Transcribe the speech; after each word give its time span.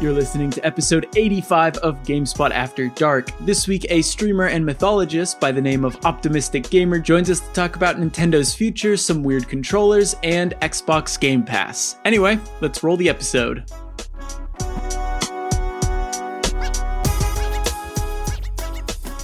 You're 0.00 0.12
listening 0.12 0.50
to 0.50 0.64
episode 0.64 1.08
85 1.16 1.78
of 1.78 2.00
GameSpot 2.04 2.52
After 2.52 2.86
Dark. 2.90 3.36
This 3.40 3.66
week, 3.66 3.84
a 3.90 4.00
streamer 4.00 4.46
and 4.46 4.64
mythologist 4.64 5.40
by 5.40 5.50
the 5.50 5.60
name 5.60 5.84
of 5.84 5.98
Optimistic 6.06 6.70
Gamer 6.70 7.00
joins 7.00 7.28
us 7.28 7.40
to 7.40 7.52
talk 7.52 7.74
about 7.74 7.96
Nintendo's 7.96 8.54
future, 8.54 8.96
some 8.96 9.24
weird 9.24 9.48
controllers, 9.48 10.14
and 10.22 10.54
Xbox 10.60 11.18
Game 11.18 11.42
Pass. 11.42 11.98
Anyway, 12.04 12.38
let's 12.60 12.84
roll 12.84 12.96
the 12.96 13.08
episode. 13.08 13.68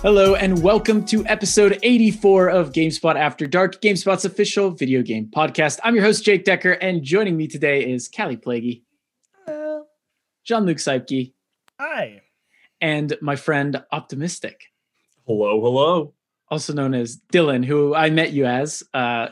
Hello, 0.03 0.35
and 0.35 0.61
welcome 0.61 1.05
to 1.05 1.25
episode 1.27 1.79
84 1.85 2.49
of 2.49 2.73
GameSpot 2.73 3.15
After 3.15 3.47
Dark, 3.47 3.81
GameSpot's 3.81 4.25
official 4.25 4.73
video 4.73 5.03
game 5.03 5.31
podcast. 5.33 5.79
I'm 5.85 5.95
your 5.95 6.03
host, 6.03 6.25
Jake 6.25 6.45
Dekker, 6.45 6.77
and 6.81 7.05
joining 7.05 7.37
me 7.37 7.47
today 7.47 7.89
is 7.89 8.09
Kallie 8.09 8.43
Plagge. 8.43 8.83
Hello. 10.47 10.61
Jean 10.61 10.67
Luc 10.67 10.79
Seipke, 10.79 11.33
Hi. 11.81 12.23
and 12.81 13.17
my 13.21 13.37
friend 13.37 13.83
Optimistic, 13.93 14.61
Hello, 15.27 15.61
hello. 15.61 16.15
also 16.51 16.73
known 16.73 16.95
as 16.95 17.19
Dylan, 17.33 17.65
who 17.65 17.95
I 17.95 18.11
met 18.11 18.33
you 18.33 18.47
as. 18.47 18.83
Uh, 18.93 19.29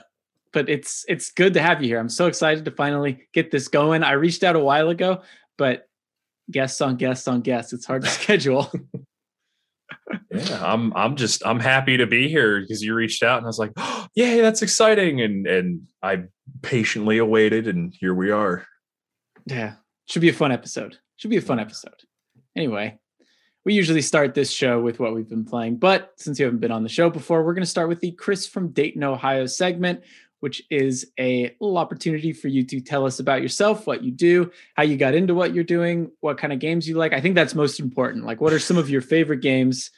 but 0.53 0.69
it's 0.69 1.05
it's 1.09 1.31
good 1.33 1.55
to 1.55 1.63
have 1.63 1.83
you 1.83 1.89
here. 1.89 1.99
I'm 1.99 2.09
so 2.11 2.27
excited 2.27 2.65
to 2.67 2.71
finally 2.71 3.27
get 3.33 3.51
this 3.51 3.69
going. 3.69 4.03
I 4.03 4.13
reached 4.13 4.43
out 4.45 4.55
a 4.57 4.61
while 4.61 4.91
ago, 4.91 5.23
but 5.57 5.89
guests 6.51 6.81
on 6.83 6.97
guests 6.97 7.27
on 7.29 7.41
guests, 7.41 7.73
it's 7.73 7.87
hard 7.87 8.03
to 8.03 8.09
schedule. 8.21 8.71
Yeah, 10.31 10.61
I'm 10.63 10.93
I'm 10.95 11.17
just 11.17 11.47
I'm 11.47 11.61
happy 11.61 11.97
to 11.99 12.07
be 12.07 12.29
here 12.29 12.61
because 12.61 12.83
you 12.83 12.95
reached 12.95 13.23
out 13.23 13.39
and 13.39 13.47
I 13.47 13.49
was 13.49 13.59
like, 13.59 13.73
oh, 13.77 14.07
"Yay, 14.15 14.41
that's 14.41 14.61
exciting!" 14.63 15.21
And 15.23 15.47
and 15.47 15.83
I 16.03 16.25
patiently 16.63 17.19
awaited, 17.19 17.67
and 17.69 17.95
here 17.99 18.15
we 18.15 18.31
are. 18.31 18.67
yeah, 19.47 19.75
should 20.07 20.23
be 20.23 20.29
a 20.29 20.35
fun 20.35 20.53
episode. 20.53 20.99
Should 21.17 21.31
be 21.31 21.37
a 21.37 21.43
fun 21.43 21.61
episode. 21.61 21.95
Anyway, 22.57 22.99
we 23.65 23.75
usually 23.75 24.03
start 24.03 24.35
this 24.35 24.51
show 24.51 24.81
with 24.81 24.99
what 24.99 25.15
we've 25.15 25.29
been 25.29 25.45
playing, 25.45 25.77
but 25.77 26.13
since 26.17 26.39
you 26.39 26.45
haven't 26.45 26.61
been 26.61 26.73
on 26.73 26.83
the 26.83 26.89
show 26.89 27.11
before, 27.11 27.45
we're 27.45 27.55
going 27.55 27.63
to 27.63 27.71
start 27.71 27.89
with 27.89 28.01
the 28.01 28.13
Chris 28.13 28.47
from 28.47 28.73
Dayton, 28.73 29.05
Ohio 29.05 29.47
segment, 29.47 30.03
which 30.41 30.61
is 30.71 31.13
a 31.21 31.55
little 31.61 31.79
opportunity 31.79 32.33
for 32.33 32.49
you 32.49 32.65
to 32.65 32.81
tell 32.81 33.07
us 33.07 33.21
about 33.21 33.43
yourself, 33.43 33.87
what 33.87 34.03
you 34.03 34.11
do, 34.11 34.51
how 34.75 34.83
you 34.83 34.97
got 34.97 35.15
into 35.15 35.35
what 35.35 35.55
you're 35.55 35.63
doing, 35.63 36.11
what 36.21 36.37
kind 36.37 36.53
of 36.53 36.59
games 36.59 36.89
you 36.89 36.97
like. 36.97 37.13
I 37.13 37.21
think 37.21 37.37
that's 37.37 37.55
most 37.55 37.79
important. 37.79 38.27
Like, 38.27 38.41
what 38.41 38.53
are 38.53 38.59
some 38.59 38.77
of 38.77 38.91
your 38.91 39.03
favorite 39.03 39.41
games? 39.41 39.93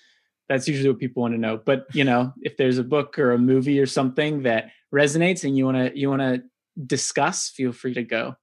That's 0.51 0.69
usually 0.69 0.91
what 0.91 0.99
people 0.99 1.23
want 1.23 1.33
to 1.33 1.41
know. 1.41 1.57
But 1.57 1.87
you 1.95 2.05
know, 2.05 2.35
if 2.43 2.59
there's 2.59 2.77
a 2.77 2.85
book 2.85 3.19
or 3.19 3.33
a 3.33 3.39
movie 3.39 3.81
or 3.81 3.87
something 3.87 4.43
that 4.43 4.71
resonates 4.95 5.45
and 5.45 5.57
you 5.57 5.65
want 5.65 5.79
to 5.79 5.99
you 5.99 6.11
want 6.11 6.21
to 6.21 6.43
discuss, 6.87 7.49
feel 7.49 7.73
free 7.73 7.95
to 7.95 8.03
go. 8.03 8.37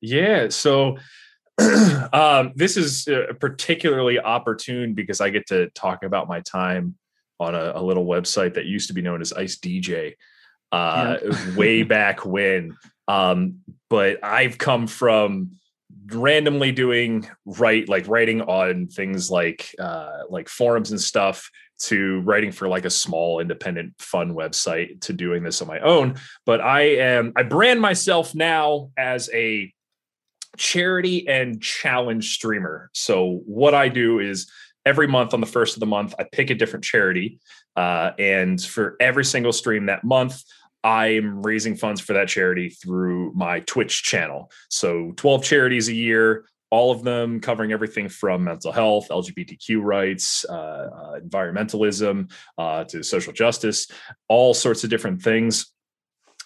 Yeah, 0.00 0.48
so 0.48 0.98
um, 2.12 2.52
this 2.54 2.76
is 2.76 3.08
uh, 3.08 3.32
particularly 3.40 4.20
opportune 4.20 4.94
because 4.94 5.20
I 5.20 5.30
get 5.30 5.46
to 5.48 5.70
talk 5.70 6.04
about 6.04 6.28
my 6.28 6.40
time 6.40 6.96
on 7.40 7.54
a, 7.54 7.72
a 7.74 7.82
little 7.82 8.06
website 8.06 8.54
that 8.54 8.66
used 8.66 8.88
to 8.88 8.94
be 8.94 9.02
known 9.02 9.20
as 9.20 9.32
Ice 9.32 9.58
DJ, 9.58 10.14
uh, 10.72 11.18
way 11.56 11.82
back 11.82 12.24
when. 12.24 12.76
Um, 13.06 13.60
but 13.88 14.22
I've 14.22 14.58
come 14.58 14.86
from 14.86 15.52
randomly 16.10 16.72
doing 16.72 17.28
right 17.44 17.88
like 17.88 18.08
writing 18.08 18.40
on 18.42 18.86
things 18.86 19.30
like 19.30 19.74
uh 19.78 20.20
like 20.30 20.48
forums 20.48 20.90
and 20.90 21.00
stuff 21.00 21.50
to 21.78 22.20
writing 22.20 22.50
for 22.50 22.66
like 22.66 22.84
a 22.84 22.90
small 22.90 23.40
independent 23.40 23.92
fun 23.98 24.34
website 24.34 25.00
to 25.00 25.12
doing 25.12 25.42
this 25.42 25.60
on 25.60 25.68
my 25.68 25.78
own 25.80 26.14
but 26.46 26.60
i 26.60 26.80
am 26.80 27.32
i 27.36 27.42
brand 27.42 27.80
myself 27.80 28.34
now 28.34 28.90
as 28.96 29.28
a 29.34 29.72
charity 30.56 31.26
and 31.28 31.62
challenge 31.62 32.34
streamer 32.34 32.90
so 32.94 33.42
what 33.46 33.74
i 33.74 33.88
do 33.88 34.18
is 34.18 34.50
every 34.86 35.06
month 35.06 35.34
on 35.34 35.40
the 35.40 35.46
first 35.46 35.76
of 35.76 35.80
the 35.80 35.86
month 35.86 36.14
i 36.18 36.24
pick 36.32 36.50
a 36.50 36.54
different 36.54 36.84
charity 36.84 37.38
uh, 37.76 38.10
and 38.18 38.60
for 38.60 38.96
every 38.98 39.24
single 39.24 39.52
stream 39.52 39.86
that 39.86 40.02
month 40.02 40.42
I'm 40.84 41.42
raising 41.42 41.76
funds 41.76 42.00
for 42.00 42.12
that 42.12 42.28
charity 42.28 42.70
through 42.70 43.32
my 43.34 43.60
Twitch 43.60 44.04
channel. 44.04 44.50
So 44.70 45.12
12 45.16 45.42
charities 45.42 45.88
a 45.88 45.92
year, 45.92 46.46
all 46.70 46.90
of 46.90 47.02
them 47.02 47.40
covering 47.40 47.72
everything 47.72 48.08
from 48.08 48.44
mental 48.44 48.72
health, 48.72 49.08
LGBTQ 49.08 49.82
rights, 49.82 50.44
uh, 50.48 50.52
uh, 50.52 51.20
environmentalism, 51.20 52.30
uh, 52.58 52.84
to 52.84 53.02
social 53.02 53.32
justice, 53.32 53.88
all 54.28 54.54
sorts 54.54 54.84
of 54.84 54.90
different 54.90 55.22
things. 55.22 55.72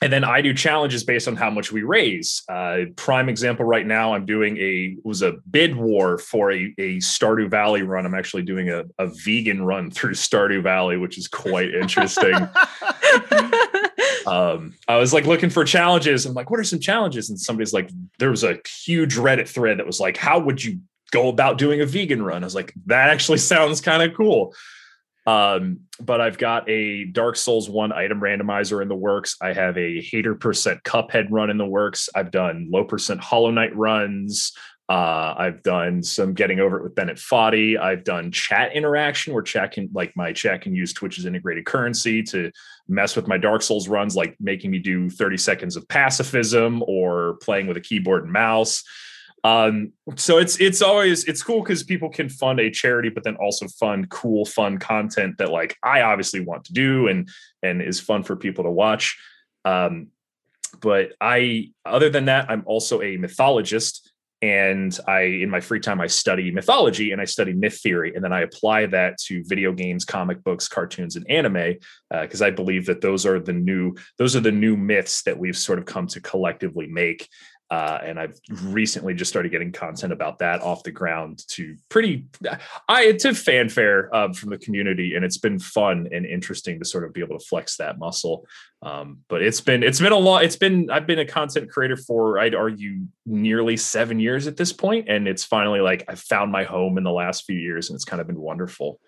And 0.02 0.12
then 0.12 0.24
I 0.24 0.40
do 0.40 0.52
challenges 0.52 1.04
based 1.04 1.28
on 1.28 1.36
how 1.36 1.48
much 1.48 1.70
we 1.70 1.84
raise. 1.84 2.42
Uh, 2.48 2.86
prime 2.96 3.28
example 3.28 3.64
right 3.64 3.86
now, 3.86 4.14
I'm 4.14 4.26
doing 4.26 4.58
a 4.58 4.96
was 5.04 5.22
a 5.22 5.34
bid 5.48 5.76
war 5.76 6.18
for 6.18 6.50
a, 6.50 6.74
a 6.76 6.96
Stardew 6.96 7.48
Valley 7.48 7.82
run. 7.82 8.04
I'm 8.04 8.14
actually 8.14 8.42
doing 8.42 8.68
a, 8.68 8.82
a 8.98 9.06
vegan 9.24 9.64
run 9.64 9.90
through 9.92 10.14
Stardew 10.14 10.60
Valley, 10.62 10.96
which 10.96 11.16
is 11.18 11.28
quite 11.28 11.72
interesting. 11.72 12.34
um, 14.26 14.74
I 14.88 14.96
was 14.96 15.12
like 15.12 15.26
looking 15.26 15.50
for 15.50 15.64
challenges. 15.64 16.26
I'm 16.26 16.34
like, 16.34 16.50
what 16.50 16.58
are 16.58 16.64
some 16.64 16.80
challenges? 16.80 17.30
And 17.30 17.38
somebody's 17.38 17.72
like, 17.72 17.88
there 18.18 18.30
was 18.30 18.42
a 18.42 18.58
huge 18.84 19.14
Reddit 19.14 19.48
thread 19.48 19.78
that 19.78 19.86
was 19.86 20.00
like, 20.00 20.16
how 20.16 20.40
would 20.40 20.64
you 20.64 20.80
go 21.12 21.28
about 21.28 21.58
doing 21.58 21.80
a 21.80 21.86
vegan 21.86 22.24
run? 22.24 22.42
I 22.42 22.46
was 22.46 22.56
like, 22.56 22.74
that 22.86 23.08
actually 23.10 23.38
sounds 23.52 23.80
kind 23.80 24.02
of 24.02 24.16
cool. 24.16 24.52
Um, 25.26 25.80
but 26.00 26.20
I've 26.20 26.38
got 26.38 26.68
a 26.68 27.04
Dark 27.04 27.36
Souls 27.36 27.70
one 27.70 27.92
item 27.92 28.20
randomizer 28.20 28.82
in 28.82 28.88
the 28.88 28.96
works. 28.96 29.36
I 29.40 29.52
have 29.52 29.78
a 29.78 30.00
hater 30.00 30.34
percent 30.34 30.82
Cuphead 30.82 31.28
run 31.30 31.50
in 31.50 31.58
the 31.58 31.66
works. 31.66 32.08
I've 32.14 32.30
done 32.30 32.68
low 32.70 32.84
percent 32.84 33.20
Hollow 33.20 33.50
Knight 33.50 33.74
runs. 33.76 34.52
Uh, 34.88 35.34
I've 35.38 35.62
done 35.62 36.02
some 36.02 36.34
getting 36.34 36.60
over 36.60 36.76
it 36.78 36.82
with 36.82 36.94
Bennett 36.94 37.16
Foddy. 37.16 37.78
I've 37.78 38.04
done 38.04 38.32
chat 38.32 38.74
interaction 38.74 39.32
where 39.32 39.42
chat 39.42 39.72
can 39.72 39.88
like 39.94 40.12
my 40.16 40.32
chat 40.32 40.60
can 40.60 40.74
use 40.74 40.92
Twitch's 40.92 41.24
integrated 41.24 41.64
currency 41.64 42.22
to 42.24 42.50
mess 42.88 43.14
with 43.14 43.28
my 43.28 43.38
Dark 43.38 43.62
Souls 43.62 43.88
runs, 43.88 44.16
like 44.16 44.36
making 44.40 44.70
me 44.70 44.80
do 44.80 45.08
30 45.08 45.36
seconds 45.36 45.76
of 45.76 45.86
pacifism 45.88 46.82
or 46.86 47.38
playing 47.42 47.68
with 47.68 47.76
a 47.76 47.80
keyboard 47.80 48.24
and 48.24 48.32
mouse. 48.32 48.82
Um, 49.44 49.92
so 50.16 50.38
it's 50.38 50.60
it's 50.60 50.82
always 50.82 51.24
it's 51.24 51.42
cool 51.42 51.62
because 51.62 51.82
people 51.82 52.08
can 52.08 52.28
fund 52.28 52.60
a 52.60 52.70
charity, 52.70 53.08
but 53.08 53.24
then 53.24 53.36
also 53.36 53.66
fund 53.68 54.08
cool, 54.08 54.44
fun 54.44 54.78
content 54.78 55.38
that 55.38 55.50
like 55.50 55.76
I 55.82 56.02
obviously 56.02 56.40
want 56.40 56.64
to 56.66 56.72
do 56.72 57.08
and 57.08 57.28
and 57.62 57.82
is 57.82 58.00
fun 58.00 58.22
for 58.22 58.36
people 58.36 58.64
to 58.64 58.70
watch. 58.70 59.18
Um, 59.64 60.08
but 60.80 61.12
I, 61.20 61.72
other 61.84 62.08
than 62.08 62.26
that, 62.26 62.50
I'm 62.50 62.62
also 62.66 63.02
a 63.02 63.16
mythologist 63.18 64.12
and 64.42 64.98
i 65.06 65.20
in 65.20 65.48
my 65.48 65.60
free 65.60 65.78
time 65.78 66.00
i 66.00 66.06
study 66.06 66.50
mythology 66.50 67.12
and 67.12 67.20
i 67.20 67.24
study 67.24 67.52
myth 67.52 67.78
theory 67.80 68.12
and 68.14 68.24
then 68.24 68.32
i 68.32 68.40
apply 68.40 68.84
that 68.86 69.16
to 69.16 69.42
video 69.46 69.72
games 69.72 70.04
comic 70.04 70.42
books 70.42 70.68
cartoons 70.68 71.14
and 71.14 71.28
anime 71.30 71.74
because 72.10 72.42
uh, 72.42 72.46
i 72.46 72.50
believe 72.50 72.84
that 72.84 73.00
those 73.00 73.24
are 73.24 73.38
the 73.38 73.52
new 73.52 73.94
those 74.18 74.34
are 74.34 74.40
the 74.40 74.50
new 74.50 74.76
myths 74.76 75.22
that 75.22 75.38
we've 75.38 75.56
sort 75.56 75.78
of 75.78 75.84
come 75.84 76.08
to 76.08 76.20
collectively 76.20 76.88
make 76.88 77.28
uh, 77.72 77.98
and 78.04 78.20
I've 78.20 78.38
recently 78.50 79.14
just 79.14 79.30
started 79.30 79.50
getting 79.50 79.72
content 79.72 80.12
about 80.12 80.40
that 80.40 80.60
off 80.60 80.82
the 80.82 80.90
ground 80.90 81.42
to 81.52 81.74
pretty, 81.88 82.26
I 82.86 83.12
to 83.12 83.32
fanfare 83.32 84.14
um, 84.14 84.34
from 84.34 84.50
the 84.50 84.58
community, 84.58 85.14
and 85.14 85.24
it's 85.24 85.38
been 85.38 85.58
fun 85.58 86.06
and 86.12 86.26
interesting 86.26 86.78
to 86.80 86.84
sort 86.84 87.02
of 87.02 87.14
be 87.14 87.22
able 87.22 87.38
to 87.38 87.44
flex 87.46 87.78
that 87.78 87.98
muscle. 87.98 88.46
Um, 88.82 89.20
but 89.30 89.40
it's 89.40 89.62
been 89.62 89.82
it's 89.82 90.00
been 90.00 90.12
a 90.12 90.18
lot. 90.18 90.44
It's 90.44 90.56
been 90.56 90.90
I've 90.90 91.06
been 91.06 91.20
a 91.20 91.24
content 91.24 91.70
creator 91.70 91.96
for 91.96 92.38
I'd 92.38 92.54
argue 92.54 93.06
nearly 93.24 93.78
seven 93.78 94.20
years 94.20 94.46
at 94.46 94.58
this 94.58 94.74
point, 94.74 95.08
and 95.08 95.26
it's 95.26 95.44
finally 95.44 95.80
like 95.80 96.04
I 96.08 96.14
found 96.14 96.52
my 96.52 96.64
home 96.64 96.98
in 96.98 97.04
the 97.04 97.10
last 97.10 97.46
few 97.46 97.58
years, 97.58 97.88
and 97.88 97.94
it's 97.96 98.04
kind 98.04 98.20
of 98.20 98.26
been 98.26 98.40
wonderful. 98.40 99.00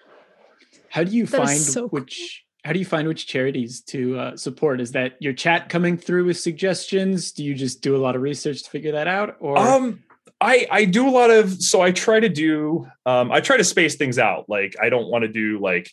How 0.88 1.04
do 1.04 1.14
you 1.14 1.26
That 1.26 1.42
is 1.42 1.48
find 1.50 1.60
so 1.60 1.80
cool. 1.82 1.88
which? 1.90 2.43
How 2.64 2.72
do 2.72 2.78
you 2.78 2.86
find 2.86 3.06
which 3.06 3.26
charities 3.26 3.82
to 3.82 4.18
uh, 4.18 4.36
support? 4.36 4.80
Is 4.80 4.92
that 4.92 5.16
your 5.20 5.34
chat 5.34 5.68
coming 5.68 5.98
through 5.98 6.24
with 6.24 6.38
suggestions? 6.38 7.32
Do 7.32 7.44
you 7.44 7.54
just 7.54 7.82
do 7.82 7.94
a 7.94 7.98
lot 7.98 8.16
of 8.16 8.22
research 8.22 8.62
to 8.62 8.70
figure 8.70 8.92
that 8.92 9.06
out, 9.06 9.36
or 9.40 9.58
Um, 9.58 10.02
I 10.40 10.66
I 10.70 10.84
do 10.86 11.06
a 11.06 11.10
lot 11.10 11.30
of 11.30 11.52
so 11.62 11.82
I 11.82 11.92
try 11.92 12.20
to 12.20 12.28
do 12.28 12.86
um 13.04 13.30
I 13.30 13.40
try 13.40 13.58
to 13.58 13.64
space 13.64 13.96
things 13.96 14.18
out. 14.18 14.46
Like 14.48 14.76
I 14.82 14.88
don't 14.88 15.08
want 15.08 15.22
to 15.22 15.28
do 15.28 15.58
like 15.60 15.90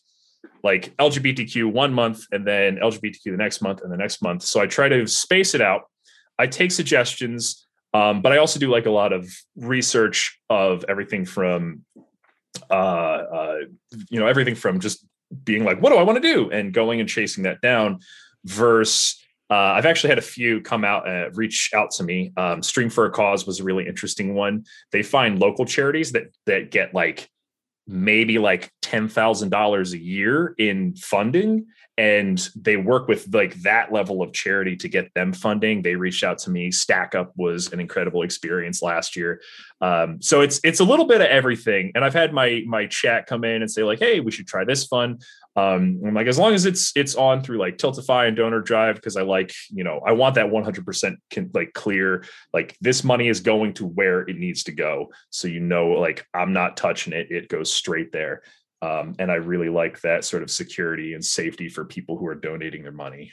like 0.63 0.95
LGBTQ 0.97 1.71
one 1.71 1.93
month 1.93 2.25
and 2.31 2.47
then 2.47 2.77
LGBTQ 2.77 3.23
the 3.25 3.37
next 3.37 3.61
month 3.61 3.81
and 3.81 3.91
the 3.91 3.97
next 3.97 4.21
month. 4.21 4.43
So 4.43 4.61
I 4.61 4.67
try 4.67 4.87
to 4.87 5.07
space 5.07 5.53
it 5.53 5.61
out. 5.61 5.83
I 6.39 6.47
take 6.47 6.71
suggestions, 6.71 7.67
um, 7.93 8.21
but 8.21 8.31
I 8.31 8.37
also 8.37 8.59
do 8.59 8.71
like 8.71 8.85
a 8.85 8.91
lot 8.91 9.11
of 9.11 9.29
research 9.57 10.39
of 10.49 10.85
everything 10.87 11.25
from 11.25 11.83
uh, 12.69 12.73
uh 12.73 13.57
you 14.09 14.19
know 14.19 14.27
everything 14.27 14.55
from 14.55 14.79
just 14.79 15.05
being 15.43 15.63
like, 15.63 15.81
what 15.81 15.91
do 15.91 15.97
I 15.97 16.03
want 16.03 16.21
to 16.21 16.33
do? 16.33 16.49
And 16.51 16.73
going 16.73 16.99
and 16.99 17.09
chasing 17.09 17.43
that 17.43 17.61
down 17.61 17.99
versus 18.45 19.17
uh, 19.51 19.73
I've 19.75 19.85
actually 19.85 20.09
had 20.09 20.17
a 20.17 20.21
few 20.21 20.61
come 20.61 20.85
out, 20.85 21.07
uh, 21.07 21.29
reach 21.31 21.71
out 21.75 21.91
to 21.91 22.03
me. 22.03 22.31
Um, 22.37 22.63
Stream 22.63 22.89
for 22.89 23.05
a 23.05 23.11
Cause 23.11 23.45
was 23.45 23.59
a 23.59 23.65
really 23.65 23.85
interesting 23.85 24.33
one. 24.33 24.63
They 24.93 25.03
find 25.03 25.39
local 25.39 25.65
charities 25.65 26.13
that 26.13 26.33
that 26.45 26.71
get 26.71 26.93
like 26.93 27.29
maybe 27.87 28.37
like 28.39 28.71
$10,000 28.83 29.93
a 29.93 29.97
year 29.97 30.55
in 30.57 30.95
funding 30.95 31.65
and 31.97 32.49
they 32.55 32.77
work 32.77 33.07
with 33.07 33.27
like 33.33 33.53
that 33.61 33.91
level 33.91 34.21
of 34.21 34.33
charity 34.33 34.75
to 34.77 34.87
get 34.87 35.13
them 35.13 35.33
funding. 35.33 35.81
They 35.81 35.95
reached 35.95 36.23
out 36.23 36.39
to 36.39 36.49
me. 36.49 36.71
Stack 36.71 37.15
up 37.15 37.33
was 37.35 37.71
an 37.73 37.79
incredible 37.79 38.23
experience 38.23 38.81
last 38.81 39.15
year. 39.15 39.41
Um, 39.81 40.21
so 40.21 40.41
it's 40.41 40.59
it's 40.63 40.79
a 40.79 40.83
little 40.85 41.05
bit 41.05 41.21
of 41.21 41.27
everything. 41.27 41.91
And 41.93 42.05
i've 42.05 42.13
had 42.13 42.33
my 42.33 42.63
my 42.65 42.87
chat 42.87 43.27
come 43.27 43.43
in 43.43 43.61
and 43.61 43.69
say 43.69 43.83
like 43.83 43.99
hey 43.99 44.19
we 44.19 44.31
should 44.31 44.47
try 44.47 44.63
this 44.63 44.85
fund 44.85 45.23
um, 45.55 46.01
i'm 46.05 46.13
like 46.13 46.27
as 46.27 46.39
long 46.39 46.53
as 46.53 46.65
it's 46.65 46.91
it's 46.95 47.15
on 47.15 47.43
through 47.43 47.57
like 47.57 47.77
tiltify 47.77 48.27
and 48.27 48.37
donor 48.37 48.61
drive 48.61 48.95
because 48.95 49.17
i 49.17 49.21
like 49.21 49.53
you 49.69 49.83
know 49.83 49.99
i 50.05 50.11
want 50.11 50.35
that 50.35 50.47
100% 50.47 51.15
can, 51.29 51.51
like 51.53 51.73
clear 51.73 52.23
like 52.53 52.77
this 52.81 53.03
money 53.03 53.27
is 53.27 53.41
going 53.41 53.73
to 53.73 53.85
where 53.85 54.21
it 54.21 54.37
needs 54.37 54.63
to 54.63 54.71
go 54.71 55.11
so 55.29 55.47
you 55.47 55.59
know 55.59 55.89
like 55.89 56.25
i'm 56.33 56.53
not 56.53 56.77
touching 56.77 57.13
it 57.13 57.31
it 57.31 57.49
goes 57.49 57.71
straight 57.71 58.11
there 58.11 58.43
um, 58.81 59.15
and 59.19 59.31
I 59.31 59.35
really 59.35 59.69
like 59.69 60.01
that 60.01 60.25
sort 60.25 60.41
of 60.41 60.49
security 60.49 61.13
and 61.13 61.23
safety 61.23 61.69
for 61.69 61.85
people 61.85 62.17
who 62.17 62.25
are 62.27 62.35
donating 62.35 62.81
their 62.81 62.91
money. 62.91 63.31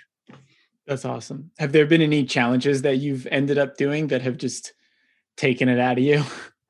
That's 0.86 1.04
awesome. 1.04 1.50
Have 1.58 1.72
there 1.72 1.86
been 1.86 2.02
any 2.02 2.24
challenges 2.24 2.82
that 2.82 2.98
you've 2.98 3.26
ended 3.30 3.58
up 3.58 3.76
doing 3.76 4.08
that 4.08 4.22
have 4.22 4.36
just 4.36 4.72
taken 5.36 5.68
it 5.68 5.78
out 5.78 5.98
of 5.98 6.04
you? 6.04 6.22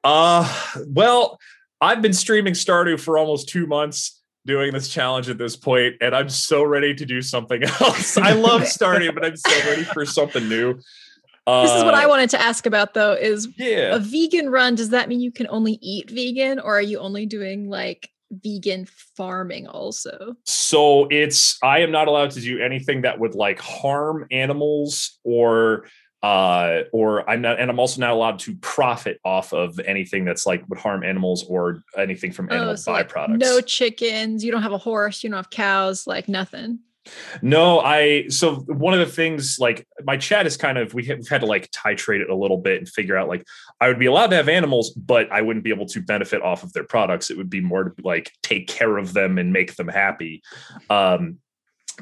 Uh, 0.04 0.48
well, 0.86 1.38
I've 1.80 2.02
been 2.02 2.12
streaming 2.12 2.54
Stardew 2.54 3.00
for 3.00 3.18
almost 3.18 3.48
two 3.48 3.66
months 3.66 4.17
doing 4.48 4.72
this 4.72 4.88
challenge 4.88 5.28
at 5.28 5.38
this 5.38 5.54
point, 5.54 5.94
and 6.00 6.16
I'm 6.16 6.28
so 6.28 6.64
ready 6.64 6.94
to 6.94 7.06
do 7.06 7.22
something 7.22 7.62
else. 7.80 8.16
I 8.16 8.32
love 8.32 8.66
starting, 8.66 9.14
but 9.14 9.24
I'm 9.24 9.36
so 9.36 9.70
ready 9.70 9.84
for 9.84 10.04
something 10.04 10.48
new. 10.48 10.74
this 10.74 11.70
is 11.70 11.84
what 11.84 11.94
I 11.94 12.04
uh, 12.04 12.08
wanted 12.08 12.30
to 12.30 12.40
ask 12.40 12.66
about 12.66 12.94
though 12.94 13.12
is 13.12 13.46
yeah. 13.56 13.94
a 13.94 13.98
vegan 14.00 14.50
run 14.50 14.74
does 14.74 14.90
that 14.90 15.08
mean 15.08 15.20
you 15.20 15.30
can 15.30 15.46
only 15.48 15.78
eat 15.80 16.10
vegan 16.10 16.58
or 16.58 16.76
are 16.76 16.82
you 16.82 16.98
only 16.98 17.26
doing 17.26 17.70
like 17.70 18.10
vegan 18.30 18.86
farming 19.16 19.66
also 19.66 20.36
so 20.44 21.06
it's 21.10 21.56
i 21.62 21.78
am 21.78 21.90
not 21.90 22.08
allowed 22.08 22.30
to 22.30 22.42
do 22.42 22.60
anything 22.60 23.00
that 23.00 23.18
would 23.18 23.34
like 23.34 23.58
harm 23.58 24.26
animals 24.30 25.18
or 25.24 25.86
uh 26.22 26.80
or 26.92 27.28
i'm 27.30 27.40
not 27.40 27.60
and 27.60 27.70
i'm 27.70 27.78
also 27.78 28.00
not 28.00 28.10
allowed 28.10 28.38
to 28.40 28.56
profit 28.56 29.20
off 29.24 29.52
of 29.52 29.78
anything 29.80 30.24
that's 30.24 30.46
like 30.46 30.68
would 30.68 30.78
harm 30.78 31.04
animals 31.04 31.44
or 31.44 31.82
anything 31.96 32.32
from 32.32 32.50
animal 32.50 32.70
oh, 32.70 32.74
so 32.74 32.92
byproducts 32.92 33.28
like 33.28 33.38
no 33.38 33.60
chickens 33.60 34.44
you 34.44 34.50
don't 34.50 34.62
have 34.62 34.72
a 34.72 34.78
horse 34.78 35.22
you 35.22 35.30
don't 35.30 35.36
have 35.36 35.50
cows 35.50 36.06
like 36.06 36.28
nothing 36.28 36.80
no, 37.42 37.80
I 37.80 38.28
so 38.28 38.56
one 38.56 38.94
of 38.94 39.00
the 39.00 39.12
things 39.12 39.58
like 39.58 39.86
my 40.04 40.16
chat 40.16 40.46
is 40.46 40.56
kind 40.56 40.78
of 40.78 40.94
we 40.94 41.04
have, 41.06 41.18
we've 41.18 41.28
had 41.28 41.40
to 41.40 41.46
like 41.46 41.70
titrate 41.70 42.20
it 42.20 42.30
a 42.30 42.34
little 42.34 42.58
bit 42.58 42.78
and 42.78 42.88
figure 42.88 43.16
out 43.16 43.28
like 43.28 43.44
I 43.80 43.88
would 43.88 43.98
be 43.98 44.06
allowed 44.06 44.28
to 44.28 44.36
have 44.36 44.48
animals, 44.48 44.90
but 44.90 45.30
I 45.30 45.42
wouldn't 45.42 45.64
be 45.64 45.70
able 45.70 45.86
to 45.86 46.00
benefit 46.00 46.42
off 46.42 46.62
of 46.62 46.72
their 46.72 46.84
products. 46.84 47.30
It 47.30 47.36
would 47.36 47.50
be 47.50 47.60
more 47.60 47.84
to 47.84 47.92
like 48.02 48.32
take 48.42 48.68
care 48.68 48.96
of 48.98 49.12
them 49.12 49.38
and 49.38 49.52
make 49.52 49.76
them 49.76 49.88
happy. 49.88 50.42
Um, 50.90 51.38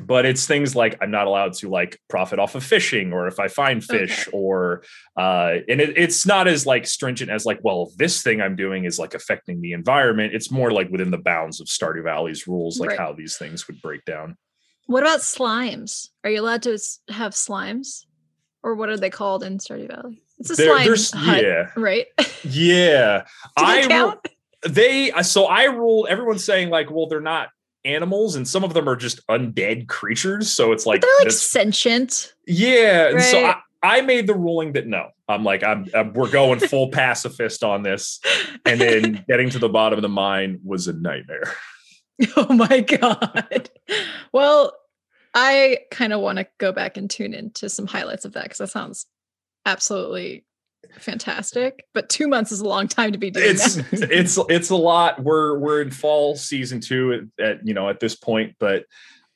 but 0.01 0.27
it's 0.27 0.47
things 0.47 0.77
like 0.77 0.97
I'm 1.01 1.11
not 1.11 1.27
allowed 1.27 1.55
to 1.55 1.69
like 1.69 2.01
profit 2.09 2.39
off 2.39 2.55
of 2.55 2.65
fishing 2.65 3.13
or 3.13 3.27
if 3.27 3.39
I 3.41 3.49
find 3.49 3.83
fish 3.83 4.29
okay. 4.29 4.37
or 4.37 4.83
uh 5.17 5.55
and 5.69 5.81
it, 5.81 5.97
it's 5.97 6.27
not 6.27 6.49
as 6.49 6.67
like 6.67 6.87
stringent 6.87 7.31
as 7.31 7.47
like 7.47 7.61
well 7.63 7.93
this 7.97 8.23
thing 8.23 8.41
I'm 8.41 8.57
doing 8.57 8.85
is 8.85 8.99
like 8.99 9.15
affecting 9.15 9.61
the 9.61 9.73
environment 9.73 10.35
it's 10.35 10.51
more 10.51 10.71
like 10.71 10.91
within 10.91 11.11
the 11.11 11.19
bounds 11.19 11.61
of 11.61 11.67
Stardew 11.67 12.05
Valley's 12.05 12.47
rules 12.47 12.79
like 12.79 12.91
right. 12.91 12.99
how 12.99 13.13
these 13.13 13.37
things 13.37 13.67
would 13.67 13.81
break 13.81 14.05
down 14.05 14.37
what 14.87 15.03
about 15.03 15.21
slimes? 15.21 16.11
Are 16.25 16.31
you 16.31 16.41
allowed 16.41 16.63
to 16.63 16.79
have 17.09 17.33
slimes? 17.33 18.05
Or 18.63 18.75
what 18.75 18.89
are 18.89 18.97
they 18.97 19.11
called 19.11 19.43
in 19.43 19.59
Stardew 19.59 19.89
Valley? 19.89 20.23
It's 20.39 20.51
a 20.51 20.55
there, 20.55 20.97
slime 20.97 21.25
hut, 21.25 21.45
yeah. 21.45 21.71
right? 21.77 22.07
Yeah. 22.45 23.25
I 23.57 23.87
count? 23.89 24.21
they 24.69 25.11
so 25.23 25.47
I 25.47 25.65
rule 25.65 26.07
everyone's 26.09 26.45
saying 26.45 26.71
like, 26.71 26.91
well, 26.91 27.09
they're 27.09 27.21
not 27.21 27.49
animals, 27.87 28.37
and 28.37 28.47
some 28.47 28.65
of 28.65 28.75
them 28.75 28.89
are 28.89 28.97
just 28.97 29.27
undead 29.29 29.89
creatures. 29.89 30.51
So 30.51 30.73
it's 30.73 30.87
like 30.87 31.01
but 31.01 31.07
they're 31.07 31.19
like 31.21 31.29
this, 31.29 31.43
sentient. 31.43 32.35
Yeah. 32.47 33.05
Right? 33.05 33.15
And 33.15 33.23
so 33.23 33.45
I, 33.45 33.57
I 33.83 34.01
made 34.01 34.27
the 34.27 34.35
ruling 34.35 34.73
that 34.73 34.87
no, 34.87 35.11
I'm 35.29 35.45
like, 35.45 35.63
I'm, 35.63 35.87
I'm 35.95 36.13
we're 36.13 36.31
going 36.31 36.59
full 36.59 36.89
pacifist 36.93 37.63
on 37.63 37.83
this. 37.83 38.21
And 38.65 38.81
then 38.81 39.25
getting 39.29 39.51
to 39.51 39.59
the 39.59 39.69
bottom 39.69 39.99
of 39.99 40.03
the 40.03 40.09
mine 40.09 40.61
was 40.65 40.89
a 40.89 40.93
nightmare. 40.93 41.55
Oh 42.35 42.51
my 42.55 42.81
God. 42.81 43.69
Well, 44.33 44.73
I 45.35 45.81
kind 45.91 46.15
of 46.15 46.23
want 46.23 46.39
to 46.39 46.47
go 46.57 46.73
back 46.73 46.97
and 46.97 47.11
tune 47.11 47.35
into 47.35 47.69
some 47.69 47.87
highlights 47.87 48.25
of 48.25 48.33
that 48.33 48.45
because 48.45 48.57
that 48.57 48.71
sounds 48.71 49.05
absolutely 49.67 50.46
fantastic. 50.99 51.87
But 51.95 52.09
two 52.09 52.29
months 52.29 52.53
is 52.53 52.61
a 52.61 52.69
long 52.69 52.89
time 52.89 53.13
to 53.13 53.19
be 53.19 53.31
doing 53.31 53.51
it's, 53.51 53.77
that. 53.77 53.87
it's 54.11 54.39
it's 54.49 54.71
a 54.71 54.77
lot. 54.77 55.23
We're 55.23 55.59
we're 55.59 55.83
in 55.83 55.91
fall 55.91 56.37
season 56.37 56.81
two 56.81 57.29
at, 57.39 57.45
at 57.45 57.67
you 57.67 57.75
know 57.75 57.89
at 57.89 58.01
this 58.01 58.15
point, 58.15 58.57
but 58.59 58.85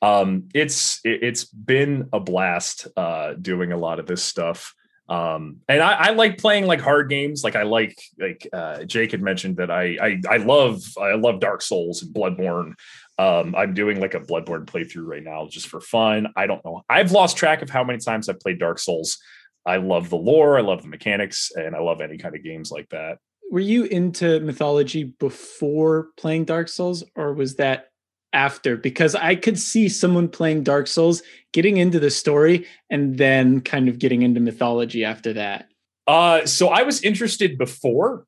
um 0.01 0.49
it's 0.53 0.99
it, 1.03 1.23
has 1.23 1.45
been 1.45 2.09
a 2.13 2.19
blast 2.19 2.87
uh 2.97 3.33
doing 3.33 3.71
a 3.71 3.77
lot 3.77 3.99
of 3.99 4.07
this 4.07 4.23
stuff 4.23 4.73
um 5.09 5.57
and 5.67 5.81
I, 5.81 5.93
I, 5.93 6.09
like 6.11 6.37
playing 6.37 6.65
like 6.65 6.81
hard 6.81 7.09
games 7.09 7.43
like 7.43 7.55
i 7.55 7.63
like 7.63 8.01
like 8.19 8.47
uh 8.51 8.83
jake 8.83 9.11
had 9.11 9.21
mentioned 9.21 9.57
that 9.57 9.69
i 9.69 9.97
i, 10.01 10.21
I 10.29 10.37
love 10.37 10.81
i 10.99 11.13
love 11.13 11.39
dark 11.39 11.61
souls 11.61 12.01
and 12.01 12.13
bloodborne 12.13 12.73
um 13.19 13.55
i'm 13.55 13.73
doing 13.73 13.99
like 13.99 14.13
a 14.13 14.19
bloodborne 14.19 14.65
playthrough 14.65 15.05
right 15.05 15.23
now 15.23 15.47
just 15.47 15.67
for 15.67 15.81
fun 15.81 16.27
i 16.35 16.47
don't 16.47 16.63
know 16.65 16.83
i've 16.89 17.11
lost 17.11 17.37
track 17.37 17.61
of 17.61 17.69
how 17.69 17.83
many 17.83 17.99
times 17.99 18.29
i've 18.29 18.39
played 18.39 18.59
dark 18.59 18.79
souls 18.79 19.19
i 19.65 19.77
love 19.77 20.09
the 20.09 20.17
lore 20.17 20.57
i 20.57 20.61
love 20.61 20.81
the 20.81 20.87
mechanics 20.87 21.51
and 21.55 21.75
i 21.75 21.79
love 21.79 22.01
any 22.01 22.17
kind 22.17 22.35
of 22.35 22.43
games 22.43 22.71
like 22.71 22.89
that 22.89 23.17
were 23.51 23.59
you 23.59 23.83
into 23.85 24.39
mythology 24.39 25.03
before 25.03 26.09
playing 26.17 26.45
dark 26.45 26.67
souls 26.67 27.03
or 27.15 27.33
was 27.33 27.55
that 27.55 27.91
after 28.33 28.77
because 28.77 29.15
I 29.15 29.35
could 29.35 29.59
see 29.59 29.89
someone 29.89 30.27
playing 30.29 30.63
Dark 30.63 30.87
Souls 30.87 31.21
getting 31.51 31.77
into 31.77 31.99
the 31.99 32.09
story 32.09 32.65
and 32.89 33.17
then 33.17 33.61
kind 33.61 33.89
of 33.89 33.99
getting 33.99 34.21
into 34.21 34.39
mythology 34.39 35.03
after 35.03 35.33
that. 35.33 35.67
Uh, 36.07 36.45
so 36.45 36.69
I 36.69 36.83
was 36.83 37.01
interested 37.01 37.57
before, 37.57 38.25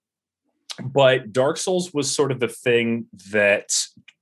but 0.83 1.31
Dark 1.31 1.57
Souls 1.57 1.94
was 1.94 2.13
sort 2.13 2.31
of 2.31 2.39
the 2.39 2.47
thing 2.47 3.07
that 3.31 3.71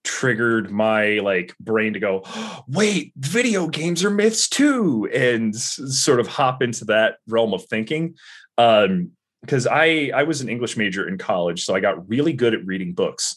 triggered 0.04 0.72
my 0.72 1.20
like 1.20 1.56
brain 1.60 1.94
to 1.94 2.00
go, 2.00 2.24
wait, 2.68 3.14
video 3.18 3.68
games 3.68 4.04
are 4.04 4.10
myths 4.10 4.48
too, 4.48 5.10
and 5.14 5.56
sort 5.56 6.20
of 6.20 6.28
hop 6.28 6.62
into 6.62 6.86
that 6.86 7.18
realm 7.28 7.54
of 7.54 7.66
thinking. 7.66 8.16
Um, 8.58 9.12
because 9.42 9.66
I 9.66 10.12
I 10.14 10.24
was 10.24 10.42
an 10.42 10.50
English 10.50 10.78
major 10.78 11.08
in 11.08 11.18
college, 11.18 11.64
so 11.64 11.76
I 11.76 11.80
got 11.80 12.08
really 12.08 12.34
good 12.34 12.54
at 12.54 12.66
reading 12.66 12.94
books. 12.94 13.36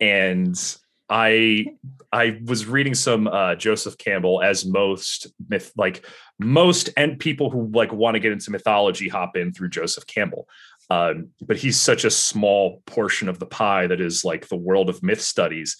And 0.00 0.56
I 1.08 1.66
I 2.12 2.40
was 2.44 2.66
reading 2.66 2.94
some 2.94 3.28
uh, 3.28 3.54
Joseph 3.54 3.96
Campbell, 3.98 4.42
as 4.42 4.66
most 4.66 5.28
myth 5.48 5.72
like 5.76 6.04
most 6.38 6.90
and 6.96 7.18
people 7.18 7.50
who 7.50 7.70
like 7.72 7.92
want 7.92 8.14
to 8.14 8.20
get 8.20 8.32
into 8.32 8.50
mythology 8.50 9.08
hop 9.08 9.36
in 9.36 9.52
through 9.52 9.70
Joseph 9.70 10.06
Campbell. 10.06 10.48
Um, 10.88 11.28
but 11.40 11.56
he's 11.56 11.80
such 11.80 12.04
a 12.04 12.10
small 12.10 12.82
portion 12.86 13.28
of 13.28 13.38
the 13.38 13.46
pie 13.46 13.86
that 13.88 14.00
is 14.00 14.24
like 14.24 14.48
the 14.48 14.56
world 14.56 14.88
of 14.88 15.02
myth 15.02 15.20
studies. 15.20 15.76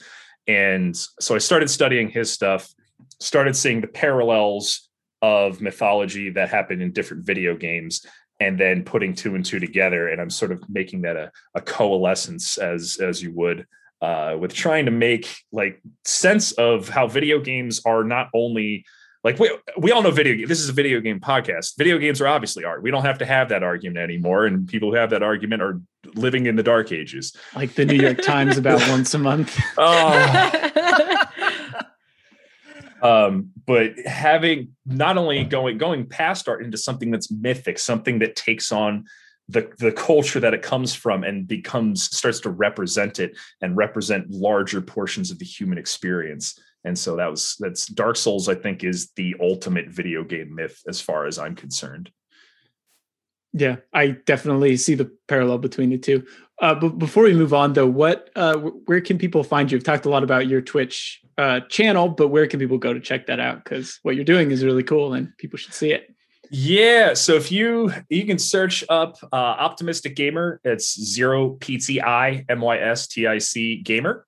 And 0.48 0.96
so 1.20 1.34
I 1.34 1.38
started 1.38 1.70
studying 1.70 2.08
his 2.08 2.32
stuff, 2.32 2.72
started 3.20 3.56
seeing 3.56 3.80
the 3.80 3.86
parallels 3.86 4.88
of 5.22 5.60
mythology 5.60 6.30
that 6.30 6.48
happen 6.48 6.80
in 6.80 6.92
different 6.92 7.24
video 7.24 7.56
games, 7.56 8.04
and 8.40 8.58
then 8.58 8.84
putting 8.84 9.14
two 9.14 9.34
and 9.34 9.44
two 9.44 9.58
together. 9.58 10.08
And 10.08 10.20
I'm 10.20 10.30
sort 10.30 10.52
of 10.52 10.62
making 10.68 11.02
that 11.02 11.16
a, 11.16 11.30
a 11.54 11.60
coalescence 11.60 12.58
as 12.58 12.98
as 13.00 13.22
you 13.22 13.32
would 13.32 13.66
uh, 14.00 14.36
with 14.38 14.52
trying 14.52 14.84
to 14.86 14.90
make 14.90 15.36
like 15.52 15.80
sense 16.04 16.52
of 16.52 16.88
how 16.88 17.06
video 17.06 17.40
games 17.40 17.80
are 17.86 18.04
not 18.04 18.28
only 18.34 18.84
like 19.26 19.40
we, 19.40 19.50
we 19.76 19.90
all 19.90 20.02
know 20.02 20.12
video 20.12 20.46
this 20.46 20.60
is 20.60 20.68
a 20.68 20.72
video 20.72 21.00
game 21.00 21.18
podcast. 21.18 21.76
Video 21.76 21.98
games 21.98 22.20
are 22.20 22.28
obviously 22.28 22.64
art. 22.64 22.80
We 22.80 22.92
don't 22.92 23.04
have 23.04 23.18
to 23.18 23.26
have 23.26 23.48
that 23.48 23.64
argument 23.64 23.98
anymore 23.98 24.46
and 24.46 24.68
people 24.68 24.90
who 24.90 24.96
have 24.96 25.10
that 25.10 25.24
argument 25.24 25.62
are 25.62 25.80
living 26.14 26.46
in 26.46 26.54
the 26.54 26.62
dark 26.62 26.92
ages. 26.92 27.36
Like 27.52 27.74
the 27.74 27.84
new 27.84 27.96
york 27.96 28.22
times 28.22 28.56
about 28.56 28.80
once 28.88 29.12
a 29.14 29.18
month. 29.18 29.58
Oh. 29.76 31.22
Um 33.02 33.50
but 33.66 33.92
having 34.06 34.70
not 34.86 35.18
only 35.18 35.44
going 35.44 35.76
going 35.76 36.06
past 36.06 36.48
art 36.48 36.64
into 36.64 36.78
something 36.78 37.10
that's 37.10 37.30
mythic 37.30 37.78
something 37.78 38.20
that 38.20 38.36
takes 38.36 38.72
on 38.72 39.04
the 39.50 39.70
the 39.78 39.92
culture 39.92 40.40
that 40.40 40.54
it 40.54 40.62
comes 40.62 40.94
from 40.94 41.22
and 41.22 41.46
becomes 41.46 42.04
starts 42.04 42.40
to 42.40 42.50
represent 42.50 43.20
it 43.20 43.36
and 43.60 43.76
represent 43.76 44.30
larger 44.30 44.80
portions 44.80 45.30
of 45.30 45.38
the 45.38 45.44
human 45.44 45.76
experience 45.76 46.58
and 46.86 46.98
so 46.98 47.16
that 47.16 47.30
was 47.30 47.56
that's 47.58 47.86
dark 47.86 48.16
souls 48.16 48.48
i 48.48 48.54
think 48.54 48.84
is 48.84 49.10
the 49.16 49.34
ultimate 49.40 49.88
video 49.88 50.24
game 50.24 50.54
myth 50.54 50.82
as 50.88 51.00
far 51.00 51.26
as 51.26 51.38
i'm 51.38 51.54
concerned. 51.54 52.10
Yeah 53.52 53.76
i 53.92 54.08
definitely 54.08 54.76
see 54.76 54.94
the 54.94 55.10
parallel 55.28 55.58
between 55.58 55.90
the 55.90 55.98
two. 55.98 56.24
Uh, 56.58 56.74
but 56.74 56.98
before 56.98 57.24
we 57.24 57.34
move 57.34 57.52
on 57.52 57.74
though 57.74 57.86
what 57.86 58.30
uh, 58.36 58.56
where 58.86 59.00
can 59.00 59.18
people 59.18 59.42
find 59.44 59.70
you? 59.70 59.76
You've 59.76 59.84
talked 59.84 60.06
a 60.06 60.10
lot 60.10 60.22
about 60.22 60.46
your 60.46 60.62
twitch 60.62 61.20
uh, 61.36 61.60
channel 61.68 62.08
but 62.08 62.28
where 62.28 62.46
can 62.46 62.60
people 62.60 62.78
go 62.78 62.94
to 62.94 63.00
check 63.00 63.26
that 63.26 63.40
out? 63.40 63.62
Because 63.62 63.98
what 64.02 64.14
you're 64.14 64.24
doing 64.24 64.50
is 64.50 64.64
really 64.64 64.82
cool 64.82 65.12
and 65.14 65.36
people 65.36 65.58
should 65.58 65.74
see 65.74 65.92
it. 65.92 66.16
Yeah, 66.50 67.14
so 67.14 67.34
if 67.34 67.50
you 67.50 67.92
you 68.08 68.24
can 68.24 68.38
search 68.38 68.84
up 68.88 69.18
uh, 69.32 69.36
optimistic 69.36 70.14
gamer, 70.16 70.60
it's 70.64 70.98
zero 71.00 71.50
p 71.60 71.78
t 71.78 72.00
i 72.00 72.44
m 72.48 72.60
y 72.60 72.78
s 72.78 73.08
t 73.08 73.26
i 73.26 73.38
c 73.38 73.82
gamer, 73.82 74.25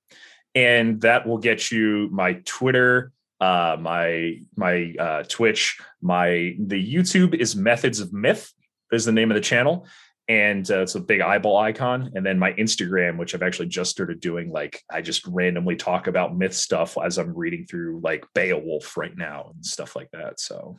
and 0.58 1.00
that 1.02 1.24
will 1.24 1.38
get 1.38 1.70
you 1.70 2.08
my 2.10 2.32
Twitter, 2.44 3.12
uh, 3.40 3.76
my 3.78 4.40
my 4.56 4.92
uh, 4.98 5.22
Twitch, 5.22 5.78
my 6.02 6.56
the 6.58 6.94
YouTube 6.94 7.32
is 7.34 7.54
Methods 7.54 8.00
of 8.00 8.12
Myth 8.12 8.52
is 8.90 9.04
the 9.04 9.12
name 9.12 9.30
of 9.30 9.36
the 9.36 9.40
channel, 9.40 9.86
and 10.26 10.68
uh, 10.68 10.80
it's 10.80 10.96
a 10.96 11.00
big 11.00 11.20
eyeball 11.20 11.58
icon, 11.58 12.10
and 12.16 12.26
then 12.26 12.40
my 12.40 12.54
Instagram, 12.54 13.18
which 13.18 13.36
I've 13.36 13.44
actually 13.44 13.68
just 13.68 13.92
started 13.92 14.18
doing. 14.18 14.50
Like 14.50 14.82
I 14.90 15.00
just 15.00 15.24
randomly 15.28 15.76
talk 15.76 16.08
about 16.08 16.36
myth 16.36 16.54
stuff 16.54 16.98
as 16.98 17.18
I'm 17.18 17.36
reading 17.36 17.64
through 17.64 18.00
like 18.02 18.26
Beowulf 18.34 18.96
right 18.96 19.16
now 19.16 19.52
and 19.54 19.64
stuff 19.64 19.94
like 19.94 20.10
that. 20.10 20.40
So 20.40 20.76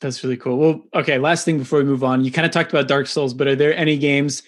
That's 0.00 0.24
really 0.24 0.36
cool. 0.36 0.56
Well, 0.58 0.80
okay, 0.94 1.18
last 1.18 1.44
thing 1.44 1.58
before 1.58 1.78
we 1.78 1.84
move 1.84 2.02
on. 2.02 2.24
You 2.24 2.32
kind 2.32 2.46
of 2.46 2.50
talked 2.50 2.72
about 2.72 2.88
Dark 2.88 3.06
Souls, 3.06 3.34
but 3.34 3.46
are 3.46 3.54
there 3.54 3.76
any 3.76 3.96
games 3.98 4.42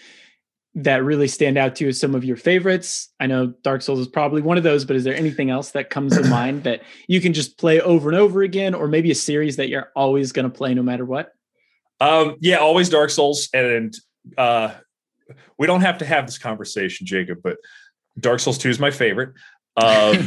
that 0.77 1.05
really 1.05 1.29
stand 1.29 1.57
out 1.57 1.77
to 1.77 1.85
you 1.85 1.89
as 1.89 2.01
some 2.01 2.15
of 2.15 2.25
your 2.25 2.37
favorites? 2.37 3.13
I 3.21 3.27
know 3.27 3.55
Dark 3.63 3.83
Souls 3.83 4.01
is 4.01 4.09
probably 4.09 4.43
one 4.43 4.57
of 4.57 4.65
those, 4.65 4.85
but 4.85 4.97
is 4.97 5.05
there 5.05 5.15
anything 5.15 5.51
else 5.51 5.71
that 5.73 5.91
comes 5.91 6.17
to 6.17 6.25
mind 6.29 6.65
that 6.65 6.83
you 7.07 7.21
can 7.21 7.33
just 7.33 7.59
play 7.59 7.81
over 7.81 8.09
and 8.09 8.19
over 8.19 8.43
again, 8.43 8.75
or 8.75 8.89
maybe 8.89 9.11
a 9.11 9.15
series 9.15 9.57
that 9.57 9.69
you're 9.69 9.91
always 9.95 10.33
going 10.33 10.51
to 10.51 10.57
play 10.57 10.75
no 10.75 10.83
matter 10.83 11.05
what? 11.05 11.33
Um, 12.01 12.37
yeah, 12.41 12.57
always 12.57 12.89
Dark 12.89 13.11
Souls, 13.11 13.49
and 13.55 13.95
uh, 14.37 14.75
we 15.59 15.67
don't 15.67 15.83
have 15.83 15.99
to 15.99 16.05
have 16.05 16.27
this 16.27 16.39
conversation, 16.39 17.07
Jacob, 17.07 17.39
but 17.43 17.59
Dark 18.19 18.41
Souls 18.41 18.59
Two 18.59 18.71
is 18.71 18.81
my 18.81 18.91
favorite. 18.91 19.31
Um, 19.77 20.27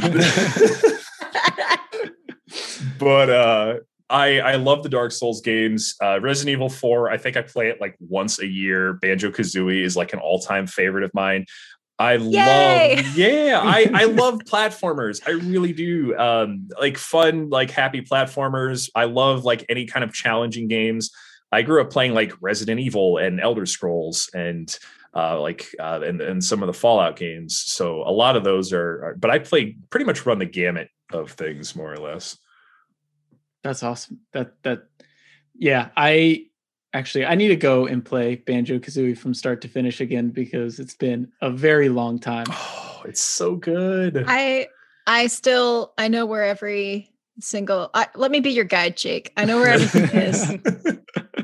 but 2.98 3.30
uh, 3.30 3.74
I 4.10 4.40
I 4.40 4.56
love 4.56 4.82
the 4.82 4.88
Dark 4.88 5.12
Souls 5.12 5.40
games. 5.40 5.94
Uh, 6.02 6.20
Resident 6.20 6.52
Evil 6.52 6.68
Four, 6.68 7.10
I 7.10 7.18
think 7.18 7.36
I 7.36 7.42
play 7.42 7.68
it 7.68 7.80
like 7.80 7.96
once 8.00 8.38
a 8.38 8.46
year. 8.46 8.94
Banjo 8.94 9.30
Kazooie 9.30 9.82
is 9.82 9.96
like 9.96 10.12
an 10.12 10.18
all 10.18 10.40
time 10.40 10.66
favorite 10.66 11.04
of 11.04 11.12
mine. 11.14 11.46
I 11.98 12.14
Yay! 12.14 12.96
love, 12.96 13.06
yeah, 13.16 13.60
I 13.62 13.90
I 13.92 14.04
love 14.04 14.40
platformers. 14.40 15.20
I 15.26 15.32
really 15.32 15.72
do. 15.72 16.16
Um, 16.16 16.68
like 16.80 16.96
fun, 16.96 17.50
like 17.50 17.70
happy 17.70 18.02
platformers. 18.02 18.88
I 18.94 19.04
love 19.04 19.44
like 19.44 19.64
any 19.68 19.86
kind 19.86 20.04
of 20.04 20.12
challenging 20.12 20.68
games. 20.68 21.10
I 21.50 21.62
grew 21.62 21.80
up 21.80 21.90
playing 21.90 22.14
like 22.14 22.32
Resident 22.40 22.80
Evil 22.80 23.18
and 23.18 23.40
Elder 23.40 23.66
Scrolls 23.66 24.30
and 24.32 24.76
uh, 25.14 25.40
like 25.40 25.66
uh, 25.80 26.00
and 26.04 26.20
and 26.20 26.42
some 26.42 26.62
of 26.62 26.66
the 26.66 26.72
Fallout 26.72 27.16
games. 27.16 27.58
So 27.58 28.02
a 28.02 28.12
lot 28.12 28.36
of 28.36 28.44
those 28.44 28.72
are, 28.72 29.04
are, 29.04 29.16
but 29.18 29.30
I 29.30 29.38
play 29.38 29.76
pretty 29.90 30.06
much 30.06 30.24
run 30.24 30.38
the 30.38 30.46
gamut 30.46 30.88
of 31.12 31.32
things 31.32 31.74
more 31.74 31.92
or 31.92 31.98
less. 31.98 32.36
That's 33.68 33.82
awesome. 33.82 34.20
That 34.32 34.54
that 34.62 34.84
yeah, 35.54 35.90
I 35.94 36.46
actually 36.94 37.26
I 37.26 37.34
need 37.34 37.48
to 37.48 37.56
go 37.56 37.84
and 37.86 38.02
play 38.02 38.36
Banjo 38.36 38.78
Kazooie 38.78 39.16
from 39.16 39.34
start 39.34 39.60
to 39.60 39.68
finish 39.68 40.00
again 40.00 40.30
because 40.30 40.80
it's 40.80 40.94
been 40.94 41.30
a 41.42 41.50
very 41.50 41.90
long 41.90 42.18
time. 42.18 42.46
Oh, 42.48 43.02
it's 43.04 43.20
so 43.20 43.56
good. 43.56 44.24
I 44.26 44.68
I 45.06 45.26
still 45.26 45.92
I 45.98 46.08
know 46.08 46.24
where 46.24 46.44
every 46.44 47.12
single 47.40 47.90
I, 47.92 48.06
let 48.14 48.30
me 48.30 48.40
be 48.40 48.52
your 48.52 48.64
guide, 48.64 48.96
Jake. 48.96 49.34
I 49.36 49.44
know 49.44 49.58
where 49.58 49.68
everything 49.68 50.18
is. 50.18 50.50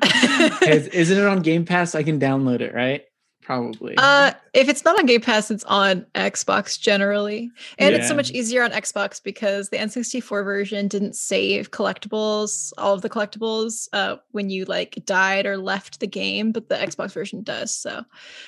Is, 0.62 0.88
isn't 0.88 1.18
it 1.18 1.26
on 1.26 1.42
Game 1.42 1.66
Pass? 1.66 1.94
I 1.94 2.02
can 2.02 2.18
download 2.18 2.60
it, 2.60 2.74
right? 2.74 3.04
Probably. 3.44 3.94
Uh, 3.98 4.32
if 4.54 4.70
it's 4.70 4.86
not 4.86 4.98
on 4.98 5.04
Game 5.04 5.20
Pass, 5.20 5.50
it's 5.50 5.64
on 5.64 6.06
Xbox 6.14 6.80
generally, 6.80 7.50
and 7.78 7.94
it's 7.94 8.08
so 8.08 8.14
much 8.14 8.30
easier 8.30 8.62
on 8.62 8.70
Xbox 8.70 9.22
because 9.22 9.68
the 9.68 9.76
N64 9.76 10.42
version 10.42 10.88
didn't 10.88 11.14
save 11.14 11.70
collectibles, 11.70 12.72
all 12.78 12.94
of 12.94 13.02
the 13.02 13.10
collectibles, 13.10 13.86
uh, 13.92 14.16
when 14.30 14.48
you 14.48 14.64
like 14.64 14.98
died 15.04 15.44
or 15.44 15.58
left 15.58 16.00
the 16.00 16.06
game, 16.06 16.52
but 16.52 16.70
the 16.70 16.76
Xbox 16.76 17.12
version 17.12 17.42
does. 17.42 17.76
So 17.76 18.04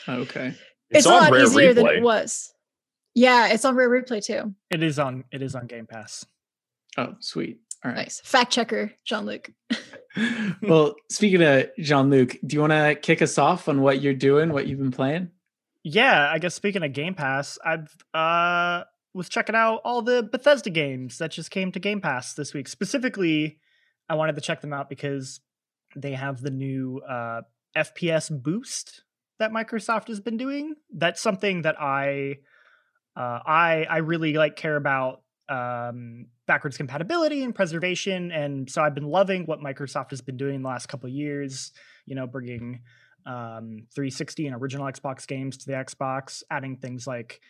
okay. 0.09 0.55
it's, 0.91 1.05
a 1.05 1.11
lot 1.11 1.31
Rare 1.31 1.43
easier 1.43 1.75
than 1.75 1.87
it 1.87 2.03
was. 2.03 2.55
Yeah, 3.15 3.49
it's 3.49 3.67
on 3.67 3.77
Rare 3.77 3.91
Replay 3.91 4.25
too. 4.25 4.55
It 4.71 4.83
is 4.83 4.99
on 4.99 5.25
it 5.31 5.43
is 5.43 5.55
on 5.55 5.67
Game 5.67 5.87
Pass. 5.87 6.25
Oh, 6.97 7.17
sweet. 7.21 7.61
All 7.85 7.91
right. 7.91 7.99
Nice 7.99 8.21
fact 8.25 8.51
checker, 8.51 8.93
Jean 9.05 9.27
Luc. 9.27 9.51
well, 10.63 10.95
speaking 11.11 11.43
of 11.43 11.69
Jean 11.79 12.11
Luc, 12.11 12.37
do 12.45 12.55
you 12.55 12.61
want 12.61 12.73
to 12.73 12.95
kick 12.95 13.23
us 13.23 13.39
off 13.39 13.69
on 13.69 13.83
what 13.83 14.01
you're 14.01 14.15
doing, 14.15 14.53
what 14.53 14.67
you've 14.67 14.79
been 14.79 14.91
playing? 14.91 15.31
Yeah, 15.83 16.31
I 16.33 16.39
guess 16.39 16.55
speaking 16.55 16.83
of 16.83 16.93
Game 16.93 17.15
Pass, 17.15 17.59
I've 17.65 17.95
uh 18.13 18.85
was 19.15 19.29
checking 19.29 19.55
out 19.55 19.81
all 19.85 20.03
the 20.03 20.23
Bethesda 20.23 20.69
games 20.69 21.19
that 21.19 21.31
just 21.31 21.51
came 21.51 21.73
to 21.73 21.79
Game 21.79 22.01
Pass 22.01 22.35
this 22.35 22.53
week. 22.53 22.69
Specifically, 22.69 23.59
I 24.09 24.15
wanted 24.15 24.35
to 24.35 24.41
check 24.41 24.61
them 24.61 24.73
out 24.73 24.91
because 24.91 25.41
they 25.95 26.13
have 26.13 26.41
the 26.41 26.51
new 26.51 27.01
uh 27.09 27.43
FPS 27.77 28.31
boost 28.31 29.05
that 29.39 29.53
Microsoft 29.53 30.09
has 30.09 30.21
been 30.21 30.37
doing. 30.37 30.75
That's 30.93 31.21
something 31.21 31.63
that 31.63 31.81
I 31.81 32.39
uh 33.17 33.41
I 33.47 33.87
I 33.89 33.99
really 33.99 34.33
like 34.33 34.57
care 34.57 34.77
about 34.77 35.23
um 35.49 36.27
backwards 36.47 36.77
compatibility 36.77 37.43
and 37.43 37.55
preservation 37.55 38.33
and 38.33 38.69
so 38.69 38.83
I've 38.83 38.95
been 38.95 39.07
loving 39.07 39.45
what 39.47 39.61
Microsoft 39.61 40.11
has 40.11 40.21
been 40.21 40.37
doing 40.37 40.63
the 40.63 40.69
last 40.69 40.87
couple 40.87 41.07
of 41.09 41.13
years, 41.13 41.73
you 42.05 42.15
know, 42.15 42.27
bringing 42.27 42.83
um 43.27 43.87
360 43.95 44.47
and 44.47 44.57
original 44.57 44.87
Xbox 44.87 45.27
games 45.27 45.57
to 45.59 45.67
the 45.67 45.73
Xbox, 45.73 46.43
adding 46.51 46.77
things 46.77 47.07
like 47.07 47.41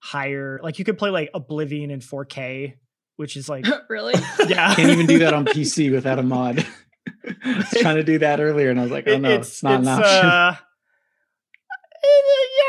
higher 0.00 0.60
like 0.62 0.78
you 0.78 0.84
could 0.84 0.98
play 0.98 1.10
like 1.10 1.30
Oblivion 1.34 1.90
in 1.90 2.00
4K, 2.00 2.74
which 3.16 3.36
is 3.36 3.48
like 3.48 3.66
really? 3.88 4.14
yeah. 4.46 4.74
Can't 4.74 4.90
even 4.90 5.06
do 5.06 5.20
that 5.20 5.32
on 5.32 5.44
PC 5.46 5.90
without 5.90 6.18
a 6.18 6.22
mod. 6.22 6.66
I 7.44 7.56
was 7.56 7.70
trying 7.80 7.96
to 7.96 8.04
do 8.04 8.18
that 8.18 8.40
earlier 8.40 8.70
and 8.70 8.78
I 8.78 8.82
was 8.82 8.92
like, 8.92 9.08
oh 9.08 9.18
no, 9.18 9.30
it's, 9.30 9.62
not 9.62 9.80
an 9.80 9.88
option. 9.88 10.26
uh, 10.28 10.56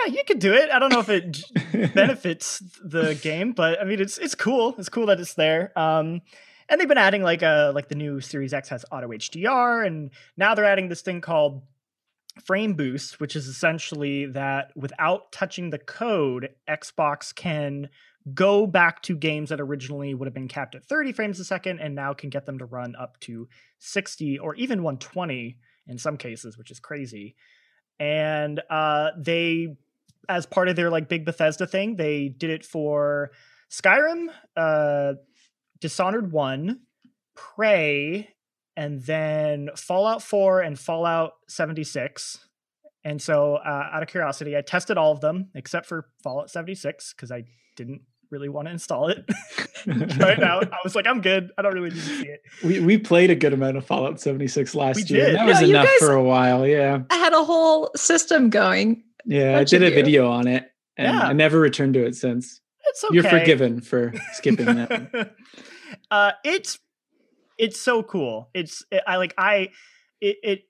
yeah, 0.06 0.14
you 0.14 0.24
could 0.26 0.40
do 0.40 0.54
it. 0.54 0.70
I 0.72 0.80
don't 0.80 0.92
know 0.92 1.00
if 1.00 1.10
it 1.10 1.94
benefits 1.94 2.62
the 2.84 3.16
game, 3.16 3.54
but 3.54 3.80
I 3.82 3.84
mean, 3.84 4.00
it's 4.00 4.18
it's 4.18 4.36
cool. 4.36 4.76
It's 4.78 4.90
cool 4.90 5.06
that 5.08 5.20
it's 5.20 5.34
there. 5.34 5.78
Um, 5.78 6.22
and 6.70 6.80
they've 6.80 6.88
been 6.88 6.98
adding 6.98 7.24
like 7.24 7.42
a 7.42 7.72
like 7.74 7.88
the 7.88 7.96
new 7.96 8.20
Series 8.20 8.54
X 8.54 8.70
has 8.70 8.86
auto 8.92 9.08
HDR, 9.10 9.86
and 9.86 10.12
now 10.36 10.56
they're 10.56 10.66
adding 10.66 10.90
this 10.90 11.02
thing 11.02 11.22
called 11.22 11.64
frame 12.46 12.74
boost, 12.74 13.20
which 13.20 13.36
is 13.36 13.48
essentially 13.48 14.26
that 14.28 14.72
without 14.76 15.32
touching 15.32 15.70
the 15.70 15.80
code, 15.80 16.50
Xbox 16.70 17.34
can 17.34 17.90
go 18.34 18.68
back 18.68 19.02
to 19.04 19.16
games 19.16 19.50
that 19.50 19.62
originally 19.62 20.14
would 20.14 20.28
have 20.28 20.34
been 20.34 20.48
capped 20.48 20.76
at 20.76 20.84
30 20.86 21.14
frames 21.14 21.40
a 21.40 21.46
second 21.46 21.80
and 21.80 21.96
now 21.96 22.14
can 22.14 22.30
get 22.30 22.46
them 22.46 22.60
to 22.60 22.66
run 22.66 22.96
up 23.00 23.20
to 23.22 23.48
60 23.80 24.40
or 24.40 24.54
even 24.56 24.84
120 24.84 25.58
in 25.88 25.98
some 25.98 26.18
cases, 26.18 26.58
which 26.58 26.70
is 26.70 26.80
crazy. 26.80 27.36
And 28.00 28.62
uh, 28.70 29.12
they, 29.18 29.78
as 30.30 30.46
part 30.46 30.68
of 30.70 30.76
their 30.76 30.90
like 30.90 31.08
big 31.10 31.26
Bethesda 31.26 31.66
thing, 31.68 31.96
they 31.96 32.28
did 32.30 32.50
it 32.50 32.66
for 32.66 33.32
Skyrim, 33.72 34.28
uh, 34.56 35.14
Dishonored 35.80 36.32
1, 36.32 36.80
Prey, 37.36 38.30
and 38.76 39.02
then 39.04 39.70
Fallout 39.76 40.22
4 40.22 40.62
and 40.62 40.78
Fallout 40.80 41.34
76. 41.48 42.40
And 43.04 43.22
so, 43.22 43.56
uh, 43.56 43.90
out 43.94 44.04
of 44.04 44.10
curiosity, 44.10 44.58
I 44.58 44.62
tested 44.62 44.98
all 44.98 45.12
of 45.12 45.22
them 45.22 45.50
except 45.56 45.86
for 45.86 46.10
Fallout 46.24 46.50
76 46.50 47.14
because 47.14 47.32
I 47.32 47.44
didn't 47.76 48.02
really 48.32 48.50
want 48.50 48.68
to 48.68 48.72
install 48.72 49.08
it. 49.08 49.24
right 49.88 50.38
now. 50.40 50.60
I 50.60 50.78
was 50.84 50.96
like, 50.96 51.08
I'm 51.08 51.22
good. 51.22 51.52
I 51.58 51.62
don't 51.62 51.74
really 51.74 51.90
need 51.92 51.96
to 52.02 52.02
see 52.02 52.28
it. 52.28 52.42
we 52.64 52.80
we 52.82 52.98
played 52.98 53.30
a 53.30 53.36
good 53.36 53.54
amount 53.54 53.78
of 53.78 53.86
Fallout 53.86 54.20
76 54.20 54.76
last 54.76 54.96
We 54.98 55.04
year. 55.16 55.28
and 55.28 55.32
did. 55.32 55.36
That 55.40 55.46
was 55.46 55.62
No, 55.62 55.68
you 55.68 55.76
enough 55.76 55.90
for 56.00 56.12
a 56.12 56.24
while. 56.24 56.68
Yeah. 56.68 57.04
I 57.10 57.16
had 57.18 57.34
a 57.34 57.44
whole 57.44 57.92
system 57.96 58.50
going. 58.50 59.04
Yeah. 59.28 59.58
I 59.58 59.64
did 59.66 59.84
a 59.84 59.90
you. 59.90 59.96
video 59.96 60.30
on 60.32 60.48
it 60.48 60.70
and 60.98 61.14
Yeah. 61.14 61.28
I 61.28 61.34
never 61.34 61.60
returned 61.60 61.94
to 61.96 62.06
it 62.06 62.16
since. 62.16 62.62
It's 62.86 63.04
okay. 63.04 63.14
You're 63.16 63.24
forgiven 63.24 63.82
for 63.82 64.14
skipping 64.34 64.66
that. 64.66 65.32
uh, 66.10 66.32
it's 66.44 66.80
it's 67.58 67.80
so 67.80 68.02
cool. 68.04 68.50
It's 68.54 68.84
it, 68.92 69.04
I 69.06 69.18
like 69.18 69.34
I 69.38 69.70
it, 70.22 70.38
it. 70.44 70.62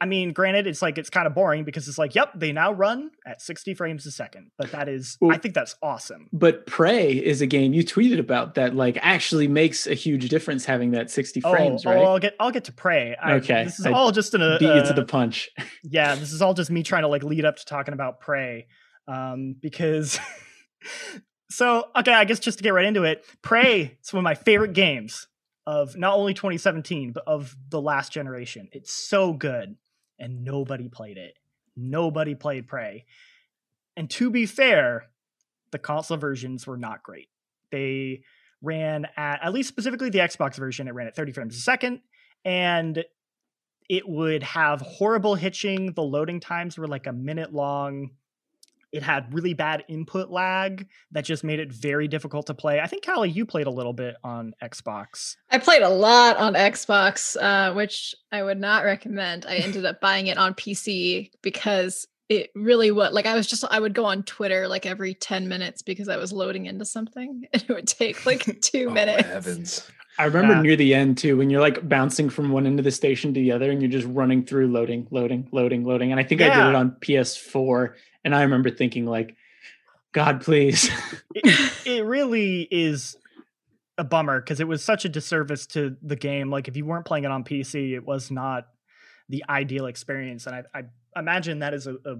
I 0.00 0.06
mean, 0.06 0.32
granted, 0.32 0.66
it's 0.66 0.82
like 0.82 0.98
it's 0.98 1.10
kind 1.10 1.26
of 1.26 1.34
boring 1.34 1.64
because 1.64 1.88
it's 1.88 1.98
like, 1.98 2.14
yep, 2.14 2.32
they 2.34 2.52
now 2.52 2.72
run 2.72 3.10
at 3.26 3.42
60 3.42 3.74
frames 3.74 4.06
a 4.06 4.10
second. 4.10 4.50
But 4.56 4.70
that 4.72 4.88
is, 4.88 5.16
Well- 5.20 5.32
I 5.32 5.38
think 5.38 5.54
that's 5.54 5.74
awesome. 5.82 6.28
But 6.32 6.66
Prey 6.66 7.12
is 7.12 7.40
a 7.40 7.46
game 7.46 7.72
you 7.72 7.82
tweeted 7.84 8.18
about 8.18 8.54
that 8.54 8.74
like 8.74 8.98
actually 9.00 9.48
makes 9.48 9.86
a 9.86 9.94
huge 9.94 10.28
difference 10.28 10.64
having 10.64 10.92
that 10.92 11.10
60 11.10 11.40
frames, 11.40 11.84
oh, 11.84 11.90
right? 11.90 11.98
oh, 11.98 12.04
I'll 12.04 12.18
get 12.18 12.34
I'll 12.38 12.50
get 12.50 12.64
to 12.64 12.72
Prey. 12.72 13.16
I, 13.16 13.34
Okay, 13.34 13.64
this 13.64 13.78
is 13.78 13.86
I 13.86 13.92
all 13.92 14.12
just 14.12 14.34
in 14.34 14.42
a 14.42 14.58
Beat 14.58 14.66
you 14.66 14.82
to 14.82 14.90
uh, 14.90 14.92
the 14.92 15.04
punch. 15.04 15.50
yeah, 15.84 16.14
this 16.14 16.32
is 16.32 16.42
all 16.42 16.54
just 16.54 16.70
me 16.70 16.82
trying 16.82 17.02
to 17.02 17.08
like 17.08 17.22
lead 17.22 17.44
up 17.44 17.56
to 17.56 17.64
talking 17.64 17.94
about 17.94 18.20
Prey. 18.20 18.66
Um, 19.06 19.56
because 19.60 20.18
so 21.50 21.84
okay, 21.96 22.12
I 22.12 22.24
guess 22.24 22.38
just 22.38 22.58
to 22.58 22.64
get 22.64 22.74
right 22.74 22.84
into 22.84 23.04
it, 23.04 23.24
Prey 23.42 23.98
is 24.02 24.12
one 24.12 24.20
of 24.20 24.24
my 24.24 24.34
favorite 24.34 24.72
games 24.72 25.26
of 25.66 25.96
not 25.96 26.16
only 26.16 26.32
2017, 26.32 27.12
but 27.12 27.24
of 27.26 27.54
the 27.68 27.80
last 27.80 28.10
generation. 28.12 28.68
It's 28.72 28.92
so 28.92 29.34
good, 29.34 29.76
and 30.18 30.44
nobody 30.44 30.88
played 30.88 31.16
it. 31.16 31.34
Nobody 31.76 32.34
played 32.34 32.66
Prey. 32.66 33.04
And 33.96 34.10
to 34.10 34.30
be 34.30 34.46
fair, 34.46 35.06
the 35.70 35.78
console 35.78 36.16
versions 36.16 36.66
were 36.66 36.76
not 36.76 37.02
great. 37.02 37.28
They 37.70 38.22
ran 38.62 39.06
at 39.16 39.40
at 39.42 39.52
least 39.52 39.68
specifically 39.68 40.10
the 40.10 40.18
Xbox 40.18 40.56
version, 40.56 40.88
it 40.88 40.94
ran 40.94 41.06
at 41.06 41.16
30 41.16 41.32
frames 41.32 41.56
a 41.56 41.60
second. 41.60 42.00
And 42.44 43.04
it 43.88 44.08
would 44.08 44.42
have 44.42 44.80
horrible 44.80 45.34
hitching. 45.34 45.92
The 45.92 46.02
loading 46.02 46.40
times 46.40 46.76
were 46.76 46.86
like 46.86 47.06
a 47.06 47.12
minute 47.12 47.52
long. 47.52 48.10
It 48.92 49.02
had 49.02 49.32
really 49.34 49.52
bad 49.54 49.84
input 49.88 50.30
lag 50.30 50.86
that 51.12 51.24
just 51.24 51.44
made 51.44 51.60
it 51.60 51.72
very 51.72 52.08
difficult 52.08 52.46
to 52.46 52.54
play. 52.54 52.80
I 52.80 52.86
think 52.86 53.04
Kallie, 53.04 53.32
you 53.34 53.44
played 53.44 53.66
a 53.66 53.70
little 53.70 53.92
bit 53.92 54.16
on 54.24 54.54
Xbox. 54.62 55.36
I 55.50 55.58
played 55.58 55.82
a 55.82 55.88
lot 55.90 56.36
on 56.38 56.54
Xbox, 56.54 57.36
uh, 57.40 57.74
which 57.74 58.14
I 58.32 58.42
would 58.42 58.58
not 58.58 58.84
recommend. 58.84 59.44
I 59.46 59.56
ended 59.56 59.84
up 59.84 60.00
buying 60.00 60.28
it 60.28 60.38
on 60.38 60.54
PC 60.54 61.30
because 61.42 62.06
it 62.30 62.50
really 62.54 62.90
would 62.90 63.12
like 63.12 63.24
I 63.26 63.34
was 63.34 63.46
just 63.46 63.64
I 63.70 63.80
would 63.80 63.94
go 63.94 64.04
on 64.04 64.22
Twitter 64.22 64.68
like 64.68 64.84
every 64.84 65.14
10 65.14 65.48
minutes 65.48 65.80
because 65.80 66.08
I 66.10 66.18
was 66.18 66.30
loading 66.32 66.66
into 66.66 66.84
something 66.84 67.44
and 67.52 67.62
it 67.62 67.68
would 67.72 67.86
take 67.88 68.24
like 68.26 68.60
two 68.62 68.88
Oh, 68.90 68.92
minutes. 68.92 69.22
heavens. 69.28 69.90
I 70.18 70.24
remember 70.24 70.54
Yeah. 70.54 70.62
near 70.62 70.76
the 70.76 70.94
end 70.94 71.16
too, 71.16 71.36
when 71.36 71.48
you're 71.48 71.60
like 71.60 71.88
bouncing 71.88 72.28
from 72.28 72.50
one 72.50 72.66
end 72.66 72.78
of 72.80 72.84
the 72.84 72.90
station 72.90 73.32
to 73.34 73.40
the 73.40 73.52
other 73.52 73.70
and 73.70 73.80
you're 73.80 73.90
just 73.90 74.06
running 74.08 74.44
through 74.44 74.66
loading, 74.66 75.06
loading, 75.10 75.48
loading, 75.52 75.84
loading. 75.84 76.10
And 76.10 76.18
I 76.20 76.24
think 76.24 76.40
I 76.42 76.48
did 76.48 76.66
it 76.68 76.74
on 76.74 76.90
PS4. 77.00 77.94
And 78.28 78.34
I 78.34 78.42
remember 78.42 78.68
thinking, 78.68 79.06
like, 79.06 79.36
God, 80.12 80.42
please. 80.42 80.90
it, 81.34 81.72
it 81.86 82.04
really 82.04 82.68
is 82.70 83.16
a 83.96 84.04
bummer 84.04 84.38
because 84.38 84.60
it 84.60 84.68
was 84.68 84.84
such 84.84 85.06
a 85.06 85.08
disservice 85.08 85.66
to 85.68 85.96
the 86.02 86.14
game. 86.14 86.50
Like 86.50 86.68
if 86.68 86.76
you 86.76 86.84
weren't 86.84 87.06
playing 87.06 87.24
it 87.24 87.30
on 87.30 87.42
PC, 87.42 87.94
it 87.94 88.04
was 88.04 88.30
not 88.30 88.66
the 89.30 89.46
ideal 89.48 89.86
experience, 89.86 90.46
and 90.46 90.56
I, 90.56 90.62
I 90.74 90.82
imagine 91.18 91.60
that 91.60 91.72
is 91.72 91.86
a, 91.86 91.94
a 92.04 92.16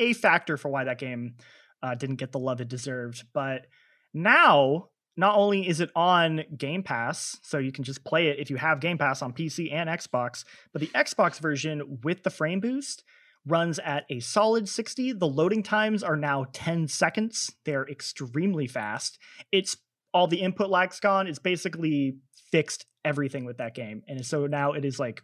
a 0.00 0.12
factor 0.12 0.56
for 0.56 0.70
why 0.70 0.82
that 0.82 0.98
game 0.98 1.36
uh, 1.84 1.94
didn't 1.94 2.16
get 2.16 2.32
the 2.32 2.40
love 2.40 2.60
it 2.60 2.66
deserved. 2.66 3.22
But 3.32 3.68
now, 4.12 4.88
not 5.16 5.36
only 5.36 5.68
is 5.68 5.78
it 5.78 5.90
on 5.94 6.42
Game 6.56 6.82
Pass, 6.82 7.38
so 7.42 7.58
you 7.58 7.70
can 7.70 7.84
just 7.84 8.02
play 8.02 8.26
it 8.26 8.40
if 8.40 8.50
you 8.50 8.56
have 8.56 8.80
Game 8.80 8.98
Pass 8.98 9.22
on 9.22 9.32
PC 9.32 9.72
and 9.72 9.88
Xbox, 9.88 10.42
but 10.72 10.80
the 10.80 10.88
Xbox 10.88 11.38
version 11.38 12.00
with 12.02 12.24
the 12.24 12.30
frame 12.30 12.58
boost 12.58 13.04
runs 13.46 13.78
at 13.78 14.04
a 14.10 14.20
solid 14.20 14.68
60. 14.68 15.12
The 15.12 15.26
loading 15.26 15.62
times 15.62 16.02
are 16.02 16.16
now 16.16 16.46
10 16.52 16.88
seconds. 16.88 17.50
They're 17.64 17.88
extremely 17.88 18.66
fast. 18.66 19.18
It's 19.52 19.76
all 20.12 20.26
the 20.26 20.40
input 20.40 20.70
lag's 20.70 21.00
gone. 21.00 21.26
It's 21.26 21.38
basically 21.38 22.16
fixed 22.50 22.86
everything 23.04 23.44
with 23.44 23.58
that 23.58 23.74
game. 23.74 24.02
And 24.08 24.24
so 24.24 24.46
now 24.46 24.72
it 24.72 24.84
is 24.84 24.98
like 24.98 25.22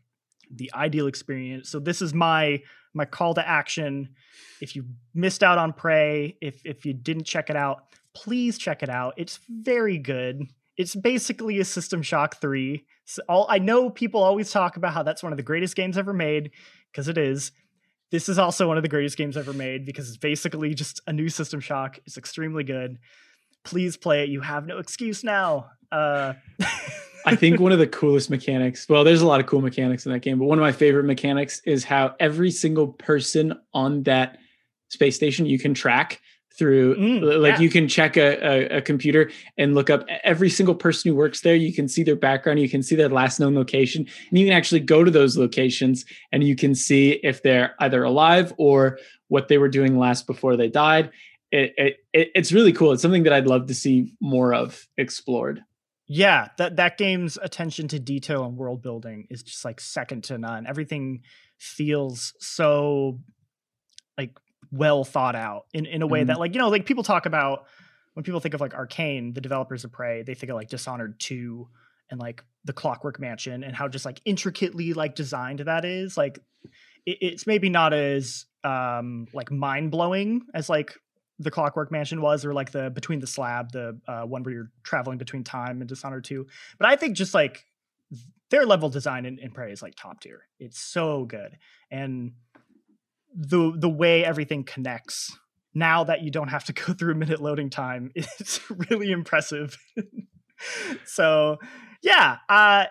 the 0.51 0.71
ideal 0.75 1.07
experience. 1.07 1.71
So 1.71 1.79
this 1.79 2.03
is 2.03 2.15
my 2.15 2.63
my 2.95 3.05
call 3.05 3.35
to 3.35 3.47
action. 3.47 4.11
If 4.61 4.77
you 4.77 4.85
missed 5.15 5.43
out 5.43 5.59
on 5.59 5.73
Prey, 5.73 6.37
if 6.41 6.61
if 6.65 6.85
you 6.87 6.93
didn't 6.93 7.25
check 7.25 7.51
it 7.51 7.57
out, 7.57 7.85
please 8.15 8.59
check 8.59 8.83
it 8.83 8.89
out. 8.89 9.15
It's 9.17 9.41
very 9.49 9.99
good. 9.99 10.43
It's 10.77 10.95
basically 10.95 11.61
a 11.61 11.65
System 11.65 12.03
Shock 12.03 12.41
3. 12.41 12.85
So 13.05 13.23
all 13.29 13.47
I 13.49 13.59
know 13.59 13.91
people 13.91 14.23
always 14.23 14.51
talk 14.51 14.77
about 14.77 14.93
how 14.93 15.03
that's 15.03 15.23
one 15.23 15.33
of 15.33 15.37
the 15.37 15.43
greatest 15.43 15.77
games 15.77 15.99
ever 15.99 16.13
made 16.13 16.51
because 16.91 17.09
it 17.09 17.19
is. 17.19 17.53
This 18.15 18.29
is 18.29 18.39
also 18.39 18.69
one 18.69 18.77
of 18.77 18.85
the 18.85 18.89
greatest 18.89 19.17
games 19.17 19.37
ever 19.37 19.53
made 19.53 19.85
because 19.85 20.07
it's 20.07 20.17
basically 20.17 20.73
just 20.73 21.01
a 21.09 21.13
new 21.13 21.29
System 21.29 21.59
Shock. 21.59 21.99
It's 22.07 22.17
extremely 22.17 22.63
good. 22.63 23.01
Please 23.65 23.97
play 23.97 24.23
it. 24.23 24.29
You 24.29 24.41
have 24.41 24.67
no 24.67 24.79
excuse 24.79 25.25
now. 25.25 25.71
Uh, 25.91 26.35
I 27.27 27.35
think 27.35 27.59
one 27.59 27.73
of 27.73 27.81
the 27.81 27.87
coolest 27.89 28.31
mechanics, 28.31 28.89
well, 28.89 29.03
there's 29.03 29.21
a 29.21 29.27
lot 29.27 29.41
of 29.41 29.47
cool 29.47 29.61
mechanics 29.61 30.07
in 30.07 30.13
that 30.13 30.21
game, 30.21 30.39
but 30.39 30.45
one 30.45 30.59
of 30.59 30.63
my 30.63 30.71
favorite 30.71 31.07
mechanics 31.07 31.61
is 31.67 31.83
how 31.83 32.15
every 32.21 32.53
single 32.53 32.87
person 32.87 33.59
on 33.73 34.05
that 34.05 34.39
space 34.91 35.17
station 35.17 35.45
you 35.45 35.59
can 35.59 35.75
track 35.75 36.21
through 36.57 36.97
Mm, 36.97 37.41
like 37.41 37.55
yeah. 37.55 37.61
you 37.61 37.69
can 37.69 37.89
check 37.89 38.17
a, 38.17 38.75
a, 38.75 38.79
a 38.79 38.81
computer 38.81 39.31
and 39.59 39.75
look 39.75 39.91
up 39.91 40.07
every 40.23 40.49
single 40.49 40.75
person 40.75 41.11
who 41.11 41.17
works 41.17 41.41
there. 41.41 41.55
You 41.55 41.73
can 41.73 41.89
see 41.89 42.03
their 42.03 42.17
background. 42.17 42.61
You 42.61 42.69
can 42.69 42.83
see 42.83 42.95
their 42.95 43.09
last 43.09 43.41
known 43.41 43.55
location. 43.55 44.07
And 44.31 44.39
you 44.39 44.47
can 44.47 44.57
actually 44.57 44.81
go 44.81 45.03
to 45.03 45.11
those 45.11 45.37
locations 45.37 46.05
and 46.31 46.45
you 46.45 46.55
can 46.55 46.75
see 46.75 47.13
if 47.23 47.43
they're 47.43 47.75
either 47.81 48.05
alive 48.05 48.53
or 48.57 48.99
what 49.29 49.49
they 49.49 49.59
were 49.59 49.69
doing 49.69 49.99
last 49.99 50.27
before 50.27 50.57
they 50.57 50.69
died. 50.69 51.11
It, 51.51 51.75
it, 51.77 51.97
it 52.13 52.31
it's 52.35 52.53
really 52.53 52.73
cool. 52.73 52.93
It's 52.93 53.03
something 53.03 53.25
that 53.25 53.33
i'd 53.33 53.47
love 53.47 53.67
to 53.67 53.75
see 53.75 54.15
more 54.21 54.55
of 54.55 54.87
explored. 54.97 55.63
Yeah, 56.07 56.49
that 56.59 56.77
that 56.77 56.99
game's 56.99 57.39
attention 57.41 57.89
to 57.89 57.99
detail 57.99 58.45
and 58.45 58.57
world 58.57 58.83
building 58.83 59.27
is 59.31 59.43
just 59.43 59.65
like 59.65 59.81
second 59.81 60.25
to 60.25 60.39
none. 60.39 60.67
Everything 60.67 61.23
feels 61.59 62.35
so 62.39 63.21
like 64.19 64.39
well 64.75 65.05
thought 65.05 65.35
out 65.35 65.67
in, 65.73 65.87
in 65.87 66.03
a 66.03 66.07
way 66.07 66.25
that 66.25 66.39
like 66.39 66.55
you 66.55 66.61
know 66.61 66.69
like 66.69 66.87
people 66.87 67.05
talk 67.05 67.27
about 67.27 67.67
when 68.15 68.25
people 68.25 68.41
think 68.41 68.55
of 68.55 68.61
like 68.61 68.75
arcane 68.75 69.33
the 69.33 69.41
developers 69.41 69.85
of 69.85 69.93
prey 69.93 70.23
they 70.23 70.35
think 70.35 70.51
of 70.51 70.57
like 70.57 70.69
dishonored 70.69 71.19
2 71.21 71.69
and 72.11 72.21
like 72.21 72.45
the 72.65 72.73
clockwork 72.73 73.21
mansion 73.21 73.65
and 73.65 73.75
how 73.75 73.89
just 73.89 74.05
like 74.05 74.21
intricately 74.25 74.93
like 74.93 75.15
designed 75.15 75.61
that 75.61 75.85
is. 75.85 76.17
Like 76.17 76.39
it, 77.07 77.19
it's 77.21 77.47
maybe 77.47 77.69
not 77.69 77.93
as 77.93 78.47
um 78.63 79.27
like 79.33 79.51
mind-blowing 79.51 80.43
as 80.55 80.69
like 80.69 80.95
the 81.39 81.51
clockwork 81.51 81.91
mansion 81.91 82.21
was 82.21 82.45
or 82.45 82.55
like 82.55 82.71
the 82.71 82.91
between 82.91 83.21
the 83.21 83.27
slab 83.27 83.73
the 83.73 83.99
uh, 84.07 84.23
one 84.23 84.43
where 84.43 84.55
you're 84.55 84.71
traveling 84.83 85.19
between 85.19 85.45
time 85.45 85.81
and 85.81 85.89
dishonored 85.89 86.25
2 86.25 86.47
but 86.79 86.89
i 86.89 86.97
think 86.97 87.17
just 87.17 87.35
like 87.35 87.67
their 88.51 88.65
level 88.65 88.89
design 88.89 89.27
in, 89.27 89.39
in 89.39 89.51
prey 89.51 89.73
is 89.73 89.83
like 89.83 89.95
top 89.97 90.21
tier. 90.21 90.47
It's 90.61 90.79
so 90.79 91.25
good. 91.25 91.59
And 91.91 92.33
the 93.35 93.73
the 93.77 93.89
way 93.89 94.25
everything 94.25 94.65
connects 94.65 95.37
now 95.75 96.05
that 96.05 96.23
you 96.23 96.31
don't 96.31 96.49
have 96.49 96.65
to 96.65 96.73
go 96.87 96.93
through 96.93 97.13
a 97.13 97.17
minute 97.17 97.41
loading 97.41 97.71
time 97.71 98.11
is 98.15 98.61
really 98.91 99.11
impressive. 99.11 99.77
So 101.05 101.59
yeah 102.01 102.39
uh 102.49 102.85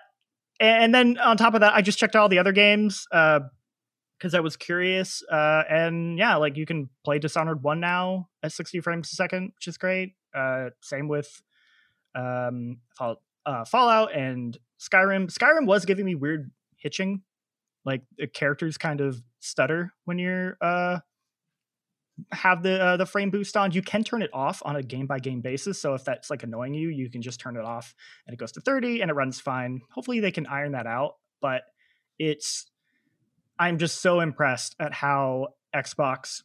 and, 0.59 0.93
then 0.93 1.17
on 1.17 1.37
top 1.37 1.53
of 1.53 1.61
that 1.61 1.73
i 1.73 1.81
just 1.81 1.97
checked 1.97 2.15
all 2.15 2.27
the 2.27 2.39
other 2.39 2.51
games 2.51 3.07
uh 3.11 3.39
because 4.17 4.35
i 4.35 4.41
was 4.41 4.57
curious 4.57 5.23
uh 5.31 5.63
and 5.69 6.17
yeah 6.19 6.35
like 6.35 6.57
you 6.57 6.65
can 6.65 6.89
play 7.05 7.19
dishonored 7.19 7.63
1 7.63 7.79
now 7.79 8.27
at 8.43 8.51
60 8.51 8.81
frames 8.81 9.11
a 9.11 9.15
second 9.15 9.53
which 9.55 9.67
is 9.67 9.77
great 9.77 10.13
uh 10.35 10.69
same 10.81 11.07
with 11.07 11.41
um 12.15 12.77
Fall, 12.95 13.21
uh, 13.45 13.65
fallout 13.65 14.15
and 14.15 14.57
skyrim. 14.79 15.31
Skyrim 15.31 15.65
was 15.65 15.85
giving 15.85 16.05
me 16.05 16.15
weird 16.15 16.51
hitching 16.77 17.21
like 17.85 18.01
the 18.17 18.27
characters 18.27 18.77
kind 18.77 19.01
of 19.01 19.21
stutter 19.43 19.93
when 20.05 20.17
you're 20.17 20.57
uh 20.61 20.99
have 22.31 22.61
the 22.61 22.79
uh, 22.79 22.97
the 22.97 23.07
frame 23.07 23.31
boost 23.31 23.57
on. 23.57 23.71
You 23.71 23.81
can 23.81 24.03
turn 24.03 24.21
it 24.21 24.29
off 24.33 24.61
on 24.65 24.75
a 24.75 24.83
game 24.83 25.07
by 25.07 25.19
game 25.19 25.41
basis 25.41 25.79
so 25.79 25.95
if 25.95 26.03
that's 26.03 26.29
like 26.29 26.43
annoying 26.43 26.73
you 26.73 26.89
you 26.89 27.09
can 27.09 27.21
just 27.21 27.39
turn 27.39 27.57
it 27.57 27.65
off 27.65 27.95
and 28.27 28.33
it 28.33 28.37
goes 28.37 28.51
to 28.53 28.61
30 28.61 29.01
and 29.01 29.09
it 29.09 29.15
runs 29.15 29.39
fine. 29.39 29.81
Hopefully 29.91 30.19
they 30.19 30.31
can 30.31 30.45
iron 30.47 30.73
that 30.73 30.85
out 30.85 31.15
but 31.43 31.63
it's 32.17 32.65
i'm 33.59 33.77
just 33.77 34.01
so 34.01 34.19
impressed 34.19 34.75
at 34.79 34.93
how 34.93 35.49
xbox 35.75 36.41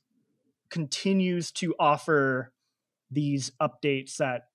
continues 0.68 1.50
to 1.50 1.74
offer 1.78 2.52
these 3.10 3.52
updates 3.62 4.16
that 4.16 4.48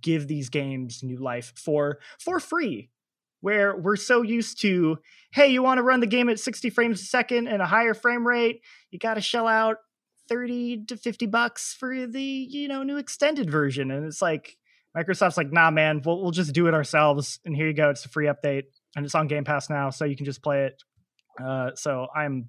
give 0.00 0.26
these 0.26 0.48
games 0.48 1.04
new 1.04 1.18
life 1.18 1.52
for 1.56 1.98
for 2.18 2.40
free 2.40 2.90
where 3.46 3.76
we're 3.76 3.94
so 3.94 4.22
used 4.22 4.60
to 4.60 4.98
hey 5.30 5.46
you 5.46 5.62
want 5.62 5.78
to 5.78 5.82
run 5.84 6.00
the 6.00 6.06
game 6.08 6.28
at 6.28 6.40
60 6.40 6.68
frames 6.70 7.00
a 7.00 7.04
second 7.04 7.46
and 7.46 7.62
a 7.62 7.64
higher 7.64 7.94
frame 7.94 8.26
rate 8.26 8.60
you 8.90 8.98
got 8.98 9.14
to 9.14 9.20
shell 9.20 9.46
out 9.46 9.76
30 10.28 10.86
to 10.86 10.96
50 10.96 11.26
bucks 11.26 11.72
for 11.72 12.08
the 12.08 12.20
you 12.20 12.66
know 12.66 12.82
new 12.82 12.96
extended 12.96 13.48
version. 13.48 13.92
And 13.92 14.04
it's 14.04 14.20
like 14.20 14.56
microsoft's 14.98 15.36
like 15.36 15.52
nah 15.52 15.70
man 15.70 16.02
we'll, 16.04 16.20
we'll 16.20 16.32
just 16.32 16.54
do 16.54 16.66
it 16.66 16.74
ourselves 16.74 17.38
and 17.44 17.54
here 17.54 17.68
you 17.68 17.72
go 17.72 17.88
it's 17.90 18.04
a 18.04 18.08
free 18.08 18.26
update 18.26 18.64
and 18.96 19.04
it's 19.04 19.14
on 19.14 19.28
game 19.28 19.44
pass 19.44 19.70
now 19.70 19.90
so 19.90 20.04
you 20.04 20.16
can 20.16 20.26
just 20.26 20.42
play 20.42 20.64
it. 20.64 20.82
Uh, 21.40 21.70
so 21.76 22.08
i'm 22.16 22.48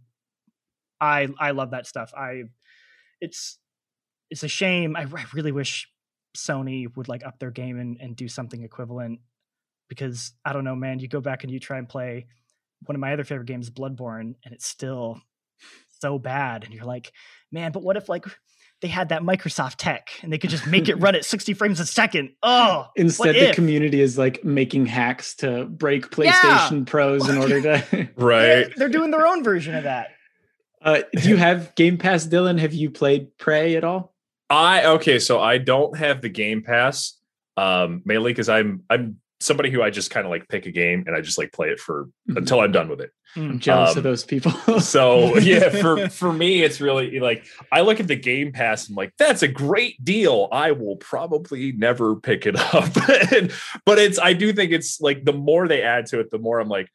i 1.00 1.28
i 1.40 1.52
love 1.52 1.70
that 1.70 1.86
stuff. 1.86 2.12
I 2.18 2.46
it's 3.22 3.60
it's 4.32 4.42
a 4.42 4.48
shame 4.48 4.96
i, 4.96 5.02
I 5.02 5.26
really 5.36 5.52
wish 5.52 5.88
sony 6.36 6.88
would 6.98 7.08
like 7.08 7.24
up 7.24 7.38
their 7.38 7.52
game 7.52 7.78
and, 7.78 7.98
and 8.02 8.16
do 8.16 8.28
something 8.28 8.64
equivalent 8.64 9.20
because 9.88 10.32
i 10.46 10.54
don't 10.54 10.64
know 10.64 10.76
man 10.76 11.00
you 11.00 11.08
go 11.08 11.22
back 11.22 11.44
and 11.44 11.52
you 11.52 11.60
try 11.60 11.78
and 11.78 11.90
play 11.90 12.26
one 12.86 12.96
of 12.96 13.00
my 13.00 13.14
other 13.14 13.24
favorite 13.24 13.48
games 13.48 13.70
bloodborne 13.70 14.36
and 14.44 14.54
it's 14.54 14.68
still 14.68 15.20
so 16.00 16.20
bad 16.20 16.64
and 16.64 16.74
you're 16.74 16.86
like 16.86 17.12
man 17.52 17.72
but 17.72 17.82
what 17.84 17.98
if 17.98 18.08
like 18.08 18.26
they 18.82 18.88
had 18.88 19.10
that 19.10 19.24
microsoft 19.24 19.78
tech 19.78 20.10
and 20.22 20.32
they 20.32 20.38
could 20.38 20.52
just 20.52 20.68
make 20.68 20.88
it 20.88 20.96
run 21.02 21.16
at 21.16 21.26
60 21.26 21.56
frames 21.56 21.80
a 21.80 21.86
second? 21.86 22.30
Oh 22.44 22.86
instead 22.96 23.34
the 23.34 23.50
if? 23.50 23.56
community 23.56 24.00
is 24.02 24.20
like 24.20 24.44
making 24.44 24.86
hacks 24.86 25.34
to 25.38 25.66
break 25.66 26.12
playstation 26.12 26.86
pros 26.86 27.28
in 27.28 27.40
order 27.40 27.60
to 27.60 28.10
Right. 28.16 28.46
they're, 28.46 28.70
they're 28.76 28.90
doing 28.90 29.10
their 29.10 29.26
own 29.26 29.44
version 29.44 29.74
of 29.74 29.86
that. 29.86 30.10
Uh, 30.80 31.02
do 31.16 31.28
you 31.28 31.38
have 31.38 31.74
game 31.74 31.98
pass 31.98 32.28
dylan? 32.28 32.60
Have 32.60 32.72
you 32.74 32.92
played 32.92 33.36
prey 33.40 33.76
at 33.76 33.84
all? 33.84 34.14
I 34.48 34.86
okay, 34.86 35.18
so 35.18 35.40
I 35.40 35.58
don't 35.58 35.98
have 35.98 36.22
the 36.22 36.30
Game 36.30 36.62
Pass 36.62 37.18
um 37.58 38.04
mainly 38.06 38.32
because 38.32 38.48
I'm 38.48 38.84
I'm 38.92 39.18
somebody 39.40 39.70
who 39.70 39.82
I 39.84 39.90
just 39.92 40.10
kind 40.10 40.26
of 40.26 40.32
like 40.32 40.48
pick 40.48 40.66
a 40.66 40.72
game 40.72 41.04
and 41.06 41.16
I 41.16 41.22
just 41.22 41.38
like 41.38 41.52
play 41.52 41.70
it 41.70 41.80
for 41.80 42.10
Mhm. 42.30 42.38
until 42.38 42.60
I'm 42.60 42.72
done 42.72 42.90
with 42.90 43.02
it. 43.02 43.12
i'm 43.36 43.60
jealous 43.60 43.92
Um, 43.92 43.98
of 44.00 44.04
those 44.04 44.24
people 44.24 44.52
So 44.82 45.38
yeah, 45.38 45.70
for 45.70 46.10
for 46.10 46.34
me, 46.34 46.64
it's 46.64 46.82
really 46.82 47.20
like 47.20 47.46
I 47.72 47.82
look 47.82 48.00
at 48.00 48.08
the 48.08 48.16
Game 48.16 48.52
Pass 48.52 48.88
and 48.88 48.98
like 48.98 49.12
that's 49.20 49.44
a 49.44 49.48
great 49.48 50.04
deal. 50.04 50.48
I 50.52 50.72
will 50.72 50.96
probably 50.98 51.72
never 51.74 52.16
pick 52.16 52.46
it 52.48 52.56
up, 52.74 52.92
And- 53.32 53.52
but 53.86 54.00
it's 54.00 54.18
I 54.20 54.34
do 54.34 54.54
think 54.54 54.72
it's 54.72 55.00
like 55.02 55.24
the 55.24 55.34
more 55.34 55.68
they 55.68 55.82
add 55.84 56.08
to 56.08 56.20
it, 56.20 56.32
the 56.32 56.40
more 56.40 56.60
I'm 56.60 56.70
like, 56.70 56.90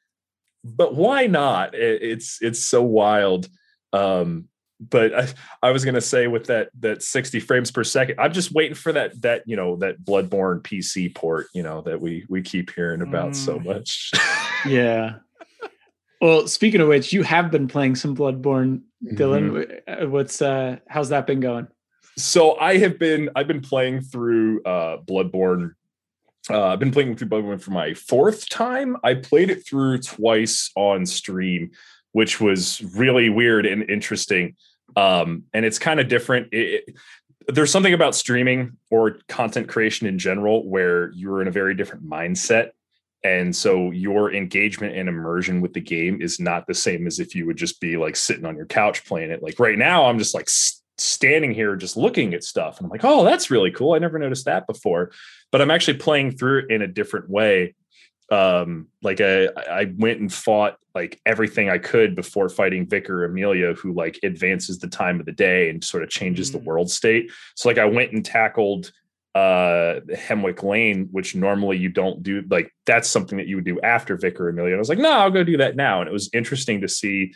but 0.64 0.94
why 0.96 1.26
not? 1.26 1.74
It, 1.74 2.02
it's 2.02 2.38
it's 2.42 2.60
so 2.60 2.82
wild. 2.82 3.48
Um, 3.92 4.48
but 4.90 5.14
I, 5.14 5.28
I 5.68 5.70
was 5.70 5.84
gonna 5.84 6.00
say 6.00 6.26
with 6.26 6.46
that 6.46 6.70
that 6.80 7.02
60 7.02 7.40
frames 7.40 7.70
per 7.70 7.84
second, 7.84 8.18
I'm 8.18 8.32
just 8.32 8.52
waiting 8.52 8.74
for 8.74 8.92
that 8.92 9.20
that 9.22 9.42
you 9.46 9.56
know 9.56 9.76
that 9.76 10.02
Bloodborne 10.04 10.60
PC 10.62 11.14
port, 11.14 11.46
you 11.54 11.62
know, 11.62 11.82
that 11.82 12.00
we 12.00 12.24
we 12.28 12.42
keep 12.42 12.72
hearing 12.74 13.02
about 13.02 13.36
so 13.36 13.58
Mm. 13.58 13.64
much. 13.64 14.10
Yeah. 14.66 15.14
Well, 16.20 16.46
speaking 16.46 16.80
of 16.80 16.86
which, 16.86 17.12
you 17.12 17.24
have 17.24 17.50
been 17.50 17.66
playing 17.66 17.96
some 17.96 18.16
Bloodborne, 18.16 18.82
Mm-hmm. 19.04 19.16
Dylan. 19.16 19.80
Uh, 19.88 20.08
What's 20.08 20.40
uh 20.40 20.76
how's 20.88 21.08
that 21.08 21.26
been 21.26 21.40
going? 21.40 21.66
so 22.16 22.56
I 22.58 22.76
have 22.78 22.98
been 22.98 23.30
I've 23.34 23.48
been 23.48 23.60
playing 23.62 24.02
through 24.02 24.62
uh 24.62 24.98
Bloodborne. 24.98 25.72
Uh, 26.50 26.66
I've 26.68 26.78
been 26.80 26.90
playing 26.92 27.16
through 27.16 27.28
Bloodborne 27.28 27.60
for 27.60 27.70
my 27.72 27.94
fourth 27.94 28.48
time. 28.48 28.96
I 29.02 29.14
played 29.14 29.50
it 29.50 29.66
through 29.66 29.98
twice 29.98 30.70
on 30.76 31.06
stream, 31.06 31.70
which 32.12 32.40
was 32.40 32.80
really 32.96 33.28
weird 33.28 33.64
and 33.66 33.88
interesting. 33.90 34.54
Um, 34.96 35.44
and 35.52 35.64
it's 35.64 35.78
kind 35.78 36.00
of 36.00 36.08
different. 36.08 36.48
It, 36.52 36.84
it- 36.88 36.96
there's 37.48 37.72
something 37.72 37.92
about 37.92 38.14
streaming 38.14 38.76
or 38.88 39.18
content 39.26 39.68
creation 39.68 40.06
in 40.06 40.16
general 40.16 40.64
where 40.68 41.10
you're 41.10 41.42
in 41.42 41.48
a 41.48 41.50
very 41.50 41.74
different 41.74 42.08
mindset. 42.08 42.70
And 43.24 43.54
so 43.54 43.90
your 43.90 44.32
engagement 44.32 44.96
and 44.96 45.08
immersion 45.08 45.60
with 45.60 45.72
the 45.72 45.80
game 45.80 46.22
is 46.22 46.38
not 46.38 46.68
the 46.68 46.74
same 46.74 47.04
as 47.06 47.18
if 47.18 47.34
you 47.34 47.46
would 47.46 47.56
just 47.56 47.80
be 47.80 47.96
like 47.96 48.14
sitting 48.14 48.44
on 48.44 48.54
your 48.54 48.66
couch 48.66 49.04
playing 49.04 49.32
it. 49.32 49.42
Like 49.42 49.58
right 49.58 49.76
now, 49.76 50.04
I'm 50.06 50.18
just 50.18 50.34
like 50.34 50.48
standing 50.98 51.52
here 51.52 51.74
just 51.74 51.96
looking 51.96 52.32
at 52.32 52.44
stuff. 52.44 52.78
And 52.78 52.86
I'm 52.86 52.90
like, 52.90 53.04
oh, 53.04 53.24
that's 53.24 53.50
really 53.50 53.72
cool. 53.72 53.94
I 53.94 53.98
never 53.98 54.20
noticed 54.20 54.44
that 54.44 54.68
before. 54.68 55.10
But 55.50 55.60
I'm 55.60 55.70
actually 55.72 55.98
playing 55.98 56.36
through 56.36 56.60
it 56.60 56.70
in 56.70 56.82
a 56.82 56.86
different 56.86 57.28
way. 57.28 57.74
Um, 58.32 58.88
like 59.02 59.20
I, 59.20 59.48
I 59.70 59.92
went 59.98 60.20
and 60.20 60.32
fought 60.32 60.78
like 60.94 61.20
everything 61.26 61.68
I 61.68 61.78
could 61.78 62.14
before 62.16 62.48
fighting 62.48 62.86
Vicar 62.88 63.24
Amelia, 63.24 63.74
who 63.74 63.92
like 63.92 64.18
advances 64.22 64.78
the 64.78 64.88
time 64.88 65.20
of 65.20 65.26
the 65.26 65.32
day 65.32 65.68
and 65.68 65.84
sort 65.84 66.02
of 66.02 66.08
changes 66.08 66.50
the 66.50 66.58
Mm. 66.58 66.64
world 66.64 66.90
state. 66.90 67.30
So 67.56 67.68
like 67.68 67.78
I 67.78 67.84
went 67.84 68.12
and 68.12 68.24
tackled 68.24 68.90
uh 69.34 70.00
Hemwick 70.14 70.62
Lane, 70.62 71.08
which 71.10 71.34
normally 71.34 71.78
you 71.78 71.88
don't 71.88 72.22
do. 72.22 72.42
Like 72.48 72.68
that's 72.84 73.08
something 73.08 73.38
that 73.38 73.48
you 73.48 73.56
would 73.56 73.64
do 73.64 73.80
after 73.80 74.16
Vicar 74.16 74.48
Amelia. 74.48 74.72
And 74.72 74.80
I 74.80 74.84
was 74.86 74.88
like, 74.88 74.98
no, 74.98 75.12
I'll 75.12 75.30
go 75.30 75.44
do 75.44 75.58
that 75.58 75.76
now. 75.76 76.00
And 76.00 76.08
it 76.08 76.12
was 76.12 76.30
interesting 76.32 76.80
to 76.82 76.88
see 76.88 77.34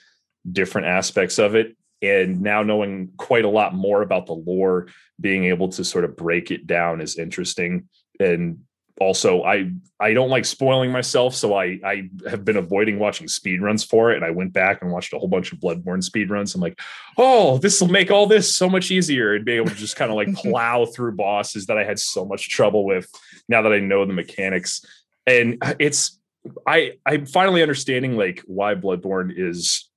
different 0.50 0.86
aspects 0.86 1.38
of 1.38 1.54
it. 1.54 1.76
And 2.02 2.42
now 2.42 2.62
knowing 2.62 3.10
quite 3.16 3.46
a 3.46 3.48
lot 3.60 3.74
more 3.74 4.02
about 4.02 4.26
the 4.26 4.34
lore, 4.34 4.88
being 5.18 5.44
able 5.44 5.68
to 5.70 5.84
sort 5.84 6.04
of 6.04 6.16
break 6.16 6.50
it 6.50 6.66
down 6.66 7.00
is 7.00 7.16
interesting. 7.18 7.88
And 8.20 8.60
also 9.00 9.42
I 9.42 9.70
I 10.00 10.14
don't 10.14 10.30
like 10.30 10.44
spoiling 10.44 10.90
myself, 10.90 11.34
so 11.34 11.54
I 11.54 11.78
I 11.84 12.10
have 12.28 12.44
been 12.44 12.56
avoiding 12.56 12.98
watching 12.98 13.28
speed 13.28 13.60
runs 13.60 13.84
for 13.84 14.10
it. 14.10 14.16
And 14.16 14.24
I 14.24 14.30
went 14.30 14.52
back 14.52 14.82
and 14.82 14.90
watched 14.90 15.12
a 15.12 15.18
whole 15.18 15.28
bunch 15.28 15.52
of 15.52 15.58
Bloodborne 15.58 16.02
speed 16.02 16.30
runs. 16.30 16.54
I'm 16.54 16.60
like, 16.60 16.80
oh, 17.18 17.58
this 17.58 17.80
will 17.80 17.88
make 17.88 18.10
all 18.10 18.26
this 18.26 18.54
so 18.54 18.68
much 18.68 18.90
easier 18.90 19.34
and 19.34 19.44
be 19.44 19.52
able 19.52 19.68
to 19.68 19.74
just 19.74 19.96
kind 19.96 20.10
of 20.10 20.16
like 20.16 20.34
plow 20.34 20.86
through 20.86 21.16
bosses 21.16 21.66
that 21.66 21.78
I 21.78 21.84
had 21.84 21.98
so 21.98 22.24
much 22.24 22.48
trouble 22.48 22.84
with 22.84 23.10
now 23.48 23.62
that 23.62 23.72
I 23.72 23.80
know 23.80 24.04
the 24.04 24.12
mechanics. 24.12 24.84
And 25.26 25.58
uh, 25.60 25.74
it's 25.78 26.18
I 26.66 26.92
I'm 27.04 27.26
finally 27.26 27.62
understanding 27.62 28.16
like 28.16 28.42
why 28.46 28.74
Bloodborne 28.74 29.32
is 29.36 29.90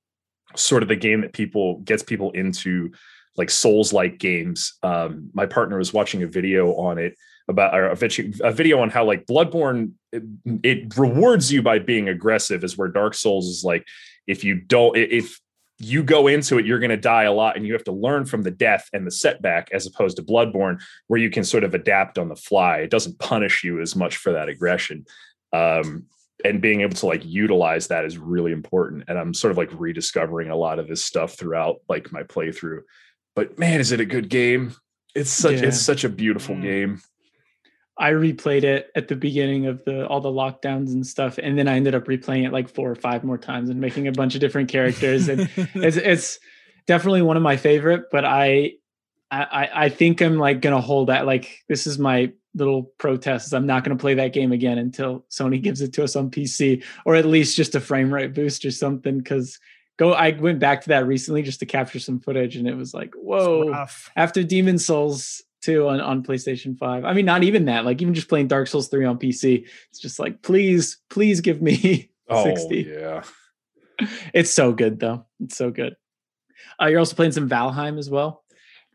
sort 0.56 0.82
of 0.82 0.88
the 0.88 0.96
game 0.96 1.20
that 1.22 1.32
people 1.32 1.78
gets 1.80 2.02
people 2.02 2.32
into 2.32 2.90
like 3.36 3.50
souls 3.50 3.92
like 3.92 4.18
games. 4.18 4.74
Um, 4.82 5.30
my 5.32 5.46
partner 5.46 5.78
was 5.78 5.92
watching 5.92 6.22
a 6.22 6.26
video 6.26 6.74
on 6.74 6.98
it 6.98 7.14
about 7.48 7.74
a 7.74 8.52
video 8.52 8.80
on 8.80 8.90
how 8.90 9.04
like 9.04 9.26
Bloodborne 9.26 9.92
it, 10.12 10.22
it 10.62 10.96
rewards 10.96 11.52
you 11.52 11.62
by 11.62 11.78
being 11.78 12.08
aggressive, 12.08 12.64
is 12.64 12.78
where 12.78 12.88
Dark 12.88 13.14
Souls 13.14 13.46
is 13.48 13.64
like 13.64 13.86
if 14.26 14.44
you 14.44 14.54
don't 14.54 14.96
if 14.96 15.38
you 15.78 16.02
go 16.02 16.26
into 16.26 16.58
it, 16.58 16.66
you're 16.66 16.78
going 16.78 16.90
to 16.90 16.96
die 16.96 17.24
a 17.24 17.32
lot, 17.32 17.56
and 17.56 17.66
you 17.66 17.72
have 17.72 17.84
to 17.84 17.92
learn 17.92 18.26
from 18.26 18.42
the 18.42 18.50
death 18.50 18.88
and 18.92 19.06
the 19.06 19.10
setback, 19.10 19.70
as 19.72 19.86
opposed 19.86 20.18
to 20.18 20.22
Bloodborne, 20.22 20.80
where 21.06 21.18
you 21.18 21.30
can 21.30 21.42
sort 21.42 21.64
of 21.64 21.74
adapt 21.74 22.18
on 22.18 22.28
the 22.28 22.36
fly. 22.36 22.78
It 22.78 22.90
doesn't 22.90 23.18
punish 23.18 23.64
you 23.64 23.80
as 23.80 23.96
much 23.96 24.18
for 24.18 24.32
that 24.32 24.50
aggression. 24.50 25.06
Um, 25.52 26.04
and 26.44 26.60
being 26.60 26.82
able 26.82 26.94
to 26.96 27.06
like 27.06 27.24
utilize 27.24 27.88
that 27.88 28.04
is 28.04 28.18
really 28.18 28.52
important. 28.52 29.04
And 29.08 29.18
I'm 29.18 29.34
sort 29.34 29.50
of 29.50 29.58
like 29.58 29.70
rediscovering 29.72 30.50
a 30.50 30.56
lot 30.56 30.78
of 30.78 30.88
this 30.88 31.04
stuff 31.04 31.34
throughout 31.34 31.76
like 31.88 32.12
my 32.12 32.22
playthrough. 32.22 32.80
But 33.34 33.58
man, 33.58 33.80
is 33.80 33.92
it 33.92 34.00
a 34.00 34.04
good 34.06 34.28
game? 34.28 34.74
It's 35.14 35.30
such 35.30 35.60
Yeah. 35.60 35.68
it's 35.68 35.80
such 35.80 36.04
a 36.04 36.08
beautiful 36.08 36.54
Mm. 36.56 36.62
game. 36.62 37.00
I 37.98 38.12
replayed 38.12 38.62
it 38.64 38.90
at 38.96 39.08
the 39.08 39.16
beginning 39.16 39.66
of 39.66 39.84
the 39.84 40.06
all 40.06 40.20
the 40.20 40.30
lockdowns 40.30 40.88
and 40.92 41.06
stuff, 41.06 41.38
and 41.42 41.58
then 41.58 41.68
I 41.68 41.76
ended 41.76 41.94
up 41.94 42.06
replaying 42.06 42.46
it 42.46 42.52
like 42.52 42.68
four 42.68 42.90
or 42.90 42.94
five 42.94 43.24
more 43.24 43.36
times 43.38 43.68
and 43.68 43.80
making 43.80 44.08
a 44.08 44.12
bunch 44.12 44.34
of 44.34 44.40
different 44.40 44.70
characters. 44.70 45.28
And 45.28 45.48
it's 45.74 45.96
it's 45.96 46.38
definitely 46.86 47.22
one 47.22 47.36
of 47.36 47.42
my 47.42 47.56
favorite, 47.56 48.04
but 48.10 48.24
I 48.24 48.72
I 49.30 49.42
I- 49.42 49.84
I 49.84 49.88
think 49.90 50.22
I'm 50.22 50.38
like 50.38 50.60
gonna 50.62 50.80
hold 50.80 51.08
that. 51.08 51.26
Like 51.26 51.58
this 51.68 51.86
is 51.86 51.98
my 51.98 52.32
little 52.54 52.84
protest. 52.98 53.46
is 53.48 53.52
I'm 53.54 53.66
not 53.66 53.84
gonna 53.84 53.96
play 53.96 54.14
that 54.14 54.32
game 54.32 54.50
again 54.52 54.78
until 54.78 55.24
Sony 55.30 55.60
gives 55.62 55.80
it 55.82 55.92
to 55.94 56.02
us 56.04 56.16
on 56.16 56.30
PC, 56.30 56.82
or 57.04 57.14
at 57.16 57.26
least 57.26 57.54
just 57.56 57.74
a 57.74 57.80
frame 57.80 58.12
rate 58.12 58.32
boost 58.34 58.64
or 58.64 58.70
something. 58.70 59.18
Because 59.18 59.58
go, 60.00 60.14
I 60.14 60.30
went 60.30 60.58
back 60.58 60.80
to 60.82 60.88
that 60.88 61.06
recently 61.06 61.42
just 61.42 61.60
to 61.60 61.66
capture 61.66 61.98
some 61.98 62.20
footage, 62.20 62.56
and 62.56 62.66
it 62.66 62.74
was 62.74 62.94
like, 62.94 63.12
whoa 63.14 63.86
after 64.16 64.42
Demon 64.42 64.78
Souls 64.78 65.42
2 65.60 65.88
on, 65.88 66.00
on 66.00 66.22
PlayStation 66.22 66.76
5. 66.78 67.04
I 67.04 67.12
mean, 67.12 67.26
not 67.26 67.42
even 67.42 67.66
that, 67.66 67.84
like 67.84 68.00
even 68.00 68.14
just 68.14 68.28
playing 68.28 68.48
Dark 68.48 68.66
Souls 68.66 68.88
3 68.88 69.04
on 69.04 69.18
PC, 69.18 69.66
it's 69.90 69.98
just 70.00 70.18
like, 70.18 70.40
please, 70.42 70.98
please 71.10 71.42
give 71.42 71.60
me 71.60 72.10
Oh 72.28 72.44
60. 72.44 72.82
yeah. 72.88 73.22
It's 74.32 74.50
so 74.50 74.72
good 74.72 74.98
though. 75.00 75.26
It's 75.40 75.56
so 75.56 75.70
good. 75.70 75.96
Uh, 76.80 76.86
you're 76.86 77.00
also 77.00 77.16
playing 77.16 77.32
some 77.32 77.48
Valheim 77.48 77.98
as 77.98 78.08
well. 78.08 78.44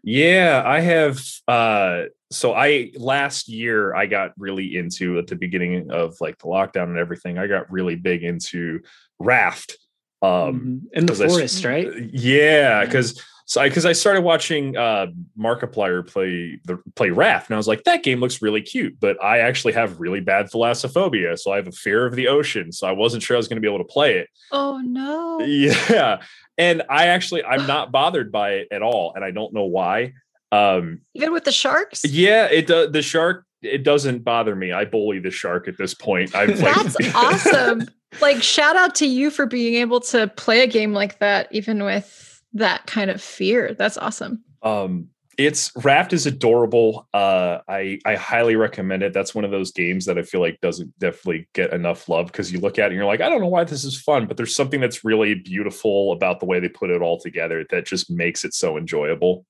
Yeah, 0.02 0.64
I 0.66 0.80
have 0.80 1.22
uh 1.48 2.04
so 2.32 2.54
I 2.54 2.92
last 2.96 3.48
year 3.48 3.94
I 3.94 4.08
got 4.08 4.32
really 4.38 4.78
into 4.78 5.20
at 5.20 5.28
the 5.28 5.36
beginning 5.36 5.92
of 5.92 6.16
like 6.20 6.40
the 6.40 6.46
lockdown 6.48 6.86
and 6.86 6.98
everything. 6.98 7.38
I 7.38 7.48
got 7.48 7.72
really 7.72 7.96
big 7.96 8.24
into 8.24 8.80
Raft. 9.20 9.78
Um 10.22 10.82
Mhm. 10.92 10.98
in 10.98 11.06
the 11.06 11.12
'cause 11.14 11.22
I 11.22 11.28
forest, 11.28 11.66
right? 11.66 11.88
Yeah, 12.12 12.86
because 12.86 13.22
so 13.48 13.62
I 13.62 13.70
because 13.70 13.86
I 13.86 13.92
started 13.92 14.22
watching 14.22 14.76
uh 14.76 15.08
Markiplier 15.38 16.06
play 16.08 16.60
the 16.66 16.80
play 16.96 17.10
Raft, 17.12 17.50
and 17.50 17.56
I 17.56 17.58
was 17.58 17.68
like, 17.68 17.84
that 17.84 18.02
game 18.02 18.20
looks 18.20 18.42
really 18.42 18.62
cute, 18.62 18.96
but 19.00 19.22
I 19.24 19.40
actually 19.40 19.74
have 19.74 20.00
really 20.00 20.20
bad 20.22 20.48
thalassophobia, 20.48 21.38
so 21.38 21.52
I 21.52 21.58
have 21.58 21.68
a 21.68 21.72
fear 21.72 22.06
of 22.06 22.16
the 22.16 22.28
ocean, 22.28 22.72
so 22.72 22.88
I 22.88 22.92
wasn't 22.92 23.22
sure 23.24 23.36
I 23.36 23.40
was 23.40 23.48
going 23.48 23.58
to 23.58 23.62
be 23.62 23.68
able 23.68 23.84
to 23.86 23.92
play 23.94 24.18
it. 24.18 24.30
Oh 24.52 24.80
no. 24.80 25.40
Yeah, 25.46 26.22
and 26.58 26.82
I 26.90 27.08
actually 27.08 27.44
I'm 27.44 27.68
not 27.68 27.92
bothered 27.92 28.32
by 28.32 28.52
it 28.54 28.68
at 28.72 28.82
all, 28.82 29.14
and 29.16 29.24
I 29.24 29.32
don't 29.32 29.54
know 29.54 29.66
why. 29.66 30.14
Um, 30.52 31.02
Even 31.14 31.34
with 31.34 31.44
the 31.44 31.52
sharks? 31.52 32.06
yeah, 32.06 32.46
it 32.46 32.66
does. 32.68 32.92
The 32.92 33.02
shark 33.02 33.44
it 33.66 33.84
doesn't 33.84 34.24
bother 34.24 34.56
me. 34.56 34.72
I 34.72 34.86
bully 34.86 35.20
the 35.20 35.32
shark 35.32 35.68
at 35.68 35.78
this 35.78 35.94
point. 35.94 36.34
I've 36.36 36.60
like, 36.62 36.76
That's 36.76 36.98
awesome. 37.16 37.88
Like 38.22 38.42
shout 38.42 38.76
out 38.76 38.96
to 38.96 39.06
you 39.06 39.30
for 39.30 39.46
being 39.46 39.76
able 39.76 40.00
to 40.02 40.28
play 40.28 40.62
a 40.62 40.68
game 40.68 40.94
like 40.94 41.20
that, 41.20 41.48
even 41.52 41.84
with 41.84 42.42
that 42.54 42.86
kind 42.88 43.10
of 43.10 43.22
fear. 43.22 43.74
That's 43.74 43.98
awesome. 43.98 44.44
um 44.64 45.10
it's 45.38 45.72
raft 45.84 46.14
is 46.14 46.26
adorable 46.26 47.10
uh 47.14 47.60
i 47.68 48.00
i 48.06 48.16
highly 48.16 48.56
recommend 48.56 49.04
it 49.04 49.12
that's 49.12 49.36
one 49.36 49.44
of 49.44 49.52
those 49.52 49.72
games 49.74 50.06
that 50.06 50.18
i 50.18 50.22
feel 50.22 50.40
like 50.40 50.58
doesn't 50.62 50.98
definitely 50.98 51.46
get 51.54 51.74
enough 51.74 52.08
love 52.08 52.28
because 52.28 52.54
you 52.54 52.60
look 52.62 52.80
at 52.80 52.86
it 52.86 52.88
and 52.88 52.96
you're 52.96 53.06
like 53.06 53.20
i 53.20 53.28
don't 53.28 53.42
know 53.42 53.48
why 53.48 53.64
this 53.66 53.84
is 53.84 54.00
fun 54.00 54.28
but 54.28 54.38
there's 54.38 54.56
something 54.56 54.80
that's 54.80 55.04
really 55.04 55.34
beautiful 55.36 56.14
about 56.14 56.40
the 56.40 56.46
way 56.46 56.62
they 56.62 56.70
put 56.70 56.90
it 56.90 57.02
all 57.02 57.20
together 57.20 57.66
that 57.70 57.86
just 57.86 58.10
makes 58.10 58.46
it 58.46 58.54
so 58.54 58.78
enjoyable 58.78 59.46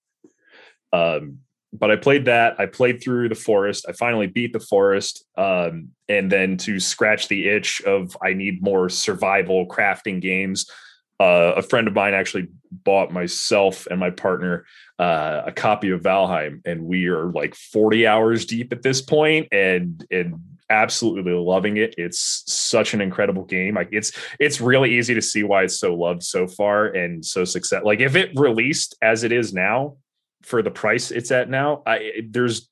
um 0.91 1.38
but 1.77 1.91
i 1.91 1.95
played 1.95 2.25
that 2.25 2.59
i 2.59 2.65
played 2.65 3.01
through 3.01 3.29
the 3.29 3.35
forest 3.35 3.85
i 3.88 3.91
finally 3.91 4.27
beat 4.27 4.53
the 4.53 4.59
forest 4.59 5.25
um 5.38 5.89
and 6.09 6.31
then 6.31 6.57
to 6.57 6.79
scratch 6.79 7.27
the 7.27 7.47
itch 7.47 7.81
of 7.81 8.15
i 8.23 8.33
need 8.33 8.61
more 8.61 8.89
survival 8.89 9.67
crafting 9.67 10.21
games 10.21 10.69
uh, 11.17 11.53
a 11.55 11.61
friend 11.61 11.88
of 11.88 11.93
mine 11.93 12.13
actually 12.13 12.45
bought 12.83 13.09
myself 13.09 13.88
and 13.89 14.01
my 14.01 14.09
partner 14.09 14.65
uh, 14.99 15.43
a 15.45 15.51
copy 15.51 15.89
of 15.89 16.01
Valheim, 16.01 16.61
and 16.65 16.83
we 16.83 17.07
are 17.07 17.31
like 17.31 17.55
40 17.55 18.07
hours 18.07 18.45
deep 18.45 18.71
at 18.71 18.81
this 18.81 19.01
point, 19.01 19.47
and 19.51 20.05
and 20.09 20.35
absolutely 20.69 21.31
loving 21.33 21.77
it. 21.77 21.95
It's 21.97 22.43
such 22.47 22.93
an 22.93 23.01
incredible 23.01 23.43
game. 23.43 23.75
Like 23.75 23.89
it's 23.91 24.11
it's 24.39 24.61
really 24.61 24.97
easy 24.97 25.13
to 25.13 25.21
see 25.21 25.43
why 25.43 25.63
it's 25.63 25.79
so 25.79 25.93
loved 25.93 26.23
so 26.23 26.47
far 26.47 26.88
and 26.88 27.25
so 27.25 27.45
success. 27.45 27.83
Like 27.83 27.99
if 27.99 28.15
it 28.15 28.31
released 28.35 28.95
as 29.01 29.23
it 29.23 29.31
is 29.31 29.53
now 29.53 29.97
for 30.45 30.62
the 30.62 30.71
price 30.71 31.12
it's 31.12 31.31
at 31.31 31.49
now, 31.49 31.81
I 31.86 32.12
there's 32.29 32.69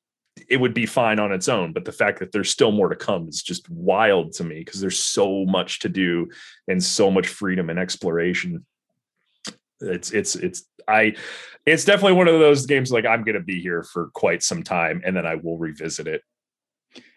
it 0.48 0.56
would 0.58 0.74
be 0.74 0.86
fine 0.86 1.18
on 1.18 1.32
its 1.32 1.48
own. 1.48 1.72
But 1.72 1.84
the 1.84 1.92
fact 1.92 2.18
that 2.18 2.32
there's 2.32 2.50
still 2.50 2.72
more 2.72 2.88
to 2.88 2.96
come 2.96 3.28
is 3.28 3.42
just 3.42 3.68
wild 3.70 4.32
to 4.34 4.44
me 4.44 4.60
because 4.60 4.80
there's 4.80 4.98
so 4.98 5.44
much 5.44 5.80
to 5.80 5.88
do 5.88 6.28
and 6.68 6.82
so 6.82 7.10
much 7.10 7.28
freedom 7.28 7.70
and 7.70 7.78
exploration. 7.78 8.64
It's 9.80 10.12
it's 10.12 10.36
it's 10.36 10.64
I 10.88 11.14
it's 11.66 11.84
definitely 11.84 12.14
one 12.14 12.28
of 12.28 12.38
those 12.38 12.66
games 12.66 12.92
like 12.92 13.06
I'm 13.06 13.24
gonna 13.24 13.40
be 13.40 13.60
here 13.60 13.82
for 13.82 14.10
quite 14.14 14.42
some 14.42 14.62
time 14.62 15.02
and 15.04 15.16
then 15.16 15.26
I 15.26 15.36
will 15.36 15.58
revisit 15.58 16.06
it. 16.06 16.22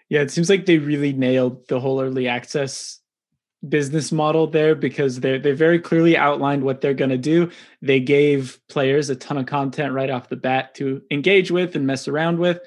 Yeah, 0.10 0.22
it 0.22 0.32
seems 0.32 0.50
like 0.50 0.66
they 0.66 0.78
really 0.78 1.14
nailed 1.14 1.68
the 1.68 1.80
whole 1.80 2.02
early 2.02 2.28
access 2.28 3.00
business 3.70 4.12
model 4.12 4.48
there 4.48 4.76
because 4.76 5.20
they 5.20 5.38
they 5.38 5.52
very 5.52 5.80
clearly 5.80 6.18
outlined 6.18 6.64
what 6.64 6.82
they're 6.82 6.94
going 6.94 7.10
to 7.10 7.18
do. 7.18 7.52
They 7.82 8.00
gave 8.00 8.60
players 8.70 9.10
a 9.10 9.16
ton 9.16 9.38
of 9.38 9.46
content 9.46 9.94
right 9.94 10.10
off 10.10 10.30
the 10.30 10.36
bat 10.36 10.76
to 10.76 11.02
engage 11.12 11.52
with 11.52 11.76
and 11.76 11.88
mess 11.88 12.08
around 12.08 12.40
with. 12.40 12.60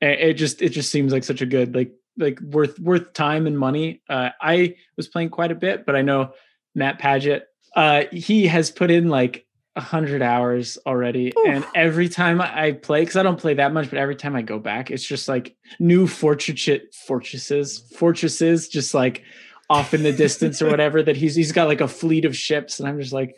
It 0.00 0.34
just 0.34 0.62
it 0.62 0.70
just 0.70 0.90
seems 0.90 1.12
like 1.12 1.24
such 1.24 1.42
a 1.42 1.46
good 1.46 1.74
like 1.74 1.92
like 2.18 2.40
worth 2.40 2.78
worth 2.78 3.12
time 3.12 3.46
and 3.46 3.58
money. 3.58 4.02
Uh, 4.08 4.30
I 4.40 4.76
was 4.96 5.08
playing 5.08 5.30
quite 5.30 5.52
a 5.52 5.56
bit, 5.56 5.86
but 5.86 5.96
I 5.96 6.02
know 6.02 6.32
Mat 6.74 6.98
Paget. 6.98 7.46
Uh, 7.74 8.04
he 8.12 8.46
has 8.48 8.70
put 8.70 8.90
in 8.90 9.08
like 9.08 9.46
a 9.76 9.80
hundred 9.80 10.20
hours 10.20 10.76
already, 10.84 11.32
Ooh. 11.38 11.46
and 11.46 11.64
every 11.74 12.08
time 12.08 12.40
I 12.40 12.72
play, 12.72 13.00
because 13.00 13.16
I 13.16 13.22
don't 13.22 13.40
play 13.40 13.54
that 13.54 13.72
much, 13.72 13.88
but 13.88 13.98
every 13.98 14.16
time 14.16 14.36
I 14.36 14.42
go 14.42 14.58
back, 14.58 14.90
it's 14.90 15.04
just 15.04 15.28
like 15.28 15.56
new 15.78 16.06
fortress 16.06 16.68
fortresses, 17.06 17.78
fortresses, 17.96 18.68
just 18.68 18.92
like 18.92 19.22
off 19.72 19.94
in 19.94 20.02
the 20.02 20.12
distance 20.12 20.60
or 20.60 20.66
whatever. 20.70 21.02
That 21.02 21.16
he's 21.16 21.34
he's 21.34 21.52
got 21.52 21.68
like 21.68 21.80
a 21.80 21.88
fleet 21.88 22.24
of 22.24 22.36
ships, 22.36 22.80
and 22.80 22.88
I'm 22.88 23.00
just 23.00 23.12
like, 23.12 23.36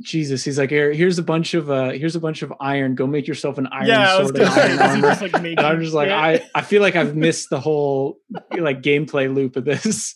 Jesus, 0.00 0.44
he's 0.44 0.58
like, 0.58 0.70
Here, 0.70 0.92
here's 0.92 1.18
a 1.18 1.22
bunch 1.22 1.54
of 1.54 1.70
uh 1.70 1.90
here's 1.90 2.16
a 2.16 2.20
bunch 2.20 2.42
of 2.42 2.52
iron. 2.60 2.94
Go 2.94 3.06
make 3.06 3.26
yourself 3.26 3.58
an 3.58 3.66
iron 3.68 3.86
yeah, 3.86 4.16
sword 4.16 4.36
and 4.36 4.48
iron 4.48 4.78
armor. 4.78 5.08
Just 5.08 5.22
like 5.22 5.58
I'm 5.58 5.80
just 5.80 5.94
like, 5.94 6.10
I, 6.10 6.48
I 6.54 6.62
feel 6.62 6.82
like 6.82 6.96
I've 6.96 7.16
missed 7.16 7.50
the 7.50 7.60
whole 7.60 8.18
like 8.56 8.82
gameplay 8.82 9.32
loop 9.32 9.56
of 9.56 9.64
this. 9.64 10.14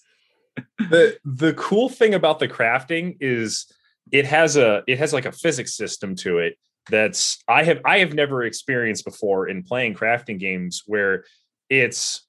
the 0.79 1.19
the 1.25 1.53
cool 1.55 1.89
thing 1.89 2.15
about 2.15 2.39
the 2.39 2.49
crafting 2.49 3.17
is 3.21 3.67
it 4.13 4.25
has 4.25 4.57
a 4.57 4.83
it 4.87 4.99
has 4.99 5.13
like 5.13 5.27
a 5.27 5.33
physics 5.33 5.77
system 5.77 6.15
to 6.15 6.39
it 6.39 6.57
that's 6.89 7.43
I 7.49 7.65
have 7.65 7.81
I 7.85 7.99
have 7.99 8.15
never 8.15 8.45
experienced 8.45 9.05
before 9.05 9.49
in 9.49 9.63
playing 9.63 9.95
crafting 9.95 10.39
games 10.39 10.83
where 10.87 11.25
it's 11.69 12.27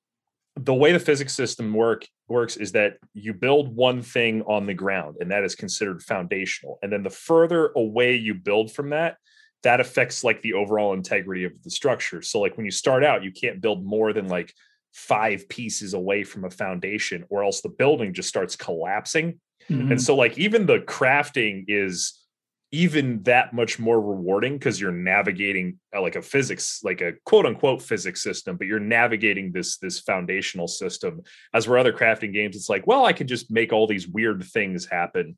the 0.56 0.74
way 0.74 0.92
the 0.92 1.00
physics 1.00 1.34
system 1.34 1.74
work 1.74 2.06
works 2.28 2.58
is 2.58 2.74
that 2.74 2.98
you 3.14 3.34
build 3.34 3.76
one 3.76 4.02
thing 4.02 4.42
on 4.44 4.66
the 4.66 4.74
ground 4.74 5.18
and 5.20 5.32
that 5.32 5.44
is 5.44 5.56
considered 5.56 6.02
foundational. 6.02 6.80
And 6.82 6.92
then 6.92 7.04
the 7.04 7.10
further 7.10 7.72
away 7.76 8.16
you 8.16 8.34
build 8.34 8.72
from 8.72 8.90
that 8.92 9.18
that 9.64 9.80
affects 9.80 10.24
like 10.24 10.42
the 10.42 10.54
overall 10.54 10.94
integrity 10.94 11.44
of 11.44 11.52
the 11.64 11.72
structure. 11.72 12.22
So 12.22 12.40
like 12.40 12.58
when 12.58 12.66
you 12.66 12.72
start 12.72 13.04
out 13.04 13.24
you 13.24 13.32
can't 13.32 13.62
build 13.62 13.86
more 13.86 14.14
than 14.14 14.28
like 14.28 14.54
five 14.94 15.48
pieces 15.50 15.94
away 15.94 16.24
from 16.24 16.46
a 16.46 16.50
foundation 16.50 17.26
or 17.30 17.44
else 17.44 17.62
the 17.62 17.70
building 17.70 18.14
just 18.14 18.30
starts 18.30 18.56
collapsing. 18.56 19.40
Mm-hmm. 19.70 19.92
and 19.92 20.02
so 20.02 20.16
like 20.16 20.38
even 20.38 20.66
the 20.66 20.80
crafting 20.80 21.66
is 21.68 22.27
even 22.72 23.24
that 23.24 23.54
much 23.54 23.80
more 23.80 24.00
rewarding 24.00 24.54
because 24.54 24.80
you're 24.80 24.92
navigating 24.92 25.80
uh, 25.96 26.02
like 26.02 26.18
a 26.18 26.22
physics 26.22 26.82
like 26.84 27.00
a 27.00 27.14
quote 27.24 27.46
unquote 27.46 27.82
physics 27.82 28.22
system 28.22 28.58
but 28.58 28.68
you're 28.68 28.80
navigating 28.80 29.52
this 29.52 29.78
this 29.78 30.00
foundational 30.00 30.68
system. 30.68 31.22
As 31.54 31.68
where 31.68 31.78
other 31.78 31.94
crafting 31.94 32.34
games 32.34 32.56
it's 32.56 32.70
like 32.70 32.86
well 32.86 33.06
i 33.06 33.14
can 33.14 33.28
just 33.28 33.50
make 33.50 33.72
all 33.72 33.88
these 33.88 34.08
weird 34.08 34.44
things 34.44 34.86
happen. 34.86 35.38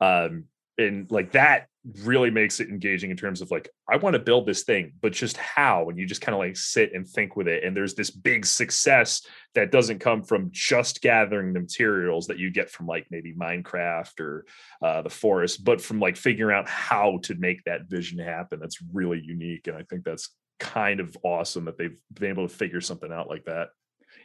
Um 0.00 0.44
and 0.80 1.10
like 1.10 1.32
that 1.32 1.66
really 2.02 2.30
makes 2.30 2.60
it 2.60 2.68
engaging 2.68 3.10
in 3.10 3.16
terms 3.16 3.40
of 3.40 3.50
like 3.50 3.70
i 3.88 3.96
want 3.96 4.12
to 4.12 4.20
build 4.20 4.46
this 4.46 4.64
thing 4.64 4.92
but 5.00 5.12
just 5.12 5.36
how? 5.38 5.88
And 5.88 5.98
you 5.98 6.06
just 6.06 6.20
kind 6.20 6.34
of 6.34 6.38
like 6.38 6.56
sit 6.56 6.92
and 6.94 7.08
think 7.08 7.36
with 7.36 7.48
it 7.48 7.64
and 7.64 7.74
there's 7.74 7.94
this 7.94 8.10
big 8.10 8.44
success 8.44 9.22
that 9.54 9.72
doesn't 9.72 9.98
come 9.98 10.22
from 10.22 10.50
just 10.52 11.00
gathering 11.00 11.52
the 11.52 11.60
materials 11.60 12.26
that 12.26 12.38
you 12.38 12.50
get 12.50 12.70
from 12.70 12.86
like 12.86 13.06
maybe 13.10 13.34
minecraft 13.34 14.20
or 14.20 14.44
uh, 14.82 15.00
the 15.02 15.10
forest 15.10 15.64
but 15.64 15.80
from 15.80 16.00
like 16.00 16.16
figuring 16.16 16.54
out 16.54 16.68
how 16.68 17.18
to 17.22 17.34
make 17.36 17.64
that 17.64 17.86
vision 17.88 18.18
happen. 18.18 18.60
That's 18.60 18.78
really 18.92 19.20
unique 19.24 19.66
and 19.66 19.76
i 19.76 19.82
think 19.88 20.04
that's 20.04 20.30
kind 20.58 21.00
of 21.00 21.16
awesome 21.22 21.64
that 21.64 21.78
they've 21.78 21.96
been 22.12 22.30
able 22.30 22.46
to 22.46 22.54
figure 22.54 22.82
something 22.82 23.10
out 23.10 23.28
like 23.28 23.46
that. 23.46 23.68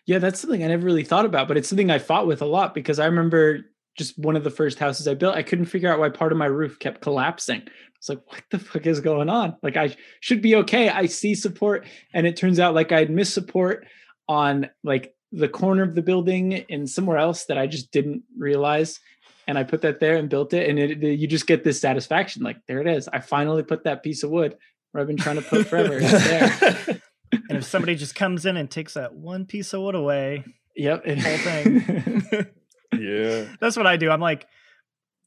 Yeah 0.06 0.20
that's 0.20 0.42
something 0.42 0.64
i 0.64 0.68
never 0.68 0.86
really 0.86 1.06
thought 1.06 1.26
about 1.26 1.48
but 1.48 1.56
it's 1.58 1.70
something 1.70 1.90
i 1.90 2.00
fought 2.00 2.28
with 2.28 2.42
a 2.42 2.46
lot 2.46 2.74
because 2.74 3.00
i 3.00 3.06
remember 3.06 3.62
just 3.98 4.18
one 4.20 4.36
of 4.36 4.44
the 4.44 4.50
first 4.50 4.78
houses 4.78 5.08
I 5.08 5.14
built, 5.14 5.36
I 5.36 5.44
couldn't 5.44 5.66
figure 5.66 5.92
out 5.92 6.00
why 6.00 6.10
part 6.10 6.32
of 6.32 6.38
my 6.38 6.46
roof 6.46 6.80
kept 6.80 7.02
collapsing. 7.02 7.62
I 7.62 7.72
was 8.00 8.10
like, 8.10 8.32
what 8.32 8.44
the 8.52 8.60
fuck 8.60 8.86
is 8.86 9.00
going 9.00 9.30
on? 9.30 9.56
Like, 9.64 9.78
I 9.78 9.96
should 10.20 10.42
be 10.42 10.56
okay. 10.58 10.90
I 10.90 11.06
see 11.06 11.34
support. 11.34 11.86
And 12.14 12.28
it 12.28 12.36
turns 12.36 12.60
out 12.60 12.76
like 12.76 12.92
I'd 12.92 13.10
missed 13.10 13.34
support 13.34 13.88
on 14.28 14.70
like 14.84 15.14
the 15.32 15.48
corner 15.48 15.84
of 15.84 15.96
the 15.96 16.02
building 16.02 16.66
and 16.70 16.90
somewhere 16.90 17.18
else 17.18 17.46
that 17.46 17.58
I 17.58 17.68
just 17.68 17.92
didn't 17.92 18.24
realize. 18.38 19.00
And 19.48 19.58
I 19.58 19.64
put 19.64 19.82
that 19.82 20.00
there 20.00 20.18
and 20.18 20.30
built 20.30 20.54
it. 20.54 20.70
And 20.70 20.78
it, 20.78 21.04
it, 21.04 21.20
you 21.20 21.28
just 21.28 21.48
get 21.48 21.64
this 21.64 21.80
satisfaction. 21.80 22.44
Like, 22.44 22.58
there 22.68 22.82
it 22.82 22.88
is. 22.88 23.08
I 23.08 23.20
finally 23.20 23.64
put 23.64 23.86
that 23.86 24.04
piece 24.04 24.24
of 24.24 24.30
wood 24.30 24.58
where 24.92 25.02
I've 25.02 25.08
been 25.08 25.18
trying 25.18 25.38
to 25.38 25.42
put 25.42 25.68
forever. 25.68 25.98
and 27.32 27.58
if 27.58 27.64
somebody 27.64 27.96
just 27.96 28.16
comes 28.16 28.46
in 28.46 28.58
and 28.58 28.70
takes 28.70 28.96
that 28.96 29.14
one 29.14 29.46
piece 29.46 29.74
of 29.74 29.82
wood 29.82 29.96
away, 29.96 30.44
yep, 30.76 31.06
the 31.06 31.16
whole 31.16 31.38
thing. 31.38 32.48
yeah. 32.94 33.46
That's 33.60 33.78
what 33.78 33.88
I 33.88 33.98
do. 33.98 34.10
I'm 34.10 34.22
like 34.22 34.48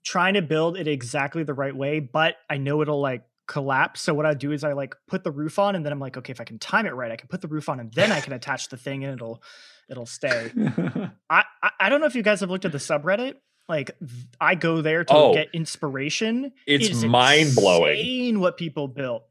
trying 0.04 0.34
to 0.34 0.42
build 0.42 0.76
it 0.76 0.88
exactly 0.88 1.42
the 1.42 1.54
right 1.54 1.74
way, 1.74 2.00
but 2.00 2.36
I 2.48 2.56
know 2.56 2.82
it'll 2.82 3.00
like 3.00 3.22
collapse. 3.46 4.00
So 4.00 4.14
what 4.14 4.26
I 4.26 4.34
do 4.34 4.52
is 4.52 4.62
I 4.62 4.72
like 4.72 4.94
put 5.06 5.24
the 5.24 5.30
roof 5.30 5.58
on 5.58 5.74
and 5.74 5.84
then 5.84 5.92
I'm 5.92 5.98
like, 5.98 6.16
okay, 6.16 6.30
if 6.30 6.40
I 6.40 6.44
can 6.44 6.58
time 6.58 6.86
it 6.86 6.94
right, 6.94 7.10
I 7.10 7.16
can 7.16 7.28
put 7.28 7.40
the 7.40 7.48
roof 7.48 7.68
on 7.68 7.80
and 7.80 7.92
then 7.92 8.12
I 8.12 8.20
can 8.20 8.32
attach 8.32 8.68
the 8.68 8.76
thing 8.76 9.04
and 9.04 9.14
it'll 9.14 9.42
it'll 9.90 10.06
stay. 10.06 10.52
I, 11.30 11.44
I, 11.62 11.70
I 11.80 11.88
don't 11.88 12.00
know 12.00 12.06
if 12.06 12.14
you 12.14 12.22
guys 12.22 12.40
have 12.40 12.50
looked 12.50 12.64
at 12.64 12.72
the 12.72 12.78
subreddit. 12.78 13.34
Like 13.68 13.90
I 14.40 14.54
go 14.54 14.80
there 14.80 15.04
to 15.04 15.14
oh, 15.14 15.34
get 15.34 15.48
inspiration. 15.52 16.52
It's 16.66 17.02
it 17.02 17.08
mind 17.08 17.54
blowing 17.54 18.40
what 18.40 18.56
people 18.56 18.88
built 18.88 19.24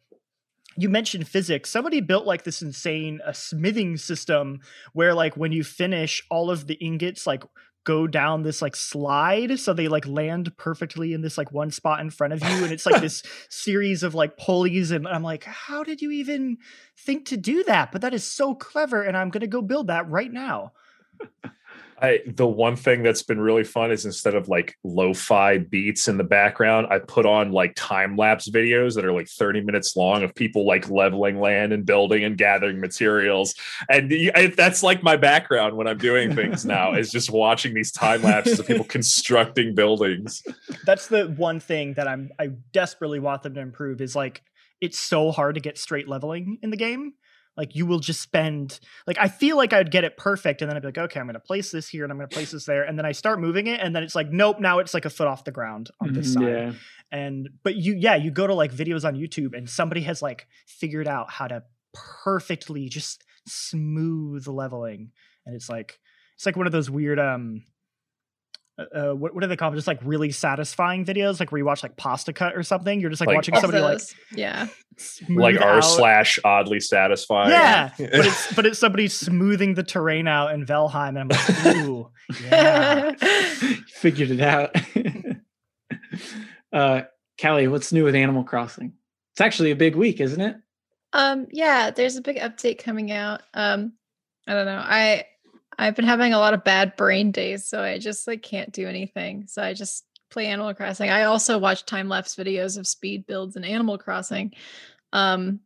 you 0.78 0.90
mentioned 0.90 1.28
physics 1.28 1.70
somebody 1.70 2.00
built 2.00 2.26
like 2.26 2.44
this 2.44 2.62
insane 2.62 3.20
a 3.26 3.34
smithing 3.34 3.98
system 3.98 4.60
where 4.94 5.14
like 5.14 5.36
when 5.36 5.52
you 5.52 5.64
finish 5.64 6.24
all 6.30 6.50
of 6.50 6.68
the 6.68 6.76
ingots 6.76 7.26
like 7.28 7.44
go 7.84 8.06
down 8.06 8.44
this 8.44 8.62
like 8.62 8.76
slide 8.76 9.58
so 9.60 9.74
they 9.74 9.88
like 9.88 10.06
land 10.06 10.56
perfectly 10.58 11.14
in 11.14 11.22
this 11.22 11.38
like 11.38 11.52
one 11.52 11.72
spot 11.72 12.02
in 12.02 12.10
front 12.10 12.34
of 12.34 12.42
you 12.42 12.64
and 12.64 12.72
it's 12.74 12.86
like 12.86 13.02
this 13.02 13.24
series 13.50 14.04
of 14.04 14.14
like 14.14 14.36
pulleys 14.38 14.92
and 14.92 15.08
I'm 15.08 15.24
like 15.24 15.46
how 15.46 15.84
did 15.84 16.02
you 16.02 16.12
even 16.12 16.58
think 16.98 17.26
to 17.28 17.38
do 17.38 17.64
that? 17.64 17.92
But 17.92 18.02
that 18.02 18.14
is 18.14 18.30
so 18.30 18.56
clever 18.56 19.02
and 19.02 19.16
I'm 19.16 19.30
going 19.30 19.42
to 19.42 19.48
go 19.48 19.62
build 19.62 19.88
that 19.88 20.10
right 20.10 20.32
now 20.32 20.74
I 22.00 22.20
the 22.28 22.48
one 22.48 22.76
thing 22.76 23.02
that's 23.02 23.24
been 23.24 23.40
really 23.40 23.64
fun 23.64 23.92
is 23.92 24.06
instead 24.06 24.36
of 24.36 24.48
like 24.48 24.76
lo-fi 24.84 25.58
beats 25.58 26.08
in 26.08 26.18
the 26.18 26.24
background, 26.24 26.88
I 26.90 27.00
put 27.00 27.26
on 27.26 27.52
like 27.52 27.74
time 27.76 28.16
lapse 28.16 28.50
videos 28.50 28.96
that 28.96 29.06
are 29.06 29.12
like 29.12 29.28
30 29.28 29.62
minutes 29.62 29.96
long 29.96 30.24
of 30.24 30.36
people 30.36 30.66
like 30.66 30.90
leveling 30.90 31.40
land 31.40 31.74
and 31.74 31.86
building 31.86 32.24
and 32.24 32.38
gathering 32.38 32.80
materials. 32.80 33.56
And 33.90 34.14
I, 34.36 34.48
that's 34.48 34.84
like 34.84 35.02
my 35.02 35.18
background 35.18 35.76
when 35.76 35.88
I'm 35.88 35.98
doing 35.98 36.36
things 36.36 36.66
now 36.66 36.94
is 36.94 37.12
just 37.12 37.32
watching 37.32 37.74
these 37.74 37.92
time 37.92 38.22
lapses 38.22 38.60
of 38.60 38.68
people 38.68 38.86
constructing 38.88 39.74
buildings. 39.74 40.44
That's 40.86 41.08
the 41.08 41.28
one 41.38 41.60
thing 41.60 41.94
that 41.96 42.08
I'm 42.08 42.30
I 42.38 42.52
desperately 42.74 43.20
want 43.20 43.44
them 43.44 43.56
to 43.56 43.62
improve 43.62 44.02
is 44.02 44.16
like 44.16 44.44
it's 44.82 45.00
so 45.00 45.32
hard 45.32 45.56
to 45.56 45.62
get 45.62 45.78
straight 45.78 46.08
leveling 46.08 46.60
in 46.62 46.70
the 46.70 46.78
game 46.78 47.14
like 47.58 47.76
you 47.76 47.86
will 47.86 48.00
just 48.00 48.22
spend 48.22 48.80
like 49.08 49.18
I 49.20 49.28
feel 49.28 49.58
like 49.58 49.74
I'd 49.74 49.92
get 49.92 50.04
it 50.04 50.16
perfect 50.16 50.62
and 50.62 50.70
then 50.70 50.78
I'd 50.78 50.82
be 50.82 50.90
like, 50.90 50.98
okay, 50.98 51.20
I'm 51.20 51.26
gonna 51.26 51.40
place 51.40 51.72
this 51.72 51.90
here 51.90 52.04
and 52.04 52.12
I'm 52.12 52.18
gonna 52.18 52.28
place 52.28 52.52
this 52.52 52.66
there. 52.66 52.84
And 52.84 52.98
then 52.98 53.06
I 53.06 53.12
start 53.12 53.42
moving 53.42 53.68
it, 53.68 53.80
and 53.82 53.96
then 53.96 54.04
it's 54.04 54.16
like, 54.16 54.32
nope, 54.32 54.60
now 54.60 54.80
it's 54.80 54.94
like 54.94 55.06
a 55.06 55.10
foot 55.10 55.28
off 55.28 55.44
the 55.44 55.52
ground 55.52 55.90
on 56.00 56.14
this 56.14 56.36
mm-hmm, 56.36 56.44
side. 56.44 56.54
Yeah. 56.54 56.72
And 57.12 57.50
but 57.64 57.76
you 57.76 57.96
yeah, 57.96 58.16
you 58.16 58.32
go 58.32 58.46
to 58.46 58.54
like 58.54 58.72
videos 58.72 59.04
on 59.04 59.16
YouTube 59.16 59.58
and 59.58 59.70
somebody 59.70 60.02
has 60.02 60.22
like 60.22 60.48
figured 60.68 61.08
out 61.08 61.32
how 61.32 61.48
to 61.48 61.64
perfectly 62.24 62.90
just 62.90 63.24
smooth 63.48 64.48
leveling. 64.48 65.12
And 65.46 65.56
it's 65.56 65.70
like 65.70 66.00
it's 66.36 66.46
like 66.46 66.56
one 66.56 66.68
of 66.68 66.72
those 66.72 66.90
weird 66.90 67.20
um 67.20 67.64
uh, 68.78 68.84
uh, 68.96 69.14
what, 69.14 69.34
what 69.34 69.42
do 69.42 69.48
they 69.48 69.56
call 69.56 69.72
them? 69.72 69.78
Just 69.78 69.88
like 69.88 70.00
really 70.04 70.32
satisfying 70.32 71.04
videos, 71.06 71.40
like 71.40 71.52
where 71.52 71.60
you 71.60 71.66
watch 71.66 71.84
like 71.84 71.98
pasta 71.98 72.32
cut 72.32 72.56
or 72.56 72.64
something. 72.64 73.00
You're 73.00 73.10
just 73.10 73.22
like, 73.22 73.28
like 73.28 73.36
watching 73.36 73.56
somebody 73.56 73.82
like 73.82 74.02
yeah, 74.32 74.68
like 75.30 75.60
r 75.60 75.82
slash 75.82 76.38
oddly 76.44 76.80
satisfying. 76.80 77.50
Yeah, 77.50 77.92
but 77.98 78.26
it's 78.26 78.54
but 78.54 78.66
it's 78.66 78.80
somebody 78.80 79.08
smoothing 79.08 79.74
the 79.74 79.84
terrain 79.84 80.28
out 80.28 80.54
in 80.54 80.66
Valheim, 80.66 81.20
and 81.20 81.20
I'm 81.20 81.28
like, 81.30 81.76
ooh, 81.78 82.10
yeah, 82.44 83.14
figured 83.88 84.32
it 84.32 84.42
out. 84.42 84.76
uh, 86.74 87.02
Kallie, 87.40 87.70
what's 87.70 87.92
new 87.92 88.04
with 88.04 88.16
Animal 88.16 88.44
Crossing? 88.44 88.94
It's 89.34 89.42
actually 89.42 89.72
a 89.72 89.76
big 89.76 89.96
week, 89.96 90.20
isn't 90.20 90.42
it? 90.42 90.56
Um, 91.14 91.48
yeah, 91.52 91.90
there's 91.92 92.18
a 92.18 92.22
big 92.22 92.38
update 92.38 92.84
coming 92.84 93.12
out. 93.12 93.42
Um, 93.54 93.94
I 94.48 94.54
don't 94.54 94.66
know. 94.66 94.84
I 94.84 95.26
I've 95.78 95.96
been 95.96 96.06
having 96.06 96.34
a 96.34 96.40
lot 96.40 96.54
of 96.54 96.64
bad 96.64 96.96
brain 96.96 97.32
days, 97.32 97.66
so 97.66 97.82
I 97.82 98.00
just 98.00 98.28
like 98.28 98.42
can't 98.42 98.72
do 98.72 98.88
anything. 98.88 99.46
So 99.48 99.62
I 99.62 99.74
just 99.74 100.06
play 100.30 100.48
Animal 100.48 100.74
Crossing. 100.74 101.10
I 101.10 101.24
also 101.24 101.58
watch 101.58 101.86
time 101.86 102.10
lapse 102.10 102.36
videos 102.36 102.78
of 102.78 102.88
speed 102.88 103.26
builds 103.28 103.56
in 103.56 103.64
Animal 103.64 103.98
Crossing. 103.98 104.54
Um, 105.14 105.60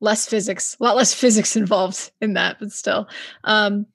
less 0.00 0.26
physics, 0.26 0.76
a 0.78 0.84
lot 0.84 0.96
less 0.96 1.14
physics 1.22 1.56
involved 1.56 2.10
in 2.20 2.34
that, 2.34 2.58
but 2.58 2.72
still. 2.72 3.08
Um, 3.44 3.86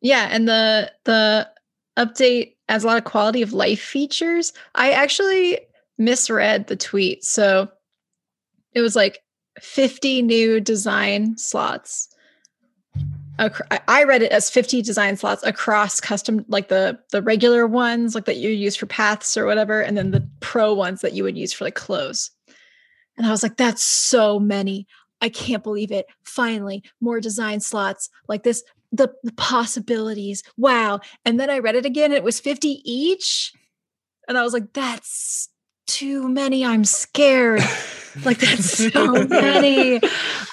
yeah, 0.00 0.28
and 0.30 0.48
the 0.48 0.92
the 1.04 1.48
update 1.96 2.56
has 2.68 2.84
a 2.84 2.86
lot 2.86 2.98
of 2.98 3.04
quality 3.04 3.42
of 3.42 3.52
life 3.52 3.80
features. 3.80 4.52
I 4.74 4.92
actually 4.92 5.60
misread 5.98 6.66
the 6.66 6.76
tweet, 6.76 7.24
so 7.24 7.68
it 8.72 8.80
was 8.80 8.96
like 8.96 9.22
50 9.60 10.22
new 10.22 10.60
design 10.60 11.36
slots 11.36 12.08
I- 13.38 14.04
read 14.04 14.22
it 14.22 14.32
as 14.32 14.50
50 14.50 14.82
design 14.82 15.16
slots 15.16 15.42
across 15.44 16.00
custom, 16.00 16.44
like 16.48 16.68
the 16.68 16.98
the 17.10 17.22
regular 17.22 17.66
ones, 17.66 18.14
like 18.14 18.24
that 18.26 18.36
you 18.36 18.50
use 18.50 18.76
for 18.76 18.86
paths 18.86 19.36
or 19.36 19.46
whatever, 19.46 19.80
and 19.80 19.96
then 19.96 20.10
the 20.10 20.28
pro 20.40 20.74
ones 20.74 21.00
that 21.00 21.12
you 21.14 21.24
would 21.24 21.38
use 21.38 21.52
for 21.52 21.64
like 21.64 21.74
clothes. 21.74 22.30
And 23.16 23.26
I 23.26 23.30
was 23.30 23.42
like, 23.42 23.56
that's 23.56 23.82
so 23.82 24.38
many. 24.38 24.86
I 25.20 25.28
can't 25.28 25.62
believe 25.62 25.92
it. 25.92 26.06
Finally, 26.22 26.82
more 27.00 27.20
design 27.20 27.60
slots 27.60 28.08
like 28.28 28.42
this. 28.42 28.62
The, 28.92 29.12
the 29.22 29.32
possibilities. 29.32 30.42
Wow. 30.56 31.00
And 31.24 31.38
then 31.38 31.48
I 31.48 31.58
read 31.60 31.76
it 31.76 31.86
again. 31.86 32.06
And 32.06 32.14
it 32.14 32.24
was 32.24 32.40
50 32.40 32.82
each. 32.84 33.52
And 34.26 34.36
I 34.36 34.42
was 34.42 34.52
like, 34.52 34.72
that's 34.72 35.48
too 35.86 36.28
many. 36.28 36.64
I'm 36.64 36.84
scared. 36.84 37.62
Like 38.24 38.38
that's 38.38 38.92
so 38.92 39.12
many. 39.26 40.00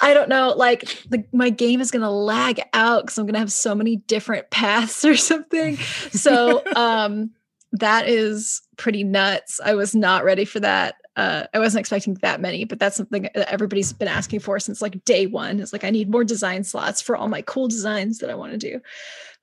I 0.02 0.14
don't 0.14 0.30
know. 0.30 0.50
Like 0.50 0.82
the, 1.10 1.24
my 1.34 1.50
game 1.50 1.82
is 1.82 1.92
gonna 1.92 2.12
lag 2.12 2.62
out 2.74 3.04
because 3.04 3.18
I'm 3.18 3.26
gonna 3.26 3.40
have 3.40 3.52
so 3.52 3.76
many 3.76 3.98
different 3.98 4.50
paths 4.52 5.04
or 5.06 5.16
something. 5.16 5.78
So 5.78 6.64
um 6.76 7.32
that 7.74 8.08
is 8.08 8.62
pretty 8.78 9.04
nuts. 9.04 9.60
I 9.64 9.74
was 9.76 9.94
not 9.94 10.24
ready 10.24 10.46
for 10.46 10.60
that. 10.62 10.96
Uh, 11.18 11.48
I 11.54 11.60
wasn't 11.60 11.80
expecting 11.80 12.14
that 12.16 12.40
many, 12.40 12.64
but 12.64 12.80
that's 12.80 12.96
something 12.96 13.24
that 13.34 13.52
everybody's 13.52 13.92
been 13.92 14.08
asking 14.08 14.40
for 14.40 14.60
since 14.60 14.82
like 14.82 15.04
day 15.04 15.26
one. 15.26 15.60
It's 15.60 15.74
like 15.74 15.84
I 15.84 15.90
need 15.90 16.10
more 16.10 16.24
design 16.24 16.64
slots 16.64 17.02
for 17.02 17.16
all 17.16 17.28
my 17.28 17.42
cool 17.42 17.68
designs 17.68 18.20
that 18.20 18.30
I 18.30 18.36
want 18.36 18.52
to 18.52 18.58
do. 18.58 18.80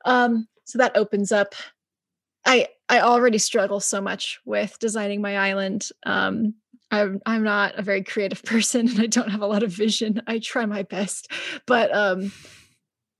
Um, 0.04 0.46
so 0.64 0.78
that 0.78 0.96
opens 0.96 1.32
up. 1.32 1.54
I 2.46 2.68
I 2.88 3.00
already 3.00 3.38
struggle 3.38 3.80
so 3.80 4.00
much 4.00 4.40
with 4.44 4.78
designing 4.78 5.20
my 5.20 5.36
island. 5.36 5.88
Um, 6.04 6.54
I'm 6.94 7.20
I'm 7.26 7.42
not 7.42 7.78
a 7.78 7.82
very 7.82 8.02
creative 8.02 8.42
person 8.44 8.88
and 8.88 9.00
I 9.00 9.06
don't 9.06 9.30
have 9.30 9.42
a 9.42 9.46
lot 9.46 9.62
of 9.62 9.70
vision. 9.70 10.22
I 10.26 10.38
try 10.38 10.66
my 10.66 10.82
best, 10.82 11.30
but 11.66 11.94
um 11.94 12.32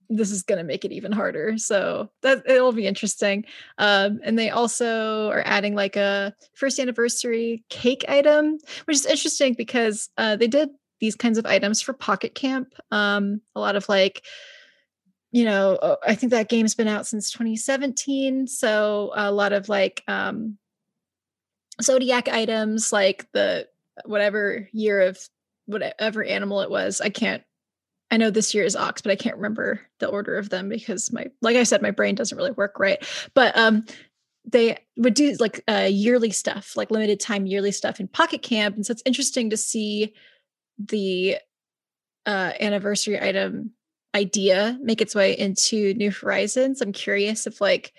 this 0.07 0.29
is 0.29 0.43
going 0.43 0.59
to 0.59 0.63
make 0.63 0.85
it 0.85 0.91
even 0.91 1.11
harder. 1.11 1.57
So 1.57 2.11
that 2.21 2.47
it'll 2.47 2.71
be 2.71 2.87
interesting. 2.87 3.45
Um 3.77 4.19
and 4.23 4.37
they 4.37 4.49
also 4.49 5.29
are 5.29 5.43
adding 5.45 5.75
like 5.75 5.95
a 5.95 6.33
first 6.53 6.79
anniversary 6.79 7.63
cake 7.69 8.05
item, 8.07 8.59
which 8.85 8.97
is 8.97 9.05
interesting 9.05 9.53
because 9.53 10.09
uh 10.17 10.35
they 10.35 10.47
did 10.47 10.69
these 11.01 11.15
kinds 11.15 11.37
of 11.37 11.45
items 11.45 11.81
for 11.81 11.93
Pocket 11.93 12.35
Camp. 12.35 12.73
Um 12.91 13.41
a 13.55 13.59
lot 13.59 13.75
of 13.75 13.89
like 13.89 14.23
you 15.31 15.43
know, 15.43 15.75
uh, 15.75 15.97
I 16.07 16.15
think 16.15 16.31
that 16.31 16.47
game's 16.47 16.75
been 16.75 16.87
out 16.87 17.05
since 17.05 17.29
2017, 17.29 18.47
so 18.47 19.11
a 19.15 19.33
lot 19.33 19.51
of 19.51 19.67
like 19.67 20.01
um 20.07 20.57
zodiac 21.81 22.27
items 22.29 22.91
like 22.91 23.31
the 23.31 23.67
whatever 24.05 24.69
year 24.71 25.01
of 25.01 25.19
whatever 25.65 26.23
animal 26.23 26.61
it 26.61 26.69
was. 26.69 27.01
I 27.01 27.09
can't 27.09 27.43
i 28.11 28.17
know 28.17 28.29
this 28.29 28.53
year 28.53 28.63
is 28.63 28.75
ox 28.75 29.01
but 29.01 29.11
i 29.11 29.15
can't 29.15 29.35
remember 29.35 29.81
the 29.99 30.07
order 30.07 30.37
of 30.37 30.49
them 30.49 30.69
because 30.69 31.11
my 31.11 31.25
like 31.41 31.57
i 31.57 31.63
said 31.63 31.81
my 31.81 31.89
brain 31.89 32.13
doesn't 32.13 32.37
really 32.37 32.51
work 32.51 32.79
right. 32.79 33.03
But 33.33 33.57
um 33.57 33.85
they 34.47 34.77
would 34.97 35.15
do 35.15 35.35
like 35.39 35.63
uh, 35.67 35.87
yearly 35.89 36.29
stuff 36.29 36.77
like 36.77 36.91
limited 36.91 37.19
time 37.19 37.47
yearly 37.47 37.71
stuff 37.71 37.99
in 37.99 38.07
pocket 38.07 38.43
camp. 38.43 38.75
And 38.75 38.85
so 38.85 38.91
it's 38.91 39.01
interesting 39.05 39.49
to 39.49 39.57
see 39.57 40.13
the 40.77 41.37
uh 42.25 42.51
anniversary 42.59 43.19
item 43.19 43.71
idea 44.13 44.77
make 44.81 45.01
its 45.01 45.15
way 45.15 45.37
into 45.37 45.93
new 45.95 46.11
horizons. 46.11 46.81
I'm 46.81 46.93
curious 46.93 47.47
if 47.47 47.59
like 47.59 47.91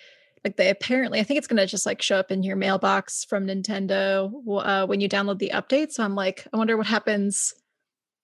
like 0.46 0.56
they 0.56 0.70
apparently 0.70 1.18
i 1.18 1.24
think 1.24 1.38
it's 1.38 1.48
going 1.48 1.56
to 1.56 1.66
just 1.66 1.84
like 1.86 2.00
show 2.00 2.16
up 2.16 2.30
in 2.30 2.44
your 2.44 2.54
mailbox 2.54 3.24
from 3.24 3.46
nintendo 3.48 4.32
uh, 4.62 4.86
when 4.86 5.00
you 5.00 5.08
download 5.08 5.38
the 5.40 5.50
update. 5.52 5.90
So 5.90 6.04
i'm 6.04 6.14
like 6.14 6.46
i 6.52 6.56
wonder 6.56 6.76
what 6.76 6.86
happens 6.86 7.52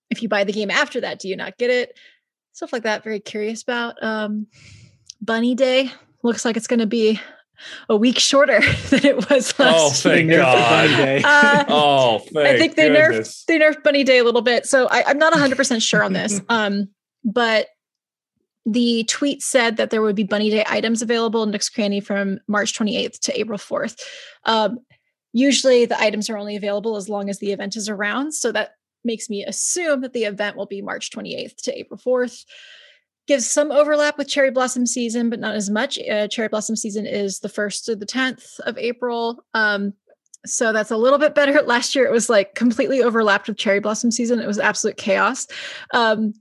if 0.08 0.22
you 0.22 0.28
buy 0.28 0.44
the 0.44 0.52
game 0.52 0.70
after 0.70 1.00
that. 1.00 1.18
Do 1.18 1.28
you 1.28 1.36
not 1.36 1.58
get 1.58 1.70
it? 1.70 1.98
Stuff 2.52 2.72
like 2.72 2.82
that 2.84 3.02
very 3.02 3.18
curious 3.18 3.62
about. 3.62 4.00
Um 4.02 4.46
bunny 5.20 5.54
day 5.56 5.90
looks 6.22 6.44
like 6.44 6.56
it's 6.56 6.66
going 6.68 6.80
to 6.80 6.86
be 6.86 7.18
a 7.88 7.96
week 7.96 8.18
shorter 8.18 8.60
than 8.90 9.04
it 9.06 9.16
was 9.30 9.58
last 9.58 9.58
Oh, 9.58 9.90
thank 9.90 10.28
the 10.30 10.36
God. 10.36 11.22
Uh, 11.24 11.64
Oh, 11.68 12.18
thank 12.18 12.36
I 12.46 12.58
think 12.58 12.76
they 12.76 12.88
goodness. 12.88 13.42
nerfed 13.42 13.46
they 13.46 13.58
nerfed 13.58 13.82
Bunny 13.82 14.04
Day 14.04 14.18
a 14.18 14.24
little 14.24 14.42
bit, 14.42 14.66
so 14.66 14.86
I, 14.88 15.02
I'm 15.06 15.18
not 15.18 15.32
100 15.32 15.56
percent 15.56 15.82
sure 15.82 16.04
on 16.04 16.12
this. 16.12 16.40
Um, 16.48 16.88
but 17.24 17.66
the 18.64 19.04
tweet 19.04 19.42
said 19.42 19.76
that 19.76 19.90
there 19.90 20.02
would 20.02 20.16
be 20.16 20.22
Bunny 20.22 20.50
Day 20.50 20.64
items 20.68 21.02
available 21.02 21.42
in 21.42 21.50
Nook's 21.50 21.68
Cranny 21.68 22.00
from 22.00 22.38
March 22.46 22.78
28th 22.78 23.18
to 23.20 23.38
April 23.38 23.58
4th. 23.58 24.00
Um, 24.44 24.78
usually, 25.32 25.84
the 25.84 26.00
items 26.00 26.30
are 26.30 26.38
only 26.38 26.56
available 26.56 26.96
as 26.96 27.08
long 27.08 27.28
as 27.28 27.38
the 27.38 27.52
event 27.52 27.76
is 27.76 27.88
around, 27.88 28.32
so 28.32 28.52
that 28.52 28.74
makes 29.04 29.28
me 29.28 29.44
assume 29.44 30.00
that 30.02 30.12
the 30.12 30.24
event 30.24 30.56
will 30.56 30.66
be 30.66 30.80
March 30.80 31.10
28th 31.10 31.56
to 31.62 31.78
April 31.78 31.98
4th. 31.98 32.44
Gives 33.28 33.48
some 33.48 33.70
overlap 33.70 34.18
with 34.18 34.28
cherry 34.28 34.50
blossom 34.50 34.84
season, 34.86 35.30
but 35.30 35.38
not 35.38 35.54
as 35.54 35.70
much. 35.70 35.98
Uh, 35.98 36.26
cherry 36.28 36.48
blossom 36.48 36.74
season 36.74 37.06
is 37.06 37.38
the 37.38 37.48
first 37.48 37.84
to 37.84 37.94
the 37.94 38.06
10th 38.06 38.58
of 38.60 38.76
April. 38.78 39.44
Um, 39.54 39.94
so 40.44 40.72
that's 40.72 40.90
a 40.90 40.96
little 40.96 41.18
bit 41.18 41.34
better. 41.34 41.62
Last 41.66 41.94
year 41.94 42.04
it 42.04 42.12
was 42.12 42.28
like 42.28 42.54
completely 42.54 43.02
overlapped 43.02 43.48
with 43.48 43.58
cherry 43.58 43.80
blossom 43.80 44.10
season. 44.10 44.40
It 44.40 44.46
was 44.46 44.58
absolute 44.58 44.96
chaos. 44.96 45.46
Um, 45.94 46.34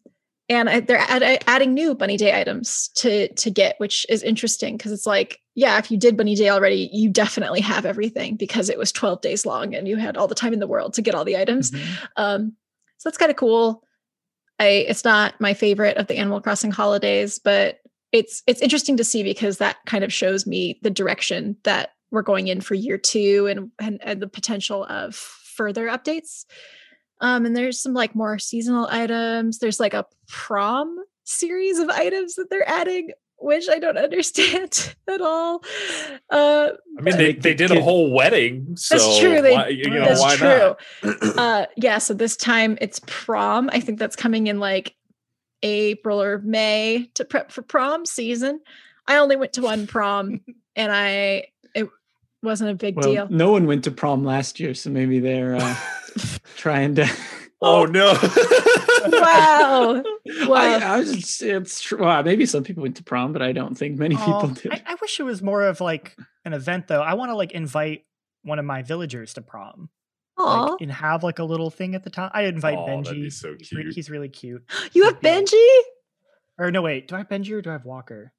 and 0.51 0.69
I, 0.69 0.79
they're 0.81 0.97
add, 0.97 1.43
adding 1.47 1.73
new 1.73 1.95
bunny 1.95 2.17
day 2.17 2.39
items 2.39 2.89
to 2.95 3.33
to 3.35 3.49
get, 3.49 3.75
which 3.77 4.05
is 4.09 4.21
interesting 4.21 4.75
because 4.75 4.91
it's 4.91 5.05
like, 5.05 5.39
yeah, 5.55 5.77
if 5.77 5.89
you 5.89 5.97
did 5.97 6.17
bunny 6.17 6.35
day 6.35 6.49
already, 6.49 6.89
you 6.91 7.09
definitely 7.09 7.61
have 7.61 7.85
everything 7.85 8.35
because 8.35 8.69
it 8.69 8.77
was 8.77 8.91
12 8.91 9.21
days 9.21 9.45
long 9.45 9.73
and 9.73 9.87
you 9.87 9.95
had 9.95 10.17
all 10.17 10.27
the 10.27 10.35
time 10.35 10.51
in 10.53 10.59
the 10.59 10.67
world 10.67 10.93
to 10.95 11.01
get 11.01 11.15
all 11.15 11.23
the 11.23 11.37
items. 11.37 11.71
Mhm. 11.71 11.97
Um, 12.17 12.53
so 12.97 13.09
that's 13.09 13.17
kind 13.17 13.31
of 13.31 13.37
cool. 13.37 13.83
I 14.59 14.85
it's 14.89 15.05
not 15.05 15.39
my 15.39 15.53
favorite 15.53 15.95
of 15.97 16.07
the 16.07 16.17
Animal 16.17 16.41
Crossing 16.41 16.71
holidays, 16.71 17.39
but 17.39 17.79
it's 18.11 18.43
it's 18.45 18.61
interesting 18.61 18.97
to 18.97 19.05
see 19.05 19.23
because 19.23 19.57
that 19.59 19.77
kind 19.85 20.03
of 20.03 20.11
shows 20.11 20.45
me 20.45 20.79
the 20.83 20.89
direction 20.89 21.55
that 21.63 21.91
we're 22.11 22.23
going 22.23 22.49
in 22.49 22.59
for 22.59 22.75
year 22.75 22.97
two 22.97 23.47
and 23.47 23.71
and, 23.79 23.99
and 24.03 24.21
the 24.21 24.27
potential 24.27 24.83
of 24.83 25.15
further 25.15 25.87
updates. 25.87 26.43
Um, 27.21 27.45
and 27.45 27.55
there's 27.55 27.81
some 27.81 27.93
like 27.93 28.15
more 28.15 28.38
seasonal 28.39 28.88
items. 28.91 29.60
There's 29.60 29.79
like 29.79 29.93
a 29.93 30.05
prom 30.27 30.97
series 31.23 31.79
of 31.79 31.89
items 31.89 32.36
that 32.36 32.49
they're 32.49 32.67
adding, 32.67 33.12
which 33.38 33.69
I 33.69 33.79
don't 33.79 33.97
understand 34.07 34.95
at 35.07 35.21
all. 35.21 35.63
Uh, 36.29 36.69
I 36.97 37.01
mean, 37.01 37.17
they, 37.17 37.34
they 37.34 37.53
did 37.53 37.71
a 37.71 37.81
whole 37.81 38.12
wedding. 38.12 38.75
So 38.75 38.95
That's 38.97 39.19
true, 39.19 39.41
they- 39.41 39.53
why, 39.53 39.67
you 39.69 39.89
know, 39.89 40.05
that's 40.05 40.19
why 40.19 40.36
true. 40.36 40.75
not? 41.03 41.38
uh 41.38 41.65
yeah 41.77 41.97
so 41.97 42.13
this 42.13 42.36
time 42.36 42.77
it's 42.81 42.99
prom 43.07 43.69
i 43.73 43.79
think 43.79 43.97
that's 43.99 44.15
coming 44.15 44.47
in 44.47 44.60
like 44.60 44.95
april 45.63 46.21
or 46.21 46.39
may 46.39 47.10
to 47.13 47.23
prep 47.23 47.51
for 47.51 47.62
prom 47.62 48.05
season 48.05 48.60
i 49.07 49.17
only 49.17 49.36
went 49.36 49.53
to 49.53 49.62
one 49.62 49.88
prom 49.88 50.41
and 50.75 50.91
i 50.91 51.05
it 51.07 51.61
wasn't 52.43 52.69
a 52.71 52.75
big 52.75 52.95
Well, 52.95 53.12
deal 53.12 53.27
no 53.30 53.51
one 53.51 53.65
went 53.67 53.84
to 53.86 53.91
prom 53.91 54.23
last 54.23 54.60
year, 54.60 54.73
so 54.73 54.89
maybe 54.89 55.19
they're 55.19 55.56
uh, 55.56 55.75
trying 56.58 56.95
to. 56.95 57.08
oh 57.62 57.86
no! 57.86 58.13
wow 59.19 60.04
I, 60.30 60.47
Wow. 60.47 60.80
I 60.93 60.99
was 60.99 61.13
just, 61.13 61.41
it's 61.41 61.82
true. 61.82 61.99
Well, 61.99 62.23
maybe 62.23 62.45
some 62.45 62.63
people 62.63 62.84
went 62.84 62.97
to 62.97 63.04
prom, 63.04 63.34
but 63.34 63.41
I 63.41 63.51
don't 63.51 63.75
think 63.75 63.97
many 63.97 64.15
people 64.15 64.41
Oh, 64.43 64.47
did. 64.54 64.71
I, 64.71 64.82
I 64.88 64.95
wish 65.01 65.19
it 65.19 65.23
was 65.23 65.41
more 65.41 65.63
of 65.63 65.82
like 65.82 66.15
an 66.45 66.54
event 66.54 66.88
though. 66.88 67.01
I 67.01 67.13
want 67.15 67.30
to 67.30 67.36
like 67.36 67.51
invite 67.51 68.06
one 68.43 68.60
of 68.60 68.65
my 68.65 68.82
villagers 68.82 69.34
to 69.36 69.41
prom. 69.41 69.89
Aw, 70.38 70.63
Like, 70.71 70.82
and 70.82 70.91
have 70.91 71.23
like 71.23 71.39
a 71.39 71.43
little 71.43 71.69
thing 71.69 71.93
at 71.95 72.04
the 72.04 72.10
top. 72.10 72.32
I 72.34 72.43
invite 72.43 72.77
Oh, 72.77 72.86
that'd 72.88 73.06
Benji. 73.06 73.21
be 73.23 73.30
so 73.30 73.56
He's, 73.58 73.71
re- 73.71 73.84
cute. 73.84 73.95
he's 73.95 74.10
really 74.10 74.30
cute. 74.30 74.63
you 74.93 75.04
have 75.06 75.17
yeah. 75.21 75.39
benji 75.41 75.77
Or 76.58 76.71
no, 76.71 76.82
wait. 76.82 77.08
Do 77.08 77.15
I 77.15 77.19
have 77.19 77.30
Benji 77.30 77.51
or 77.51 77.62
do 77.62 77.69
I 77.69 77.73
have 77.73 77.86
Walker? 77.86 78.34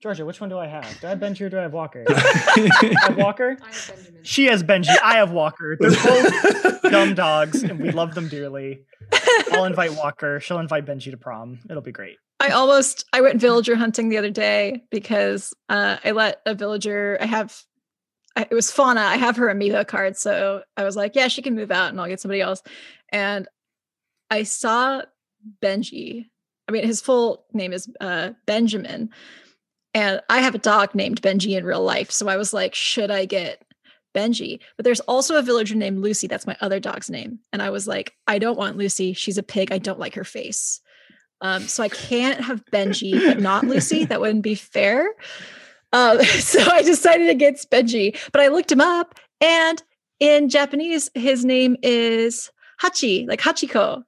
Georgia, 0.00 0.24
which 0.24 0.40
one 0.40 0.48
do 0.48 0.58
I 0.58 0.66
have? 0.66 0.98
Do 1.00 1.06
I 1.08 1.10
have 1.10 1.18
Benji 1.18 1.42
or 1.42 1.50
do 1.50 1.58
I 1.58 1.62
have 1.62 1.74
Walker? 1.74 2.04
I 2.08 2.96
have 3.02 3.16
Walker. 3.18 3.58
She 4.22 4.46
has 4.46 4.62
Benji. 4.62 4.96
I 5.02 5.16
have 5.16 5.30
Walker. 5.30 5.76
They're 5.78 5.90
both 5.90 6.82
dumb 6.82 7.14
dogs, 7.14 7.62
and 7.62 7.78
we 7.78 7.90
love 7.90 8.14
them 8.14 8.28
dearly. 8.28 8.84
I'll 9.52 9.66
invite 9.66 9.92
Walker. 9.94 10.40
She'll 10.40 10.58
invite 10.58 10.86
Benji 10.86 11.10
to 11.10 11.18
prom. 11.18 11.58
It'll 11.68 11.82
be 11.82 11.92
great. 11.92 12.16
I 12.38 12.48
almost 12.50 13.04
I 13.12 13.20
went 13.20 13.40
villager 13.40 13.76
hunting 13.76 14.08
the 14.08 14.16
other 14.16 14.30
day 14.30 14.84
because 14.90 15.52
uh, 15.68 15.98
I 16.02 16.12
let 16.12 16.40
a 16.46 16.54
villager. 16.54 17.18
I 17.20 17.26
have 17.26 17.62
I, 18.36 18.46
it 18.50 18.54
was 18.54 18.70
Fauna. 18.70 19.02
I 19.02 19.16
have 19.16 19.36
her 19.36 19.52
amiibo 19.52 19.86
card, 19.86 20.16
so 20.16 20.62
I 20.78 20.84
was 20.84 20.96
like, 20.96 21.14
yeah, 21.14 21.28
she 21.28 21.42
can 21.42 21.54
move 21.54 21.70
out, 21.70 21.90
and 21.90 22.00
I'll 22.00 22.08
get 22.08 22.20
somebody 22.20 22.40
else. 22.40 22.62
And 23.10 23.46
I 24.30 24.44
saw 24.44 25.02
Benji. 25.62 26.26
I 26.68 26.72
mean, 26.72 26.86
his 26.86 27.02
full 27.02 27.44
name 27.52 27.74
is 27.74 27.90
uh, 28.00 28.30
Benjamin, 28.46 29.10
and 29.94 30.20
I 30.28 30.40
have 30.40 30.54
a 30.54 30.58
dog 30.58 30.94
named 30.94 31.22
Benji 31.22 31.56
in 31.56 31.64
real 31.64 31.82
life. 31.82 32.10
So 32.10 32.28
I 32.28 32.36
was 32.36 32.52
like, 32.52 32.74
should 32.74 33.10
I 33.10 33.24
get 33.24 33.62
Benji? 34.14 34.60
But 34.76 34.84
there's 34.84 35.00
also 35.00 35.36
a 35.36 35.42
villager 35.42 35.74
named 35.74 35.98
Lucy. 35.98 36.26
That's 36.26 36.46
my 36.46 36.56
other 36.60 36.80
dog's 36.80 37.10
name. 37.10 37.40
And 37.52 37.62
I 37.62 37.70
was 37.70 37.88
like, 37.88 38.14
I 38.26 38.38
don't 38.38 38.58
want 38.58 38.76
Lucy. 38.76 39.12
She's 39.12 39.38
a 39.38 39.42
pig. 39.42 39.72
I 39.72 39.78
don't 39.78 39.98
like 39.98 40.14
her 40.14 40.24
face. 40.24 40.80
Um, 41.40 41.62
so 41.62 41.82
I 41.82 41.88
can't 41.88 42.40
have 42.40 42.64
Benji, 42.66 43.12
but 43.12 43.40
not 43.40 43.64
Lucy. 43.64 44.04
That 44.04 44.20
wouldn't 44.20 44.42
be 44.42 44.54
fair. 44.54 45.14
Uh, 45.92 46.22
so 46.24 46.60
I 46.70 46.82
decided 46.82 47.28
against 47.28 47.70
Benji, 47.70 48.16
but 48.32 48.40
I 48.40 48.48
looked 48.48 48.70
him 48.70 48.80
up, 48.80 49.18
and 49.40 49.82
in 50.18 50.48
Japanese, 50.48 51.10
his 51.14 51.44
name 51.44 51.76
is 51.82 52.50
Hachi, 52.82 53.26
like 53.26 53.40
Hachiko. 53.40 54.02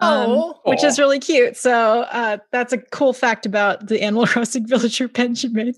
Um, 0.00 0.30
Oh. 0.30 0.60
which 0.64 0.82
is 0.84 0.98
really 0.98 1.18
cute. 1.20 1.56
So 1.56 2.00
uh, 2.02 2.38
that's 2.52 2.72
a 2.72 2.78
cool 2.78 3.12
fact 3.12 3.46
about 3.46 3.86
the 3.88 4.02
Animal 4.02 4.26
Crossing 4.28 4.66
villager 4.66 5.08
Benjamin. 5.08 5.74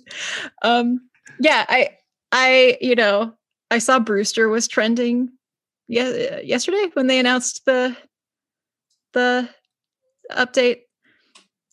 Um, 0.62 1.00
yeah, 1.40 1.64
I, 1.68 1.90
I, 2.32 2.78
you 2.80 2.94
know, 2.94 3.34
I 3.70 3.78
saw 3.78 3.98
Brewster 3.98 4.48
was 4.48 4.68
trending 4.68 5.30
ye- 5.88 6.42
yesterday 6.42 6.90
when 6.94 7.06
they 7.08 7.18
announced 7.18 7.64
the 7.66 7.96
the 9.12 9.48
update. 10.32 10.80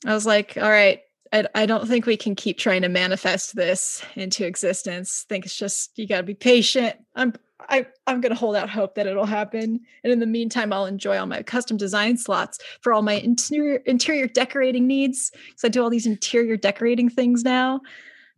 I 0.06 0.14
was 0.14 0.26
like, 0.26 0.58
all 0.58 0.70
right, 0.70 1.00
I, 1.32 1.46
I 1.56 1.66
don't 1.66 1.88
think 1.88 2.06
we 2.06 2.18
can 2.18 2.36
keep 2.36 2.58
trying 2.58 2.82
to 2.82 2.90
manifest 2.90 3.56
this 3.56 4.04
into 4.16 4.46
existence. 4.46 5.26
I 5.26 5.34
think 5.34 5.46
it's 5.46 5.58
just 5.58 5.98
you 5.98 6.08
got 6.08 6.18
to 6.18 6.24
be 6.24 6.34
patient. 6.34 6.96
I'm 7.16 7.34
I 7.70 7.86
I'm 8.08 8.22
gonna 8.22 8.36
hold 8.36 8.56
out 8.56 8.70
hope 8.70 8.96
that 8.96 9.08
it'll 9.08 9.26
happen, 9.26 9.80
and 10.04 10.14
in 10.14 10.20
the 10.20 10.26
meantime, 10.26 10.74
I'll 10.74 10.86
enjoy 10.86 11.18
all 11.18 11.26
my 11.26 11.44
custom 11.44 11.78
design 11.78 12.18
slots 12.18 12.60
for 12.82 12.94
all 12.94 13.02
my 13.02 13.14
interior 13.14 13.78
interior 13.86 14.28
decorating 14.28 14.88
needs. 14.88 15.32
Because 15.32 15.64
I 15.64 15.68
do 15.70 15.84
all 15.84 15.90
these 15.90 16.06
interior 16.06 16.58
decorating 16.58 17.10
things 17.10 17.44
now. 17.44 17.82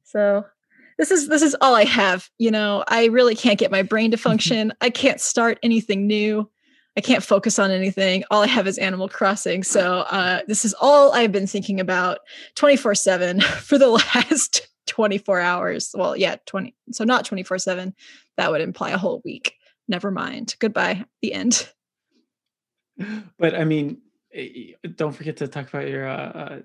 So 0.04 0.46
this 0.98 1.12
is 1.12 1.28
this 1.28 1.42
is 1.42 1.56
all 1.62 1.76
I 1.76 1.86
have. 1.86 2.30
You 2.38 2.52
know, 2.52 2.84
I 2.88 3.06
really 3.06 3.36
can't 3.36 3.60
get 3.60 3.72
my 3.72 3.82
brain 3.82 4.12
to 4.12 4.18
function. 4.30 4.74
I 4.82 4.90
can't 4.90 5.22
start 5.22 5.60
anything 5.64 6.08
new. 6.08 6.50
I 6.98 7.02
can't 7.02 7.24
focus 7.24 7.60
on 7.60 7.72
anything. 7.72 8.24
All 8.32 8.42
I 8.42 8.48
have 8.48 8.68
is 8.68 8.78
Animal 8.78 9.10
Crossing. 9.10 9.64
So 9.64 10.00
uh, 10.10 10.42
this 10.48 10.64
is 10.64 10.74
all 10.80 11.14
I've 11.14 11.32
been 11.32 11.48
thinking 11.48 11.80
about 11.80 12.20
24 12.56 12.96
7 12.96 13.42
for 13.62 13.78
the 13.78 13.90
last 14.16 14.68
24 14.88 15.42
hours. 15.42 15.92
Well, 15.94 16.16
yeah, 16.16 16.38
20. 16.46 16.74
So 16.92 17.04
not 17.04 17.26
24 17.26 17.60
7. 17.60 17.94
That 18.38 18.52
would 18.52 18.62
imply 18.62 18.92
a 18.92 18.98
whole 18.98 19.22
week. 19.26 19.54
Never 19.88 20.12
mind. 20.12 20.56
Goodbye. 20.60 21.06
The 21.22 21.34
end. 21.34 21.70
But 23.38 23.56
I 23.56 23.66
mean, 23.66 23.98
eh, 24.34 24.72
don't 24.96 25.12
forget 25.12 25.36
to 25.38 25.50
talk 25.50 25.68
about 25.68 25.90
your 25.90 26.08
uh, 26.08 26.14
uh, 26.16 26.60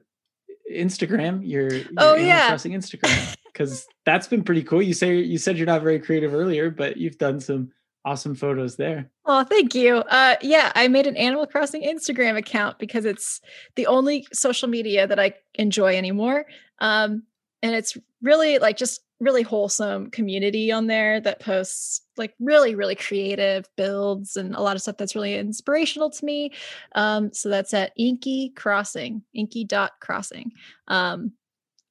Instagram, 0.72 1.40
your, 1.42 1.72
your 1.72 1.84
Oh, 1.98 2.14
Animal 2.14 2.28
yeah. 2.28 2.48
Crossing 2.48 2.72
Instagram, 2.72 3.36
because 3.52 3.84
that's 4.06 4.28
been 4.28 4.44
pretty 4.44 4.62
cool. 4.62 4.80
You 4.80 4.94
say 4.94 5.16
you 5.16 5.38
said 5.38 5.56
you're 5.58 5.66
not 5.66 5.82
very 5.82 5.98
creative 5.98 6.32
earlier, 6.32 6.70
but 6.70 6.96
you've 6.98 7.18
done 7.18 7.40
some 7.40 7.72
awesome 8.04 8.36
photos 8.36 8.76
there. 8.76 9.10
Oh, 9.26 9.44
thank 9.44 9.74
you. 9.74 9.96
Uh, 9.96 10.36
yeah, 10.40 10.70
I 10.76 10.88
made 10.88 11.06
an 11.06 11.16
Animal 11.16 11.46
Crossing 11.46 11.82
Instagram 11.82 12.36
account 12.36 12.78
because 12.78 13.04
it's 13.04 13.40
the 13.76 13.86
only 13.88 14.26
social 14.32 14.68
media 14.68 15.06
that 15.06 15.18
I 15.18 15.34
enjoy 15.56 15.96
anymore. 15.96 16.46
Um, 16.78 17.24
and 17.62 17.74
it's 17.74 17.96
really 18.22 18.58
like 18.58 18.76
just 18.76 19.00
really 19.20 19.42
wholesome 19.42 20.10
community 20.10 20.72
on 20.72 20.86
there 20.86 21.20
that 21.20 21.40
posts 21.40 22.00
like 22.16 22.34
really, 22.40 22.74
really 22.74 22.94
creative 22.94 23.68
builds 23.76 24.36
and 24.36 24.54
a 24.54 24.60
lot 24.60 24.76
of 24.76 24.82
stuff 24.82 24.96
that's 24.96 25.14
really 25.14 25.36
inspirational 25.36 26.10
to 26.10 26.24
me. 26.24 26.52
Um, 26.94 27.32
so 27.32 27.48
that's 27.48 27.74
at 27.74 27.92
Inky 27.96 28.50
Crossing, 28.50 29.22
Inky 29.34 29.64
dot 29.64 29.92
crossing, 30.00 30.52
um, 30.88 31.32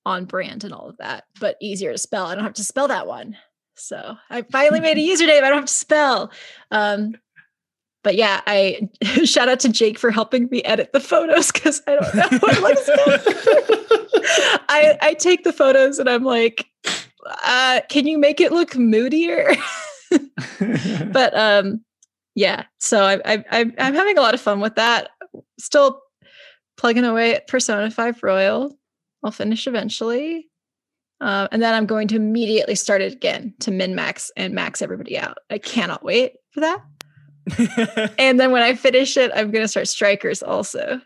on 0.06 0.26
brand 0.26 0.64
and 0.64 0.74
all 0.74 0.90
of 0.90 0.98
that, 0.98 1.26
but 1.40 1.56
easier 1.62 1.92
to 1.92 1.98
spell. 1.98 2.26
I 2.26 2.36
don't 2.36 2.44
have 2.44 2.54
to 2.54 2.64
spell 2.64 2.88
that 2.88 3.08
one. 3.08 3.38
So 3.76 4.18
I 4.30 4.42
finally 4.44 4.80
made 4.80 4.98
a 4.98 5.02
username. 5.08 5.44
I 5.44 5.50
don't 5.50 5.60
have 5.60 5.66
to 5.66 5.74
spell. 5.74 6.32
Um, 6.72 7.16
but 8.04 8.16
yeah, 8.16 8.42
I 8.48 8.90
shout 9.26 9.50
out 9.50 9.60
to 9.62 9.70
Jake 9.70 10.00
for 10.00 10.12
helping 10.12 10.48
me 10.50 10.64
edit 10.64 10.94
the 10.94 11.00
photos 11.00 11.52
because 11.52 11.82
I 11.86 11.96
don't 11.96 12.16
know 12.16 12.38
what 12.40 12.62
looks. 12.62 12.90
I 14.70 14.98
I 15.02 15.14
take 15.16 15.44
the 15.44 15.54
photos 15.54 16.00
and 16.00 16.10
I'm 16.10 16.24
like, 16.24 16.66
uh, 17.44 17.82
can 17.90 18.08
you 18.08 18.18
make 18.18 18.42
it 18.42 18.52
look 18.52 18.76
moodier? 18.76 19.56
but 21.12 21.38
um, 21.38 21.84
yeah. 22.36 22.64
So 22.80 23.04
I, 23.04 23.20
I 23.26 23.44
I'm 23.52 23.74
I'm 23.78 23.94
having 23.94 24.18
a 24.18 24.22
lot 24.22 24.34
of 24.34 24.42
fun 24.42 24.60
with 24.60 24.76
that. 24.76 25.10
Still 25.60 26.02
plugging 26.78 27.06
away 27.06 27.36
at 27.36 27.48
Persona 27.48 27.92
Five 27.92 28.22
Royal. 28.24 28.78
I'll 29.24 29.32
finish 29.32 29.68
eventually. 29.68 30.48
Uh, 31.22 31.50
and 31.52 31.62
then 31.62 31.74
I'm 31.74 31.86
going 31.86 32.08
to 32.10 32.16
immediately 32.16 32.76
start 32.76 33.02
it 33.02 33.12
again 33.12 33.54
to 33.60 33.72
min 33.72 33.94
max 33.94 34.32
and 34.38 34.54
max 34.54 34.82
everybody 34.82 35.18
out. 35.18 35.38
I 35.50 35.58
cannot 35.58 36.04
wait 36.04 36.34
for 36.52 36.62
that. 36.62 36.82
And 38.20 38.40
then 38.40 38.52
when 38.52 38.62
I 38.62 38.76
finish 38.76 39.18
it, 39.18 39.32
I'm 39.36 39.52
going 39.52 39.64
to 39.64 39.68
start 39.68 39.88
Strikers 39.88 40.44
also. 40.44 41.02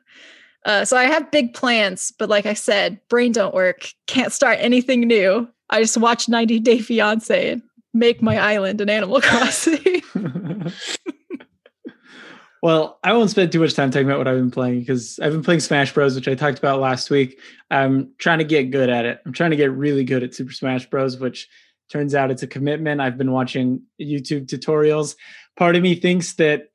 Uh, 0.66 0.86
so 0.86 0.98
I 0.98 1.06
have 1.06 1.32
big 1.32 1.54
plans, 1.54 2.12
but 2.20 2.30
like 2.30 2.46
I 2.46 2.54
said, 2.54 3.00
brain 3.10 3.32
don't 3.32 3.56
work. 3.56 3.90
Can't 4.08 4.32
start 4.32 4.58
anything 4.62 5.02
new. 5.02 5.48
I 5.74 5.82
just 5.82 5.98
watch 5.98 6.30
90 6.30 6.60
Day 6.60 6.78
Fiance 6.78 7.52
and 7.52 7.64
make 7.96 8.22
my 8.22 8.38
island 8.38 8.80
an 8.80 8.92
Animal 8.92 9.20
Crossing. 9.24 10.04
well, 12.62 13.00
I 13.04 13.14
won't 13.14 13.32
spend 13.32 13.52
too 13.52 13.60
much 13.60 13.74
time 13.74 13.90
talking 13.90 14.06
about 14.06 14.20
what 14.20 14.28
I've 14.28 14.38
been 14.38 14.52
playing 14.52 14.82
because 14.82 15.20
I've 15.20 15.32
been 15.32 15.44
playing 15.44 15.62
Smash 15.62 15.92
Bros, 15.92 16.14
which 16.14 16.28
I 16.28 16.36
talked 16.36 16.60
about 16.60 16.80
last 16.80 17.10
week. 17.10 17.40
I'm 17.72 18.12
trying 18.20 18.38
to 18.38 18.44
get 18.44 18.70
good 18.70 18.92
at 18.92 19.06
it. 19.06 19.20
I'm 19.26 19.34
trying 19.34 19.50
to 19.50 19.58
get 19.58 19.72
really 19.72 20.04
good 20.04 20.22
at 20.22 20.36
Super 20.36 20.52
Smash 20.52 20.88
Bros, 20.92 21.18
which 21.18 21.50
turns 21.90 22.14
out 22.14 22.30
it's 22.30 22.44
a 22.44 22.48
commitment. 22.48 23.02
I've 23.02 23.18
been 23.18 23.32
watching 23.32 23.82
YouTube 24.00 24.46
tutorials. 24.46 25.16
Part 25.58 25.76
of 25.76 25.82
me 25.82 25.96
thinks 25.96 26.34
that 26.34 26.68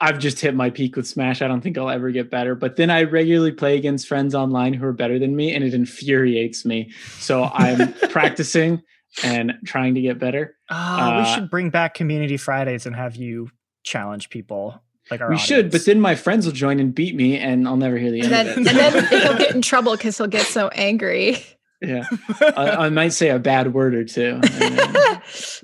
I've 0.00 0.18
just 0.18 0.40
hit 0.40 0.54
my 0.54 0.68
peak 0.70 0.94
with 0.96 1.06
Smash. 1.06 1.40
I 1.40 1.48
don't 1.48 1.60
think 1.62 1.78
I'll 1.78 1.88
ever 1.88 2.10
get 2.10 2.30
better. 2.30 2.54
But 2.54 2.76
then 2.76 2.90
I 2.90 3.04
regularly 3.04 3.52
play 3.52 3.76
against 3.76 4.06
friends 4.06 4.34
online 4.34 4.74
who 4.74 4.84
are 4.84 4.92
better 4.92 5.18
than 5.18 5.34
me, 5.34 5.54
and 5.54 5.64
it 5.64 5.72
infuriates 5.72 6.64
me. 6.64 6.90
So 7.18 7.44
I'm 7.44 7.92
practicing 8.10 8.82
and 9.24 9.54
trying 9.64 9.94
to 9.94 10.00
get 10.02 10.18
better. 10.18 10.54
Ah, 10.70 11.16
we 11.16 11.22
Uh, 11.22 11.34
should 11.34 11.50
bring 11.50 11.70
back 11.70 11.94
Community 11.94 12.36
Fridays 12.36 12.84
and 12.84 12.94
have 12.94 13.16
you 13.16 13.50
challenge 13.84 14.28
people 14.28 14.82
like 15.10 15.20
our 15.20 15.30
we 15.30 15.38
should, 15.38 15.70
but 15.70 15.86
then 15.86 16.00
my 16.00 16.14
friends 16.16 16.44
will 16.44 16.52
join 16.52 16.80
and 16.80 16.94
beat 16.94 17.14
me, 17.14 17.38
and 17.38 17.66
I'll 17.68 17.76
never 17.76 17.96
hear 17.96 18.10
the 18.10 18.20
and 18.22 18.32
end 18.32 18.48
then, 18.48 18.48
of 18.48 18.56
and 18.56 18.66
then 18.66 19.22
he'll 19.22 19.38
get 19.38 19.54
in 19.54 19.62
trouble 19.62 19.92
because 19.96 20.18
he'll 20.18 20.26
get 20.26 20.44
so 20.46 20.68
angry. 20.68 21.38
Yeah, 21.82 22.04
I, 22.56 22.86
I 22.86 22.88
might 22.90 23.10
say 23.12 23.30
a 23.30 23.38
bad 23.38 23.72
word 23.74 23.94
or 23.94 24.04
two. 24.04 24.40
and 24.42 24.44
then 24.44 24.92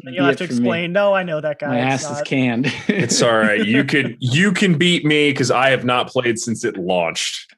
Then 0.03 0.15
you'll 0.15 0.25
have 0.27 0.37
to 0.37 0.47
for 0.47 0.53
me. 0.53 0.59
explain. 0.59 0.93
No, 0.93 1.15
I 1.15 1.23
know 1.23 1.41
that 1.41 1.59
guy. 1.59 1.69
My 1.69 1.93
It's 1.95 2.05
ass 2.05 2.19
is 2.19 2.23
canned. 2.23 2.67
It's 2.89 3.23
all 3.23 3.37
right. 3.37 3.65
You 3.65 3.85
could 3.85 4.17
you 4.21 4.53
can 4.53 4.77
beat 4.79 5.05
me 5.05 5.31
because 5.31 5.51
I 5.51 5.71
have 5.71 5.85
not 5.85 6.09
played 6.09 6.39
since 6.39 6.65
it 6.65 6.77
launched. 6.77 7.55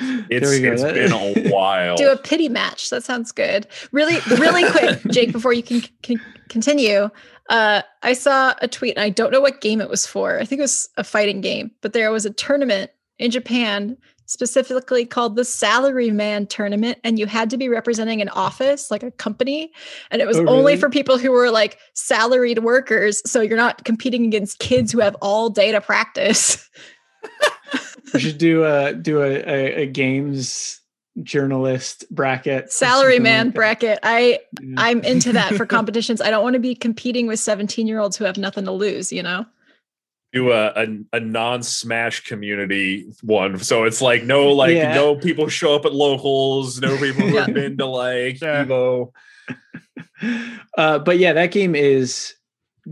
It's 0.00 0.28
There 0.28 0.50
we 0.50 0.60
go. 0.60 0.72
it's 0.72 0.82
That- 0.82 0.94
been 0.94 1.12
a 1.12 1.50
while. 1.54 1.96
Do 1.96 2.10
a 2.10 2.16
pity 2.18 2.48
match. 2.48 2.90
That 2.90 3.02
sounds 3.04 3.32
good. 3.32 3.66
Really, 3.92 4.18
really 4.38 4.70
quick, 4.70 5.02
Jake, 5.10 5.32
before 5.32 5.52
you 5.52 5.62
can, 5.62 5.82
can 6.02 6.20
continue. 6.48 7.08
Uh, 7.48 7.80
I 8.02 8.12
saw 8.12 8.54
a 8.60 8.68
tweet 8.68 8.96
and 8.96 9.02
I 9.04 9.08
don't 9.08 9.32
know 9.32 9.40
what 9.40 9.60
game 9.62 9.80
it 9.80 9.88
was 9.88 10.06
for. 10.06 10.38
I 10.38 10.44
think 10.44 10.58
it 10.58 10.62
was 10.64 10.88
a 10.98 11.04
fighting 11.04 11.40
game, 11.40 11.70
but 11.80 11.94
there 11.94 12.10
was 12.12 12.26
a 12.26 12.30
tournament 12.30 12.90
in 13.18 13.30
Japan 13.30 13.96
specifically 14.28 15.06
called 15.06 15.36
the 15.36 15.44
Salary 15.44 16.10
Man 16.10 16.46
Tournament, 16.46 16.98
and 17.02 17.18
you 17.18 17.26
had 17.26 17.50
to 17.50 17.56
be 17.56 17.68
representing 17.68 18.22
an 18.22 18.28
office, 18.28 18.90
like 18.90 19.02
a 19.02 19.10
company, 19.10 19.72
and 20.10 20.22
it 20.22 20.28
was 20.28 20.38
Oh, 20.38 20.46
only 20.46 20.76
for 20.76 20.90
people 20.90 21.18
who 21.18 21.32
were 21.32 21.50
like 21.50 21.78
salaried 21.94 22.60
workers. 22.60 23.22
So 23.28 23.40
you're 23.40 23.56
not 23.56 23.84
competing 23.84 24.24
against 24.26 24.58
kids 24.60 24.92
who 24.92 25.00
have 25.00 25.16
all 25.20 25.50
day 25.50 25.72
to 25.72 25.80
practice. 25.80 26.68
we 28.14 28.20
should 28.20 28.38
do 28.38 28.64
a 28.64 28.94
do 28.94 29.22
a, 29.22 29.42
a, 29.46 29.82
a 29.82 29.86
games 29.86 30.80
journalist 31.22 32.04
bracket. 32.10 32.66
or 32.66 32.68
Salary 32.68 33.18
man 33.18 33.46
like 33.46 33.54
bracket. 33.54 33.98
I 34.02 34.40
Yeah. 34.60 34.74
I'm 34.76 35.00
into 35.00 35.32
that 35.32 35.54
for 35.54 35.66
competitions. 35.78 36.20
I 36.20 36.30
don't 36.30 36.42
want 36.42 36.54
to 36.54 36.60
be 36.60 36.74
competing 36.74 37.26
with 37.26 37.40
17 37.40 37.86
year 37.86 37.98
olds 37.98 38.16
who 38.16 38.24
have 38.24 38.36
nothing 38.36 38.66
to 38.66 38.72
lose, 38.72 39.10
you 39.10 39.22
know? 39.22 39.46
Do 40.32 40.52
a, 40.52 40.66
a, 40.76 40.86
a 41.14 41.20
non-smash 41.20 42.24
community 42.24 43.06
one 43.22 43.58
so 43.58 43.84
it's 43.84 44.02
like 44.02 44.24
no 44.24 44.48
like 44.52 44.76
Yeah. 44.76 44.94
no 44.94 45.16
people 45.16 45.48
show 45.48 45.74
up 45.74 45.86
at 45.86 45.92
locals 45.94 46.80
no 46.80 46.96
people 46.98 47.22
who 47.28 47.34
Yeah. 47.34 47.46
have 47.46 47.54
been 47.54 47.78
to 47.78 47.86
like 47.86 48.40
Yeah. 48.40 48.64
evo 48.64 49.12
uh, 50.76 50.98
but 50.98 51.18
yeah, 51.18 51.32
that 51.32 51.50
game 51.52 51.74
is 51.74 52.34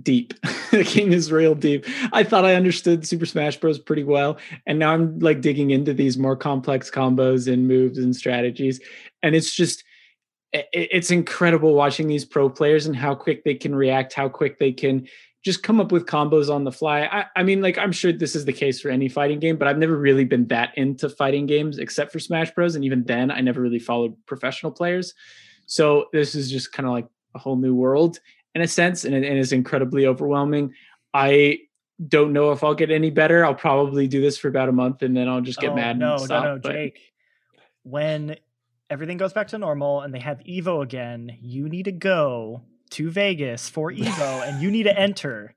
deep. 0.03 0.35
the 0.71 0.85
game 0.85 1.13
is 1.13 1.31
real 1.33 1.55
deep. 1.55 1.85
I 2.13 2.23
thought 2.23 2.45
I 2.45 2.55
understood 2.55 3.07
Super 3.07 3.27
Smash 3.27 3.57
Bros. 3.59 3.79
pretty 3.79 4.05
well, 4.05 4.39
and 4.67 4.79
now 4.79 4.93
I'm 4.93 5.19
like 5.19 5.41
digging 5.41 5.71
into 5.71 5.93
these 5.95 6.17
more 6.19 6.37
complex 6.37 6.91
combos 6.91 7.51
and 7.53 7.67
moves 7.69 7.99
and 7.99 8.15
strategies, 8.15 8.81
and 9.23 9.35
it's 9.35 9.55
just 9.55 9.85
i- 10.55 10.59
i- 10.75 10.89
it's 10.91 11.11
incredible 11.11 11.75
watching 11.75 12.07
these 12.09 12.25
pro 12.25 12.49
players 12.49 12.87
and 12.87 12.97
how 12.97 13.15
quick 13.15 13.45
they 13.45 13.55
can 13.55 13.75
react, 13.75 14.13
how 14.13 14.29
quick 14.29 14.59
they 14.59 14.73
can 14.73 15.07
just 15.47 15.63
come 15.63 15.79
up 15.81 15.93
with 15.93 16.07
combos 16.07 16.53
on 16.53 16.65
the 16.65 16.73
fly. 16.73 17.03
I, 17.03 17.27
I 17.37 17.45
mean, 17.45 17.61
like 17.63 17.79
I'm 17.79 17.93
sure 17.93 18.11
this 18.11 18.35
is 18.35 18.47
the 18.47 18.53
case 18.53 18.81
for 18.81 18.89
any 18.91 19.09
fighting 19.09 19.39
game, 19.39 19.57
but 19.57 19.69
I've 19.69 19.79
never 19.79 19.97
really 19.97 20.25
been 20.25 20.49
that 20.49 20.77
into 20.77 21.09
fighting 21.09 21.47
games 21.47 21.79
except 21.79 22.11
for 22.11 22.19
Smash 22.19 22.51
Bros. 22.51 22.75
And 22.75 22.85
even 22.85 23.05
then, 23.05 23.31
I 23.31 23.43
never 23.43 23.61
really 23.61 23.79
followed 23.79 24.17
professional 24.27 24.73
players. 24.73 25.15
So 25.67 26.07
this 26.13 26.35
is 26.35 26.51
just 26.51 26.73
kind 26.73 26.85
of 26.89 26.93
like 26.95 27.07
a 27.37 27.39
whole 27.39 27.55
new 27.55 27.77
world 27.77 28.19
in 28.57 28.61
a 28.63 28.67
sense, 28.67 29.05
and 29.05 29.15
it, 29.15 29.23
and 29.23 29.39
it's 29.39 29.53
incredibly 29.53 30.05
overwhelming. 30.07 30.75
I 31.15 31.61
don't 32.09 32.33
know 32.33 32.51
if 32.51 32.65
I'll 32.65 32.75
get 32.75 32.91
any 32.91 33.11
better. 33.11 33.45
I'll 33.45 33.55
probably 33.55 34.09
do 34.09 34.21
this 34.21 34.37
for 34.37 34.49
about 34.49 34.69
a 34.69 34.73
month, 34.73 35.03
and 35.03 35.17
then 35.17 35.29
I'll 35.29 35.43
just 35.43 35.61
get 35.61 35.71
Oh, 35.71 35.77
mad. 35.77 35.97
No, 35.97 36.15
and 36.15 36.23
stop, 36.23 36.43
no, 36.43 36.55
no, 36.55 36.61
but- 36.61 36.73
Jake. 36.73 36.99
When 37.85 38.35
everything 38.91 39.17
goes 39.17 39.33
back 39.33 39.47
to 39.49 39.59
normal 39.59 40.01
and 40.01 40.13
they 40.13 40.19
have 40.19 40.41
Evo 40.41 40.83
again, 40.83 41.39
you 41.41 41.69
need 41.69 41.85
to 41.85 41.93
go 41.93 42.63
to 42.91 43.11
Vegas 43.11 43.69
for 43.69 43.91
Evo 43.93 44.47
and 44.49 44.63
you 44.63 44.71
need 44.71 44.85
to 44.85 44.99
enter. 44.99 45.55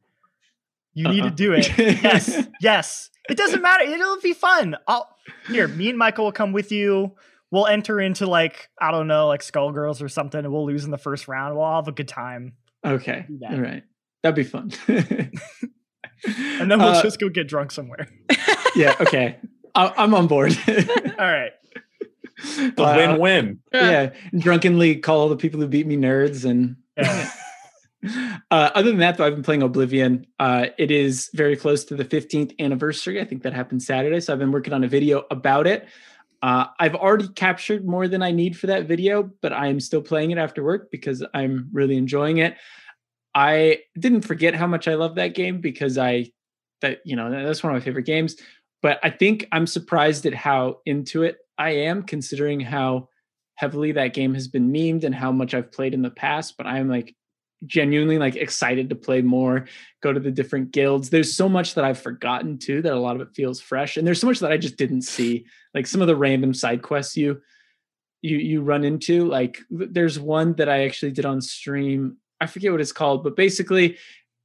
You 0.94 1.08
need 1.10 1.22
to 1.22 1.28
Uh-uh. 1.28 1.30
do 1.32 1.54
it. 1.54 1.78
Yes, 2.04 2.48
yes. 2.62 3.10
It 3.30 3.38
doesn't 3.38 3.62
matter. 3.62 3.84
It'll 3.84 4.20
be 4.22 4.34
fun. 4.34 4.76
I'll 4.88 5.08
here. 5.48 5.68
Me 5.68 5.90
and 5.90 5.98
Michael 5.98 6.26
will 6.26 6.32
come 6.32 6.52
with 6.52 6.72
you. 6.72 7.16
We'll 7.52 7.68
enter 7.68 8.00
into 8.02 8.26
like 8.26 8.70
I 8.82 8.92
don't 8.92 9.08
know, 9.08 9.28
like 9.28 9.42
Skullgirls 9.42 10.02
or 10.02 10.10
something, 10.10 10.40
and 10.40 10.52
we'll 10.52 10.66
lose 10.66 10.86
in 10.86 10.92
the 10.92 10.98
first 10.98 11.28
round. 11.28 11.56
We'll 11.56 11.64
all 11.64 11.82
have 11.82 11.88
a 11.88 11.92
good 11.92 12.08
time, 12.08 12.54
Okay. 12.86 13.26
Do 13.28 13.38
that. 13.40 13.52
All 13.54 13.60
right. 13.62 13.84
That'd 14.24 14.36
be 14.36 14.44
fun. 14.44 14.72
and 14.88 16.70
then 16.72 16.80
we'll 16.80 16.90
Uh, 16.90 17.02
just 17.04 17.20
go 17.20 17.30
get 17.30 17.48
drunk 17.48 17.72
somewhere. 17.72 18.08
yeah. 18.76 18.96
Okay. 19.00 19.38
I, 19.76 19.94
I'm 19.98 20.14
on 20.14 20.28
board. 20.28 20.58
All 20.68 20.74
right. 21.20 21.52
The 22.44 22.84
Uh, 22.84 22.96
win-win. 22.96 23.60
yeah. 23.74 24.12
Drunkenly 24.38 24.98
call 24.98 25.20
all 25.22 25.30
the 25.30 25.36
people 25.36 25.60
who 25.60 25.68
beat 25.68 25.86
me 25.88 25.98
nerds 25.98 26.46
and 26.50 26.78
Uh, 28.52 28.72
other 28.74 28.89
than 28.89 29.00
that, 29.00 29.18
though, 29.18 29.26
I've 29.26 29.34
been 29.34 29.43
playing 29.43 29.62
Oblivion. 29.62 30.26
Uh, 30.39 30.68
it 30.78 30.89
is 30.89 31.30
very 31.34 31.56
close 31.56 31.84
to 31.86 31.95
the 31.95 32.06
15th 32.06 32.58
anniversary. 32.60 33.20
I 33.20 33.26
think 33.26 33.43
that 33.43 33.54
happened 33.54 33.84
Saturday. 33.84 34.20
So 34.22 34.32
I've 34.32 34.39
been 34.39 34.52
working 34.52 34.74
on 34.74 34.84
a 34.84 34.88
video 34.88 35.26
about 35.30 35.68
it. 35.68 35.88
Uh, 36.41 36.68
I've 36.80 36.95
already 36.95 37.28
captured 37.28 37.86
more 37.86 38.08
than 38.08 38.24
I 38.24 38.32
need 38.32 38.58
for 38.58 38.68
that 38.68 38.86
video, 38.86 39.30
but 39.41 39.52
I 39.52 39.68
am 39.68 39.80
still 39.80 40.02
playing 40.02 40.32
it 40.32 40.38
after 40.38 40.64
work 40.64 40.89
because 40.91 41.24
I'm 41.34 41.70
really 41.74 41.97
enjoying 41.97 42.38
it. 42.38 42.56
I 43.36 43.80
didn't 44.00 44.22
forget 44.22 44.56
how 44.56 44.66
much 44.66 44.88
I 44.88 44.95
love 44.95 45.16
that 45.16 45.36
game 45.36 45.60
because 45.60 45.97
I, 45.97 46.32
that 46.82 47.02
you 47.04 47.16
know, 47.16 47.30
that's 47.30 47.62
one 47.62 47.76
of 47.76 47.80
my 47.80 47.84
favorite 47.84 48.06
games. 48.06 48.38
But 48.82 49.00
I 49.04 49.10
think 49.10 49.45
I'm 49.52 49.68
surprised 49.68 50.26
at 50.26 50.34
how 50.34 50.80
into 50.86 51.24
it 51.24 51.38
I 51.58 51.72
am, 51.72 52.04
considering 52.04 52.62
how 52.62 53.09
heavily 53.60 53.91
that 53.91 54.14
game 54.14 54.34
has 54.34 54.47
been 54.47 54.72
memed 54.72 55.03
and 55.03 55.14
how 55.14 55.34
much 55.34 55.53
I've 55.53 55.70
played 55.70 55.93
in 55.93 56.01
the 56.01 56.10
past. 56.10 56.55
But 56.55 56.66
I'm 56.66 56.88
like 56.88 57.14
genuinely 57.66 58.18
like 58.18 58.38
excited 58.38 58.88
to 58.88 58.95
play 58.95 59.22
more, 59.22 59.68
go 60.01 60.14
to 60.14 60.20
the 60.20 60.32
different 60.32 60.72
guilds. 60.72 61.10
There's 61.10 61.36
so 61.36 61.49
much 61.49 61.74
that 61.74 61.84
I've 61.84 61.99
forgotten 61.99 62.57
too 62.57 62.82
that 62.82 62.93
a 62.93 62.99
lot 62.99 63.18
of 63.18 63.22
it 63.22 63.36
feels 63.36 63.60
fresh, 63.60 63.97
and 63.97 64.07
there's 64.07 64.22
so 64.22 64.28
much 64.28 64.39
that 64.39 64.53
I 64.53 64.57
just 64.57 64.78
didn't 64.78 65.01
see. 65.01 65.45
Like 65.74 65.88
some 65.88 65.99
of 65.99 66.07
the 66.07 66.16
random 66.16 66.53
side 66.53 66.82
quests 66.82 67.18
you 67.18 67.41
you 68.22 68.38
you 68.38 68.62
run 68.62 68.86
into. 68.86 69.26
Like 69.26 69.60
there's 69.70 70.18
one 70.18 70.53
that 70.53 70.70
I 70.70 70.86
actually 70.86 71.12
did 71.12 71.26
on 71.26 71.41
stream. 71.41 72.16
I 72.39 72.45
forget 72.45 72.72
what 72.72 72.80
it's 72.80 72.93
called, 72.93 73.26
but 73.26 73.36
basically, 73.36 73.97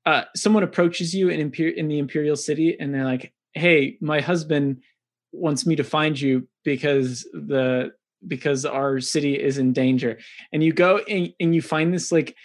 uh, 0.06 0.24
someone 0.34 0.64
approaches 0.64 1.14
you 1.14 1.28
in 1.28 1.52
Imper- 1.52 1.76
in 1.76 1.86
the 1.86 2.00
Imperial 2.00 2.34
City, 2.34 2.76
and 2.80 2.92
they're 2.92 3.04
like, 3.04 3.32
"Hey, 3.52 3.96
my 4.00 4.20
husband 4.20 4.82
wants 5.30 5.66
me 5.66 5.76
to 5.76 5.84
find 5.84 6.20
you 6.20 6.48
because 6.64 7.22
the 7.32 7.92
because 8.26 8.64
our 8.64 9.00
city 9.00 9.34
is 9.34 9.58
in 9.58 9.72
danger." 9.72 10.18
And 10.52 10.62
you 10.62 10.72
go 10.72 10.98
and, 10.98 11.32
and 11.40 11.54
you 11.54 11.62
find 11.62 11.92
this 11.92 12.12
like 12.12 12.36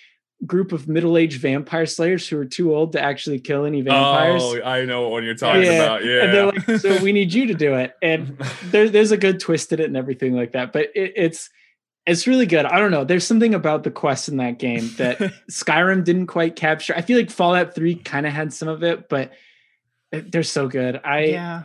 group 0.46 0.72
of 0.72 0.88
middle-aged 0.88 1.42
vampire 1.42 1.86
slayers 1.86 2.28
who 2.28 2.38
are 2.38 2.46
too 2.46 2.74
old 2.74 2.94
to 2.94 3.02
actually 3.02 3.40
kill 3.40 3.66
any 3.66 3.82
vampires. 3.82 4.42
Oh, 4.42 4.62
I 4.62 4.86
know 4.86 5.10
what 5.10 5.24
you're 5.24 5.36
talking 5.36 5.64
Yeah, 5.64 5.84
about. 5.84 6.06
Yeah. 6.06 6.24
And 6.24 6.34
they're 6.34 6.46
like, 6.46 6.80
"So 6.80 7.04
we 7.04 7.12
need 7.12 7.34
you 7.34 7.48
to 7.48 7.54
do 7.54 7.74
it." 7.76 7.94
And 8.02 8.38
there, 8.66 8.90
there's 8.90 9.12
a 9.12 9.18
good 9.18 9.40
twist 9.40 9.72
in 9.74 9.80
it 9.80 9.86
and 9.86 9.98
everything 9.98 10.36
like 10.36 10.54
that. 10.54 10.72
But 10.72 10.90
it, 10.96 11.14
it's 11.16 11.50
it's 12.06 12.26
really 12.26 12.46
good. 12.46 12.66
I 12.66 12.80
don't 12.80 12.92
know. 12.92 13.04
There's 13.04 13.26
something 13.26 13.54
about 13.54 13.84
the 13.84 13.92
quest 13.92 14.30
in 14.30 14.38
that 14.38 14.58
game 14.58 14.90
that 14.98 15.18
Skyrim 15.52 16.04
didn't 16.04 16.28
quite 16.28 16.56
capture. 16.56 16.96
I 16.96 17.02
feel 17.02 17.18
like 17.18 17.30
Fallout 17.30 17.76
3 17.76 17.96
kind 17.96 18.26
of 18.26 18.34
had 18.34 18.52
some 18.52 18.68
of 18.68 18.84
it, 18.84 19.10
but 19.10 19.32
they're 20.12 20.42
so 20.42 20.68
good. 20.68 21.00
I, 21.04 21.26
yeah. 21.26 21.64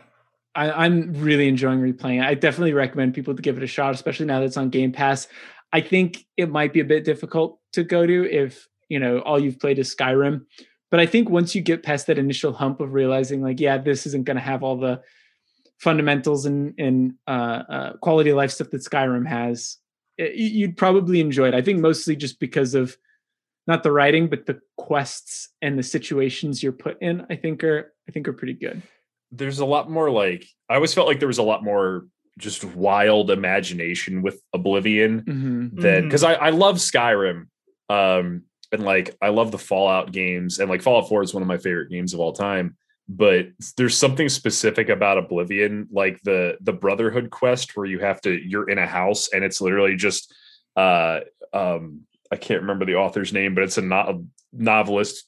I 0.55 0.71
I'm 0.85 1.13
really 1.15 1.49
enjoying 1.49 1.81
replaying 1.81 2.19
it. 2.23 2.27
I 2.27 2.35
definitely 2.35 2.73
recommend 2.73 3.15
people 3.15 3.35
to 3.35 3.43
give 3.43 3.57
it 3.57 3.63
a 3.63 3.67
shot, 3.69 3.95
especially 3.95 4.27
now 4.27 4.41
that 4.41 4.47
it's 4.47 4.57
on 4.57 4.71
Game 4.71 4.93
Pass. 4.93 5.27
I 5.73 5.81
think 5.81 6.25
it 6.37 6.51
might 6.51 6.73
be 6.73 6.81
a 6.81 6.85
bit 6.85 7.05
difficult 7.05 7.59
to 7.73 7.83
go 7.83 8.07
to 8.07 8.31
if 8.31 8.69
you 8.89 8.99
know 8.99 9.19
all 9.21 9.39
you've 9.41 9.59
played 9.59 9.79
is 9.79 9.95
Skyrim. 9.95 10.45
But 10.91 11.01
I 11.01 11.07
think 11.07 11.29
once 11.29 11.55
you 11.55 11.61
get 11.61 11.83
past 11.83 12.07
that 12.07 12.19
initial 12.19 12.53
hump 12.53 12.81
of 12.81 12.93
realizing, 12.93 13.43
like, 13.43 13.59
yeah, 13.59 13.79
this 13.79 14.07
isn't 14.07 14.25
going 14.27 14.37
to 14.37 14.43
have 14.43 14.63
all 14.63 14.77
the 14.77 15.03
fundamentals 15.79 16.47
and 16.47 16.75
and 16.79 17.15
uh, 17.27 17.63
uh, 17.69 17.93
quality 17.95 18.31
of 18.31 18.37
life 18.37 18.51
stuff 18.53 18.71
that 18.71 18.83
Skyrim 18.85 19.27
has, 19.27 19.79
it, 20.19 20.35
you- 20.37 20.51
you'd 20.61 20.77
probably 20.77 21.21
enjoy 21.21 21.49
it. 21.49 21.55
I 21.55 21.63
think 21.63 21.81
mostly 21.81 22.15
just 22.17 22.39
because 22.39 22.75
of 22.75 22.97
not 23.67 23.83
the 23.83 23.91
writing, 23.93 24.29
but 24.29 24.47
the 24.47 24.61
quests 24.77 25.49
and 25.63 25.79
the 25.79 25.83
situations 25.83 26.63
you're 26.63 26.73
put 26.73 27.01
in. 27.03 27.27
I 27.31 27.37
think 27.37 27.65
are 27.65 27.93
I 28.09 28.13
think 28.13 28.29
are 28.29 28.33
pretty 28.33 28.55
good. 28.55 28.83
There's 29.37 29.59
a 29.59 29.65
lot 29.67 29.91
more 29.91 30.11
like 30.11 30.47
I 30.69 30.75
always 30.77 30.95
felt 30.95 31.07
like 31.09 31.19
there 31.19 31.29
was 31.29 31.39
a 31.39 31.43
lot 31.43 31.63
more 31.65 32.07
just 32.39 32.65
wild 32.65 33.31
imagination 33.31 34.23
with 34.23 34.41
Oblivion 34.53 35.23
Mm-hmm. 35.23 35.81
than 35.81 36.05
because 36.05 36.25
I, 36.25 36.35
I 36.35 36.51
love 36.51 36.77
Skyrim. 36.77 37.47
Um 37.89 38.43
and 38.73 38.83
like 38.85 39.15
I 39.23 39.29
love 39.29 39.51
the 39.53 39.59
Fallout 39.59 40.11
games 40.13 40.59
and 40.59 40.69
like 40.71 40.83
Fallout 40.83 41.09
4 41.09 41.23
is 41.23 41.35
one 41.35 41.43
of 41.43 41.49
my 41.49 41.59
favorite 41.59 41.91
games 41.91 42.15
of 42.15 42.21
all 42.21 42.33
time. 42.33 42.77
But 43.09 43.49
there's 43.77 43.97
something 43.97 44.29
specific 44.31 44.89
about 44.89 45.19
Oblivion, 45.19 45.89
like 45.93 46.21
the 46.23 46.57
the 46.63 46.73
Brotherhood 46.73 47.31
quest 47.31 47.77
where 47.77 47.87
you 47.87 47.99
have 48.01 48.21
to 48.23 48.31
you're 48.33 48.69
in 48.71 48.79
a 48.79 48.87
house 48.87 49.29
and 49.33 49.45
it's 49.45 49.61
literally 49.61 49.97
just 49.97 50.33
uh 50.77 51.21
um 51.53 52.01
I 52.33 52.37
can't 52.37 52.63
remember 52.63 52.85
the 52.85 52.95
author's 52.97 53.33
name, 53.33 53.55
but 53.55 53.63
it's 53.65 53.79
a, 53.79 53.83
no- 53.83 53.97
a 53.97 54.23
novelist 54.53 55.27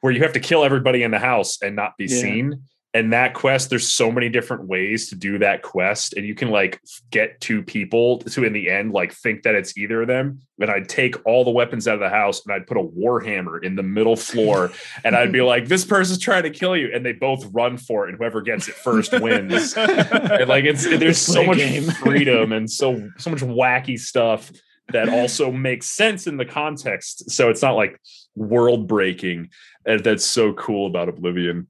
where 0.00 0.12
you 0.12 0.22
have 0.22 0.32
to 0.34 0.40
kill 0.40 0.64
everybody 0.64 1.02
in 1.02 1.10
the 1.10 1.18
house 1.18 1.60
and 1.60 1.76
not 1.76 1.98
be 1.98 2.04
Yeah. 2.06 2.20
seen. 2.20 2.62
And 2.92 3.12
that 3.12 3.34
quest, 3.34 3.70
there's 3.70 3.88
so 3.88 4.10
many 4.10 4.28
different 4.28 4.64
ways 4.64 5.10
to 5.10 5.14
do 5.14 5.38
that 5.38 5.62
quest, 5.62 6.14
and 6.14 6.26
you 6.26 6.34
can 6.34 6.50
like 6.50 6.80
get 7.10 7.40
two 7.40 7.62
people 7.62 8.18
to 8.18 8.42
in 8.42 8.52
the 8.52 8.68
end 8.68 8.92
like 8.92 9.12
think 9.12 9.44
that 9.44 9.54
it's 9.54 9.78
either 9.78 10.02
of 10.02 10.08
them. 10.08 10.40
And 10.58 10.70
I'd 10.70 10.88
take 10.88 11.14
all 11.24 11.44
the 11.44 11.52
weapons 11.52 11.86
out 11.86 11.94
of 11.94 12.00
the 12.00 12.08
house 12.08 12.44
and 12.44 12.52
I'd 12.52 12.66
put 12.66 12.76
a 12.76 12.82
warhammer 12.82 13.62
in 13.62 13.76
the 13.76 13.84
middle 13.84 14.16
floor, 14.16 14.72
and 15.04 15.14
I'd 15.14 15.30
be 15.30 15.40
like, 15.54 15.68
"This 15.68 15.84
person's 15.84 16.18
trying 16.18 16.42
to 16.42 16.50
kill 16.50 16.76
you," 16.76 16.90
and 16.92 17.06
they 17.06 17.12
both 17.12 17.46
run 17.52 17.78
for 17.78 18.06
it, 18.06 18.10
and 18.10 18.18
whoever 18.18 18.42
gets 18.42 18.66
it 18.68 18.74
first 18.74 19.12
wins. 19.20 19.76
And 20.10 20.48
like 20.48 20.64
it's 20.64 20.84
there's 20.84 21.18
so 21.18 21.44
much 21.44 21.60
freedom 22.00 22.52
and 22.52 22.70
so 22.70 23.08
so 23.18 23.30
much 23.30 23.40
wacky 23.40 23.98
stuff 23.98 24.50
that 24.92 25.08
also 25.08 25.50
makes 25.50 25.86
sense 25.86 26.26
in 26.26 26.36
the 26.36 26.44
context. 26.44 27.30
So 27.30 27.50
it's 27.50 27.62
not 27.62 27.76
like 27.76 28.00
world 28.34 28.86
breaking. 28.86 29.50
And 29.86 30.00
uh, 30.00 30.02
that's 30.02 30.26
so 30.26 30.52
cool 30.52 30.86
about 30.86 31.08
Oblivion. 31.08 31.68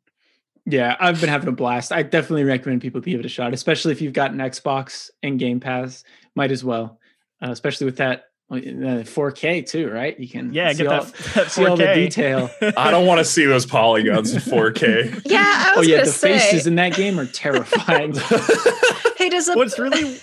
Yeah, 0.71 0.97
I've 1.01 1.21
been 1.21 1.29
having 1.29 1.49
a 1.49 1.53
blast. 1.53 1.93
I 1.93 2.03
definitely 2.03 2.45
recommend 2.45 2.81
people 2.83 3.01
to 3.01 3.11
give 3.11 3.21
it 3.21 3.27
a 3.27 3.31
shot, 3.31 3.53
especially 3.55 3.93
if 3.93 4.01
you've 4.01 4.13
got 4.13 4.31
an 4.33 4.39
Xbox 4.39 5.11
and 5.23 5.39
Game 5.39 5.61
Pass. 5.61 6.05
Might 6.35 6.53
as 6.53 6.63
well, 6.65 6.99
uh, 7.43 7.51
especially 7.51 7.87
with 7.87 7.97
that 7.97 8.27
uh, 8.51 8.55
4K 8.57 9.67
too, 9.69 9.91
right? 9.91 10.19
You 10.19 10.29
can 10.29 10.53
Yeah, 10.53 10.73
see 10.73 10.79
get 10.79 10.87
all, 10.89 11.05
that, 11.05 11.15
that 11.35 11.51
see 11.51 11.65
all 11.67 11.77
the 11.77 11.85
4K. 11.85 11.95
detail. 11.95 12.51
I 12.77 12.91
don't 12.91 13.07
want 13.07 13.19
to 13.19 13.25
see 13.25 13.45
those 13.47 13.67
polygons 13.67 14.33
in 14.33 14.41
4K. 14.41 15.23
Yeah, 15.31 15.39
I 15.45 15.75
Oh 15.77 15.83
yeah, 15.83 16.01
the 16.05 16.07
say. 16.07 16.39
faces 16.39 16.67
in 16.67 16.75
that 16.77 16.95
game 16.95 17.19
are 17.19 17.27
terrifying. 17.27 18.15
hey, 19.17 19.29
does 19.29 19.49
a, 19.49 19.55
What's 19.55 19.79
really 19.79 20.19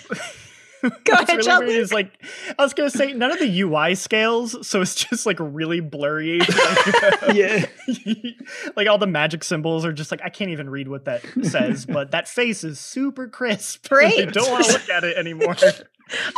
go 1.04 1.12
ahead, 1.12 1.28
really 1.28 1.42
John? 1.42 1.66
weird 1.66 1.80
is 1.80 1.92
like 1.92 2.12
I 2.58 2.62
was 2.62 2.74
gonna 2.74 2.90
say 2.90 3.12
none 3.12 3.30
of 3.30 3.38
the 3.38 3.60
UI 3.60 3.94
scales, 3.94 4.66
so 4.66 4.80
it's 4.80 4.94
just 4.94 5.26
like 5.26 5.36
really 5.40 5.80
blurry. 5.80 6.38
Like, 6.38 6.48
yeah, 7.34 7.66
like 8.76 8.88
all 8.88 8.98
the 8.98 9.06
magic 9.06 9.44
symbols 9.44 9.84
are 9.84 9.92
just 9.92 10.10
like 10.10 10.20
I 10.24 10.28
can't 10.28 10.50
even 10.50 10.70
read 10.70 10.88
what 10.88 11.04
that 11.06 11.22
says, 11.42 11.86
but 11.86 12.12
that 12.12 12.28
face 12.28 12.64
is 12.64 12.78
super 12.78 13.28
crisp. 13.28 13.86
I 13.86 13.88
Great. 13.88 14.32
don't 14.32 14.50
want 14.50 14.66
to 14.66 14.72
look 14.72 14.88
at 14.88 15.04
it 15.04 15.16
anymore. 15.16 15.56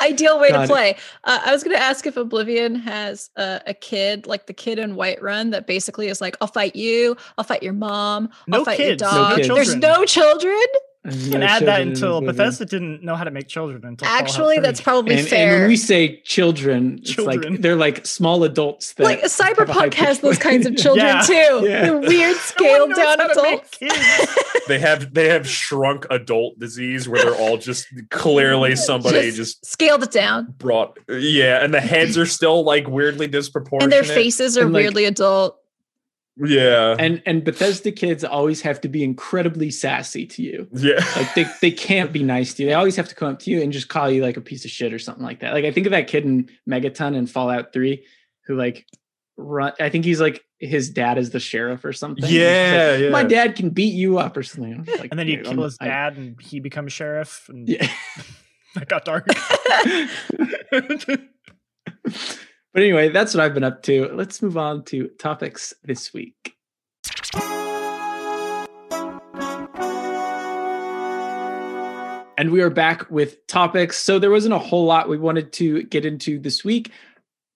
ideal 0.03 0.41
way 0.41 0.51
Got 0.51 0.63
to 0.63 0.67
play. 0.69 0.97
Uh, 1.25 1.41
I 1.45 1.53
was 1.53 1.63
going 1.63 1.77
to 1.77 1.83
ask 1.83 2.07
if 2.07 2.17
Oblivion 2.17 2.75
has 2.75 3.31
uh, 3.37 3.61
a 3.67 3.75
kid 3.75 4.27
like 4.27 4.47
the 4.47 4.53
kid 4.53 4.79
in 4.79 4.97
Whiterun 4.97 5.53
that 5.53 5.67
basically 5.67 6.09
is 6.09 6.21
like, 6.21 6.37
"I'll 6.41 6.49
fight 6.49 6.77
you, 6.77 7.17
I'll 7.39 7.45
fight 7.45 7.63
your 7.63 7.73
mom, 7.73 8.31
I'll 8.53 8.65
fight 8.65 8.79
your 8.79 8.89
kids, 8.89 9.03
no 9.03 9.11
dog." 9.11 9.37
kids. 9.37 9.49
There's 9.49 9.77
no 9.77 10.05
children. 10.05 10.61
There's 11.03 11.29
and 11.29 11.41
no 11.41 11.47
add 11.47 11.65
that 11.65 11.81
until 11.81 12.21
Bethesda 12.21 12.67
didn't 12.67 13.03
know 13.03 13.17
how 13.17 13.25
to 13.25 13.31
make 13.31 13.49
children 13.49 13.83
until 13.87 14.07
Actually, 14.07 14.59
that's 14.59 14.83
probably 14.83 15.13
And, 15.13 15.21
and 15.21 15.29
fair. 15.29 15.59
when 15.61 15.69
we 15.69 15.77
say 15.79 16.21
children, 16.25 16.99
it's 17.03 17.17
like 17.17 17.41
they're 17.61 17.75
like 17.75 18.05
small 18.05 18.45
adults 18.45 18.93
that 18.95 19.05
like 19.05 19.21
have 19.23 19.31
a 19.31 19.43
high 19.43 19.53
Cyberpunk 19.89 19.95
has 19.95 20.21
those 20.21 20.37
kinds 20.39 20.67
of 20.67 20.77
children 20.77 21.07
Yeah. 21.07 21.21
too. 21.23 21.33
Yeah. 21.67 21.87
The 21.87 21.99
weird 22.01 22.11
No 22.13 22.33
scaled 22.35 22.81
one 22.81 22.89
knows 22.91 22.99
down 22.99 23.19
how 23.19 23.27
to 23.33 23.43
make 23.43 23.55
adults. 23.55 23.79
kids. 23.79 24.65
they 24.69 24.79
have 24.79 25.15
they 25.15 25.29
have 25.31 25.49
shrunk 25.49 26.07
adult 26.11 26.59
disease 26.59 27.09
where 27.09 27.23
they're 27.23 27.35
all 27.35 27.57
just 27.57 27.87
clearly 28.11 28.77
somebody 28.77 29.23
Just 29.31 29.37
just, 29.37 29.65
Scaled 29.67 30.03
it 30.03 30.11
down, 30.11 30.55
brought 30.59 30.99
yeah, 31.09 31.65
and 31.65 31.73
the 31.73 31.81
heads 31.81 32.19
are 32.19 32.27
still 32.27 32.63
like 32.63 32.87
weirdly 32.89 33.27
disproportionate. 33.27 33.85
and 33.85 33.93
their 33.93 34.05
faces 34.15 34.59
are 34.59 34.65
And, 34.65 34.73
like- 34.75 34.83
weirdly 34.83 35.07
adult. 35.07 35.57
Yeah. 36.43 36.97
and 36.99 37.23
and 37.27 37.45
Bethesda 37.45 37.93
kids 37.93 38.25
always 38.25 38.63
have 38.63 38.81
to 38.83 38.89
be 38.89 39.03
incredibly 39.05 39.71
sassy 39.71 40.27
to 40.27 40.43
you. 40.43 40.69
yeah. 40.73 41.05
Like 41.17 41.35
they, 41.35 41.47
they 41.61 41.71
can't 41.71 42.13
be 42.13 42.23
nice 42.23 42.55
to 42.55 42.63
you. 42.63 42.69
They 42.69 42.75
always 42.75 42.97
have 42.97 43.09
to 43.09 43.15
come 43.15 43.33
up 43.33 43.41
to 43.41 43.51
you 43.51 43.63
and 43.63 43.73
just 43.73 43.89
call 43.89 44.11
you 44.11 44.23
like 44.23 44.37
a 44.37 44.41
piece 44.41 44.65
of 44.65 44.71
shit 44.71 44.93
or 44.95 44.99
something 44.99 45.25
like 45.25 45.41
that. 45.41 45.53
Like 45.53 45.65
I 45.65 45.73
think 45.73 45.87
of 45.87 45.93
that 45.93 46.07
kid 46.09 46.25
in 46.25 46.49
Megaton 46.69 47.17
and 47.17 47.31
Fallout 47.31 47.73
3 47.73 48.05
who 48.47 48.57
like 48.57 48.87
run 49.37 49.73
I 49.81 49.89
think 49.91 50.05
he's 50.05 50.21
like 50.21 50.45
his 50.59 50.91
dad 50.91 51.17
is 51.17 51.31
the 51.31 51.41
sheriff 51.41 51.85
or 51.85 51.93
something. 51.95 52.25
Yeah, 52.29 52.91
like, 52.93 53.01
yeah. 53.01 53.09
My 53.11 53.25
dad 53.25 53.57
can 53.57 53.71
beat 53.71 53.95
you 53.95 54.19
up 54.19 54.37
or 54.37 54.43
something. 54.43 54.85
Like, 54.99 55.09
And 55.11 55.19
then 55.19 55.27
you 55.27 55.37
"Dude, 55.37 55.45
kill 55.47 55.53
I'm- 55.55 55.63
his 55.63 55.79
I- 55.81 55.87
dad, 55.87 56.17
and 56.19 56.37
he 56.41 56.61
becomes 56.61 56.93
sheriff, 56.93 57.47
and 57.49 57.67
yeah. 57.67 57.89
that 58.75 58.89
got 58.89 59.07
dark. 59.07 59.27
But 62.73 62.85
anyway, 62.85 63.09
that's 63.09 63.35
what 63.35 63.43
I've 63.43 63.55
been 63.55 63.65
up 63.65 63.83
to. 63.85 64.09
Let's 64.13 64.41
move 64.43 64.57
on 64.57 64.85
to 64.85 65.09
topics 65.19 65.75
this 65.83 66.15
week. 66.15 66.55
And 72.39 72.53
we 72.53 72.63
are 72.63 72.71
back 72.71 73.11
with 73.11 73.45
topics. 73.49 73.97
So 73.97 74.19
there 74.19 74.31
wasn't 74.31 74.55
a 74.55 74.59
whole 74.59 74.87
lot 74.87 75.09
we 75.09 75.19
wanted 75.19 75.53
to 75.55 75.83
get 75.83 76.07
into 76.07 76.39
this 76.39 76.65
week. 76.65 76.93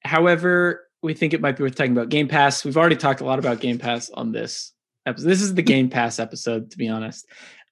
However, 0.05 0.89
we 1.03 1.15
think 1.15 1.33
it 1.33 1.41
might 1.41 1.57
be 1.57 1.63
worth 1.63 1.77
talking 1.77 1.93
about 1.93 2.09
Game 2.09 2.27
Pass. 2.27 2.65
We've 2.65 2.77
already 2.77 2.97
talked 2.97 3.21
a 3.21 3.25
lot 3.25 3.39
about 3.39 3.61
Game 3.61 3.79
Pass 3.79 4.11
on 4.11 4.33
this 4.33 4.73
episode. 5.07 5.29
This 5.29 5.43
is 5.43 5.55
the 5.55 5.63
Game 5.63 5.89
Pass 5.89 6.19
episode, 6.19 6.73
to 6.73 6.77
be 6.77 6.89
honest. 6.89 7.27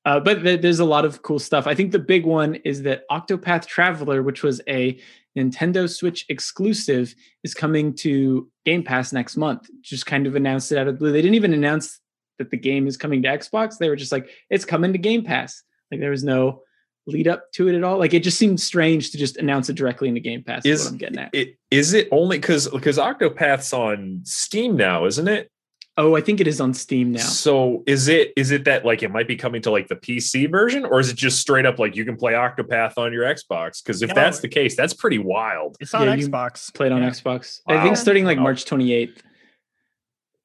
Uh, 0.04 0.20
but 0.20 0.42
th- 0.42 0.60
there's 0.60 0.80
a 0.80 0.84
lot 0.84 1.04
of 1.04 1.22
cool 1.22 1.38
stuff. 1.38 1.66
I 1.66 1.74
think 1.74 1.92
the 1.92 1.98
big 1.98 2.24
one 2.24 2.54
is 2.56 2.82
that 2.82 3.02
Octopath 3.10 3.66
Traveler, 3.66 4.22
which 4.22 4.42
was 4.42 4.60
a 4.68 4.98
Nintendo 5.36 5.88
Switch 5.88 6.24
exclusive, 6.28 7.14
is 7.42 7.54
coming 7.54 7.94
to 7.96 8.50
Game 8.64 8.82
Pass 8.82 9.12
next 9.12 9.36
month. 9.36 9.68
Just 9.80 10.06
kind 10.06 10.26
of 10.26 10.36
announced 10.36 10.70
it 10.72 10.78
out 10.78 10.88
of 10.88 10.94
the 10.94 10.98
blue. 10.98 11.12
They 11.12 11.22
didn't 11.22 11.36
even 11.36 11.54
announce 11.54 12.00
that 12.38 12.50
the 12.50 12.56
game 12.56 12.86
is 12.86 12.96
coming 12.96 13.22
to 13.22 13.28
Xbox. 13.28 13.78
They 13.78 13.88
were 13.88 13.96
just 13.96 14.12
like, 14.12 14.28
it's 14.50 14.64
coming 14.64 14.92
to 14.92 14.98
Game 14.98 15.24
Pass. 15.24 15.62
Like 15.90 16.00
there 16.00 16.10
was 16.10 16.24
no 16.24 16.62
lead 17.06 17.28
up 17.28 17.50
to 17.52 17.68
it 17.68 17.76
at 17.76 17.84
all. 17.84 17.98
Like 17.98 18.14
it 18.14 18.22
just 18.22 18.38
seemed 18.38 18.60
strange 18.60 19.10
to 19.10 19.18
just 19.18 19.36
announce 19.36 19.68
it 19.68 19.76
directly 19.76 20.08
in 20.08 20.14
the 20.14 20.20
Game 20.20 20.42
Pass. 20.42 20.64
Is, 20.64 20.80
Is 20.80 20.86
what 20.86 20.92
I'm 20.92 20.98
getting 20.98 21.18
at. 21.18 21.30
it 21.34 21.56
is 21.70 21.92
it 21.94 22.08
only 22.10 22.38
because 22.38 22.68
because 22.68 22.98
Octopath's 22.98 23.72
on 23.72 24.20
Steam 24.24 24.76
now, 24.76 25.04
isn't 25.06 25.28
it? 25.28 25.50
Oh, 25.98 26.16
I 26.16 26.22
think 26.22 26.40
it 26.40 26.46
is 26.46 26.58
on 26.58 26.72
Steam 26.72 27.12
now. 27.12 27.20
So 27.20 27.82
is 27.86 28.08
it 28.08 28.32
is 28.34 28.50
it 28.50 28.64
that 28.64 28.84
like 28.86 29.02
it 29.02 29.10
might 29.10 29.28
be 29.28 29.36
coming 29.36 29.60
to 29.62 29.70
like 29.70 29.88
the 29.88 29.96
PC 29.96 30.50
version, 30.50 30.86
or 30.86 31.00
is 31.00 31.10
it 31.10 31.16
just 31.16 31.38
straight 31.38 31.66
up 31.66 31.78
like 31.78 31.94
you 31.96 32.04
can 32.06 32.16
play 32.16 32.32
Octopath 32.32 32.96
on 32.96 33.12
your 33.12 33.24
Xbox? 33.24 33.82
Because 33.84 34.00
if 34.00 34.08
No. 34.08 34.14
that's 34.14 34.40
the 34.40 34.48
case, 34.48 34.74
that's 34.74 34.94
pretty 34.94 35.18
wild. 35.18 35.76
It's 35.80 35.92
on 35.92 36.06
Yeah, 36.06 36.16
Xbox. 36.16 36.72
Played 36.72 36.92
on 36.92 37.02
Yeah. 37.02 37.10
Xbox. 37.10 37.60
I 37.68 37.82
think 37.82 37.98
starting 37.98 38.24
like 38.24 38.38
March 38.38 38.64
28th. 38.64 39.18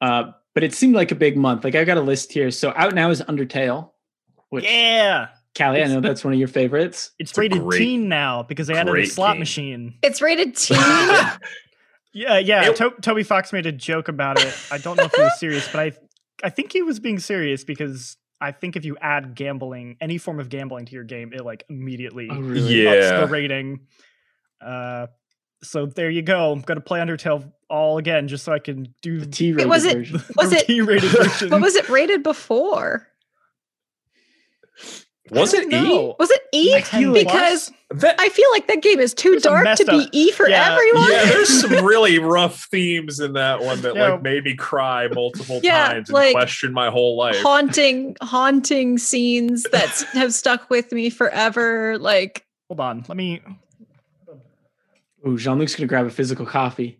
Uh, 0.01 0.31
but 0.53 0.63
it 0.63 0.73
seemed 0.73 0.95
like 0.95 1.11
a 1.11 1.15
big 1.15 1.37
month. 1.37 1.63
Like 1.63 1.75
I 1.75 1.85
got 1.85 1.97
a 1.97 2.01
list 2.01 2.33
here. 2.33 2.51
So 2.51 2.73
out 2.75 2.93
now 2.93 3.09
is 3.09 3.21
Undertale, 3.21 3.91
which 4.49 4.65
Yeah. 4.65 5.27
Kallie, 5.55 5.81
I 5.83 5.87
know 5.87 6.01
that's 6.01 6.23
one 6.23 6.33
of 6.33 6.39
your 6.39 6.49
favorites. 6.49 7.11
It's, 7.19 7.31
It's 7.31 7.37
rated 7.37 7.61
great- 7.63 7.79
teen 7.79 8.09
now 8.09 8.43
because 8.43 8.67
they 8.67 8.75
added 8.75 8.93
a 8.95 9.05
slot 9.07 9.35
game. 9.35 9.39
machine. 9.39 9.93
It's 10.03 10.21
rated 10.21 10.55
teen. 10.57 10.77
Yeah, 12.17 12.37
yeah. 12.39 12.69
It- 12.69 12.75
To- 12.77 12.95
Toby 13.01 13.23
Fox 13.23 13.53
made 13.53 13.65
a 13.65 13.71
joke 13.71 14.07
about 14.07 14.41
it. 14.41 14.53
I 14.71 14.77
don't 14.79 14.97
know 14.97 15.03
if 15.03 15.13
he 15.13 15.21
was 15.21 15.39
serious, 15.39 15.67
but 15.71 15.79
I, 15.81 15.91
I 16.43 16.49
think 16.49 16.71
he 16.73 16.81
was 16.81 16.99
being 16.99 17.19
serious 17.19 17.63
because 17.63 18.17
I 18.41 18.51
think 18.51 18.75
if 18.75 18.85
you 18.85 18.97
add 19.01 19.35
gambling, 19.35 19.97
any 20.01 20.17
form 20.17 20.39
of 20.39 20.49
gambling 20.49 20.85
to 20.87 20.93
your 20.93 21.03
game, 21.03 21.31
it 21.33 21.45
like 21.45 21.63
immediately 21.69 22.27
Oh, 22.31 22.39
really? 22.39 22.87
ups 22.87 23.09
the 23.21 23.27
rating. 23.29 23.81
Uh, 24.59 25.07
so 25.63 25.85
there 25.85 26.09
you 26.09 26.21
go. 26.21 26.51
I'm 26.51 26.61
gonna 26.61 26.81
play 26.81 26.99
Undertale 26.99 27.51
all 27.69 27.97
again 27.97 28.27
just 28.27 28.43
so 28.45 28.53
I 28.53 28.59
can 28.59 28.93
do 29.01 29.19
The 29.19 29.25
T 29.27 29.51
rated 29.53 29.69
was 29.69 29.85
it- 29.85 29.97
version. 29.97 30.21
Was 30.35 30.53
it- 30.53 30.65
T-rated 30.67 31.09
version. 31.11 31.49
what 31.49 31.61
was 31.61 31.75
it 31.75 31.87
rated 31.89 32.23
before? 32.23 33.07
Was 35.31 35.53
it 35.53 35.69
don't 35.69 35.85
E? 35.85 36.15
Was 36.19 36.29
it 36.31 36.41
E? 36.53 36.71
Like 36.73 36.85
10 36.89 37.11
plus? 37.11 37.23
because 37.23 37.71
That 38.01 38.15
I 38.19 38.29
feel 38.29 38.49
like 38.51 38.67
that 38.67 38.81
game 38.81 38.99
is 38.99 39.13
too 39.13 39.31
There's 39.31 39.43
dark 39.43 39.77
to 39.77 39.85
be 39.85 40.03
up- 40.05 40.09
E 40.11 40.31
for 40.31 40.47
Yeah. 40.49 40.71
everyone. 40.73 41.11
yeah, 41.11 41.25
there's 41.25 41.61
some 41.61 41.71
really 41.85 42.19
rough 42.19 42.65
themes 42.71 43.19
in 43.19 43.33
that 43.33 43.61
one 43.61 43.81
that 43.81 43.95
Yeah. 43.95 44.09
like 44.13 44.21
made 44.21 44.43
me 44.43 44.55
cry 44.55 45.07
multiple 45.07 45.59
Yeah, 45.63 45.87
times 45.89 46.09
and 46.09 46.13
like, 46.13 46.33
question 46.33 46.73
my 46.73 46.89
whole 46.89 47.15
life. 47.17 47.41
haunting, 47.41 48.15
haunting 48.21 48.97
scenes 48.97 49.63
that 49.71 49.89
have 50.13 50.33
stuck 50.33 50.69
with 50.69 50.91
me 50.91 51.09
forever. 51.09 51.97
Like 51.97 52.45
Hold 52.69 52.79
on. 52.81 53.05
Let 53.07 53.15
me. 53.17 53.41
Ooh, 55.27 55.37
Jean 55.37 55.57
Luc's 55.59 55.75
gonna 55.75 55.87
grab 55.87 56.05
a 56.05 56.09
physical 56.09 56.45
copy. 56.45 56.99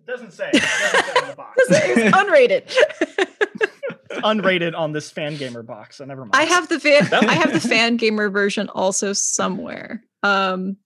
It 0.00 0.06
doesn't 0.06 0.32
say. 0.32 0.50
It 0.52 0.62
doesn't 0.62 1.04
say 1.14 1.20
on 1.22 1.28
the 1.30 1.34
box. 1.36 1.56
it's 1.68 2.16
unrated. 2.16 3.37
Unrated 4.22 4.76
on 4.76 4.92
this 4.92 5.12
Fangamer 5.12 5.64
box. 5.64 5.96
So 5.96 6.04
never 6.04 6.22
mind. 6.22 6.34
I 6.34 6.44
have 6.44 6.68
the 6.68 6.80
fan. 6.80 7.08
I 7.12 7.34
have 7.34 7.52
the 7.52 7.68
Fangamer 7.68 8.32
version 8.32 8.68
also 8.68 9.12
somewhere. 9.12 10.02
Um, 10.22 10.76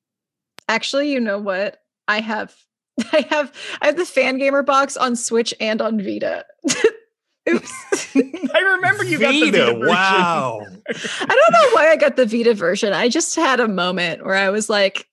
actually, 0.69 1.13
you 1.13 1.21
know 1.21 1.39
what? 1.39 1.83
I 2.09 2.21
have. 2.21 2.55
I 3.13 3.27
have. 3.31 3.53
I 3.81 3.87
have 3.87 3.97
the 3.97 4.03
Fangamer 4.03 4.65
box 4.65 4.97
on 4.97 5.17
Switch 5.17 5.55
and 5.61 5.81
on 5.81 6.01
Vita. 6.01 6.45
Oops. 7.49 8.15
I 8.15 8.61
remember 8.61 9.03
you 9.05 9.19
got 9.19 9.33
the 9.33 9.51
Vita 9.51 9.73
version. 9.73 9.87
wow. 9.87 10.61
I 10.61 11.27
don't 11.27 11.53
know 11.53 11.71
why 11.73 11.91
I 11.91 11.97
got 11.97 12.15
the 12.17 12.27
Vita 12.27 12.55
version. 12.55 12.93
I 12.93 13.09
just 13.09 13.35
had 13.35 13.59
a 13.59 13.67
moment 13.67 14.25
where 14.25 14.37
I 14.37 14.51
was 14.51 14.71
like, 14.71 15.09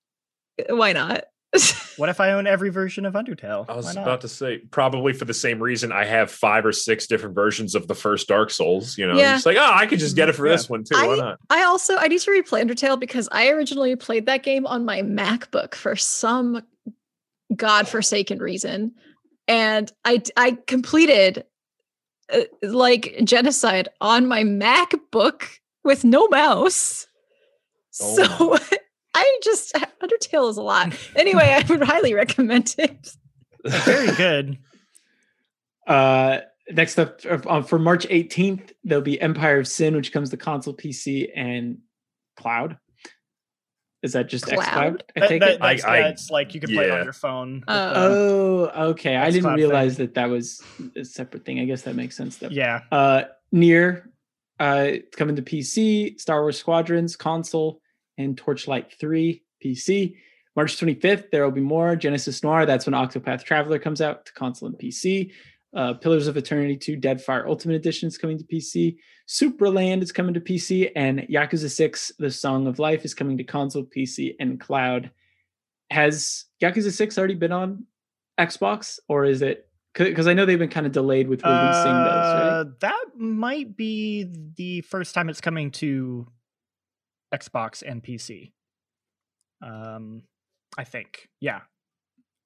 why 0.68 0.92
not? 0.92 1.24
What 1.96 2.08
if 2.08 2.20
I 2.20 2.30
own 2.32 2.46
every 2.46 2.70
version 2.70 3.04
of 3.04 3.14
Undertale? 3.14 3.66
I 3.68 3.74
was 3.74 3.90
about 3.96 4.20
to 4.20 4.28
say 4.28 4.58
probably 4.58 5.12
for 5.12 5.24
the 5.24 5.34
same 5.34 5.60
reason 5.60 5.90
I 5.90 6.04
have 6.04 6.30
five 6.30 6.64
or 6.64 6.72
six 6.72 7.06
different 7.08 7.34
versions 7.34 7.74
of 7.74 7.88
the 7.88 7.94
first 7.94 8.28
Dark 8.28 8.50
Souls. 8.50 8.96
You 8.96 9.06
know, 9.08 9.16
Yeah. 9.18 9.34
it's 9.36 9.44
like 9.44 9.56
oh, 9.58 9.70
I 9.72 9.86
could 9.86 9.98
just 9.98 10.14
get 10.16 10.28
it 10.28 10.34
for 10.36 10.46
Yeah. 10.46 10.52
this 10.52 10.70
one 10.70 10.84
too. 10.84 10.94
Why 10.94 11.16
not? 11.16 11.38
I 11.50 11.64
also 11.64 11.96
I 11.96 12.06
need 12.08 12.20
to 12.20 12.30
replay 12.30 12.62
Undertale 12.64 12.98
because 13.00 13.28
I 13.32 13.48
originally 13.48 13.96
played 13.96 14.26
that 14.26 14.42
game 14.44 14.64
on 14.66 14.84
my 14.84 15.02
MacBook 15.02 15.74
for 15.74 15.96
some 15.96 16.62
godforsaken 17.54 18.38
reason, 18.38 18.92
and 19.48 19.92
I 20.04 20.22
I 20.36 20.56
completed 20.68 21.44
uh, 22.32 22.42
like 22.62 23.20
genocide 23.24 23.88
on 24.00 24.28
my 24.28 24.44
MacBook 24.44 25.42
with 25.84 26.04
no 26.04 26.28
mouse. 26.28 27.06
Oh 28.00 28.16
So 28.16 28.76
I 29.14 29.38
just 29.42 29.74
Undertale 30.02 30.50
is 30.50 30.56
a 30.56 30.62
lot. 30.62 30.94
Anyway, 31.16 31.42
I 31.44 31.64
would 31.68 31.82
highly 31.82 32.14
recommend 32.14 32.74
it. 32.78 33.10
Very 33.66 34.12
good. 34.16 34.58
Uh, 35.86 36.38
next 36.70 36.98
up 36.98 37.20
uh, 37.28 37.38
uh, 37.48 37.62
for 37.62 37.78
March 37.78 38.06
18th, 38.08 38.72
there'll 38.84 39.02
be 39.02 39.20
Empire 39.20 39.58
of 39.58 39.68
Sin, 39.68 39.96
which 39.96 40.12
comes 40.12 40.30
to 40.30 40.36
console, 40.36 40.74
PC, 40.74 41.30
and 41.34 41.78
cloud. 42.36 42.78
Is 44.02 44.14
that 44.14 44.28
just 44.28 44.46
Cloud? 44.46 45.02
xCloud? 45.14 45.22
I 45.22 45.28
That, 45.28 45.40
that, 45.40 45.60
that's, 45.60 45.84
I- 45.84 45.98
I- 46.08 46.14
like 46.30 46.54
you 46.54 46.60
can 46.60 46.70
play 46.72 46.86
it 46.86 46.90
on 46.90 47.04
your 47.04 47.12
phone. 47.12 47.54
with 47.56 47.64
Oh. 47.68 48.66
the- 48.66 48.80
okay. 48.82 49.16
I 49.16 49.30
didn't 49.30 49.50
xCloud 49.50 49.56
realize 49.56 49.96
that 49.98 50.14
that 50.14 50.30
was 50.30 50.62
a 50.96 51.04
separate 51.04 51.44
thing. 51.44 51.60
I 51.60 51.66
guess 51.66 51.82
that 51.82 51.96
makes 51.96 52.16
sense. 52.16 52.38
Though. 52.38 52.48
yeah. 52.50 52.80
Uh, 52.90 53.24
near, 53.52 54.10
uh, 54.58 54.84
it's 54.88 55.16
coming 55.16 55.36
to 55.36 55.42
PC, 55.42 56.18
Star 56.18 56.40
Wars 56.40 56.56
Squadrons 56.58 57.14
console, 57.14 57.79
and 58.20 58.36
Torchlight 58.36 58.92
3 58.98 59.42
PC. 59.64 60.16
March 60.56 60.76
25th, 60.76 61.30
there 61.30 61.44
will 61.44 61.50
be 61.52 61.60
more. 61.60 61.96
Genesis 61.96 62.42
Noir, 62.42 62.66
that's 62.66 62.86
when 62.86 62.94
Octopath 62.94 63.44
Traveler 63.44 63.78
comes 63.78 64.00
out 64.00 64.26
to 64.26 64.32
console 64.32 64.68
and 64.68 64.78
PC. 64.78 65.32
Uh, 65.72 65.94
Pillars 65.94 66.26
of 66.26 66.36
Eternity 66.36 66.76
2 66.76 66.96
Deadfire 66.96 67.46
Ultimate 67.46 67.76
Edition 67.76 68.08
is 68.08 68.18
coming 68.18 68.36
to 68.36 68.44
PC. 68.44 68.96
Supraland 69.28 70.02
is 70.02 70.10
coming 70.10 70.34
to 70.34 70.40
PC. 70.40 70.90
And 70.96 71.20
Yakuza 71.20 71.70
6 71.70 72.12
The 72.18 72.30
Song 72.30 72.66
of 72.66 72.80
Life 72.80 73.04
is 73.04 73.14
coming 73.14 73.38
to 73.38 73.44
console, 73.44 73.84
PC, 73.84 74.34
and 74.40 74.58
cloud. 74.58 75.12
Has 75.90 76.46
Yakuza 76.60 76.90
6 76.90 77.16
already 77.16 77.34
been 77.34 77.52
on 77.52 77.86
Xbox 78.38 78.98
or 79.08 79.24
is 79.24 79.42
it? 79.42 79.68
Because 79.94 80.26
I 80.26 80.34
know 80.34 80.46
they've 80.46 80.58
been 80.58 80.68
kind 80.68 80.86
of 80.86 80.92
delayed 80.92 81.28
with 81.28 81.42
releasing 81.42 81.84
those, 81.84 81.84
right? 81.84 82.48
Uh, 82.60 82.64
That 82.80 83.04
might 83.16 83.76
be 83.76 84.28
the 84.56 84.82
first 84.82 85.14
time 85.14 85.28
it's 85.28 85.40
coming 85.40 85.70
to 85.72 86.26
Xbox 87.34 87.82
and 87.86 88.02
PC. 88.02 88.52
Um, 89.62 90.22
I 90.78 90.84
think. 90.84 91.28
Yeah. 91.40 91.60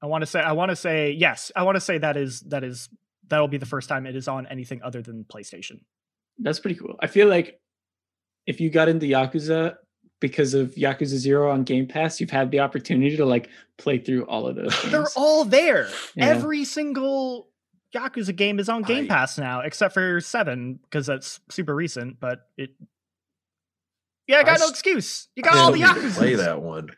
I 0.03 0.07
want 0.07 0.23
to 0.23 0.27
say. 0.27 0.41
I 0.41 0.53
want 0.53 0.71
to 0.71 0.77
say 0.77 1.13
yes. 1.13 1.51
I 1.57 1.63
want 1.63 1.77
to 1.77 1.81
say 1.81 1.99
that 1.99 2.17
is 2.17 2.41
that 2.43 2.65
is 2.65 2.89
that'll 3.29 3.49
be 3.49 3.57
the 3.57 3.67
first 3.67 3.89
time 3.89 4.07
it 4.07 4.17
is 4.17 4.29
on 4.29 4.47
anything 4.47 4.83
other 4.83 5.01
than 5.01 5.25
PlayStation. 5.25 5.81
That's 6.39 6.61
pretty 6.61 6.79
cool. 6.79 6.97
I 7.01 7.07
feel 7.07 7.29
like 7.29 7.59
if 8.47 8.61
you 8.61 8.69
got 8.71 8.89
into 8.89 9.07
Yakuza 9.07 9.77
because 10.21 10.53
of 10.55 10.75
Yakuza 10.75 11.17
Zero 11.17 11.51
on 11.51 11.63
Game 11.65 11.87
Pass, 11.87 12.21
you've 12.21 12.31
had 12.31 12.51
the 12.51 12.61
opportunity 12.61 13.17
to 13.17 13.25
like 13.25 13.49
play 13.79 13.99
through 13.99 14.25
all 14.27 14.47
of 14.47 14.57
those. 14.57 14.75
They're 14.83 15.01
games. 15.01 15.15
all 15.17 15.45
there. 15.45 15.89
Yeah. 16.17 16.27
Every 16.29 16.65
single 16.65 17.49
Yakuza 17.95 18.35
game 18.37 18.59
is 18.59 18.69
on 18.69 18.83
Game 18.83 19.05
I- 19.05 19.09
Pass 19.09 19.39
now, 19.39 19.61
except 19.61 19.95
for 19.95 20.21
seven 20.21 20.81
because 20.83 21.07
that's 21.07 21.41
super 21.51 21.75
recent. 21.75 22.21
But 22.21 22.41
it, 22.59 22.71
yeah, 24.27 24.39
I 24.39 24.43
got 24.43 24.61
no 24.61 24.69
excuse. 24.69 25.29
You 25.37 25.43
I 25.47 25.51
got 25.51 25.57
all 25.57 25.73
the 25.73 25.81
Yakuza. 25.81 26.17
Play 26.17 26.35
that 26.35 26.63
one. 26.63 26.91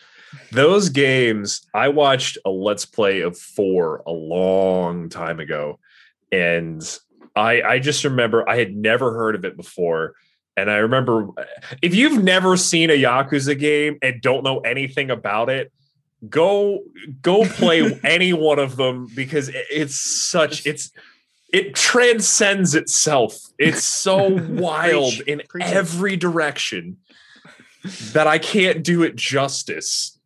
Those 0.52 0.88
games, 0.88 1.66
I 1.74 1.88
watched 1.88 2.38
a 2.44 2.50
Let's 2.50 2.84
Play 2.84 3.20
of 3.20 3.38
four 3.38 4.02
a 4.06 4.12
long 4.12 5.08
time 5.08 5.40
ago, 5.40 5.78
and 6.30 6.82
I 7.34 7.62
I 7.62 7.78
just 7.78 8.04
remember 8.04 8.48
I 8.48 8.56
had 8.56 8.74
never 8.74 9.12
heard 9.12 9.34
of 9.34 9.44
it 9.44 9.56
before. 9.56 10.14
And 10.58 10.70
I 10.70 10.76
remember 10.76 11.28
if 11.82 11.94
you've 11.94 12.22
never 12.22 12.56
seen 12.56 12.88
a 12.90 12.94
Yakuza 12.94 13.58
game 13.58 13.98
and 14.00 14.22
don't 14.22 14.42
know 14.42 14.60
anything 14.60 15.10
about 15.10 15.50
it, 15.50 15.70
go 16.28 16.80
go 17.20 17.44
play 17.44 18.00
any 18.04 18.32
one 18.32 18.58
of 18.58 18.76
them 18.76 19.08
because 19.14 19.50
it's 19.52 20.28
such 20.30 20.66
it's 20.66 20.90
it 21.56 21.74
transcends 21.74 22.74
itself. 22.74 23.38
It's 23.58 23.82
so 23.82 24.28
wild 24.50 25.14
Preach. 25.14 25.26
in 25.26 25.42
Preach 25.48 25.64
every 25.64 26.14
direction 26.14 26.98
that 28.12 28.26
I 28.26 28.36
can't 28.36 28.84
do 28.84 29.02
it 29.02 29.16
justice. 29.16 30.18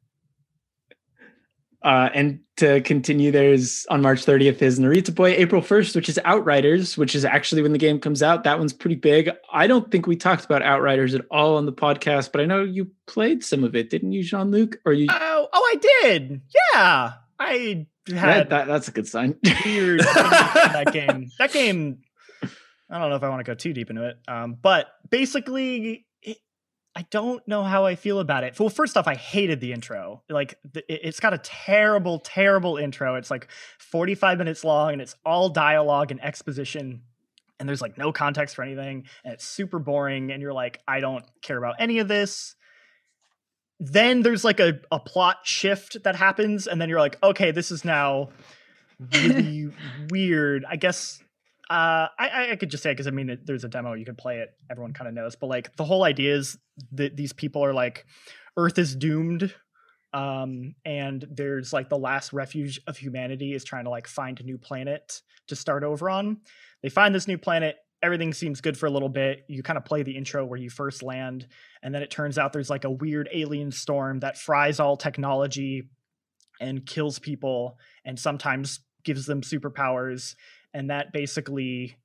Uh, 1.84 2.10
and 2.12 2.40
to 2.56 2.80
continue, 2.80 3.30
there's 3.30 3.86
on 3.86 4.02
March 4.02 4.26
30th 4.26 4.60
is 4.60 4.80
Narita 4.80 5.14
Boy. 5.14 5.30
April 5.30 5.62
1st, 5.62 5.94
which 5.94 6.08
is 6.08 6.18
Outriders, 6.24 6.98
which 6.98 7.14
is 7.14 7.24
actually 7.24 7.62
when 7.62 7.72
the 7.72 7.78
game 7.78 8.00
comes 8.00 8.24
out. 8.24 8.42
That 8.42 8.58
one's 8.58 8.72
pretty 8.72 8.96
big. 8.96 9.30
I 9.52 9.68
don't 9.68 9.88
think 9.88 10.08
we 10.08 10.16
talked 10.16 10.44
about 10.44 10.62
Outriders 10.62 11.14
at 11.14 11.24
all 11.30 11.56
on 11.56 11.64
the 11.64 11.72
podcast, 11.72 12.32
but 12.32 12.40
I 12.40 12.44
know 12.44 12.64
you 12.64 12.90
played 13.06 13.44
some 13.44 13.62
of 13.62 13.76
it, 13.76 13.88
didn't 13.88 14.10
you, 14.10 14.24
Jean 14.24 14.50
Luc? 14.50 14.78
Or 14.84 14.92
you? 14.92 15.06
Oh, 15.08 15.48
oh, 15.52 15.72
I 15.72 16.08
did. 16.08 16.40
Yeah, 16.74 17.12
I 17.40 17.86
had 18.06 18.16
that, 18.16 18.50
that, 18.50 18.66
that's 18.66 18.88
a 18.88 18.92
good 18.92 19.08
sign. 19.08 19.36
weird 19.64 20.00
that 20.04 20.90
game. 20.92 21.30
That 21.38 21.52
game. 21.52 22.02
I 22.90 22.98
don't 22.98 23.08
know 23.08 23.16
if 23.16 23.22
I 23.22 23.28
want 23.28 23.40
to 23.40 23.50
go 23.50 23.54
too 23.54 23.72
deep 23.72 23.88
into 23.88 24.06
it, 24.06 24.18
um, 24.28 24.56
but 24.60 24.88
basically, 25.08 26.06
it, 26.22 26.36
I 26.94 27.06
don't 27.10 27.46
know 27.48 27.62
how 27.62 27.86
I 27.86 27.94
feel 27.94 28.18
about 28.18 28.44
it. 28.44 28.58
Well, 28.58 28.68
first 28.68 28.96
off, 28.96 29.06
I 29.06 29.14
hated 29.14 29.60
the 29.60 29.72
intro. 29.72 30.22
Like, 30.28 30.58
the, 30.70 30.80
it, 30.92 31.00
it's 31.04 31.20
got 31.20 31.32
a 31.32 31.38
terrible, 31.38 32.18
terrible 32.18 32.76
intro. 32.76 33.14
It's 33.14 33.30
like 33.30 33.48
45 33.78 34.38
minutes 34.38 34.62
long, 34.64 34.92
and 34.92 35.00
it's 35.00 35.14
all 35.24 35.48
dialogue 35.48 36.10
and 36.10 36.22
exposition. 36.22 37.02
And 37.58 37.68
there's 37.68 37.80
like 37.80 37.96
no 37.96 38.12
context 38.12 38.56
for 38.56 38.62
anything, 38.62 39.06
and 39.24 39.32
it's 39.32 39.46
super 39.46 39.78
boring. 39.78 40.30
And 40.30 40.42
you're 40.42 40.52
like, 40.52 40.82
I 40.86 41.00
don't 41.00 41.24
care 41.42 41.56
about 41.56 41.76
any 41.78 42.00
of 42.00 42.08
this 42.08 42.54
then 43.80 44.22
there's 44.22 44.44
like 44.44 44.60
a, 44.60 44.78
a 44.92 45.00
plot 45.00 45.38
shift 45.42 46.02
that 46.04 46.14
happens 46.14 46.66
and 46.66 46.80
then 46.80 46.88
you're 46.88 47.00
like 47.00 47.18
okay 47.22 47.50
this 47.50 47.70
is 47.70 47.84
now 47.84 48.28
really 49.14 49.70
weird. 50.10 50.64
I 50.68 50.76
guess 50.76 51.22
uh, 51.70 52.08
I, 52.18 52.48
I 52.50 52.56
could 52.56 52.70
just 52.70 52.82
say 52.82 52.92
because 52.92 53.06
I 53.06 53.10
mean 53.10 53.30
it, 53.30 53.46
there's 53.46 53.64
a 53.64 53.68
demo 53.68 53.94
you 53.94 54.04
could 54.04 54.18
play 54.18 54.38
it 54.38 54.50
everyone 54.70 54.92
kind 54.92 55.08
of 55.08 55.14
knows 55.14 55.36
but 55.36 55.46
like 55.46 55.74
the 55.76 55.84
whole 55.84 56.04
idea 56.04 56.34
is 56.34 56.58
that 56.92 57.16
these 57.16 57.32
people 57.32 57.64
are 57.64 57.72
like 57.74 58.06
Earth 58.56 58.78
is 58.78 58.94
doomed 58.94 59.54
um, 60.12 60.74
and 60.84 61.24
there's 61.30 61.72
like 61.72 61.88
the 61.88 61.98
last 61.98 62.32
refuge 62.32 62.80
of 62.86 62.96
humanity 62.96 63.52
is 63.54 63.64
trying 63.64 63.84
to 63.84 63.90
like 63.90 64.06
find 64.06 64.40
a 64.40 64.42
new 64.42 64.58
planet 64.58 65.22
to 65.48 65.56
start 65.56 65.84
over 65.84 66.10
on. 66.10 66.38
They 66.82 66.88
find 66.88 67.14
this 67.14 67.28
new 67.28 67.38
planet 67.38 67.76
everything 68.02 68.32
seems 68.32 68.60
good 68.60 68.76
for 68.76 68.86
a 68.86 68.90
little 68.90 69.08
bit. 69.08 69.44
You 69.48 69.62
kind 69.62 69.76
of 69.76 69.84
play 69.84 70.02
the 70.02 70.16
intro 70.16 70.44
where 70.44 70.58
you 70.58 70.70
first 70.70 71.02
land, 71.02 71.46
and 71.82 71.94
then 71.94 72.02
it 72.02 72.10
turns 72.10 72.38
out 72.38 72.52
there's 72.52 72.70
like 72.70 72.84
a 72.84 72.90
weird 72.90 73.28
alien 73.32 73.70
storm 73.70 74.20
that 74.20 74.38
fries 74.38 74.80
all 74.80 74.96
technology 74.96 75.88
and 76.60 76.84
kills 76.84 77.18
people, 77.18 77.78
and 78.04 78.18
sometimes 78.18 78.80
gives 79.04 79.26
them 79.26 79.40
superpowers, 79.40 80.34
and 80.74 80.90
that 80.90 81.12
basically 81.12 81.96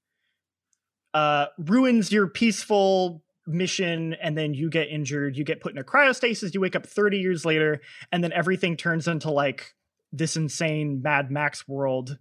uh, 1.13 1.47
ruins 1.57 2.11
your 2.11 2.27
peaceful 2.27 3.23
mission 3.47 4.15
and 4.21 4.37
then 4.37 4.53
you 4.55 4.69
get 4.71 4.89
injured 4.89 5.37
you 5.37 5.43
get 5.43 5.61
put 5.61 5.71
in 5.71 5.77
a 5.77 5.83
cryostasis 5.83 6.53
you 6.53 6.59
wake 6.59 6.75
up 6.75 6.85
30 6.85 7.19
years 7.19 7.45
later 7.45 7.79
and 8.11 8.23
then 8.23 8.33
everything 8.33 8.75
turns 8.75 9.07
into 9.07 9.29
like 9.29 9.75
this 10.11 10.35
insane 10.35 11.01
mad 11.03 11.29
max 11.29 11.67
world 11.67 12.17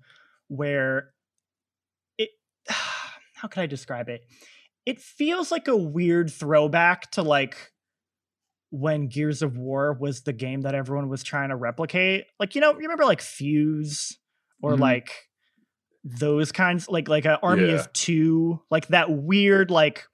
where 0.48 1.10
it 2.18 2.28
how 3.44 3.48
could 3.48 3.60
I 3.60 3.66
describe 3.66 4.08
it? 4.08 4.22
It 4.86 4.98
feels 5.02 5.52
like 5.52 5.68
a 5.68 5.76
weird 5.76 6.32
throwback 6.32 7.10
to 7.10 7.22
like 7.22 7.72
when 8.70 9.08
Gears 9.08 9.42
of 9.42 9.58
War 9.58 9.92
was 9.92 10.22
the 10.22 10.32
game 10.32 10.62
that 10.62 10.74
everyone 10.74 11.10
was 11.10 11.22
trying 11.22 11.50
to 11.50 11.56
replicate. 11.56 12.24
Like, 12.40 12.54
you 12.54 12.62
know, 12.62 12.70
you 12.70 12.78
remember 12.78 13.04
like 13.04 13.20
Fuse 13.20 14.16
or 14.62 14.72
mm-hmm. 14.72 14.80
like 14.80 15.10
those 16.04 16.52
kinds 16.52 16.88
like 16.88 17.06
like 17.06 17.26
an 17.26 17.36
army 17.42 17.66
yeah. 17.66 17.74
of 17.74 17.92
two, 17.92 18.62
like 18.70 18.88
that 18.88 19.10
weird 19.10 19.70
like 19.70 20.06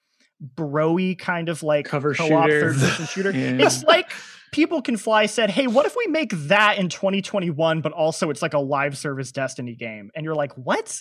broy 0.57 1.17
kind 1.17 1.49
of 1.49 1.63
like 1.63 1.85
cover 1.87 2.15
shooter. 2.15 2.75
shooter. 3.07 3.31
yeah. 3.31 3.65
It's 3.65 3.85
like 3.85 4.11
people 4.51 4.83
can 4.83 4.97
fly 4.97 5.27
said, 5.27 5.51
"Hey, 5.51 5.69
what 5.69 5.87
if 5.87 5.95
we 5.97 6.09
make 6.09 6.33
that 6.33 6.79
in 6.79 6.89
2021 6.89 7.81
but 7.81 7.93
also 7.93 8.29
it's 8.29 8.43
like 8.43 8.55
a 8.55 8.59
live 8.59 8.99
service 8.99 9.31
Destiny 9.31 9.77
game?" 9.77 10.11
And 10.17 10.25
you're 10.25 10.35
like, 10.35 10.53
"What?" 10.55 11.01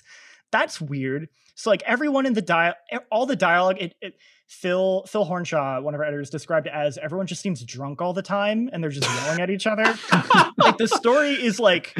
That's 0.51 0.81
weird. 0.81 1.29
So 1.55 1.69
like 1.69 1.83
everyone 1.85 2.25
in 2.25 2.33
the 2.33 2.41
dial, 2.41 2.73
all 3.11 3.25
the 3.25 3.35
dialogue, 3.35 3.77
it, 3.79 3.95
it 4.01 4.13
Phil 4.47 5.03
Phil 5.07 5.25
Hornshaw, 5.25 5.81
one 5.81 5.93
of 5.93 5.99
our 5.99 6.05
editors, 6.05 6.29
described 6.29 6.67
it 6.67 6.73
as 6.73 6.97
everyone 6.97 7.27
just 7.27 7.41
seems 7.41 7.63
drunk 7.63 8.01
all 8.01 8.13
the 8.13 8.21
time 8.21 8.69
and 8.71 8.81
they're 8.81 8.89
just 8.89 9.07
yelling 9.07 9.41
at 9.41 9.49
each 9.49 9.67
other. 9.67 9.83
like 10.57 10.77
the 10.77 10.87
story 10.87 11.31
is 11.31 11.59
like 11.59 11.95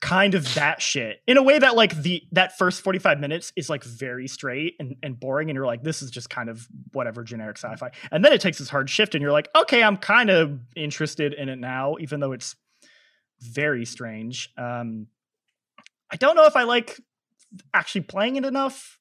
kind 0.00 0.34
of 0.34 0.52
that 0.54 0.82
shit 0.82 1.22
in 1.26 1.36
a 1.36 1.42
way 1.42 1.58
that 1.58 1.76
like 1.76 1.94
the 2.02 2.22
that 2.32 2.58
first 2.58 2.82
45 2.82 3.20
minutes 3.20 3.52
is 3.56 3.70
like 3.70 3.84
very 3.84 4.26
straight 4.26 4.74
and, 4.80 4.96
and 5.02 5.18
boring 5.18 5.48
and 5.48 5.54
you're 5.54 5.66
like 5.66 5.82
this 5.84 6.02
is 6.02 6.10
just 6.10 6.28
kind 6.28 6.48
of 6.48 6.66
whatever 6.92 7.22
generic 7.22 7.56
sci-fi 7.56 7.90
and 8.10 8.24
then 8.24 8.32
it 8.32 8.40
takes 8.40 8.58
this 8.58 8.68
hard 8.68 8.90
shift 8.90 9.14
and 9.14 9.22
you're 9.22 9.32
like 9.32 9.48
okay 9.54 9.82
i'm 9.82 9.96
kind 9.96 10.28
of 10.28 10.58
interested 10.74 11.34
in 11.34 11.48
it 11.48 11.58
now 11.58 11.94
even 12.00 12.18
though 12.18 12.32
it's 12.32 12.56
very 13.40 13.84
strange 13.84 14.50
um 14.58 15.06
i 16.10 16.16
don't 16.16 16.34
know 16.34 16.46
if 16.46 16.56
i 16.56 16.64
like 16.64 17.00
actually 17.72 18.02
playing 18.02 18.36
it 18.36 18.44
enough 18.44 18.98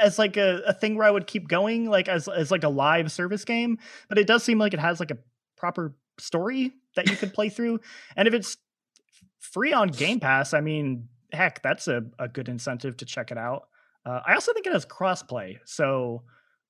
as 0.00 0.18
like 0.18 0.36
a, 0.36 0.62
a 0.66 0.72
thing 0.72 0.96
where 0.96 1.06
I 1.06 1.10
would 1.10 1.26
keep 1.26 1.48
going, 1.48 1.88
like 1.88 2.08
as 2.08 2.28
as 2.28 2.50
like 2.50 2.64
a 2.64 2.68
live 2.68 3.10
service 3.10 3.44
game. 3.44 3.78
But 4.08 4.18
it 4.18 4.26
does 4.26 4.42
seem 4.42 4.58
like 4.58 4.74
it 4.74 4.80
has 4.80 5.00
like 5.00 5.10
a 5.10 5.18
proper 5.56 5.94
story 6.18 6.72
that 6.96 7.08
you 7.08 7.16
could 7.16 7.34
play 7.34 7.48
through. 7.48 7.80
And 8.16 8.28
if 8.28 8.34
it's 8.34 8.56
free 9.40 9.72
on 9.72 9.88
Game 9.88 10.20
Pass, 10.20 10.54
I 10.54 10.60
mean, 10.60 11.08
heck, 11.32 11.62
that's 11.62 11.88
a, 11.88 12.04
a 12.18 12.28
good 12.28 12.48
incentive 12.48 12.96
to 12.98 13.04
check 13.04 13.30
it 13.30 13.38
out. 13.38 13.68
Uh, 14.04 14.20
I 14.26 14.34
also 14.34 14.52
think 14.52 14.66
it 14.66 14.72
has 14.72 14.84
crossplay, 14.84 15.58
so 15.64 16.22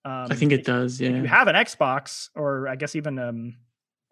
um, 0.05 0.26
I 0.30 0.34
think 0.34 0.53
it 0.53 0.64
does. 0.64 1.00
Yeah, 1.00 1.11
if 1.11 1.22
you 1.22 1.28
have 1.28 1.48
an 1.48 1.55
Xbox, 1.55 2.28
or 2.34 2.68
I 2.68 2.76
guess 2.76 2.94
even 2.94 3.18
um, 3.18 3.57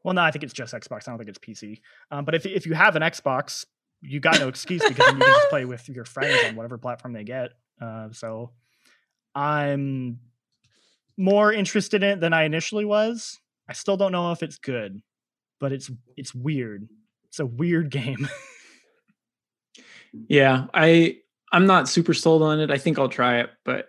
well, 0.04 0.14
no, 0.14 0.22
I 0.22 0.30
think 0.30 0.42
it's 0.42 0.52
just 0.52 0.72
Xbox. 0.72 1.06
I 1.06 1.12
don't 1.12 1.18
think 1.18 1.28
it's 1.28 1.38
PC. 1.38 1.80
Um, 2.10 2.24
but 2.24 2.34
if 2.34 2.46
if 2.46 2.66
you 2.66 2.74
have 2.74 2.96
an 2.96 3.02
Xbox, 3.02 3.66
you 4.02 4.20
got 4.20 4.38
no 4.40 4.48
excuse 4.48 4.82
because 4.82 4.98
you 4.98 5.18
can 5.18 5.20
just 5.20 5.48
play 5.50 5.64
with 5.64 5.88
your 5.88 6.04
friends 6.04 6.48
on 6.48 6.56
whatever 6.56 6.78
platform 6.78 7.12
they 7.12 7.24
get. 7.24 7.52
Uh, 7.80 8.08
so 8.12 8.50
I'm 9.34 10.20
more 11.16 11.52
interested 11.52 12.02
in 12.02 12.10
it 12.10 12.20
than 12.20 12.32
I 12.32 12.44
initially 12.44 12.84
was. 12.84 13.38
I 13.68 13.72
still 13.72 13.96
don't 13.96 14.12
know 14.12 14.32
if 14.32 14.42
it's 14.42 14.58
good, 14.58 15.00
but 15.60 15.72
it's 15.72 15.90
it's 16.16 16.34
weird. 16.34 16.88
It's 17.26 17.40
a 17.40 17.46
weird 17.46 17.90
game. 17.90 18.28
yeah, 20.28 20.66
I 20.74 21.18
I'm 21.52 21.66
not 21.66 21.88
super 21.88 22.14
sold 22.14 22.42
on 22.42 22.60
it. 22.60 22.70
I 22.70 22.78
think 22.78 22.98
I'll 22.98 23.08
try 23.08 23.40
it, 23.40 23.50
but 23.64 23.88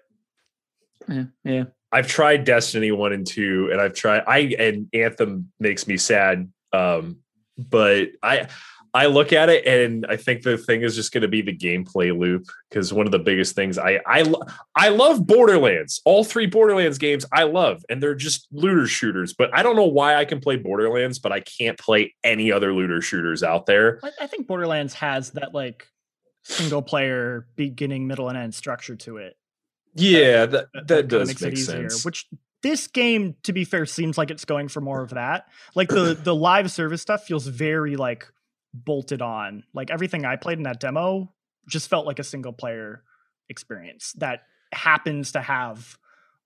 yeah, 1.07 1.23
yeah. 1.43 1.63
I've 1.93 2.07
tried 2.07 2.45
Destiny 2.45 2.91
1 2.91 3.11
and 3.11 3.27
2 3.27 3.69
and 3.71 3.81
I've 3.81 3.93
tried 3.93 4.23
I 4.25 4.55
and 4.57 4.87
Anthem 4.93 5.51
makes 5.59 5.87
me 5.87 5.97
sad 5.97 6.49
um 6.71 7.17
but 7.57 8.09
I 8.23 8.47
I 8.93 9.05
look 9.05 9.31
at 9.31 9.49
it 9.49 9.65
and 9.65 10.05
I 10.09 10.17
think 10.17 10.43
the 10.43 10.57
thing 10.57 10.81
is 10.81 10.95
just 10.95 11.13
going 11.13 11.21
to 11.21 11.27
be 11.27 11.41
the 11.41 11.55
gameplay 11.55 12.17
loop 12.17 12.47
because 12.69 12.91
one 12.91 13.05
of 13.05 13.11
the 13.11 13.19
biggest 13.19 13.55
things 13.55 13.77
I 13.77 14.01
I 14.05 14.31
I 14.75 14.89
love 14.89 15.25
Borderlands. 15.25 16.01
All 16.03 16.23
three 16.23 16.45
Borderlands 16.45 16.97
games 16.97 17.25
I 17.31 17.43
love 17.43 17.85
and 17.89 18.03
they're 18.03 18.15
just 18.15 18.47
looter 18.51 18.87
shooters, 18.87 19.33
but 19.33 19.49
I 19.53 19.63
don't 19.63 19.77
know 19.77 19.85
why 19.85 20.15
I 20.15 20.25
can 20.25 20.41
play 20.41 20.57
Borderlands 20.57 21.19
but 21.19 21.31
I 21.31 21.39
can't 21.39 21.79
play 21.79 22.15
any 22.23 22.51
other 22.51 22.73
looter 22.73 23.01
shooters 23.01 23.43
out 23.43 23.65
there. 23.65 24.01
I 24.19 24.27
think 24.27 24.47
Borderlands 24.47 24.93
has 24.95 25.31
that 25.31 25.53
like 25.53 25.87
single 26.43 26.81
player 26.81 27.47
beginning, 27.55 28.07
middle 28.07 28.27
and 28.27 28.37
end 28.37 28.53
structure 28.53 28.95
to 28.97 29.17
it. 29.17 29.37
Yeah, 29.95 30.45
that 30.47 30.67
that, 30.73 30.87
that 30.87 31.07
does 31.07 31.41
make 31.41 31.57
sense. 31.57 32.03
Which 32.03 32.27
this 32.61 32.87
game 32.87 33.35
to 33.43 33.53
be 33.53 33.63
fair 33.65 33.85
seems 33.85 34.17
like 34.17 34.31
it's 34.31 34.45
going 34.45 34.67
for 34.67 34.81
more 34.81 35.01
of 35.01 35.11
that. 35.11 35.47
Like 35.75 35.89
the 35.89 36.13
the 36.13 36.35
live 36.35 36.71
service 36.71 37.01
stuff 37.01 37.23
feels 37.23 37.47
very 37.47 37.95
like 37.95 38.27
bolted 38.73 39.21
on. 39.21 39.63
Like 39.73 39.91
everything 39.91 40.25
I 40.25 40.35
played 40.35 40.57
in 40.57 40.63
that 40.63 40.79
demo 40.79 41.31
just 41.67 41.89
felt 41.89 42.05
like 42.05 42.19
a 42.19 42.23
single 42.23 42.53
player 42.53 43.03
experience 43.49 44.13
that 44.17 44.43
happens 44.71 45.33
to 45.33 45.41
have 45.41 45.97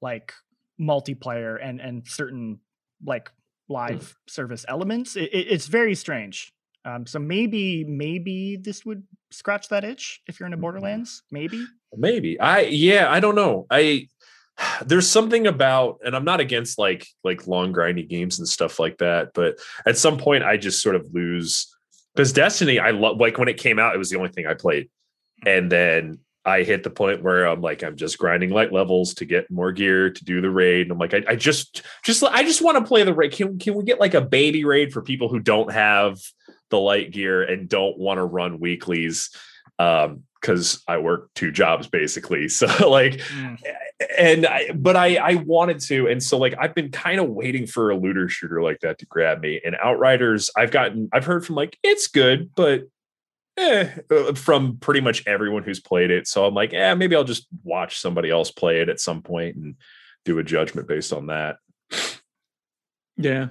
like 0.01 0.33
multiplayer 0.79 1.57
and 1.61 1.79
and 1.79 2.07
certain 2.07 2.59
like 3.03 3.31
live 3.69 4.01
mm. 4.01 4.31
service 4.31 4.65
elements. 4.67 5.15
It, 5.15 5.33
it, 5.33 5.47
it's 5.49 5.67
very 5.67 5.95
strange. 5.95 6.51
Um, 6.83 7.07
so 7.07 7.17
maybe 7.17 7.83
maybe 7.83 8.57
this 8.57 8.85
would 8.85 9.03
scratch 9.31 9.69
that 9.69 9.83
itch 9.83 10.21
if 10.27 10.39
you're 10.39 10.45
into 10.45 10.57
mm-hmm. 10.57 10.61
Borderlands. 10.61 11.23
Maybe. 11.31 11.65
Maybe. 11.95 12.39
I 12.39 12.61
yeah. 12.61 13.11
I 13.11 13.19
don't 13.19 13.35
know. 13.35 13.65
I 13.69 14.07
there's 14.85 15.09
something 15.09 15.47
about 15.47 15.99
and 16.05 16.15
i'm 16.15 16.25
not 16.25 16.39
against 16.39 16.77
like 16.77 17.07
like 17.23 17.47
long 17.47 17.73
grindy 17.73 18.07
games 18.07 18.39
and 18.39 18.47
stuff 18.47 18.79
like 18.79 18.97
that 18.97 19.31
but 19.33 19.57
at 19.85 19.97
some 19.97 20.17
point 20.17 20.43
i 20.43 20.57
just 20.57 20.81
sort 20.81 20.95
of 20.95 21.05
lose 21.13 21.74
because 22.15 22.31
Destiny, 22.33 22.79
I 22.79 22.91
love 22.91 23.17
like 23.17 23.37
when 23.37 23.49
it 23.49 23.57
came 23.57 23.77
out, 23.77 23.93
it 23.93 23.97
was 23.97 24.09
the 24.09 24.17
only 24.17 24.29
thing 24.29 24.47
I 24.47 24.53
played, 24.53 24.89
and 25.45 25.71
then 25.71 26.19
I 26.45 26.61
hit 26.61 26.83
the 26.83 26.91
point 26.91 27.23
where 27.23 27.47
I'm 27.47 27.61
like, 27.61 27.83
I'm 27.83 27.95
just 27.95 28.19
grinding 28.19 28.51
light 28.51 28.71
levels 28.71 29.15
to 29.15 29.25
get 29.25 29.49
more 29.49 29.71
gear 29.71 30.11
to 30.11 30.23
do 30.23 30.41
the 30.41 30.49
raid. 30.49 30.83
And 30.83 30.91
I'm 30.91 30.99
like, 30.99 31.15
I, 31.15 31.23
I 31.29 31.35
just, 31.35 31.83
just, 32.03 32.23
I 32.23 32.43
just 32.43 32.61
want 32.61 32.77
to 32.77 32.87
play 32.87 33.03
the 33.03 33.15
raid. 33.15 33.31
Can, 33.31 33.57
can 33.57 33.73
we 33.73 33.83
get 33.83 33.99
like 33.99 34.13
a 34.13 34.21
baby 34.21 34.63
raid 34.63 34.93
for 34.93 35.01
people 35.01 35.27
who 35.27 35.39
don't 35.39 35.71
have 35.71 36.19
the 36.69 36.79
light 36.79 37.11
gear 37.11 37.41
and 37.41 37.67
don't 37.67 37.97
want 37.97 38.19
to 38.19 38.23
run 38.23 38.59
weeklies? 38.59 39.31
Um, 39.79 40.23
because 40.45 40.83
I 40.87 40.99
work 40.99 41.33
two 41.33 41.51
jobs 41.51 41.87
basically. 41.87 42.47
So 42.55 42.67
like, 42.89 43.13
Mm. 43.13 43.57
and 44.17 44.45
I, 44.45 44.71
but 44.73 44.95
I 44.95 45.15
I 45.15 45.35
wanted 45.35 45.79
to, 45.81 46.07
and 46.07 46.21
so 46.21 46.37
like 46.37 46.53
I've 46.59 46.75
been 46.75 46.91
kind 46.91 47.19
of 47.19 47.29
waiting 47.29 47.65
for 47.65 47.89
a 47.89 47.97
looter 47.97 48.29
shooter 48.29 48.61
like 48.61 48.79
that 48.81 48.99
to 48.99 49.05
grab 49.05 49.41
me. 49.41 49.59
And 49.65 49.75
Outriders, 49.75 50.49
I've 50.55 50.71
gotten 50.71 51.09
I've 51.13 51.25
heard 51.25 51.45
from 51.45 51.55
like 51.55 51.77
it's 51.83 52.07
good, 52.07 52.51
but 52.55 52.83
eh, 53.57 53.89
uh, 54.11 54.33
from 54.33 54.77
pretty 54.77 55.01
much 55.01 55.25
everyone 55.27 55.63
who's 55.63 55.79
played 55.79 56.11
it. 56.11 56.27
So 56.27 56.45
I'm 56.45 56.53
like, 56.53 56.71
yeah, 56.71 56.93
maybe 56.93 57.15
I'll 57.15 57.23
just 57.23 57.47
watch 57.63 57.99
somebody 57.99 58.29
else 58.29 58.51
play 58.51 58.81
it 58.81 58.89
at 58.89 58.99
some 58.99 59.21
point 59.21 59.55
and 59.55 59.75
do 60.25 60.39
a 60.39 60.43
judgment 60.43 60.87
based 60.87 61.11
on 61.13 61.27
that. 61.27 61.57
Yeah. 63.17 63.47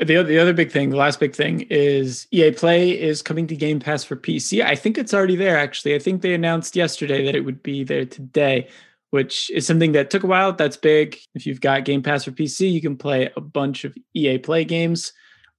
The 0.00 0.16
other, 0.16 0.28
the 0.28 0.38
other 0.40 0.52
big 0.52 0.72
thing, 0.72 0.90
the 0.90 0.96
last 0.96 1.20
big 1.20 1.36
thing 1.36 1.66
is 1.70 2.26
EA 2.32 2.50
Play 2.50 3.00
is 3.00 3.22
coming 3.22 3.46
to 3.46 3.54
Game 3.54 3.78
Pass 3.78 4.02
for 4.02 4.16
PC. 4.16 4.64
I 4.64 4.74
think 4.74 4.98
it's 4.98 5.14
already 5.14 5.36
there, 5.36 5.56
actually. 5.56 5.94
I 5.94 6.00
think 6.00 6.20
they 6.20 6.34
announced 6.34 6.74
yesterday 6.74 7.24
that 7.24 7.36
it 7.36 7.42
would 7.42 7.62
be 7.62 7.84
there 7.84 8.04
today, 8.04 8.68
which 9.10 9.50
is 9.50 9.66
something 9.66 9.92
that 9.92 10.10
took 10.10 10.24
a 10.24 10.26
while. 10.26 10.52
That's 10.52 10.76
big. 10.76 11.16
If 11.36 11.46
you've 11.46 11.60
got 11.60 11.84
Game 11.84 12.02
Pass 12.02 12.24
for 12.24 12.32
PC, 12.32 12.72
you 12.72 12.80
can 12.80 12.96
play 12.96 13.30
a 13.36 13.40
bunch 13.40 13.84
of 13.84 13.96
EA 14.14 14.38
Play 14.38 14.64
games. 14.64 15.12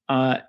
Uh, 0.09 0.39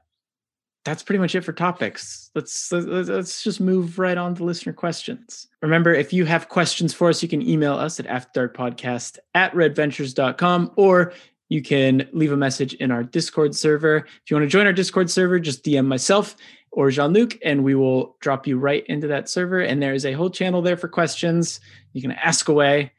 that's 0.84 1.04
pretty 1.04 1.20
much 1.20 1.36
it 1.36 1.42
for 1.42 1.52
topics. 1.52 2.30
Let's, 2.34 2.70
let's 2.72 3.08
let's 3.08 3.42
just 3.42 3.60
move 3.60 3.98
right 3.98 4.16
on 4.16 4.36
to 4.36 4.44
listener 4.44 4.72
questions. 4.72 5.48
Remember, 5.60 5.92
if 5.92 6.12
you 6.12 6.24
have 6.24 6.48
questions 6.48 6.94
for 6.94 7.08
us, 7.08 7.22
you 7.22 7.28
can 7.28 7.42
email 7.42 7.74
us 7.74 8.00
at 8.00 8.06
afterdarkpodcast 8.06 9.18
at 9.34 9.52
redventures.com 9.52 10.72
or 10.76 11.12
you 11.48 11.62
can 11.62 12.08
leave 12.12 12.32
a 12.32 12.36
message 12.36 12.74
in 12.74 12.90
our 12.90 13.02
Discord 13.02 13.54
server. 13.54 13.98
If 13.98 14.30
you 14.30 14.36
want 14.36 14.44
to 14.44 14.50
join 14.50 14.66
our 14.66 14.72
Discord 14.72 15.10
server, 15.10 15.38
just 15.38 15.64
DM 15.64 15.86
myself 15.86 16.36
or 16.72 16.90
Jean 16.90 17.12
Luc, 17.12 17.38
and 17.44 17.64
we 17.64 17.74
will 17.74 18.16
drop 18.20 18.46
you 18.46 18.58
right 18.58 18.84
into 18.86 19.06
that 19.06 19.28
server. 19.28 19.60
And 19.60 19.82
there 19.82 19.94
is 19.94 20.04
a 20.04 20.12
whole 20.12 20.30
channel 20.30 20.60
there 20.60 20.76
for 20.76 20.88
questions. 20.88 21.60
You 21.92 22.02
can 22.02 22.12
ask 22.12 22.48
away. 22.48 22.92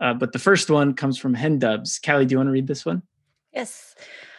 Uh, 0.00 0.14
but 0.14 0.32
the 0.32 0.38
first 0.38 0.70
one 0.70 0.94
comes 0.94 1.18
from 1.18 1.34
Hendubs. 1.34 2.00
Kallie, 2.00 2.26
do 2.26 2.32
you 2.32 2.38
want 2.38 2.48
to 2.48 2.52
read 2.52 2.68
this 2.68 2.86
one? 2.86 3.02
Yes. 3.52 3.94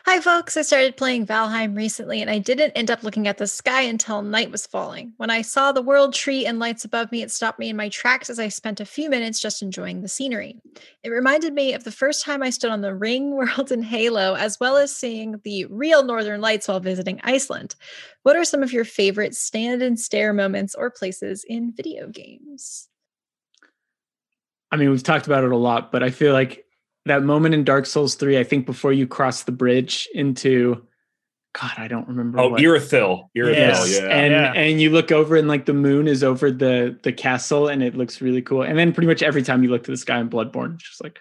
Hi, 0.06 0.22
folks. 0.22 0.56
I 0.56 0.62
started 0.62 0.96
playing 0.96 1.26
Valheim 1.26 1.76
recently, 1.76 2.22
and 2.22 2.32
I 2.32 2.40
didn't 2.40 2.72
end 2.72 2.90
up 2.90 3.04
looking 3.04 3.28
at 3.28 3.38
the 3.38 3.46
sky 3.46 3.82
until 3.82 4.22
night 4.22 4.50
was 4.50 4.66
falling. 4.66 5.12
When 5.18 5.30
I 5.30 5.42
saw 5.42 5.72
the 5.72 5.82
world 5.82 6.14
tree 6.14 6.46
and 6.46 6.58
lights 6.58 6.86
above 6.86 7.12
me, 7.12 7.22
it 7.22 7.32
stopped 7.32 7.60
me 7.60 7.70
in 7.70 7.76
my 7.76 7.90
tracks 7.90 8.30
as 8.30 8.40
I 8.40 8.48
spent 8.48 8.80
a 8.80 8.86
few 8.86 9.10
minutes 9.10 9.42
just 9.42 9.62
enjoying 9.62 10.02
the 10.02 10.08
scenery. 10.08 10.58
It 11.04 11.10
reminded 11.10 11.54
me 11.54 11.74
of 11.74 11.84
the 11.84 11.92
first 11.92 12.24
time 12.24 12.42
I 12.42 12.50
stood 12.50 12.72
on 12.72 12.80
the 12.80 12.96
ring 12.96 13.32
world 13.36 13.74
in 13.74 13.84
Halo, 13.84 14.36
as 14.36 14.58
well 14.60 14.78
as 14.78 14.96
seeing 14.96 15.42
the 15.44 15.66
real 15.66 16.04
northern 16.04 16.40
lights 16.40 16.70
while 16.70 16.80
visiting 16.80 17.20
Iceland. 17.24 17.76
What 18.24 18.38
are 18.38 18.46
some 18.46 18.64
of 18.64 18.72
your 18.72 18.86
favorite 18.86 19.36
stand 19.36 19.82
and 19.82 20.00
stare 20.00 20.32
moments 20.32 20.76
or 20.76 20.90
places 20.90 21.44
in 21.44 21.74
video 21.76 22.08
games? 22.08 22.88
I 24.72 24.78
mean, 24.78 24.92
we've 24.92 25.04
talked 25.04 25.28
about 25.28 25.44
it 25.44 25.52
a 25.52 25.58
lot, 25.58 25.92
but 25.92 26.04
I 26.04 26.10
feel 26.10 26.32
like 26.32 26.66
that 27.06 27.24
moment 27.24 27.54
in 27.56 27.64
Dark 27.64 27.86
Souls 27.86 28.16
3, 28.16 28.38
I 28.38 28.44
think 28.44 28.66
before 28.66 28.94
you 28.94 29.08
cross 29.08 29.44
the 29.44 29.52
bridge 29.52 30.08
into 30.14 30.86
God, 31.60 31.72
I 31.78 31.88
don't 31.88 32.08
remember. 32.08 32.40
Oh, 32.40 32.50
what. 32.50 32.62
Irithyll. 32.62 33.30
Irithyll, 33.36 33.56
Yes, 33.56 33.82
oh, 33.82 33.86
yeah. 34.06 34.16
and 34.16 34.32
Yeah. 34.32 34.54
and 34.54 34.80
you 34.80 34.92
look 34.92 35.12
over 35.12 35.36
and 35.36 35.48
like 35.48 35.66
the 35.66 35.74
moon 35.74 36.08
is 36.08 36.24
over 36.24 36.52
the 36.52 36.98
the 37.04 37.12
castle 37.12 37.68
and 37.68 37.82
it 37.82 37.96
looks 37.96 38.22
really 38.22 38.42
cool. 38.44 38.62
And 38.62 38.78
then 38.78 38.94
pretty 38.94 39.08
much 39.08 39.24
every 39.24 39.42
time 39.42 39.64
you 39.64 39.70
look 39.70 39.84
to 39.86 39.92
the 39.92 39.98
sky 39.98 40.20
in 40.20 40.30
Bloodborne, 40.30 40.76
it's 40.76 40.88
just 40.88 41.04
like 41.04 41.20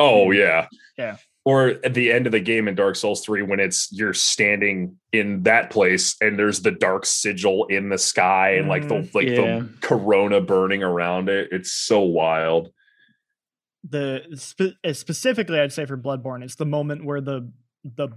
Oh 0.00 0.30
yeah. 0.32 0.66
Yeah. 0.96 1.16
Or 1.44 1.68
at 1.68 1.94
the 1.94 2.12
end 2.12 2.26
of 2.26 2.32
the 2.32 2.40
game 2.40 2.66
in 2.68 2.74
Dark 2.74 2.96
Souls 2.96 3.24
3 3.24 3.42
when 3.42 3.60
it's 3.60 3.88
you're 3.92 4.12
standing 4.14 4.96
in 5.12 5.44
that 5.44 5.70
place 5.70 6.16
and 6.20 6.36
there's 6.38 6.60
the 6.60 6.72
dark 6.72 7.06
sigil 7.06 7.66
in 7.66 7.88
the 7.88 7.98
sky 7.98 8.56
and 8.56 8.68
like 8.68 8.88
the 8.88 8.96
mm. 8.96 9.14
like 9.14 9.28
Yeah. 9.28 9.60
the 9.60 9.68
corona 9.80 10.40
burning 10.40 10.82
around 10.82 11.28
it. 11.28 11.48
It's 11.52 11.70
so 11.72 12.00
wild. 12.00 12.70
The 13.88 14.22
spe- 14.34 14.76
uh, 14.84 14.92
specifically 14.92 15.60
I'd 15.60 15.72
say 15.72 15.86
for 15.86 15.96
Bloodborne, 15.96 16.42
it's 16.44 16.56
the 16.56 16.66
moment 16.66 17.04
where 17.04 17.20
the 17.20 17.50
the 17.84 18.08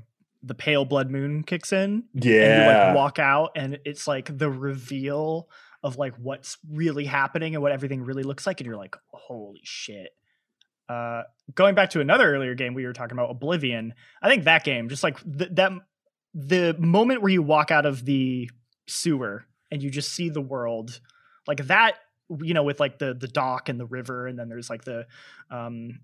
the 0.43 0.55
pale 0.55 0.85
blood 0.85 1.11
moon 1.11 1.43
kicks 1.43 1.71
in 1.71 2.03
Yeah. 2.15 2.41
and 2.41 2.61
you 2.61 2.67
like 2.87 2.95
walk 2.95 3.19
out 3.19 3.51
and 3.55 3.77
it's 3.85 4.07
like 4.07 4.35
the 4.35 4.49
reveal 4.49 5.47
of 5.83 5.97
like 5.97 6.15
what's 6.17 6.57
really 6.67 7.05
happening 7.05 7.53
and 7.53 7.61
what 7.61 7.71
everything 7.71 8.03
really 8.03 8.23
looks 8.23 8.47
like 8.47 8.59
and 8.59 8.65
you're 8.65 8.75
like 8.75 8.95
holy 9.11 9.61
shit 9.63 10.09
uh 10.89 11.21
going 11.53 11.75
back 11.75 11.91
to 11.91 12.01
another 12.01 12.33
earlier 12.33 12.55
game 12.55 12.73
we 12.73 12.85
were 12.87 12.93
talking 12.93 13.15
about 13.15 13.29
oblivion 13.29 13.93
i 14.23 14.29
think 14.29 14.45
that 14.45 14.63
game 14.63 14.89
just 14.89 15.03
like 15.03 15.19
th- 15.37 15.51
that 15.53 15.71
the 16.33 16.75
moment 16.79 17.21
where 17.21 17.31
you 17.31 17.43
walk 17.43 17.69
out 17.69 17.85
of 17.85 18.03
the 18.05 18.49
sewer 18.87 19.45
and 19.71 19.83
you 19.83 19.91
just 19.91 20.11
see 20.11 20.27
the 20.29 20.41
world 20.41 20.99
like 21.47 21.65
that 21.67 21.97
you 22.41 22.53
know 22.53 22.63
with 22.63 22.79
like 22.79 22.97
the 22.99 23.13
the 23.13 23.27
dock 23.27 23.69
and 23.69 23.79
the 23.79 23.85
river 23.85 24.27
and 24.27 24.37
then 24.39 24.47
there's 24.49 24.69
like 24.69 24.83
the 24.83 25.05
um 25.49 25.99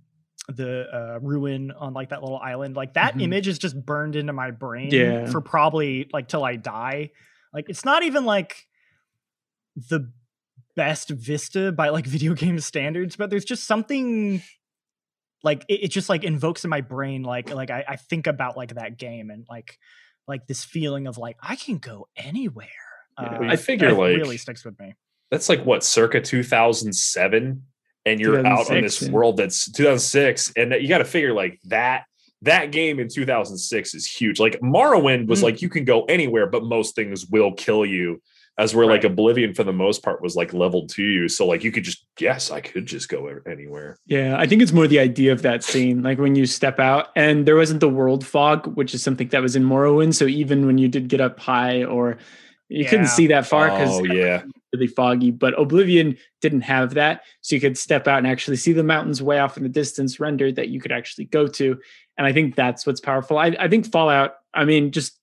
the 0.49 0.85
uh, 0.93 1.19
ruin 1.21 1.71
on 1.71 1.93
like 1.93 2.09
that 2.09 2.21
little 2.23 2.39
island 2.39 2.75
like 2.75 2.93
that 2.93 3.15
Mhm. 3.15 3.21
image 3.23 3.47
is 3.47 3.59
just 3.59 3.75
burned 3.85 4.15
into 4.15 4.31
my 4.33 4.51
brain 4.51 4.89
Yeah. 4.91 5.25
for 5.25 5.41
probably 5.41 6.09
like 6.13 6.27
till 6.27 6.43
i 6.43 6.55
die 6.55 7.11
like 7.53 7.69
it's 7.69 7.83
not 7.83 8.03
even 8.03 8.23
like 8.25 8.67
the 9.89 10.11
best 10.75 11.09
vista 11.09 11.71
by 11.71 11.89
like 11.89 12.05
video 12.17 12.33
game 12.33 12.59
standards 12.59 13.15
but 13.15 13.29
there's 13.29 13.45
just 13.45 13.65
something 13.65 14.41
like 15.43 15.65
it, 15.67 15.83
it 15.85 15.87
just 15.89 16.09
like 16.09 16.23
invokes 16.23 16.63
in 16.63 16.69
my 16.69 16.81
brain 16.81 17.23
like 17.23 17.53
like 17.53 17.69
I, 17.69 17.83
I 17.87 17.95
think 17.95 18.27
about 18.27 18.55
like 18.57 18.75
that 18.75 18.97
game 18.97 19.29
and 19.29 19.45
like 19.49 19.77
like 20.27 20.47
this 20.47 20.63
feeling 20.63 21.07
of 21.07 21.17
like 21.17 21.37
i 21.41 21.55
can 21.55 21.77
go 21.77 22.07
anywhere 22.15 22.67
Yeah, 23.19 23.37
Uh, 23.39 23.43
I 23.51 23.55
figure, 23.55 23.91
like- 23.93 24.15
really 24.17 24.37
sticks 24.37 24.63
with 24.63 24.79
me 24.79 24.95
That's 25.31 25.49
like 25.49 25.65
what 25.65 25.83
circa 25.83 26.21
2007 26.21 27.63
and 28.05 28.19
you're 28.19 28.45
out 28.45 28.71
on 28.71 28.81
this 28.81 29.01
yeah. 29.01 29.11
world 29.11 29.37
that's 29.37 29.69
2006 29.71 30.53
and 30.55 30.71
you 30.73 30.87
got 30.87 30.99
to 30.99 31.05
figure 31.05 31.33
like 31.33 31.59
that 31.65 32.05
that 32.43 32.71
game 32.71 32.99
in 32.99 33.09
2006 33.09 33.95
is 33.95 34.05
huge. 34.05 34.39
Like 34.39 34.59
Morrowind 34.61 35.27
was 35.27 35.39
Mm. 35.39 35.43
like 35.43 35.61
you 35.61 35.69
can 35.69 35.85
go 35.85 36.03
anywhere 36.05 36.47
but 36.47 36.63
most 36.63 36.95
things 36.95 37.25
will 37.25 37.51
kill 37.53 37.85
you 37.85 38.21
as 38.59 38.73
where 38.73 38.87
like 38.87 39.03
Oblivion 39.03 39.53
for 39.53 39.63
the 39.63 39.73
most 39.73 40.03
part 40.03 40.21
was 40.21 40.35
like 40.35 40.51
leveled 40.53 40.89
to 40.89 41.03
you. 41.03 41.27
So 41.29 41.45
like 41.45 41.63
you 41.63 41.71
could 41.71 41.83
just 41.83 42.05
yes, 42.19 42.49
I 42.49 42.59
could 42.61 42.85
just 42.85 43.07
go 43.07 43.39
anywhere. 43.45 43.97
Yeah, 44.07 44.35
I 44.37 44.47
think 44.47 44.61
it's 44.61 44.71
more 44.71 44.87
the 44.87 44.99
idea 44.99 45.31
of 45.31 45.43
that 45.43 45.63
scene, 45.63 46.01
like 46.01 46.17
when 46.17 46.35
you 46.35 46.45
step 46.47 46.79
out, 46.79 47.09
and 47.15 47.45
there 47.45 47.55
wasn't 47.55 47.81
the 47.81 47.89
world 47.89 48.25
fog, 48.25 48.65
which 48.75 48.95
is 48.95 49.03
something 49.03 49.27
that 49.27 49.41
was 49.41 49.55
in 49.55 49.63
Morrowind. 49.63 50.15
So 50.15 50.25
even 50.25 50.65
when 50.65 50.79
you 50.79 50.87
did 50.87 51.07
get 51.07 51.21
up 51.21 51.39
high, 51.39 51.83
or 51.83 52.17
you 52.67 52.85
couldn't 52.85 53.07
see 53.07 53.27
that 53.27 53.45
far 53.45 53.69
because 53.69 53.99
Oh 53.99 54.03
yeah. 54.05 54.41
Really 54.73 54.87
foggy. 54.87 55.31
But 55.31 55.59
Oblivion 55.59 56.17
didn't 56.41 56.61
have 56.61 56.93
that, 56.95 57.21
so 57.41 57.55
you 57.55 57.61
could 57.61 57.77
step 57.77 58.07
out 58.07 58.17
and 58.17 58.27
actually 58.27 58.57
see 58.57 58.73
the 58.73 58.83
mountains 58.83 59.21
way 59.21 59.39
off 59.39 59.57
in 59.57 59.63
the 59.63 59.69
distance 59.69 60.19
rendered 60.19 60.55
that 60.57 60.69
you 60.69 60.79
could 60.79 60.91
actually 60.91 61.25
go 61.25 61.47
to. 61.47 61.79
And 62.17 62.27
I 62.27 62.33
think 62.33 62.55
that's 62.55 62.85
what's 62.85 62.99
powerful. 62.99 63.37
I, 63.37 63.55
I 63.59 63.67
think 63.67 63.89
Fallout. 63.89 64.35
I 64.53 64.65
mean, 64.65 64.91
just 64.91 65.17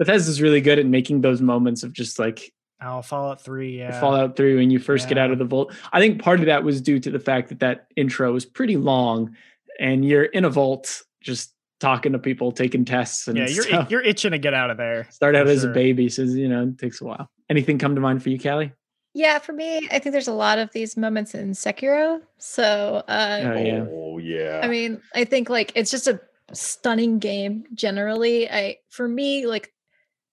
Bethesda's 0.00 0.40
really 0.40 0.60
good 0.60 0.78
at 0.78 0.86
making 0.86 1.20
those 1.20 1.40
moments 1.40 1.82
of 1.82 1.92
just 1.92 2.18
like 2.18 2.52
oh 2.82 3.02
fallout 3.02 3.42
3 3.42 3.76
yeah 3.76 4.00
Fallout 4.00 4.34
3 4.34 4.56
when 4.56 4.70
you 4.70 4.78
first 4.78 5.08
get 5.08 5.18
out 5.18 5.30
of 5.30 5.38
the 5.38 5.44
vault. 5.44 5.74
I 5.92 6.00
think 6.00 6.22
part 6.22 6.40
of 6.40 6.46
that 6.46 6.64
was 6.64 6.80
due 6.80 6.98
to 7.00 7.10
the 7.10 7.20
fact 7.20 7.50
that 7.50 7.60
that 7.60 7.86
intro 7.96 8.32
was 8.32 8.46
pretty 8.46 8.78
long 8.78 9.36
and 9.78 10.04
you're 10.04 10.24
in 10.24 10.46
a 10.46 10.50
vault 10.50 11.02
just 11.22 11.54
talking 11.80 12.12
to 12.12 12.18
people, 12.18 12.50
taking 12.50 12.86
tests 12.86 13.28
and 13.28 13.36
yeah 13.36 13.46
you're 13.48 13.64
stuff. 13.64 13.90
you're 13.90 14.00
itching 14.00 14.32
to 14.32 14.38
get 14.38 14.54
out 14.54 14.70
of 14.70 14.78
there 14.78 15.06
Start 15.10 15.36
out 15.36 15.46
for 15.46 15.52
as 15.52 15.64
a 15.64 15.68
baby, 15.68 16.08
so 16.08 16.22
you 16.22 16.48
know, 16.48 16.62
it 16.64 16.78
takes 16.78 17.02
a 17.02 17.04
while. 17.04 17.30
Anything 17.50 17.78
come 17.78 17.94
to 17.94 18.00
mind 18.00 18.22
for 18.22 18.30
you, 18.30 18.38
Kallie? 18.38 18.72
Yeah, 19.12 19.38
for 19.40 19.52
me, 19.52 19.88
I 19.90 19.98
think 19.98 20.12
there's 20.12 20.28
a 20.28 20.32
lot 20.32 20.58
of 20.58 20.70
these 20.72 20.96
moments 20.96 21.34
in 21.34 21.50
Sekiro. 21.50 22.20
So, 22.38 23.02
uh, 23.08 23.40
Oh, 23.42 23.58
yeah. 23.58 23.86
Oh 23.90 24.18
yeah. 24.18 24.60
I 24.62 24.68
mean, 24.68 25.02
I 25.14 25.24
think 25.24 25.50
like 25.50 25.72
it's 25.74 25.90
just 25.90 26.06
a 26.06 26.20
stunning 26.52 27.18
game 27.18 27.64
generally. 27.74 28.50
I 28.50 28.78
for 28.88 29.08
me 29.08 29.46
like 29.46 29.72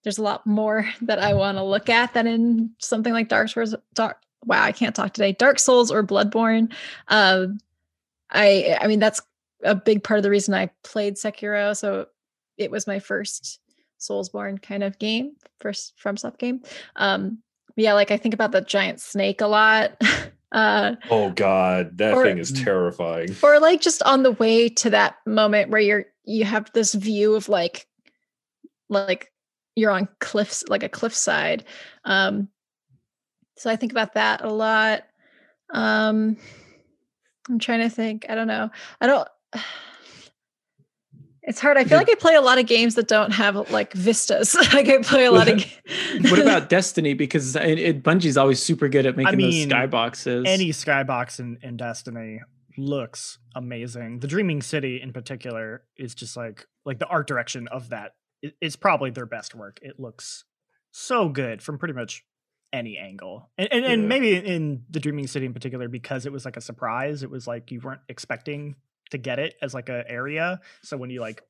there's 0.04 0.18
a 0.18 0.22
lot 0.22 0.46
more 0.46 0.88
that 1.02 1.18
I 1.18 1.34
want 1.34 1.58
to 1.58 1.64
look 1.64 1.88
at 1.88 2.14
than 2.14 2.26
in 2.26 2.70
something 2.78 3.12
like 3.12 3.28
Dark 3.28 3.48
Souls. 3.48 3.74
Dark 3.94 4.18
wow, 4.44 4.62
I 4.62 4.72
can't 4.72 4.94
talk 4.94 5.12
today. 5.12 5.32
Dark 5.32 5.58
Souls 5.58 5.90
or 5.90 6.02
Bloodborne. 6.04 6.72
Um, 7.08 7.58
I 8.30 8.78
I 8.80 8.86
mean 8.86 9.00
that's 9.00 9.20
a 9.64 9.74
big 9.74 10.04
part 10.04 10.18
of 10.18 10.22
the 10.22 10.30
reason 10.30 10.54
I 10.54 10.70
played 10.84 11.16
Sekiro. 11.16 11.76
So 11.76 12.06
it 12.56 12.70
was 12.70 12.86
my 12.86 13.00
first 13.00 13.60
Soulsborne 13.98 14.62
kind 14.62 14.84
of 14.84 14.98
game, 14.98 15.32
first 15.58 15.94
FromSoft 16.02 16.38
game. 16.38 16.62
Um, 16.94 17.42
yeah, 17.78 17.92
like 17.94 18.10
I 18.10 18.16
think 18.16 18.34
about 18.34 18.52
the 18.52 18.60
giant 18.60 19.00
snake 19.00 19.40
a 19.40 19.46
lot. 19.46 19.92
uh 20.52 20.96
oh 21.10 21.30
god, 21.30 21.98
that 21.98 22.14
or- 22.14 22.24
thing 22.24 22.38
is 22.38 22.52
terrifying. 22.52 23.28
or 23.42 23.60
like 23.60 23.80
just 23.80 24.02
on 24.02 24.22
the 24.22 24.32
way 24.32 24.68
to 24.68 24.90
that 24.90 25.16
moment 25.26 25.70
where 25.70 25.80
you're 25.80 26.06
you 26.24 26.44
have 26.44 26.70
this 26.72 26.94
view 26.94 27.34
of 27.34 27.48
like 27.48 27.86
like 28.88 29.30
you're 29.76 29.90
on 29.90 30.08
cliffs 30.20 30.64
like 30.68 30.82
a 30.82 30.88
cliffside. 30.88 31.64
Um 32.04 32.48
so 33.56 33.70
i 33.70 33.76
think 33.76 33.92
about 33.92 34.14
that 34.14 34.42
a 34.42 34.48
lot. 34.52 35.04
Um 35.72 36.36
i'm 37.48 37.58
trying 37.58 37.80
to 37.80 37.90
think. 37.90 38.26
I 38.28 38.34
don't 38.34 38.48
know. 38.48 38.70
I 39.00 39.06
don't 39.06 39.28
It's 41.48 41.60
hard. 41.60 41.78
I 41.78 41.84
feel 41.84 41.96
like 41.96 42.10
I 42.10 42.14
play 42.14 42.34
a 42.34 42.42
lot 42.42 42.58
of 42.58 42.66
games 42.66 42.94
that 42.96 43.08
don't 43.08 43.30
have 43.30 43.70
like 43.70 43.94
vistas. 43.94 44.54
like 44.74 44.86
I 44.86 44.98
play 44.98 45.24
a 45.24 45.32
lot 45.32 45.48
of. 45.48 45.64
what 46.30 46.38
about 46.38 46.68
Destiny? 46.68 47.14
Because 47.14 47.56
it, 47.56 47.78
it, 47.78 48.02
Bungie's 48.02 48.36
always 48.36 48.62
super 48.62 48.86
good 48.86 49.06
at 49.06 49.16
making 49.16 49.38
mean, 49.38 49.68
those 49.70 49.78
skyboxes. 49.78 50.46
Any 50.46 50.72
skybox 50.72 51.40
in, 51.40 51.58
in 51.62 51.78
Destiny 51.78 52.40
looks 52.76 53.38
amazing. 53.54 54.20
The 54.20 54.26
Dreaming 54.26 54.60
City 54.60 55.00
in 55.00 55.14
particular 55.14 55.84
is 55.96 56.14
just 56.14 56.36
like 56.36 56.66
like 56.84 56.98
the 56.98 57.06
art 57.06 57.26
direction 57.26 57.66
of 57.68 57.88
that. 57.88 58.12
It, 58.42 58.54
it's 58.60 58.76
probably 58.76 59.10
their 59.10 59.26
best 59.26 59.54
work. 59.54 59.78
It 59.80 59.98
looks 59.98 60.44
so 60.90 61.30
good 61.30 61.62
from 61.62 61.78
pretty 61.78 61.94
much 61.94 62.26
any 62.74 62.98
angle, 62.98 63.48
and 63.56 63.72
and, 63.72 63.86
and 63.86 64.06
maybe 64.06 64.36
in 64.36 64.82
the 64.90 65.00
Dreaming 65.00 65.26
City 65.26 65.46
in 65.46 65.54
particular 65.54 65.88
because 65.88 66.26
it 66.26 66.32
was 66.32 66.44
like 66.44 66.58
a 66.58 66.60
surprise. 66.60 67.22
It 67.22 67.30
was 67.30 67.46
like 67.46 67.70
you 67.70 67.80
weren't 67.80 68.02
expecting 68.10 68.76
to 69.10 69.18
get 69.18 69.38
it 69.38 69.54
as 69.62 69.74
like 69.74 69.88
a 69.88 70.04
area. 70.08 70.60
So 70.82 70.96
when 70.96 71.10
you 71.10 71.20
like 71.20 71.42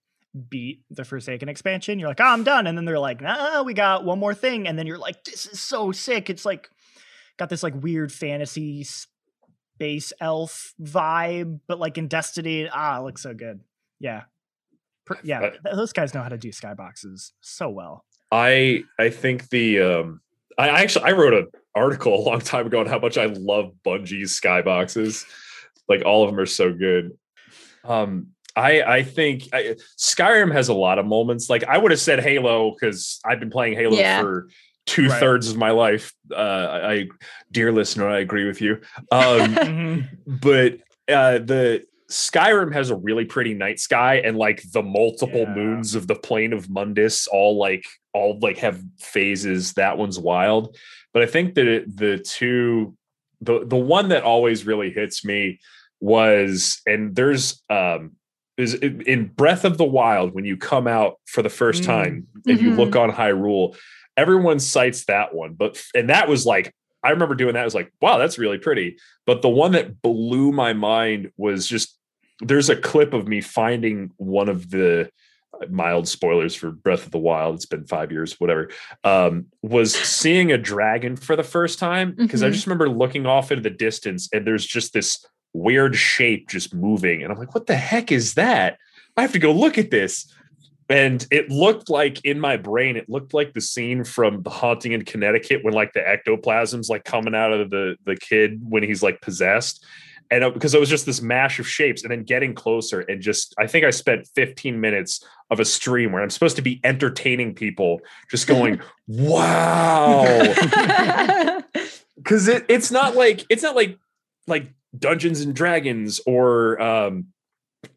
beat 0.48 0.82
the 0.90 1.04
Forsaken 1.04 1.48
expansion, 1.48 1.98
you're 1.98 2.09
like, 2.09 2.20
oh, 2.20 2.24
I'm 2.24 2.44
done. 2.44 2.66
And 2.66 2.76
then 2.76 2.84
they're 2.84 2.98
like, 2.98 3.20
nah, 3.20 3.62
we 3.62 3.74
got 3.74 4.04
one 4.04 4.18
more 4.18 4.34
thing. 4.34 4.68
And 4.68 4.78
then 4.78 4.86
you're 4.86 4.98
like, 4.98 5.24
this 5.24 5.46
is 5.46 5.61
so 5.61 5.92
sick. 5.92 6.30
It's 6.30 6.44
like 6.44 6.68
got 7.38 7.48
this 7.48 7.62
like 7.62 7.74
weird 7.74 8.12
fantasy 8.12 8.84
space 8.84 10.12
elf 10.20 10.74
vibe, 10.80 11.61
but 11.66 11.78
like 11.78 11.98
in 11.98 12.09
Destiny, 12.09 12.68
ah, 12.72 12.98
it 12.98 13.04
looks 13.04 13.22
so 13.22 13.34
good. 13.34 13.61
Yeah. 14.00 14.24
Per- 15.06 15.18
yeah, 15.22 15.40
th- 15.40 15.61
those 15.74 15.92
guys 15.92 16.12
know 16.12 16.22
how 16.22 16.28
to 16.28 16.36
do 16.36 16.50
skyboxes 16.50 17.32
so 17.40 17.70
well. 17.70 18.04
I 18.30 18.84
I 18.98 19.09
think 19.09 19.48
the 19.48 19.80
um 19.80 20.20
I 20.59 20.68
I 20.68 20.80
actually 20.80 21.06
I 21.06 21.12
wrote 21.12 21.32
an 21.32 21.46
article 21.74 22.14
a 22.20 22.24
long 22.28 22.40
time 22.40 22.66
ago 22.66 22.80
on 22.80 22.86
how 22.86 22.98
much 22.98 23.16
I 23.16 23.26
love 23.26 23.72
Bungie's 23.86 24.38
skyboxes. 24.38 25.24
Like 25.88 26.04
all 26.04 26.24
of 26.24 26.30
them 26.30 26.38
are 26.38 26.46
so 26.46 26.72
good. 26.72 27.16
Um 27.85 28.29
I 28.57 28.83
I 28.83 29.03
think 29.03 29.49
I, 29.53 29.76
Skyrim 29.97 30.53
has 30.53 30.68
a 30.68 30.74
lot 30.74 30.99
of 30.99 31.07
moments. 31.07 31.49
Like 31.49 31.64
I 31.64 31.79
would 31.79 31.91
have 31.93 32.01
said 32.01 32.20
Halo 32.20 32.72
because 32.72 33.20
I've 33.24 33.41
been 33.41 33.51
playing 33.51 33.74
Halo 33.74 33.97
Yeah. 33.97 34.20
for 34.20 34.49
two 34.87 35.09
Right. 35.09 35.20
thirds 35.20 35.51
of 35.51 35.57
my 35.57 35.70
life. 35.70 36.12
Uh, 36.31 36.35
I, 36.37 36.93
I, 36.93 37.09
dear 37.53 37.70
listener, 37.72 38.09
I 38.09 38.18
agree 38.20 38.47
with 38.47 38.61
you. 38.61 38.81
Um, 39.12 39.55
Mhm. 39.55 40.09
but 40.26 40.79
uh 41.12 41.39
the 41.39 41.85
Skyrim 42.11 42.72
has 42.72 42.89
a 42.89 42.97
really 42.97 43.26
pretty 43.26 43.53
night 43.53 43.79
sky 43.79 44.14
and 44.24 44.39
like 44.39 44.62
the 44.72 44.83
multiple 44.83 45.43
Yeah. 45.43 45.55
moons 45.55 45.95
of 45.95 46.07
the 46.07 46.14
plane 46.14 46.55
of 46.55 46.70
Mundus 46.70 47.29
all 47.31 47.59
like 47.59 47.85
all 48.14 48.39
like 48.41 48.57
have 48.59 48.83
phases. 48.99 49.74
That 49.74 49.99
one's 49.99 50.18
wild. 50.18 50.74
But 51.12 51.22
I 51.22 51.26
think 51.26 51.55
that 51.57 51.66
it, 51.68 51.97
the 51.97 52.18
two 52.18 52.97
the 53.43 53.64
the 53.64 53.76
one 53.76 54.09
that 54.09 54.22
always 54.24 54.66
really 54.66 54.91
hits 54.91 55.22
me 55.24 55.61
was 56.01 56.80
and 56.86 57.14
there's 57.14 57.62
um 57.70 58.12
is 58.57 58.74
in 58.74 59.26
Breath 59.28 59.64
of 59.64 59.78
the 59.78 59.84
Wild 59.84 60.34
when 60.34 60.44
you 60.44 60.57
come 60.57 60.88
out 60.88 61.20
for 61.26 61.42
the 61.42 61.49
first 61.51 61.82
Mm. 61.82 61.86
time 61.86 62.26
and 62.46 62.61
you 62.61 62.72
look 62.74 62.96
on 62.96 63.11
Hyrule, 63.11 63.76
everyone 64.16 64.59
cites 64.59 65.05
that 65.05 65.32
one. 65.32 65.55
But 65.55 65.80
and 65.94 66.11
that 66.11 66.28
was 66.28 66.44
like 66.44 66.72
I 67.05 67.11
remember 67.11 67.36
doing 67.36 67.55
that. 67.55 67.61
I 67.61 67.64
was 67.64 67.76
like, 67.76 67.92
wow, 68.01 68.18
that's 68.18 68.38
really 68.38 68.59
pretty. 68.59 68.99
But 69.26 69.40
the 69.42 69.49
one 69.49 69.72
that 69.72 70.03
blew 70.03 70.51
my 70.51 70.72
mind 70.72 71.30
was 71.36 71.68
just 71.68 71.96
there's 72.40 72.68
a 72.68 72.76
clip 72.76 73.12
of 73.14 73.28
me 73.28 73.40
finding 73.40 74.11
one 74.16 74.49
of 74.49 74.70
the 74.70 75.09
uh, 75.55 75.66
mild 75.70 76.09
spoilers 76.09 76.57
for 76.57 76.72
Breath 76.72 77.07
of 77.07 77.12
the 77.12 77.18
Wild. 77.18 77.55
It's 77.55 77.66
been 77.66 77.84
five 77.84 78.11
years, 78.11 78.40
whatever. 78.40 78.70
Um, 79.05 79.46
was 79.62 79.94
seeing 79.94 80.51
a 80.51 80.59
dragon 80.59 81.14
for 81.16 81.36
the 81.36 81.44
first 81.44 81.78
time 81.78 82.12
because 82.16 82.42
I 82.42 82.49
Mhm. 82.49 82.53
just 82.55 82.66
remember 82.66 82.88
looking 82.88 83.26
off 83.26 83.53
into 83.53 83.62
the 83.62 83.70
distance 83.70 84.28
and 84.32 84.44
there's 84.46 84.66
just 84.66 84.92
this 84.92 85.24
weird 85.53 85.96
shape 85.96 86.49
just 86.49 86.74
moving. 86.74 87.22
And 87.22 87.32
I'm 87.32 87.38
like, 87.38 87.55
what 87.55 87.66
the 87.66 87.76
heck 87.76 88.12
is 88.12 88.34
that? 88.34 88.78
I 89.16 89.22
have 89.22 89.32
to 89.32 89.38
go 89.38 89.53
look 89.53 89.78
at 89.78 89.90
this. 89.90 90.32
And 90.90 91.26
it 91.30 91.51
looked 91.51 91.90
like 91.90 92.24
in 92.24 92.40
my 92.40 92.57
brain, 92.57 92.96
it 92.96 93.11
looked 93.11 93.34
like 93.34 93.53
the 93.53 93.61
scene 93.61 94.05
from 94.05 94.42
The 94.42 94.51
Haunting 94.51 94.92
in 94.92 95.05
Connecticut 95.05 95.62
when 95.62 95.74
like 95.74 95.92
the 95.92 96.01
ectoplasm's 96.01 96.88
like 96.88 97.05
coming 97.05 97.34
out 97.34 97.53
of 97.53 97.68
the 97.68 97.96
the 98.05 98.16
kid 98.16 98.61
when 98.62 98.82
he's 98.82 99.03
like 99.03 99.20
possessed. 99.20 99.84
And 100.30 100.44
it- 100.44 100.55
because 100.55 100.74
it 100.74 100.80
was 100.80 100.88
just 100.88 101.05
this 101.05 101.20
mash 101.20 101.59
of 101.59 101.68
shapes, 101.68 102.03
and 102.03 102.11
then 102.11 102.22
getting 102.22 102.55
closer, 102.55 103.01
and 103.01 103.20
just 103.20 103.55
I 103.59 103.66
think 103.66 103.84
I 103.84 103.90
spent 103.90 104.28
15 104.34 104.80
minutes 104.80 105.22
of 105.51 105.61
a 105.61 105.64
stream 105.64 106.12
where 106.12 106.22
I'm 106.22 106.30
supposed 106.30 106.57
to 106.57 106.62
be 106.62 106.80
entertaining 106.84 107.55
people, 107.55 108.01
just 108.30 108.46
going, 108.46 108.80
"Wow!" 109.07 110.22
because 112.16 112.49
it, 112.49 112.64
it's 112.68 112.90
not 112.90 113.14
like 113.14 113.44
it's 113.49 113.62
not 113.62 113.76
like 113.76 113.99
like 114.46 114.72
Dungeons 114.99 115.40
and 115.40 115.55
Dragons 115.55 116.20
or 116.26 116.80
um 116.80 117.26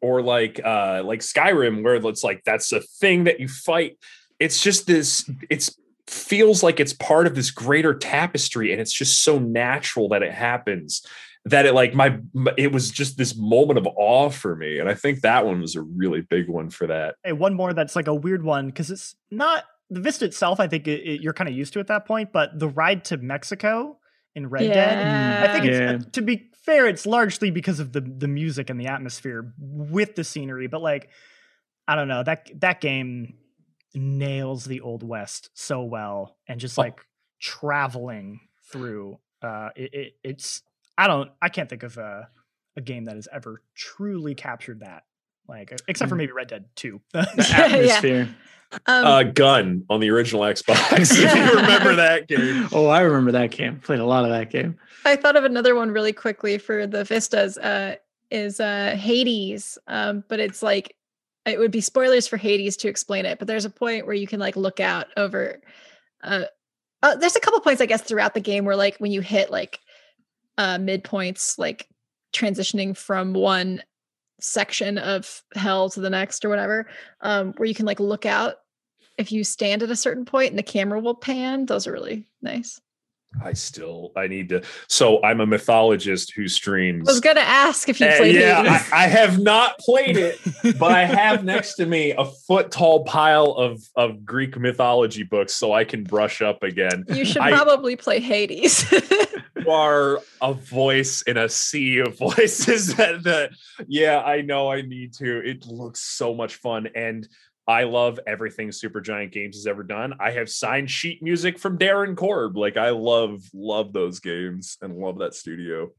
or 0.02 0.22
like 0.22 0.60
uh 0.64 1.02
like 1.04 1.20
Skyrim 1.22 1.84
where 1.84 1.96
it's 1.96 2.24
like 2.24 2.44
that's 2.46 2.72
a 2.72 2.82
thing 2.82 3.24
that 3.26 3.40
you 3.40 3.48
fight. 3.48 3.98
It's 4.40 4.62
just 4.64 4.88
this 4.88 5.30
it's 5.50 5.76
feels 6.08 6.62
like 6.62 6.80
it's 6.80 6.94
part 6.94 7.26
of 7.28 7.36
this 7.36 7.52
greater 7.52 7.94
tapestry 7.94 8.72
and 8.72 8.82
it's 8.82 8.92
just 8.92 9.24
so 9.24 9.40
natural 9.40 10.10
that 10.10 10.22
it 10.24 10.34
happens 10.34 11.06
that 11.46 11.66
it 11.66 11.74
like 11.74 11.94
my 11.96 12.20
it 12.58 12.72
was 12.72 12.92
just 12.92 13.18
this 13.18 13.36
moment 13.36 13.80
of 13.80 13.88
awe 13.96 14.30
for 14.30 14.56
me 14.56 14.78
and 14.78 14.90
I 14.90 14.94
think 14.94 15.22
that 15.22 15.46
one 15.46 15.62
was 15.62 15.76
a 15.76 15.82
really 15.82 16.22
big 16.22 16.50
one 16.50 16.70
for 16.70 16.86
that. 16.88 17.16
Hey, 17.24 17.32
one 17.32 17.54
more 17.54 17.74
that's 17.74 17.96
like 17.96 18.08
a 18.08 18.14
weird 18.14 18.44
one 18.44 18.68
because 18.68 18.92
it's 18.92 19.16
not 19.32 19.64
the 19.90 20.00
Vista 20.02 20.26
itself. 20.26 20.60
I 20.60 20.68
think 20.68 20.88
it, 20.88 21.00
it- 21.02 21.22
you're 21.22 21.34
kind 21.34 21.50
of 21.50 21.56
used 21.56 21.74
to 21.74 21.80
at 21.80 21.88
that 21.88 22.06
point, 22.06 22.32
but 22.32 22.60
the 22.60 22.68
ride 22.68 23.04
to 23.06 23.18
Mexico 23.18 23.98
in 24.36 24.48
Red 24.48 24.72
Dead. 24.74 25.50
I 25.50 25.54
think 25.54 25.66
it's 25.66 25.80
Yeah. 25.80 25.92
uh, 26.08 26.12
to 26.14 26.22
be 26.22 26.50
fair, 26.66 26.88
it's 26.88 27.06
largely 27.06 27.52
because 27.52 27.80
of 27.80 27.92
the 27.94 28.02
the 28.02 28.28
music 28.28 28.70
and 28.70 28.80
the 28.80 28.88
atmosphere 28.88 29.54
with 29.60 30.16
the 30.16 30.24
scenery. 30.24 30.68
But 30.68 30.82
like, 30.82 31.10
I 31.88 31.96
don't 31.96 32.08
know 32.08 32.24
that 32.24 32.50
that 32.62 32.82
game 32.82 33.36
nails 33.94 34.66
the 34.66 34.82
old 34.82 35.04
west 35.04 35.50
so 35.54 35.84
well, 35.84 36.38
and 36.48 36.60
just 36.60 36.78
Oh. 36.80 36.84
like 36.84 37.02
traveling 37.40 38.40
through. 38.72 39.20
Uh, 39.42 39.70
it, 39.76 39.94
it 39.94 40.14
it's 40.24 40.62
I 40.98 41.08
don't 41.08 41.32
I 41.42 41.50
can't 41.50 41.70
think 41.70 41.84
of 41.84 41.98
a 41.98 42.30
a 42.78 42.82
game 42.82 43.06
that 43.06 43.16
has 43.16 43.28
ever 43.34 43.62
truly 43.76 44.34
captured 44.36 44.80
that. 44.80 45.04
Like, 45.48 45.74
except 45.90 46.08
for 46.08 46.16
Mm. 46.16 46.20
maybe 46.20 46.32
Red 46.32 46.48
Dead 46.48 46.66
Two. 46.76 47.02
The 47.12 47.84
Yeah. 48.06 48.28
Atmosphere. 48.72 48.96
um, 48.96 49.06
Uh 49.06 49.24
Gun 49.24 49.86
on 49.90 50.00
the 50.00 50.10
original 50.10 50.42
Xbox. 50.44 51.00
if 51.00 51.36
you 51.36 51.62
remember 51.62 51.96
that 51.96 52.28
game. 52.28 52.68
Oh, 52.72 52.88
I 52.88 53.02
remember 53.02 53.32
that 53.34 53.52
game. 53.52 53.80
Played 53.80 54.00
a 54.00 54.06
lot 54.06 54.24
of 54.24 54.32
that 54.32 54.50
game. 54.50 54.78
I 55.06 55.16
thought 55.16 55.36
of 55.36 55.44
another 55.44 55.76
one 55.76 55.92
really 55.92 56.14
quickly 56.14 56.58
for 56.58 56.86
the 56.88 57.04
Vistas. 57.04 57.58
Uh, 57.58 57.96
is 58.30 58.60
uh, 58.62 58.96
Hades, 58.98 59.78
um, 59.88 60.24
but 60.30 60.40
it's 60.40 60.64
like 60.64 60.96
it 61.46 61.60
would 61.60 61.72
be 61.72 61.82
spoilers 61.82 62.28
for 62.28 62.38
Hades 62.38 62.78
to 62.78 62.88
explain 62.88 63.26
it. 63.26 63.40
But 63.40 63.48
there's 63.48 63.66
a 63.66 63.70
point 63.70 64.06
where 64.06 64.16
you 64.16 64.26
can 64.28 64.40
like 64.40 64.56
look 64.56 64.80
out 64.80 65.08
over. 65.18 65.60
Uh, 66.24 66.46
uh, 67.04 67.16
there's 67.16 67.36
a 67.36 67.40
couple 67.42 67.60
points 67.60 67.82
I 67.82 67.88
guess 67.88 68.02
throughout 68.02 68.34
the 68.34 68.40
game 68.40 68.64
where 68.64 68.76
like 68.78 68.98
when 69.00 69.12
you 69.12 69.22
hit 69.22 69.52
like 69.52 69.80
uh, 70.58 70.78
midpoints, 70.78 71.58
like 71.60 71.88
transitioning 72.32 72.96
from 72.96 73.34
one 73.34 73.84
section 74.40 74.98
of 74.98 75.44
hell 75.54 75.90
to 75.90 76.00
the 76.00 76.10
next 76.10 76.46
or 76.46 76.50
whatever, 76.50 76.88
um, 77.20 77.54
where 77.58 77.68
you 77.68 77.76
can 77.76 77.86
like 77.86 78.00
look 78.00 78.26
out 78.26 78.56
if 79.22 79.32
you 79.32 79.44
stand 79.46 79.84
at 79.84 79.90
a 79.90 79.96
certain 79.96 80.26
point 80.26 80.50
and 80.50 80.60
the 80.60 80.64
camera 80.64 81.00
will 81.00 81.16
pan. 81.16 81.66
Those 81.66 81.88
are 81.88 81.92
really 81.94 82.26
nice. 82.42 82.82
I 83.42 83.54
still 83.54 84.12
I 84.18 84.28
need 84.28 84.50
to. 84.50 84.62
So 84.90 85.24
I'm 85.24 85.40
a 85.40 85.46
mythologist 85.46 86.34
who 86.36 86.50
streams. 86.50 87.08
I 87.08 87.14
was 87.14 87.22
gonna 87.22 87.40
ask 87.40 87.88
if 87.88 88.02
you 88.02 88.08
Uh, 88.08 88.18
played 88.18 88.36
yeah, 88.36 88.62
Hades. 88.62 88.92
I, 88.92 89.04
I 89.06 89.08
have 89.08 89.40
not 89.40 89.80
played 89.80 90.18
it, 90.18 90.38
but 90.78 90.92
I 90.92 91.06
have 91.06 91.46
next 91.54 91.76
to 91.76 91.86
me 91.86 92.12
a 92.12 92.26
foot 92.26 92.72
tall 92.72 93.06
pile 93.06 93.52
of 93.54 93.82
of 93.96 94.26
Greek 94.26 94.60
mythology 94.60 95.24
books, 95.24 95.54
so 95.54 95.72
I 95.72 95.86
can 95.86 96.04
brush 96.04 96.42
up 96.42 96.62
again. 96.62 97.06
You 97.14 97.24
should 97.24 97.42
I- 97.42 97.52
probably 97.52 97.96
play 97.96 98.20
Hades. 98.20 98.86
You 99.64 99.70
are 99.70 100.20
a 100.42 100.54
voice 100.54 101.22
in 101.22 101.38
a 101.38 101.48
sea 101.48 102.00
of 102.00 102.18
voices. 102.18 102.96
That, 102.96 103.24
that 103.24 103.52
yeah, 103.88 104.20
I 104.20 104.42
know 104.42 104.72
I 104.72 104.82
need 104.82 105.14
to. 105.16 105.38
It 105.48 105.68
looks 105.68 106.00
so 106.02 106.34
much 106.34 106.56
fun, 106.56 106.88
and 106.96 107.28
I 107.68 107.84
love 107.84 108.20
everything 108.28 108.70
Supergiant 108.70 109.32
Games 109.32 109.56
has 109.56 109.68
ever 109.68 109.84
done. 109.84 110.14
I 110.20 110.32
have 110.32 110.50
signed 110.50 110.90
sheet 110.90 111.22
music 111.22 111.60
from 111.60 111.78
Darren 111.78 112.18
Korb. 112.18 112.58
Like 112.58 112.76
I 112.78 112.90
love 112.90 113.44
love 113.54 113.94
those 113.94 114.20
games 114.20 114.78
and 114.82 114.98
love 114.98 115.20
that 115.20 115.34
studio. 115.36 115.92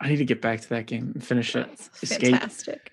I 0.00 0.08
need 0.08 0.16
to 0.18 0.24
get 0.24 0.40
back 0.40 0.60
to 0.60 0.68
that 0.70 0.86
game 0.86 1.10
and 1.14 1.24
finish 1.24 1.56
it. 1.56 1.66
That's 1.68 2.02
Escape. 2.04 2.30
fantastic. 2.32 2.92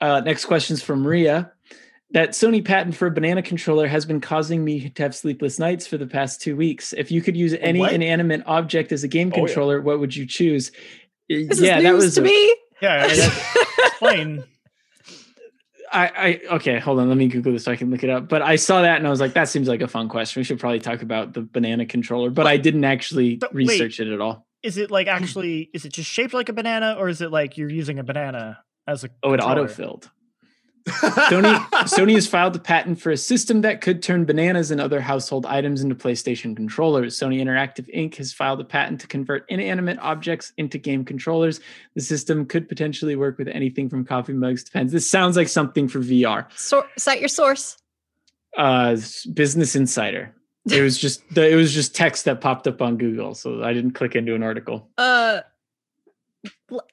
Uh, 0.00 0.20
next 0.20 0.46
question's 0.46 0.82
from 0.82 1.02
Maria. 1.02 1.52
That 2.12 2.30
Sony 2.30 2.64
patent 2.64 2.96
for 2.96 3.06
a 3.06 3.10
banana 3.12 3.40
controller 3.42 3.86
has 3.86 4.04
been 4.04 4.20
causing 4.20 4.64
me 4.64 4.90
to 4.90 5.02
have 5.04 5.14
sleepless 5.14 5.60
nights 5.60 5.86
for 5.86 5.96
the 5.98 6.08
past 6.08 6.40
two 6.40 6.56
weeks. 6.56 6.92
If 6.92 7.12
you 7.12 7.22
could 7.22 7.36
use 7.36 7.54
any 7.60 7.78
what? 7.78 7.92
inanimate 7.92 8.42
object 8.46 8.90
as 8.90 9.04
a 9.04 9.08
game 9.08 9.30
Oh, 9.32 9.38
yeah. 9.38 9.44
controller, 9.46 9.80
what 9.80 10.00
would 10.00 10.16
you 10.16 10.26
choose? 10.26 10.72
This 11.28 11.60
yeah, 11.60 11.76
is 11.78 11.82
that 11.84 11.94
was 11.94 12.14
to 12.16 12.22
a- 12.22 12.24
me. 12.24 12.56
yeah, 12.82 13.06
explain. 13.06 14.42
I, 15.92 16.40
I 16.50 16.54
okay, 16.56 16.78
hold 16.78 17.00
on. 17.00 17.08
Let 17.08 17.16
me 17.16 17.26
Google 17.28 17.52
this 17.52 17.64
so 17.64 17.72
I 17.72 17.76
can 17.76 17.90
look 17.90 18.04
it 18.04 18.10
up. 18.10 18.28
But 18.28 18.42
I 18.42 18.56
saw 18.56 18.82
that 18.82 18.98
and 18.98 19.06
I 19.06 19.10
was 19.10 19.20
like, 19.20 19.32
that 19.34 19.48
seems 19.48 19.66
like 19.68 19.80
a 19.80 19.88
fun 19.88 20.08
question. 20.08 20.40
We 20.40 20.44
should 20.44 20.60
probably 20.60 20.78
talk 20.80 21.02
about 21.02 21.32
the 21.34 21.42
banana 21.42 21.86
controller. 21.86 22.30
But 22.30 22.46
I 22.46 22.56
didn't 22.56 22.84
actually 22.84 23.36
But 23.36 23.54
wait. 23.54 23.68
research 23.68 24.00
it 24.00 24.12
at 24.12 24.20
all. 24.20 24.46
Is 24.62 24.76
it 24.76 24.90
like 24.90 25.06
actually? 25.06 25.70
Is 25.74 25.84
it 25.84 25.92
just 25.92 26.08
shaped 26.10 26.34
like 26.34 26.48
a 26.48 26.52
banana, 26.52 26.96
or 26.98 27.08
is 27.08 27.20
it 27.22 27.30
like 27.30 27.56
you're 27.56 27.70
using 27.70 27.98
a 27.98 28.04
banana 28.04 28.58
as 28.86 29.04
a? 29.04 29.10
Oh, 29.22 29.32
it 29.32 29.40
controller? 29.40 29.68
autofilled. 29.68 30.10
Sony 30.86 31.54
Sony 31.84 32.14
has 32.14 32.26
filed 32.26 32.56
a 32.56 32.58
patent 32.58 33.00
for 33.00 33.10
a 33.10 33.16
system 33.16 33.60
that 33.62 33.80
could 33.80 34.02
turn 34.02 34.24
bananas 34.24 34.70
and 34.70 34.80
other 34.80 35.00
household 35.00 35.46
items 35.46 35.82
into 35.82 35.94
PlayStation 35.94 36.56
controllers. 36.56 37.18
Sony 37.18 37.40
Interactive 37.40 37.92
Inc. 37.94 38.16
has 38.16 38.32
filed 38.32 38.60
a 38.60 38.64
patent 38.64 39.00
to 39.00 39.06
convert 39.06 39.44
inanimate 39.48 39.98
objects 40.00 40.52
into 40.56 40.78
game 40.78 41.04
controllers. 41.04 41.60
The 41.94 42.00
system 42.00 42.46
could 42.46 42.68
potentially 42.68 43.16
work 43.16 43.38
with 43.38 43.48
anything 43.48 43.88
from 43.88 44.04
coffee 44.04 44.32
mugs 44.32 44.64
to 44.64 44.72
pens. 44.72 44.92
This 44.92 45.10
sounds 45.10 45.36
like 45.36 45.48
something 45.48 45.88
for 45.88 46.00
VR. 46.00 46.46
So, 46.56 46.86
cite 46.98 47.20
your 47.20 47.28
source. 47.28 47.76
Uh, 48.56 48.96
Business 49.32 49.76
Insider. 49.76 50.34
It 50.70 50.82
was 50.82 50.98
just 50.98 51.22
the, 51.34 51.48
it 51.48 51.54
was 51.54 51.72
just 51.72 51.94
text 51.94 52.26
that 52.26 52.40
popped 52.40 52.66
up 52.66 52.82
on 52.82 52.98
Google, 52.98 53.34
so 53.34 53.62
I 53.62 53.72
didn't 53.72 53.92
click 53.92 54.14
into 54.14 54.34
an 54.34 54.42
article. 54.42 54.88
Uh, 54.98 55.40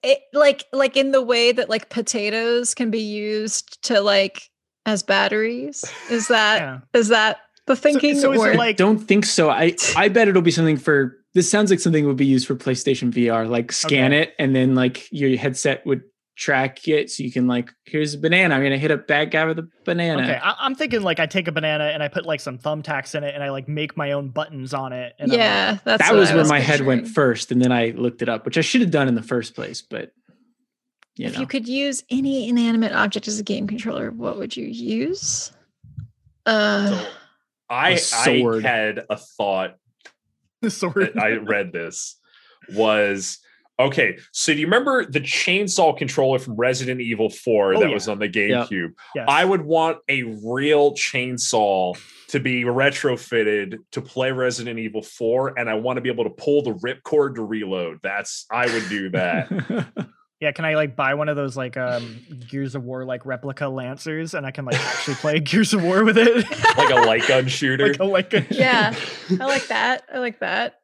it, 0.03 0.19
like 0.33 0.65
like 0.73 0.97
in 0.97 1.11
the 1.11 1.21
way 1.21 1.51
that 1.51 1.69
like 1.69 1.89
potatoes 1.89 2.73
can 2.73 2.91
be 2.91 2.99
used 3.01 3.81
to 3.83 4.01
like 4.01 4.49
as 4.85 5.03
batteries. 5.03 5.83
Is 6.09 6.27
that 6.29 6.81
is 6.93 7.09
Yeah. 7.09 7.15
that 7.15 7.37
the 7.67 7.75
thinking? 7.75 8.15
so 8.19 8.31
is 8.33 8.41
it 8.41 8.45
or- 8.47 8.55
like- 8.55 8.69
I 8.69 8.71
don't 8.73 8.99
think 8.99 9.25
so. 9.25 9.49
I 9.49 9.75
I 9.95 10.09
bet 10.09 10.27
it'll 10.27 10.41
be 10.41 10.51
something 10.51 10.77
for. 10.77 11.13
This 11.33 11.49
sounds 11.51 11.69
like 11.69 11.79
something 11.79 12.07
would 12.07 12.17
be 12.17 12.25
used 12.25 12.47
for 12.47 12.55
PlayStation 12.55 13.11
VR. 13.11 13.47
Like 13.47 13.71
scan 13.71 14.11
Okay. 14.11 14.23
it, 14.23 14.33
and 14.39 14.55
then 14.55 14.73
like 14.73 15.07
your 15.11 15.37
headset 15.37 15.85
would 15.85 16.01
track 16.37 16.87
it, 16.87 17.09
so 17.09 17.23
you 17.23 17.31
can 17.31 17.47
like, 17.47 17.73
here's 17.85 18.13
a 18.13 18.17
banana. 18.17 18.55
I'm 18.55 18.61
gonna 18.61 18.77
hit 18.77 18.91
a 18.91 18.97
bad 18.97 19.31
guy 19.31 19.45
with 19.45 19.57
a 19.59 19.67
banana. 19.85 20.21
Okay, 20.21 20.39
I, 20.41 20.55
I'm 20.59 20.75
thinking 20.75 21.01
like 21.01 21.19
I 21.19 21.25
take 21.25 21.47
a 21.47 21.51
banana 21.51 21.85
and 21.85 22.03
I 22.03 22.07
put 22.07 22.25
like 22.25 22.39
some 22.39 22.59
thumbtacks 22.59 23.15
in 23.15 23.23
it 23.23 23.33
and 23.33 23.43
I 23.43 23.49
like 23.49 23.67
make 23.67 23.97
my 23.97 24.11
own 24.11 24.29
buttons 24.29 24.73
on 24.73 24.93
it. 24.93 25.13
And 25.19 25.31
I'm, 25.31 25.37
like, 25.37 25.45
yeah, 25.45 25.77
that's 25.83 26.03
that 26.03 26.13
what 26.13 26.19
was 26.19 26.31
I 26.31 26.35
where 26.35 26.45
my 26.45 26.59
head 26.59 26.81
went 26.81 27.07
first, 27.07 27.51
and 27.51 27.61
then 27.61 27.71
I 27.71 27.89
looked 27.89 28.21
it 28.21 28.29
up, 28.29 28.45
which 28.45 28.57
I 28.57 28.61
should 28.61 28.81
have 28.81 28.91
done 28.91 29.07
in 29.07 29.15
the 29.15 29.23
first 29.23 29.55
place. 29.55 29.81
But 29.81 30.11
you 31.15 31.25
if 31.25 31.33
know, 31.33 31.39
you 31.41 31.47
could 31.47 31.67
use 31.67 32.03
any 32.11 32.47
inanimate 32.47 32.93
object 32.93 33.27
as 33.27 33.39
a 33.39 33.43
game 33.43 33.67
controller, 33.67 34.11
what 34.11 34.37
would 34.37 34.55
you 34.55 34.67
use? 34.67 35.51
Uh, 36.45 36.89
So 37.01 37.07
I, 37.69 37.89
A 37.89 37.93
I 37.93 37.95
sword. 37.95 38.63
had 38.63 39.05
a 39.09 39.17
thought 39.17 39.75
the 40.61 40.69
sword. 40.69 41.17
I 41.17 41.31
read 41.31 41.73
this 41.73 42.19
was 42.73 43.39
okay. 43.79 44.17
So 44.31 44.53
do 44.53 44.59
you 44.59 44.65
remember 44.65 45.05
the 45.05 45.21
chainsaw 45.21 45.97
controller 45.97 46.39
from 46.39 46.55
Resident 46.55 47.01
Evil 47.01 47.29
4 47.29 47.75
Oh, 47.75 47.79
that 47.79 47.87
yeah. 47.89 47.93
was 47.93 48.07
on 48.07 48.19
the 48.19 48.29
GameCube? 48.29 48.93
Yes. 49.15 49.25
I 49.27 49.45
would 49.45 49.61
want 49.61 49.99
a 50.09 50.23
real 50.43 50.93
chainsaw 50.93 51.97
to 52.29 52.39
be 52.39 52.63
retrofitted 52.63 53.77
to 53.91 54.01
play 54.01 54.31
Resident 54.31 54.79
Evil 54.79 55.01
4, 55.01 55.57
and 55.57 55.69
I 55.69 55.75
want 55.75 55.97
to 55.97 56.01
be 56.01 56.09
able 56.09 56.25
to 56.25 56.29
pull 56.29 56.61
the 56.61 56.73
ripcord 56.73 57.35
to 57.35 57.43
reload. 57.43 57.99
That's 58.03 58.45
I 58.51 58.65
would 58.71 58.89
do 58.89 59.09
that. 59.11 60.07
Yeah, 60.39 60.51
can 60.51 60.65
I 60.65 60.75
like 60.75 60.95
buy 60.95 61.15
one 61.15 61.29
of 61.29 61.35
those 61.35 61.57
like 61.57 61.77
um 61.77 62.19
Gears 62.47 62.75
of 62.75 62.83
War 62.83 63.03
like 63.05 63.25
replica 63.25 63.67
lancers 63.67 64.35
and 64.35 64.45
I 64.45 64.51
can 64.51 64.65
like 64.65 64.75
actually 64.79 65.15
play 65.15 65.39
Gears 65.39 65.73
of 65.73 65.81
War 65.81 66.03
with 66.03 66.15
it? 66.15 66.45
like 66.77 66.91
a 66.91 67.07
light 67.07 67.27
gun 67.27 67.47
shooter. 67.47 67.87
like 67.87 67.99
a 67.99 68.03
like 68.03 68.33
a 68.35 68.45
yeah, 68.51 68.93
I 69.31 69.45
like 69.45 69.65
that. 69.69 70.03
I 70.13 70.19
like 70.19 70.41
that. 70.41 70.75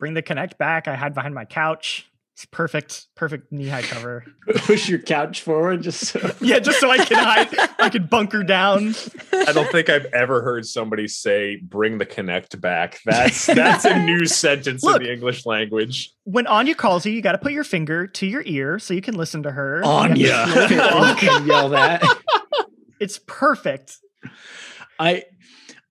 Bring 0.00 0.14
the 0.14 0.24
Kinect 0.24 0.58
back. 0.58 0.88
I 0.88 0.96
hide 0.96 1.14
behind 1.14 1.36
my 1.36 1.44
couch. 1.44 2.09
It's 2.40 2.46
perfect, 2.46 3.04
perfect 3.16 3.52
knee 3.52 3.68
high 3.68 3.82
cover. 3.82 4.24
Push 4.48 4.88
your 4.88 4.98
couch 4.98 5.42
forward 5.42 5.82
just 5.82 6.06
so. 6.06 6.30
Yeah, 6.40 6.58
just 6.58 6.80
so 6.80 6.90
I 6.90 6.96
can 7.04 7.18
hide. 7.18 7.70
I 7.78 7.90
can 7.90 8.06
bunker 8.06 8.42
down. 8.42 8.94
I 9.30 9.52
don't 9.52 9.70
think 9.70 9.90
I've 9.90 10.06
ever 10.06 10.40
heard 10.40 10.64
somebody 10.64 11.06
say 11.06 11.56
"bring 11.56 11.98
the 11.98 12.06
Kinect 12.06 12.58
back." 12.58 12.98
That's 13.04 13.44
that's 13.44 13.84
a 13.84 14.02
new 14.06 14.24
sentence 14.24 14.82
Look. 14.82 15.02
in 15.02 15.08
the 15.08 15.12
English 15.12 15.44
language. 15.44 16.14
When 16.24 16.46
Anya 16.46 16.74
calls 16.74 17.04
you, 17.04 17.12
you 17.12 17.20
got 17.20 17.32
to 17.32 17.38
put 17.38 17.52
your 17.52 17.62
finger 17.62 18.06
to 18.06 18.26
your 18.26 18.42
ear 18.46 18.78
so 18.78 18.94
you 18.94 19.02
can 19.02 19.16
listen 19.18 19.42
to 19.42 19.50
her. 19.50 19.80
You 19.82 19.90
Anya, 19.90 20.32
have 20.32 20.54
to 20.54 20.68
feel 20.68 20.78
the 20.78 20.88
talk. 20.88 21.22
and 21.22 21.46
yell 21.46 21.68
that. 21.68 22.02
It's 23.00 23.20
perfect. 23.26 23.98
I 24.98 25.24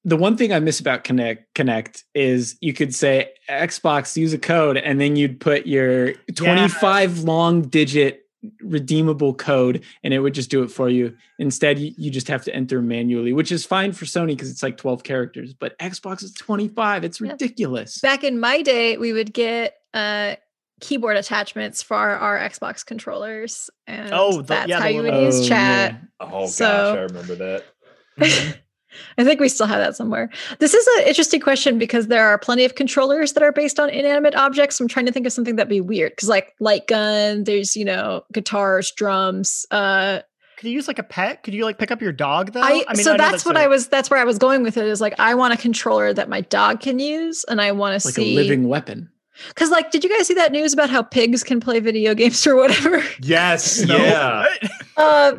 the 0.10 0.18
one 0.18 0.36
thing 0.38 0.52
I 0.52 0.60
miss 0.60 0.80
about 0.80 1.04
Kinect 1.04 1.40
Kinect 1.56 2.04
is 2.14 2.58
you 2.62 2.74
could 2.74 2.94
say 2.94 3.32
Xbox 3.50 4.16
use 4.18 4.34
a 4.34 4.38
code 4.38 4.78
and 4.78 5.00
then 5.00 5.16
you'd 5.16 5.40
put 5.40 5.66
your 5.68 6.14
25 6.36 7.20
long 7.20 7.62
digit 7.64 8.26
redeemable 8.62 9.34
code 9.34 9.84
and 10.04 10.14
it 10.14 10.20
would 10.20 10.34
just 10.34 10.50
do 10.50 10.64
it 10.64 10.70
for 10.72 10.88
you. 10.90 11.14
Instead, 11.40 11.78
you, 11.78 11.94
you 11.98 12.10
just 12.10 12.28
have 12.30 12.44
to 12.46 12.56
enter 12.56 12.82
manually, 12.82 13.34
which 13.34 13.52
is 13.52 13.66
fine 13.66 13.92
for 13.92 14.06
Sony 14.06 14.28
because 14.30 14.50
it's 14.50 14.64
like 14.64 14.78
12 14.78 15.04
characters, 15.04 15.54
but 15.54 15.78
Xbox 15.80 16.24
is 16.24 16.34
25. 16.34 17.04
It's 17.04 17.20
Yeah. 17.20 17.32
ridiculous. 17.32 18.00
Back 18.00 18.24
in 18.24 18.40
my 18.40 18.62
day, 18.62 18.98
we 18.98 19.12
would 19.14 19.34
get 19.34 19.76
uh 19.94 20.36
keyboard 20.82 21.18
attachments 21.18 21.82
for 21.84 21.98
our, 21.98 22.16
our 22.16 22.40
Xbox 22.40 22.86
controllers, 22.86 23.70
and 23.86 24.12
Oh, 24.14 24.38
the- 24.38 24.44
that's 24.44 24.70
yeah, 24.70 24.80
how 24.80 24.88
you 24.88 25.02
would 25.02 25.12
little- 25.12 25.26
use 25.26 25.42
Oh, 25.42 25.48
chat. 25.50 25.92
yeah. 25.92 26.28
Oh 26.34 26.48
So- 26.48 26.66
gosh, 26.66 26.98
I 26.98 27.02
remember 27.02 27.36
that. 28.18 28.58
I 29.18 29.24
think 29.24 29.40
we 29.40 29.50
still 29.50 29.68
have 29.68 29.80
that 29.80 29.96
somewhere. 29.96 30.30
This 30.60 30.74
is 30.74 30.88
an 31.00 31.08
interesting 31.08 31.40
question 31.40 31.78
because 31.78 32.08
there 32.08 32.26
are 32.28 32.38
plenty 32.38 32.66
of 32.66 32.76
controllers 32.76 33.34
that 33.34 33.44
are 33.44 33.52
based 33.52 33.80
on 33.80 33.90
inanimate 33.90 34.36
objects. 34.36 34.80
I'm 34.80 34.88
trying 34.88 35.06
to 35.06 35.12
think 35.12 35.26
of 35.28 35.34
something 35.34 35.56
that'd 35.58 35.70
be 35.70 35.82
weird 35.82 36.14
because, 36.14 36.30
like, 36.30 36.56
light 36.60 36.88
gun. 36.88 37.44
There's 37.44 37.76
you 37.76 37.86
know 37.86 38.24
guitars, 38.34 38.92
drums. 38.92 39.66
Uh, 39.72 40.20
Could 40.58 40.68
you 40.70 40.74
use 40.74 40.88
like 40.88 41.00
a 41.00 41.04
pet? 41.04 41.44
Could 41.44 41.54
you 41.54 41.64
like 41.66 41.78
pick 41.78 41.92
up 41.92 42.02
your 42.02 42.12
dog 42.12 42.54
though? 42.54 42.62
I, 42.62 42.84
mean 42.94 42.96
so 42.98 43.12
know 43.12 43.18
that's, 43.18 43.46
what 43.46 43.56
a- 43.56 43.62
I 43.62 43.68
was. 43.68 43.88
That's 43.88 44.10
where 44.10 44.20
I 44.20 44.24
was 44.26 44.38
going 44.38 44.64
with 44.64 44.76
it. 44.78 44.86
Is 44.86 45.02
like 45.02 45.14
I 45.20 45.36
want 45.36 45.54
a 45.54 45.58
controller 45.58 46.12
that 46.14 46.28
my 46.30 46.42
dog 46.42 46.80
can 46.80 47.00
use, 47.00 47.44
and 47.46 47.62
I 47.62 47.72
want 47.74 48.00
to 48.02 48.08
Like 48.08 48.16
see 48.16 48.34
a 48.34 48.36
living 48.36 48.68
weapon. 48.68 49.10
Because, 49.48 49.70
like, 49.70 49.90
did 49.92 50.04
you 50.04 50.10
guys 50.10 50.28
see 50.28 50.34
that 50.34 50.52
news 50.52 50.74
about 50.74 50.90
how 50.90 51.02
pigs 51.02 51.46
can 51.46 51.62
play 51.62 51.80
video 51.80 52.14
games 52.14 52.46
or 52.46 52.58
whatever? 52.58 53.02
Yes, 53.22 53.80
No. 53.86 53.96
yeah. 53.96 54.46
uh, 54.98 55.36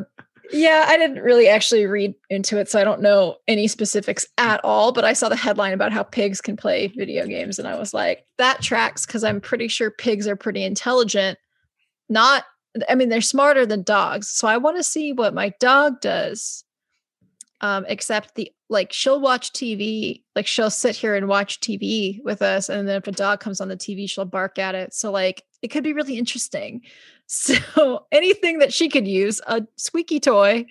yeah, 0.53 0.84
I 0.88 0.96
didn't 0.96 1.22
really 1.22 1.48
actually 1.48 1.86
read 1.86 2.14
into 2.28 2.59
it, 2.59 2.68
so 2.68 2.80
I 2.80 2.84
don't 2.84 3.01
know 3.01 3.36
any 3.46 3.68
specifics 3.68 4.26
at 4.38 4.61
all. 4.64 4.92
But 4.92 5.05
I 5.05 5.12
saw 5.12 5.28
the 5.28 5.36
headline 5.36 5.72
about 5.72 5.92
how 5.92 6.03
pigs 6.03 6.40
can 6.40 6.57
play 6.57 6.88
video 6.88 7.26
games, 7.26 7.59
and 7.59 7.68
I 7.68 7.78
was 7.78 7.94
like, 7.94 8.26
that 8.38 8.62
tracks 8.62 9.07
because 9.07 9.24
I'm 9.24 9.40
pretty 9.40 9.68
sure 9.68 9.90
pigs 9.90 10.26
are 10.26 10.36
pretty 10.36 10.64
intelligent. 10.64 11.38
Not, 12.09 12.44
I 12.88 12.94
mean, 12.94 13.09
they're 13.09 13.20
smarter 13.20 13.64
than 13.64 13.82
dogs. 13.82 14.28
So 14.28 14.48
I 14.48 14.57
want 14.57 14.76
to 14.76 14.82
see 14.82 15.12
what 15.12 15.34
my 15.34 15.53
dog 15.61 16.01
does. 16.01 16.64
Um, 17.62 17.84
except 17.88 18.36
the 18.36 18.51
like 18.70 18.90
she'll 18.90 19.20
watch 19.20 19.53
TV, 19.53 20.22
like 20.34 20.46
she'll 20.46 20.70
sit 20.70 20.96
here 20.96 21.14
and 21.14 21.28
watch 21.28 21.61
TV 21.61 22.22
with 22.24 22.40
us, 22.40 22.70
and 22.70 22.88
then 22.88 22.96
if 22.96 23.07
a 23.07 23.12
dog 23.12 23.40
comes 23.40 23.61
on 23.61 23.68
the 23.68 23.76
TV, 23.76 24.09
she'll 24.09 24.24
bark 24.24 24.59
at 24.59 24.74
it. 24.74 24.94
So 24.94 25.11
like 25.11 25.44
it 25.61 25.68
could 25.68 25.84
be 25.84 25.92
really 25.92 26.16
interesting. 26.16 26.82
So 27.33 28.07
anything 28.12 28.59
that 28.59 28.72
she 28.72 28.89
could 28.89 29.07
use, 29.07 29.41
a 29.47 29.62
squeaky 29.76 30.18
toy. 30.18 30.66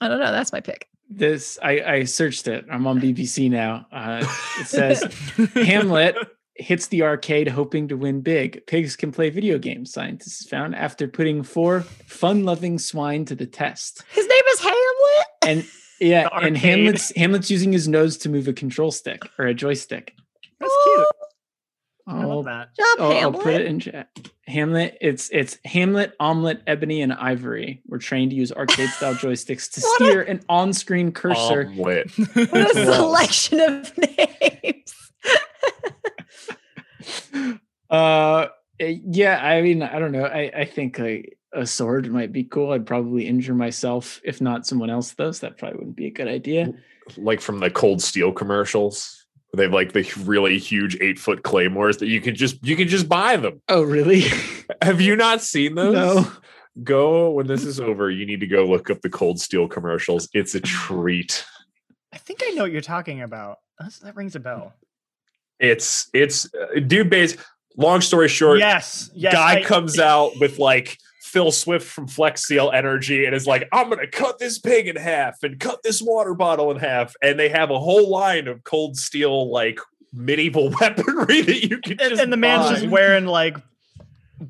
I 0.00 0.08
don't 0.08 0.18
know. 0.18 0.32
That's 0.32 0.52
my 0.52 0.60
pick. 0.60 0.88
This 1.08 1.60
I, 1.62 1.80
I 1.80 2.04
searched 2.04 2.48
it. 2.48 2.64
I'm 2.68 2.88
on 2.88 3.00
BBC 3.00 3.48
now. 3.48 3.86
Uh, 3.92 4.26
it 4.58 4.66
says 4.66 5.02
Hamlet 5.54 6.16
hits 6.56 6.88
the 6.88 7.04
arcade 7.04 7.46
hoping 7.46 7.86
to 7.86 7.96
win 7.96 8.20
big. 8.20 8.66
Pigs 8.66 8.96
can 8.96 9.12
play 9.12 9.30
video 9.30 9.58
games, 9.58 9.92
scientists 9.92 10.48
found 10.48 10.74
after 10.74 11.06
putting 11.06 11.44
four 11.44 11.82
fun 11.82 12.44
loving 12.44 12.76
swine 12.76 13.24
to 13.26 13.36
the 13.36 13.46
test. 13.46 14.02
His 14.10 14.26
name 14.26 14.42
is 14.52 14.60
Hamlet. 14.60 15.26
And 15.42 15.66
yeah, 16.00 16.28
and. 16.32 16.58
Hamlet's 16.58 17.12
Hamlet's 17.14 17.48
using 17.48 17.72
his 17.72 17.86
nose 17.86 18.16
to 18.18 18.28
move 18.28 18.48
a 18.48 18.52
control 18.52 18.90
stick 18.90 19.22
or 19.38 19.46
a 19.46 19.54
joystick. 19.54 20.14
That's 20.58 20.74
cute. 20.84 21.06
I 22.10 22.24
love 22.24 22.44
that. 22.46 22.74
Job, 22.76 22.86
I'll, 22.98 23.12
I'll 23.12 23.32
put 23.32 23.54
it 23.54 23.66
in 23.66 23.78
chat. 23.80 24.08
Hamlet, 24.46 24.98
it's 25.00 25.30
it's 25.30 25.58
Hamlet, 25.64 26.14
Omelet, 26.18 26.62
Ebony, 26.66 27.02
and 27.02 27.12
Ivory. 27.12 27.82
We're 27.86 27.98
trained 27.98 28.30
to 28.32 28.36
use 28.36 28.50
arcade 28.52 28.88
style 28.90 29.14
joysticks 29.26 29.70
to 29.74 29.80
What 29.80 30.00
a- 30.00 30.04
steer 30.04 30.22
an 30.22 30.40
on-screen 30.48 31.12
cursor. 31.12 31.66
Omelet. 31.68 32.10
what 32.34 32.76
a 32.76 32.84
selection 32.84 33.60
of 33.60 33.92
names. 33.98 34.94
Uh, 37.90 38.46
eh, 38.78 38.98
yeah. 39.04 39.40
I 39.44 39.62
mean, 39.62 39.82
I 39.82 39.98
don't 39.98 40.12
know. 40.12 40.24
I 40.24 40.50
I 40.54 40.64
think 40.64 40.98
like 40.98 41.36
a 41.52 41.66
sword 41.66 42.10
might 42.12 42.32
be 42.32 42.44
cool. 42.44 42.72
I'd 42.72 42.86
probably 42.86 43.26
injure 43.26 43.54
myself 43.54 44.20
if 44.24 44.40
not 44.40 44.66
someone 44.66 44.90
else 44.90 45.12
though. 45.12 45.32
So 45.32 45.46
That 45.48 45.58
probably 45.58 45.78
wouldn't 45.78 45.96
be 45.96 46.06
a 46.06 46.10
good 46.12 46.28
idea. 46.28 46.72
like 47.16 47.40
from 47.40 47.58
the 47.58 47.70
Cold 47.70 48.00
Steel 48.00 48.32
commercials. 48.32 49.19
They 49.54 49.64
have 49.64 49.72
like 49.72 49.92
the 49.92 50.08
really 50.24 50.58
huge 50.58 50.96
eight 51.00 51.18
foot 51.18 51.42
claymores 51.42 51.96
that 51.98 52.06
you 52.06 52.20
can 52.20 52.34
just 52.34 52.64
you 52.64 52.76
can 52.76 52.88
just 52.88 53.08
buy 53.08 53.36
them. 53.36 53.60
Oh, 53.68 53.82
really? 53.82 54.24
Have 54.82 55.00
you 55.00 55.16
not 55.16 55.42
seen 55.42 55.74
those? 55.74 55.94
no. 55.94 56.32
Go 56.84 57.30
when 57.32 57.48
this 57.48 57.64
is 57.64 57.80
over. 57.80 58.10
You 58.10 58.24
need 58.24 58.40
to 58.40 58.46
go 58.46 58.64
look 58.64 58.90
up 58.90 59.00
the 59.02 59.10
Cold 59.10 59.40
Steel 59.40 59.66
commercials. 59.66 60.28
It's 60.32 60.54
a 60.54 60.60
treat. 60.60 61.44
I 62.12 62.18
think 62.18 62.42
I 62.44 62.50
know 62.50 62.62
what 62.62 62.70
you're 62.70 62.80
talking 62.80 63.22
about. 63.22 63.58
That's, 63.78 63.98
that 63.98 64.14
rings 64.14 64.36
a 64.36 64.40
bell. 64.40 64.72
It's 65.58 66.08
it's 66.14 66.48
uh, 66.54 66.78
dude. 66.80 67.10
Base. 67.10 67.36
Long 67.76 68.00
story 68.00 68.28
short, 68.28 68.58
yes, 68.58 69.10
yes. 69.14 69.32
guy 69.32 69.60
I- 69.60 69.62
comes 69.62 69.98
out 69.98 70.32
with 70.40 70.58
like 70.58 70.96
Phil 71.20 71.52
Swift 71.52 71.86
from 71.86 72.06
Flex 72.06 72.46
Seal 72.46 72.70
Energy 72.72 73.24
and 73.24 73.34
is 73.34 73.46
like, 73.46 73.68
I'm 73.72 73.88
gonna 73.88 74.06
cut 74.06 74.38
this 74.38 74.58
pig 74.58 74.88
in 74.88 74.96
half 74.96 75.42
and 75.42 75.60
cut 75.60 75.82
this 75.82 76.00
water 76.00 76.34
bottle 76.34 76.70
in 76.70 76.78
half. 76.78 77.14
And 77.22 77.38
they 77.38 77.48
have 77.48 77.70
a 77.70 77.78
whole 77.78 78.08
line 78.08 78.48
of 78.48 78.64
cold 78.64 78.96
steel 78.96 79.50
like 79.50 79.78
medieval 80.12 80.70
weaponry 80.80 81.42
that 81.42 81.68
you 81.68 81.78
can 81.78 82.00
and, 82.00 82.20
and 82.20 82.32
the 82.32 82.36
man's 82.36 82.66
buy. 82.66 82.74
just 82.74 82.88
wearing 82.88 83.26
like 83.26 83.56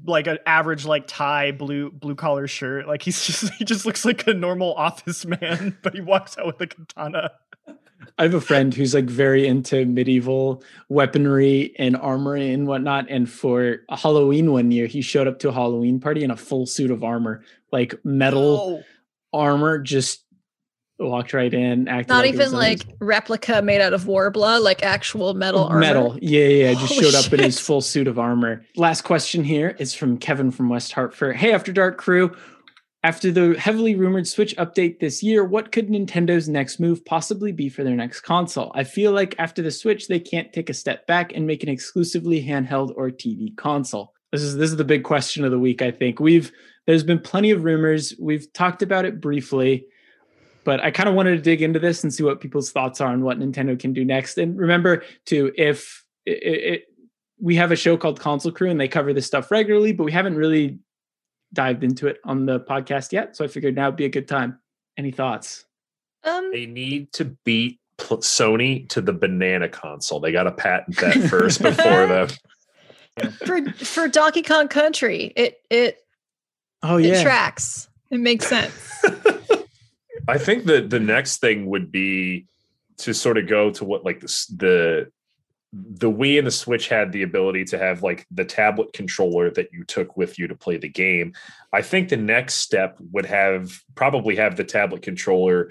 like 0.05 0.27
an 0.27 0.39
average 0.47 0.85
like 0.85 1.05
tie 1.07 1.53
blue 1.53 1.91
blue 1.91 2.15
collar 2.15 2.47
shirt. 2.47 2.87
Like 2.87 3.03
he's 3.03 3.25
just 3.25 3.53
he 3.59 3.65
just 3.65 3.85
looks 3.85 4.05
like 4.05 4.27
a 4.27 4.35
normal 4.35 4.75
office 4.75 5.25
man, 5.27 5.77
but 5.83 5.95
he 5.95 6.01
walks 6.01 6.39
out 6.39 6.47
with 6.47 6.61
a 6.61 6.67
katana. 6.67 7.33
I 8.19 8.23
have 8.25 8.35
a 8.35 8.41
friend 8.41 8.73
who's 8.75 8.95
like 8.95 9.07
very 9.07 9.47
into 9.47 9.85
medieval 9.87 10.63
weaponry 10.89 11.75
and 11.79 11.97
armor 11.97 12.37
and 12.37 12.67
whatnot. 12.67 13.07
And 13.09 13.29
for 13.31 13.79
a 13.89 13.97
Halloween 13.97 14.53
one 14.53 14.71
year, 14.71 14.87
he 14.87 15.01
showed 15.01 15.27
up 15.27 15.39
to 15.41 15.49
a 15.49 15.53
Halloween 15.53 16.01
party 16.01 16.23
in 16.23 16.31
a 16.31 16.37
full 16.37 16.67
suit 16.67 16.91
of 16.91 17.03
armor, 17.03 17.43
like 17.73 17.95
metal 18.05 18.83
Oh, 19.33 19.39
armor, 19.39 19.79
just 19.79 20.25
walked 20.99 21.33
right 21.33 21.53
in. 21.55 21.89
Acted 21.89 22.09
Not 22.11 22.25
like 22.27 22.35
even 22.35 22.53
like 22.53 22.85
his- 22.85 22.95
replica 23.01 23.63
made 23.63 23.81
out 23.81 23.95
of 23.95 24.05
Worbla, 24.05 24.63
like 24.63 24.83
actual 24.83 25.33
metal 25.33 25.65
armor. 25.65 25.81
metal. 25.81 26.19
Yeah, 26.21 26.41
yeah, 26.47 26.65
yeah. 26.67 26.73
Just 26.75 26.93
Holy 26.95 27.05
showed 27.11 27.15
up 27.27 27.33
in 27.33 27.41
his 27.41 27.59
full 27.59 27.81
suit 27.81 28.07
of 28.07 28.19
armor. 28.19 28.63
Last 28.77 29.03
question 29.03 29.43
here 29.43 29.75
is 29.79 29.95
from 29.95 30.19
Kevin 30.19 30.51
from 30.51 30.69
West 30.69 30.93
Hartford. 30.93 31.37
Hey, 31.37 31.53
After 31.55 31.73
Dark 31.73 31.97
crew. 31.97 32.37
After 33.03 33.31
the 33.31 33.59
heavily 33.59 33.95
rumored 33.95 34.29
Switch 34.29 34.55
update 34.57 35.01
this 35.01 35.23
year, 35.23 35.43
what 35.43 35.73
could 35.73 35.89
Nintendo's 35.89 36.51
next 36.51 36.79
move 36.79 37.03
possibly 37.07 37.51
be 37.51 37.71
for 37.71 37.83
their 37.83 37.97
next 37.97 38.21
console? 38.21 38.73
I 38.75 38.85
feel 38.85 39.13
like 39.13 39.35
after 39.39 39.63
the 39.63 39.71
Switch, 39.71 40.07
they 40.07 40.21
can't 40.21 40.53
take 40.53 40.69
a 40.69 40.75
step 40.75 41.07
back 41.07 41.33
and 41.35 41.47
make 41.47 41.63
an 41.63 41.71
exclusively 41.71 42.45
handheld 42.45 42.93
or 42.97 43.09
TV 43.09 43.57
console. 43.57 44.13
This 44.33 44.43
is 44.43 44.57
this 44.57 44.71
is 44.71 44.77
the 44.77 44.85
big 44.85 45.03
question 45.03 45.45
of 45.45 45.51
the 45.51 45.59
week. 45.59 45.81
I 45.81 45.91
think 45.91 46.21
we've 46.21 46.53
there's 46.87 47.03
been 47.03 47.19
plenty 47.19 47.51
of 47.53 47.65
rumors. 47.65 48.15
We've 48.21 48.53
talked 48.53 48.83
about 48.83 49.07
it 49.07 49.19
briefly, 49.19 49.87
but 50.65 50.81
I 50.81 50.91
kind 50.91 51.09
of 51.09 51.15
wanted 51.15 51.37
to 51.37 51.43
dig 51.43 51.63
into 51.63 51.79
this 51.79 52.05
and 52.05 52.13
see 52.13 52.23
what 52.23 52.41
people's 52.41 52.71
thoughts 52.71 53.01
are 53.01 53.09
on 53.09 53.23
what 53.23 53.39
Nintendo 53.39 53.79
can 53.79 53.95
do 53.95 54.05
next. 54.05 54.37
And 54.37 54.59
remember, 54.59 55.05
to 55.27 55.53
if 55.57 56.05
it, 56.27 56.43
it, 56.43 56.83
we 57.41 57.57
have 57.57 57.73
a 57.73 57.77
show 57.77 57.97
called 57.97 58.21
Console 58.21 58.53
Crew 58.53 58.69
and 58.69 58.79
they 58.79 58.89
cover 58.89 59.15
this 59.15 59.27
stuff 59.27 59.51
regularly, 59.51 59.93
but 59.93 60.05
we 60.05 60.13
haven't 60.13 60.37
really 60.37 60.79
dived 61.53 61.85
into 61.85 62.07
it 62.07 62.19
on 62.25 62.47
the 62.47 62.61
podcast 62.61 63.13
yet. 63.13 63.37
So 63.37 63.45
I 63.45 63.49
figured 63.49 63.75
now 63.75 63.89
would 63.89 63.97
be 63.97 64.05
a 64.05 64.11
good 64.11 64.29
time. 64.29 64.59
Any 64.97 65.11
thoughts? 65.11 65.65
Um, 66.25 66.51
They 66.53 66.67
need 66.67 67.13
to 67.15 67.37
beat 67.45 67.81
pl- 67.97 68.19
Sony 68.19 68.89
to 68.91 69.01
the 69.01 69.13
banana 69.13 69.69
console. 69.69 70.21
They 70.21 70.33
got 70.33 70.45
to 70.45 70.53
patent 70.53 70.99
that 70.99 71.17
first 71.31 71.63
before 71.63 72.07
the. 72.07 72.39
for 73.45 73.65
for 73.73 74.09
Donkey 74.09 74.43
Kong 74.43 74.69
Country, 74.69 75.33
it 75.37 75.59
it 75.71 75.99
Oh 76.83 76.97
yeah 76.97 77.09
it 77.09 77.13
yeah, 77.13 77.23
tracks. 77.23 77.89
It 78.11 78.19
makes 78.19 78.47
sense. 78.47 79.05
I 80.29 80.39
think 80.39 80.67
that 80.67 80.91
the 80.91 81.01
next 81.01 81.39
thing 81.39 81.67
would 81.67 81.91
be 81.91 82.47
to 82.99 83.15
sort 83.15 83.39
of 83.39 83.49
go 83.49 83.71
to 83.71 83.85
what 83.85 84.05
like 84.05 84.21
this, 84.21 84.47
the 84.47 85.11
the 85.73 86.11
Wii 86.11 86.39
and 86.39 86.47
the 86.47 86.53
Switch 86.53 86.89
had 86.89 87.13
the 87.13 87.23
ability 87.23 87.65
to 87.67 87.79
have 87.79 88.03
like 88.03 88.27
the 88.31 88.45
tablet 88.45 88.93
controller 88.93 89.51
that 89.53 89.73
you 89.73 89.85
took 89.85 90.17
with 90.17 90.39
you 90.39 90.49
to 90.49 90.57
play 90.57 90.77
the 90.77 90.89
game. 90.89 91.33
I 91.73 91.83
think 91.83 92.09
the 92.09 92.17
next 92.17 92.55
step 92.55 92.99
would 93.13 93.27
have 93.27 93.81
probably 93.95 94.37
have 94.37 94.57
the 94.57 94.65
tablet 94.65 95.03
controller 95.03 95.71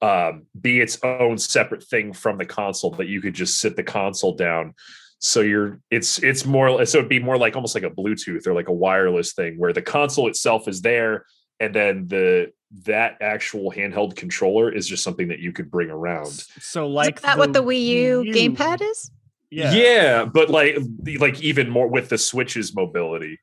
um, 0.00 0.46
be 0.58 0.80
its 0.80 0.98
own 1.04 1.38
separate 1.38 1.84
thing 1.84 2.12
from 2.12 2.38
the 2.38 2.46
console 2.46 2.90
that 2.92 3.08
you 3.08 3.20
could 3.20 3.34
just 3.34 3.60
sit 3.60 3.76
the 3.76 3.82
console 3.82 4.34
down. 4.34 4.74
So 5.18 5.40
you're 5.40 5.78
it's 5.90 6.20
it's 6.22 6.44
more 6.44 6.84
so 6.84 6.98
it'd 6.98 7.08
be 7.08 7.20
more 7.20 7.38
like 7.38 7.54
almost 7.54 7.74
like 7.74 7.84
a 7.84 7.90
Bluetooth 7.90 8.46
or 8.46 8.54
like 8.54 8.68
a 8.68 8.72
wireless 8.72 9.34
thing 9.34 9.58
where 9.58 9.72
the 9.72 9.82
console 9.82 10.28
itself 10.28 10.66
is 10.66 10.80
there 10.80 11.26
and 11.60 11.74
then 11.74 12.06
the 12.08 12.52
that 12.86 13.18
actual 13.20 13.70
handheld 13.70 14.16
controller 14.16 14.72
is 14.72 14.86
just 14.86 15.02
something 15.04 15.28
that 15.28 15.38
you 15.40 15.52
could 15.52 15.70
bring 15.70 15.90
around. 15.90 16.28
So 16.60 16.88
Like 16.88 17.06
like 17.06 17.20
that 17.22 17.38
what 17.38 17.52
the 17.52 17.62
Wii 17.62 17.84
U 17.86 18.24
gamepad 18.28 18.80
is? 18.80 19.10
Yeah. 19.50 19.72
Yeah, 19.74 20.24
but 20.24 20.48
like 20.48 20.78
like 21.18 21.40
even 21.42 21.68
more 21.68 21.86
with 21.86 22.08
the 22.08 22.16
Switch's 22.16 22.74
mobility. 22.74 23.38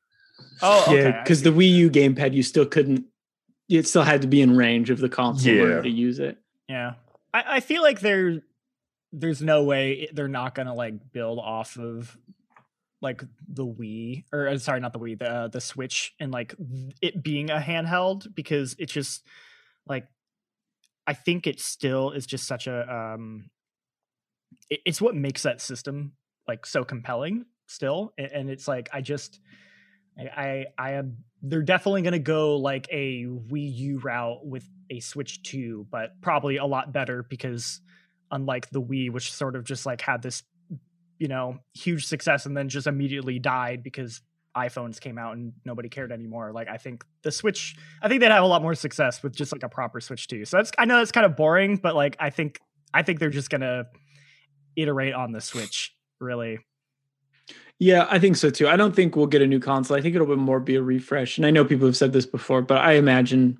Oh, 0.62 0.82
okay. 0.88 1.02
yeah, 1.04 1.22
because 1.22 1.42
the 1.42 1.50
Wii 1.50 1.70
U 1.70 1.90
gamepad 1.90 2.34
you 2.34 2.42
still 2.42 2.66
couldn't. 2.66 3.04
It 3.68 3.86
still 3.86 4.02
had 4.02 4.22
to 4.22 4.26
be 4.28 4.42
in 4.42 4.56
range 4.56 4.90
of 4.90 4.98
the 4.98 5.08
console 5.08 5.52
in 5.52 5.60
order 5.60 5.76
Yeah. 5.76 5.82
to 5.82 5.88
use 5.90 6.18
it. 6.18 6.36
Yeah, 6.68 6.94
I, 7.32 7.44
I 7.56 7.60
feel 7.60 7.82
like 7.82 8.00
there, 8.00 8.42
there's 9.12 9.40
no 9.40 9.62
way 9.62 10.08
they're 10.12 10.26
not 10.26 10.56
gonna 10.56 10.74
like 10.74 11.12
build 11.12 11.38
off 11.38 11.78
of 11.78 12.18
like 13.00 13.22
the 13.48 13.66
Wii 13.66 14.24
or 14.32 14.48
uh, 14.48 14.58
sorry, 14.58 14.80
not 14.80 14.92
the 14.92 14.98
Wii, 14.98 15.18
the 15.18 15.30
uh, 15.30 15.48
the 15.48 15.60
Switch, 15.60 16.14
and 16.20 16.32
like 16.32 16.54
it 17.00 17.22
being 17.22 17.50
a 17.50 17.58
handheld 17.58 18.34
because 18.34 18.76
it's 18.78 18.92
just 18.92 19.26
like 19.86 20.06
I 21.06 21.14
think 21.14 21.46
it 21.46 21.60
still 21.60 22.10
is 22.10 22.26
just 22.26 22.46
such 22.46 22.66
a 22.66 23.12
um, 23.14 23.50
it, 24.68 24.80
it's 24.84 25.00
what 25.00 25.14
makes 25.14 25.42
that 25.44 25.60
system 25.60 26.12
like 26.46 26.66
so 26.66 26.84
compelling 26.84 27.46
still, 27.66 28.12
and, 28.18 28.32
and 28.32 28.50
it's 28.50 28.68
like 28.68 28.88
I 28.92 29.00
just. 29.00 29.40
I, 30.18 30.66
I 30.76 30.92
am 30.94 31.18
they're 31.40 31.62
definitely 31.62 32.02
going 32.02 32.12
to 32.12 32.18
go 32.18 32.56
like 32.56 32.86
a 32.90 33.24
Wii 33.24 33.74
U 33.76 33.98
route 34.00 34.44
with 34.44 34.68
a 34.90 35.00
Switch 35.00 35.42
2, 35.44 35.86
but 35.90 36.20
probably 36.20 36.58
a 36.58 36.66
lot 36.66 36.92
better 36.92 37.22
because 37.22 37.80
unlike 38.30 38.70
the 38.70 38.82
Wii, 38.82 39.10
which 39.10 39.32
sort 39.32 39.56
of 39.56 39.64
just 39.64 39.86
like 39.86 40.00
had 40.00 40.22
this, 40.22 40.42
you 41.20 41.28
know, 41.28 41.58
huge 41.74 42.06
success 42.06 42.46
and 42.46 42.56
then 42.56 42.68
just 42.68 42.88
immediately 42.88 43.38
died 43.38 43.84
because 43.84 44.22
iPhones 44.56 44.98
came 44.98 45.18
out 45.18 45.36
and 45.36 45.52
nobody 45.64 45.88
cared 45.88 46.10
anymore. 46.10 46.50
Like 46.52 46.68
I 46.68 46.78
think 46.78 47.04
the 47.22 47.30
Switch, 47.30 47.76
I 48.02 48.08
think 48.08 48.20
they'd 48.20 48.32
have 48.32 48.42
a 48.42 48.46
lot 48.46 48.62
more 48.62 48.74
success 48.74 49.22
with 49.22 49.36
just 49.36 49.52
like 49.52 49.62
a 49.62 49.68
proper 49.68 50.00
Switch 50.00 50.26
too. 50.26 50.44
So 50.46 50.56
that's 50.56 50.72
I 50.78 50.86
know 50.86 50.96
that's 50.96 51.12
kind 51.12 51.26
of 51.26 51.36
boring, 51.36 51.76
but 51.76 51.94
like 51.94 52.16
I 52.18 52.30
think 52.30 52.58
I 52.92 53.02
think 53.02 53.20
they're 53.20 53.30
just 53.30 53.50
gonna 53.50 53.84
iterate 54.74 55.14
on 55.14 55.30
the 55.30 55.40
Switch 55.40 55.94
really. 56.18 56.58
Yeah, 57.78 58.06
I 58.10 58.18
think 58.18 58.36
so 58.36 58.50
too. 58.50 58.66
I 58.66 58.76
don't 58.76 58.96
think 58.96 59.14
we'll 59.14 59.26
get 59.26 59.42
a 59.42 59.46
new 59.46 59.60
console. 59.60 59.96
I 59.96 60.00
think 60.00 60.14
it'll 60.14 60.26
be 60.26 60.36
more 60.36 60.58
be 60.58 60.76
a 60.76 60.82
refresh. 60.82 61.36
And 61.36 61.46
I 61.46 61.50
know 61.50 61.64
people 61.64 61.86
have 61.86 61.96
said 61.96 62.12
this 62.12 62.26
before, 62.26 62.62
but 62.62 62.78
I 62.78 62.92
imagine 62.92 63.58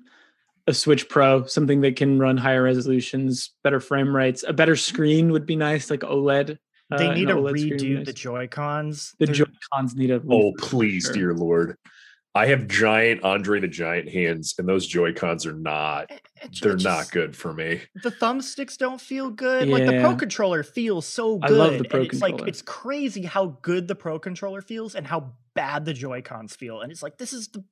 a 0.67 0.73
Switch 0.73 1.07
Pro, 1.09 1.45
something 1.45 1.81
that 1.81 1.95
can 1.95 2.19
run 2.19 2.37
higher 2.37 2.63
resolutions, 2.63 3.51
better 3.63 3.79
frame 3.79 4.15
rates, 4.15 4.43
a 4.47 4.53
better 4.53 4.75
screen 4.75 5.31
would 5.31 5.45
be 5.45 5.55
nice, 5.55 5.89
like 5.89 6.01
OLED. 6.01 6.57
They 6.97 7.07
uh, 7.07 7.13
need 7.13 7.27
to 7.27 7.35
OLED 7.35 7.49
screen 7.59 7.69
would 7.69 7.79
be 7.79 7.89
redo 7.95 8.05
the 8.05 8.13
Joy 8.13 8.47
Cons. 8.47 9.15
The 9.19 9.27
Joy 9.27 9.45
Cons 9.73 9.95
need 9.95 10.11
a 10.11 10.21
Oh, 10.29 10.53
please, 10.57 11.05
sure. 11.05 11.13
dear 11.13 11.33
Lord. 11.33 11.77
I 12.33 12.45
have 12.45 12.67
giant 12.69 13.23
Andre 13.23 13.59
the 13.59 13.67
Giant 13.67 14.07
hands, 14.07 14.55
and 14.57 14.65
those 14.67 14.87
Joy 14.87 15.11
Cons 15.13 15.45
are 15.45 15.53
not, 15.53 16.09
they're 16.61 16.77
not 16.77 17.11
good 17.11 17.35
for 17.35 17.53
me. 17.53 17.81
the 18.03 18.11
thumbsticks 18.11 18.77
don't 18.77 19.01
feel 19.01 19.29
good. 19.29 19.67
Like 19.67 19.85
the 19.85 19.99
Pro 19.99 20.15
controller 20.15 20.63
feels 20.63 21.05
so 21.05 21.39
I 21.41 21.47
good. 21.49 21.57
love 21.57 21.77
the 21.77 21.83
Pro 21.83 21.99
and 22.01 22.13
it's 22.13 22.21
like 22.21 22.39
it's 22.47 22.61
crazy 22.61 23.23
how 23.23 23.57
good 23.61 23.87
the 23.89 23.95
Pro 23.95 24.17
controller 24.17 24.61
feels 24.61 24.95
and 24.95 25.05
how 25.05 25.33
bad 25.55 25.83
the 25.83 25.93
Joy 25.93 26.21
Cons 26.21 26.55
feel. 26.55 26.79
And 26.79 26.89
it's 26.89 27.03
like 27.03 27.17
this 27.17 27.33
is 27.33 27.49
the 27.49 27.65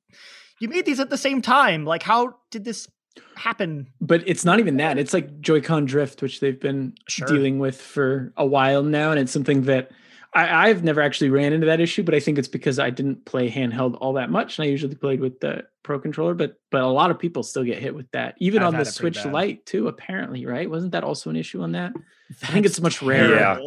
you 0.60 0.68
made 0.68 0.84
these 0.84 1.00
at 1.00 1.08
the 1.08 1.16
same 1.16 1.40
time. 1.40 1.86
Like 1.86 2.02
how 2.02 2.34
did 2.50 2.64
this 2.64 2.86
happen? 3.36 3.88
But 4.00 4.22
it's 4.26 4.44
not 4.44 4.58
even 4.60 4.76
that. 4.78 4.98
It's 4.98 5.12
like 5.12 5.40
Joy-Con 5.40 5.84
drift, 5.86 6.22
which 6.22 6.40
they've 6.40 6.58
been 6.58 6.94
Sure. 7.08 7.26
dealing 7.26 7.58
with 7.58 7.80
for 7.80 8.32
a 8.36 8.46
while 8.46 8.82
now, 8.82 9.10
and 9.10 9.20
it's 9.20 9.32
something 9.32 9.62
that 9.62 9.90
I, 10.32 10.68
I've 10.68 10.84
never 10.84 11.00
actually 11.00 11.30
ran 11.30 11.52
into 11.52 11.66
that 11.66 11.80
issue. 11.80 12.02
But 12.02 12.14
I 12.14 12.20
think 12.20 12.38
it's 12.38 12.48
because 12.48 12.78
I 12.78 12.90
didn't 12.90 13.24
play 13.24 13.50
handheld 13.50 13.98
all 14.00 14.12
that 14.14 14.30
much, 14.30 14.58
and 14.58 14.66
I 14.66 14.68
usually 14.68 14.94
played 14.94 15.20
with 15.20 15.40
the 15.40 15.64
Pro 15.82 15.98
controller. 15.98 16.34
But 16.34 16.60
but 16.70 16.82
a 16.82 16.86
lot 16.86 17.10
of 17.10 17.18
people 17.18 17.42
still 17.42 17.64
get 17.64 17.78
hit 17.78 17.94
with 17.94 18.10
that, 18.12 18.36
even 18.38 18.62
I've 18.62 18.68
on 18.68 18.72
the 18.74 18.78
had 18.78 18.86
it 18.86 18.96
pretty 18.96 19.14
Switch 19.14 19.24
bad. 19.24 19.32
Lite 19.32 19.66
too. 19.66 19.88
Apparently, 19.88 20.46
right? 20.46 20.70
Wasn't 20.70 20.92
that 20.92 21.04
also 21.04 21.30
an 21.30 21.36
issue 21.36 21.62
on 21.62 21.72
that? 21.72 21.92
I 22.42 22.46
think 22.46 22.66
it's 22.66 22.80
much 22.80 23.02
rarer. 23.02 23.34
Yeah. 23.34 23.58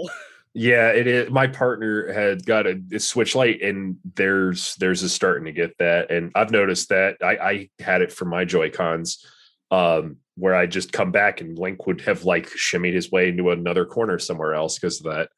Yeah, 0.56 0.90
it 0.90 1.08
is. 1.08 1.32
My 1.32 1.48
partner 1.48 2.14
had 2.14 2.46
got 2.46 2.68
a, 2.68 2.80
a 2.94 3.00
Switch 3.00 3.34
Lite, 3.34 3.64
and 3.64 3.98
there's 4.16 4.76
there's 4.76 5.02
is 5.02 5.12
starting 5.12 5.46
to 5.46 5.52
get 5.52 5.76
that, 5.80 6.12
and 6.12 6.32
I've 6.36 6.52
noticed 6.52 6.90
that. 6.90 7.18
I, 7.24 7.38
I 7.38 7.70
had 7.80 8.04
it 8.04 8.12
for 8.12 8.26
my 8.26 8.46
Joy 8.46 8.70
Cons, 8.70 9.26
um, 9.74 10.18
where 10.36 10.54
I 10.54 10.68
just 10.68 10.92
come 10.92 11.12
back 11.12 11.42
and 11.42 11.58
Link 11.58 11.88
would 11.88 12.02
have 12.02 12.26
like 12.26 12.48
shimmied 12.50 12.94
his 12.94 13.12
way 13.12 13.30
into 13.30 13.50
another 13.50 13.86
corner 13.86 14.20
somewhere 14.20 14.54
else 14.54 14.78
because 14.78 15.00
of 15.00 15.12
that. 15.12 15.30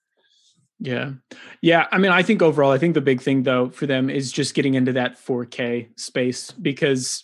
Yeah. 0.80 1.12
Yeah. 1.62 1.88
I 1.90 1.98
mean, 2.00 2.12
I 2.12 2.22
think 2.22 2.42
overall, 2.42 2.72
I 2.72 2.78
think 2.78 2.96
the 2.96 3.02
big 3.02 3.22
thing 3.22 3.44
though 3.44 3.70
for 3.70 3.86
them 3.86 4.10
is 4.10 4.34
just 4.34 4.54
getting 4.54 4.74
into 4.74 4.92
that 4.94 5.18
4K 5.18 5.98
space 5.98 6.52
because 6.52 7.24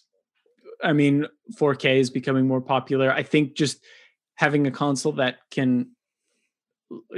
I 0.81 0.93
mean, 0.93 1.27
4K 1.55 1.99
is 1.99 2.09
becoming 2.09 2.47
more 2.47 2.61
popular. 2.61 3.11
I 3.11 3.23
think 3.23 3.55
just 3.55 3.83
having 4.35 4.65
a 4.67 4.71
console 4.71 5.11
that 5.13 5.39
can 5.51 5.91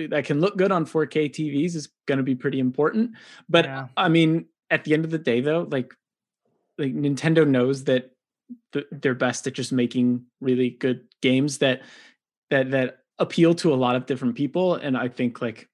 that 0.09 0.25
can 0.25 0.41
look 0.41 0.57
good 0.57 0.71
on 0.71 0.87
4K 0.87 1.29
TVs 1.29 1.75
is 1.75 1.89
going 2.07 2.17
to 2.17 2.23
be 2.23 2.35
pretty 2.35 2.59
important. 2.59 3.11
But 3.47 3.65
Yeah. 3.65 3.87
I 3.95 4.09
mean, 4.09 4.47
at 4.71 4.85
the 4.85 4.95
end 4.95 5.05
of 5.05 5.11
the 5.11 5.19
day 5.19 5.41
though, 5.41 5.67
like 5.69 5.93
like 6.79 6.95
Nintendo 6.95 7.47
knows 7.47 7.83
that 7.83 8.12
th- 8.71 8.87
they're 8.91 9.15
best 9.15 9.47
at 9.47 9.53
just 9.53 9.71
making 9.71 10.25
really 10.41 10.69
good 10.69 11.05
games 11.21 11.59
that 11.59 11.81
that 12.49 12.71
that 12.71 12.99
appeal 13.19 13.53
to 13.53 13.73
a 13.73 13.75
lot 13.75 13.95
of 13.95 14.05
different 14.05 14.35
people 14.35 14.75
and 14.75 14.97
I 14.97 15.07
think 15.07 15.41
like 15.41 15.69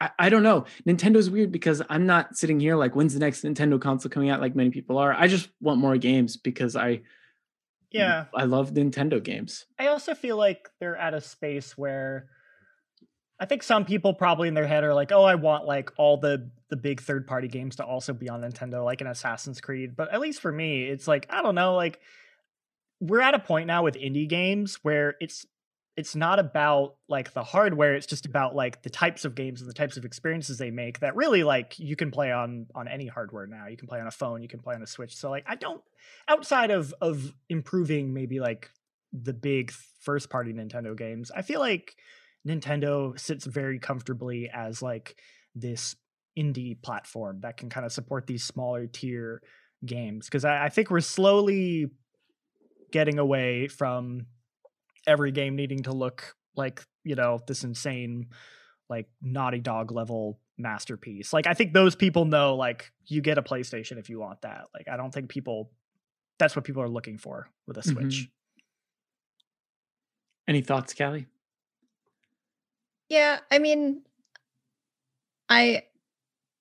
I, 0.00 0.10
I 0.18 0.28
don't 0.30 0.42
know. 0.42 0.64
Nintendo's 0.86 1.28
weird 1.30 1.52
because 1.52 1.82
I'm 1.90 2.06
not 2.06 2.36
sitting 2.36 2.58
here 2.58 2.74
like, 2.74 2.96
when's 2.96 3.12
the 3.14 3.20
next 3.20 3.44
Nintendo 3.44 3.80
console 3.80 4.10
coming 4.10 4.30
out? 4.30 4.40
Like 4.40 4.56
many 4.56 4.70
people 4.70 4.98
are. 4.98 5.12
I 5.12 5.26
just 5.28 5.50
want 5.60 5.78
more 5.78 5.96
games 5.98 6.36
because 6.36 6.74
I 6.74 7.02
Yeah. 7.90 8.26
I 8.34 8.44
love 8.44 8.72
Nintendo 8.72 9.22
games. 9.22 9.66
I 9.78 9.88
also 9.88 10.14
feel 10.14 10.36
like 10.36 10.70
they're 10.80 10.96
at 10.96 11.14
a 11.14 11.20
space 11.20 11.76
where 11.76 12.28
I 13.40 13.46
think 13.46 13.62
some 13.62 13.86
people 13.86 14.12
probably 14.12 14.48
in 14.48 14.54
their 14.54 14.66
head 14.66 14.84
are 14.84 14.94
like, 14.94 15.10
"Oh, 15.12 15.24
I 15.24 15.34
want 15.34 15.64
like 15.64 15.90
all 15.96 16.18
the 16.18 16.50
the 16.68 16.76
big 16.76 17.00
third 17.00 17.26
party 17.26 17.48
games 17.48 17.76
to 17.76 17.84
also 17.84 18.12
be 18.12 18.28
on 18.28 18.42
Nintendo, 18.42 18.84
like 18.84 19.00
an 19.00 19.06
Assassin's 19.06 19.60
Creed." 19.60 19.96
But 19.96 20.12
at 20.12 20.20
least 20.20 20.40
for 20.40 20.52
me, 20.52 20.84
it's 20.84 21.08
like 21.08 21.26
I 21.30 21.42
don't 21.42 21.54
know, 21.54 21.74
like 21.74 22.00
we're 23.00 23.22
at 23.22 23.34
a 23.34 23.38
point 23.38 23.66
now 23.66 23.82
with 23.82 23.94
indie 23.94 24.28
games 24.28 24.78
where 24.82 25.16
it's 25.20 25.46
it's 25.96 26.14
not 26.14 26.38
about 26.38 26.94
like 27.08 27.32
the 27.32 27.42
hardware 27.42 27.94
it's 27.94 28.06
just 28.06 28.24
about 28.24 28.54
like 28.54 28.82
the 28.82 28.90
types 28.90 29.24
of 29.24 29.34
games 29.34 29.60
and 29.60 29.68
the 29.68 29.74
types 29.74 29.96
of 29.96 30.04
experiences 30.04 30.56
they 30.56 30.70
make 30.70 31.00
that 31.00 31.16
really 31.16 31.42
like 31.42 31.78
you 31.78 31.96
can 31.96 32.10
play 32.10 32.30
on 32.30 32.66
on 32.74 32.86
any 32.86 33.06
hardware 33.06 33.46
now 33.46 33.66
you 33.66 33.76
can 33.76 33.88
play 33.88 34.00
on 34.00 34.06
a 34.06 34.10
phone 34.10 34.40
you 34.40 34.48
can 34.48 34.60
play 34.60 34.74
on 34.74 34.82
a 34.82 34.86
switch 34.86 35.16
so 35.16 35.28
like 35.28 35.44
i 35.46 35.56
don't 35.56 35.82
outside 36.28 36.70
of 36.70 36.94
of 37.00 37.34
improving 37.48 38.14
maybe 38.14 38.38
like 38.38 38.70
the 39.12 39.32
big 39.32 39.72
first 40.00 40.30
party 40.30 40.52
nintendo 40.52 40.96
games 40.96 41.30
i 41.34 41.42
feel 41.42 41.60
like 41.60 41.96
nintendo 42.46 43.18
sits 43.18 43.44
very 43.44 43.78
comfortably 43.78 44.50
as 44.52 44.80
like 44.82 45.16
this 45.54 45.96
indie 46.38 46.80
platform 46.80 47.40
that 47.40 47.56
can 47.56 47.68
kind 47.68 47.84
of 47.84 47.92
support 47.92 48.26
these 48.26 48.44
smaller 48.44 48.86
tier 48.86 49.42
games 49.84 50.26
because 50.26 50.44
I, 50.44 50.66
I 50.66 50.68
think 50.68 50.90
we're 50.90 51.00
slowly 51.00 51.90
getting 52.92 53.18
away 53.18 53.68
from 53.68 54.26
every 55.06 55.32
game 55.32 55.56
needing 55.56 55.82
to 55.84 55.92
look 55.92 56.34
like 56.56 56.84
you 57.04 57.14
know 57.14 57.40
this 57.46 57.64
insane 57.64 58.28
like 58.88 59.06
naughty 59.22 59.60
dog 59.60 59.92
level 59.92 60.38
masterpiece 60.58 61.32
like 61.32 61.46
i 61.46 61.54
think 61.54 61.72
those 61.72 61.96
people 61.96 62.24
know 62.24 62.54
like 62.56 62.92
you 63.06 63.20
get 63.22 63.38
a 63.38 63.42
playstation 63.42 63.98
if 63.98 64.08
you 64.10 64.20
want 64.20 64.40
that 64.42 64.64
like 64.74 64.86
i 64.88 64.96
don't 64.96 65.12
think 65.12 65.28
people 65.28 65.70
that's 66.38 66.54
what 66.54 66.64
people 66.64 66.82
are 66.82 66.88
looking 66.88 67.18
for 67.18 67.48
with 67.66 67.76
a 67.76 67.82
switch 67.82 68.28
Mhm. 68.28 68.30
Any 70.48 70.62
thoughts, 70.62 70.94
Kallie? 70.94 71.26
Yeah, 73.10 73.40
I 73.50 73.58
mean, 73.58 74.02
I 75.48 75.82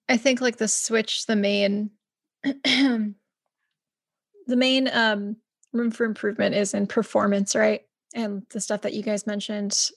I 0.10 0.18
think 0.18 0.42
like 0.42 0.58
the 0.58 0.68
Switch, 0.68 1.26
the 1.28 1.36
main 1.36 1.92
the 2.44 3.14
main 4.48 4.90
um 4.92 5.38
room 5.72 5.92
for 5.92 6.06
improvement 6.06 6.56
is 6.56 6.74
in 6.74 6.88
performance, 6.88 7.56
right? 7.56 7.82
And 8.16 8.44
the 8.50 8.60
stuff 8.60 8.82
that 8.82 8.94
you 8.94 9.04
guys 9.04 9.28
mentioned. 9.28 9.90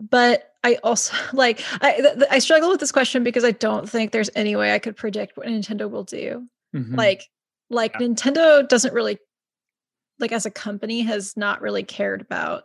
But 0.00 0.52
I 0.64 0.78
also 0.82 1.14
like 1.32 1.62
I 1.80 1.92
th- 1.94 2.14
th- 2.14 2.26
I 2.30 2.40
struggle 2.40 2.68
with 2.68 2.80
this 2.80 2.92
question 2.92 3.22
because 3.22 3.44
I 3.44 3.52
don't 3.52 3.88
think 3.88 4.10
there's 4.12 4.30
any 4.34 4.56
way 4.56 4.74
I 4.74 4.78
could 4.80 4.96
predict 4.96 5.36
what 5.36 5.46
Nintendo 5.46 5.88
will 5.88 6.04
do. 6.04 6.46
Mhm. 6.74 6.96
Like 6.96 7.28
like 7.70 7.92
Yeah. 8.00 8.08
Nintendo 8.08 8.68
doesn't 8.68 8.92
really 8.94 9.18
like 10.18 10.32
as 10.32 10.44
a 10.44 10.50
company 10.50 11.02
has 11.02 11.36
not 11.36 11.62
really 11.62 11.84
cared 11.84 12.20
about 12.20 12.64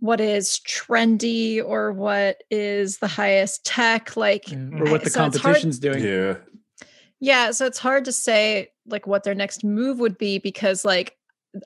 what 0.00 0.20
is 0.20 0.60
trendy 0.66 1.62
or 1.64 1.92
what 1.92 2.42
is 2.50 2.98
the 2.98 3.08
highest 3.08 3.64
tech 3.66 4.16
like 4.16 4.50
Yeah, 4.50 4.58
or 4.72 4.90
what 4.90 5.02
the 5.04 5.10
so 5.10 5.24
it's 5.26 5.36
hard- 5.38 5.42
competition's 5.42 5.78
doing. 5.78 6.02
Yeah. 6.04 6.36
yeah 7.20 7.50
so 7.50 7.66
it's 7.66 7.78
hard 7.78 8.04
to 8.04 8.12
say 8.12 8.70
like 8.86 9.06
what 9.06 9.24
their 9.24 9.34
next 9.34 9.64
move 9.64 9.98
would 9.98 10.16
be 10.18 10.38
because 10.38 10.84
like 10.84 11.16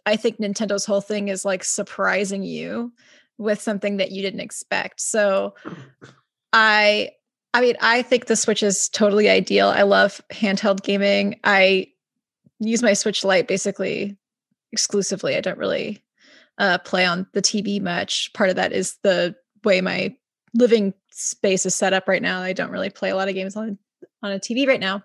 i 0.07 0.17
think 0.17 0.39
nintendo's 0.39 0.85
whole 0.87 1.01
thing 1.03 1.29
is 1.29 1.45
like 1.45 1.63
surprising 1.65 2.43
you 2.43 2.93
with 3.39 3.61
something 3.61 3.97
that 3.97 4.13
you 4.13 4.23
didn't 4.23 4.41
expect. 4.41 5.01
So 5.01 5.55
i 6.53 7.11
i 7.55 7.61
mean 7.61 7.77
i 7.81 8.03
think 8.03 8.27
the 8.27 8.37
switch 8.37 8.63
is 8.63 8.89
totally 8.89 9.29
ideal. 9.29 9.69
I 9.69 9.83
love 9.83 10.21
handheld 10.31 10.83
gaming. 10.83 11.39
I 11.45 11.89
use 12.61 12.83
my 12.83 12.93
switch 12.93 13.25
lite 13.25 13.49
basically 13.49 14.17
exclusively. 14.73 15.37
I 15.37 15.41
don't 15.41 15.59
really 15.59 16.02
uh, 16.59 16.79
play 16.79 17.05
on 17.05 17.27
the 17.33 17.43
tv 17.43 17.81
much 17.81 18.33
part 18.35 18.51
of 18.51 18.57
that 18.57 18.73
is 18.73 18.97
the 19.03 19.35
way 19.65 19.81
my 19.81 20.15
living 20.55 20.93
space 21.11 21.65
is 21.67 21.75
set 21.75 21.93
up 21.93 22.07
right 22.09 22.23
now 22.23 22.41
i 22.41 22.53
don't 22.53 22.71
really 22.71 22.91
play 22.91 23.11
a 23.11 23.17
lot 23.17 23.29
of 23.29 23.35
games 23.35 23.57
on 23.57 23.79
on 24.23 24.33
a 24.33 24.39
TV 24.39 24.67
right 24.69 24.81
now. 24.81 25.03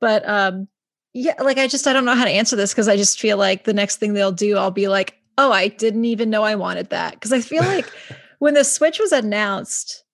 But 0.00 0.28
um 0.28 0.68
yeah, 1.12 1.34
like 1.42 1.58
I 1.58 1.66
just 1.66 1.86
I 1.88 1.92
don't 1.92 2.04
know 2.04 2.14
how 2.14 2.24
to 2.24 2.30
answer 2.30 2.54
this 2.54 2.72
because 2.72 2.86
I 2.88 2.96
just 2.96 3.18
feel 3.20 3.36
like 3.36 3.64
the 3.64 3.74
next 3.74 3.96
thing 3.96 4.14
they'll 4.14 4.30
do, 4.30 4.56
I'll 4.56 4.70
be 4.70 4.86
like, 4.86 5.16
oh, 5.38 5.50
I 5.50 5.66
didn't 5.68 6.04
even 6.04 6.30
know 6.30 6.44
I 6.44 6.54
wanted 6.54 6.90
that. 6.90 7.14
Because 7.14 7.32
I 7.32 7.40
feel 7.40 7.64
like 7.64 7.90
when 8.38 8.54
the 8.54 8.62
Switch 8.62 9.00
was 9.00 9.10
announced, 9.10 10.04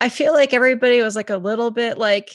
I 0.00 0.10
feel 0.10 0.34
like 0.34 0.52
everybody 0.52 1.00
was 1.02 1.16
like 1.16 1.30
a 1.30 1.38
little 1.38 1.70
bit 1.70 1.96
like 1.96 2.30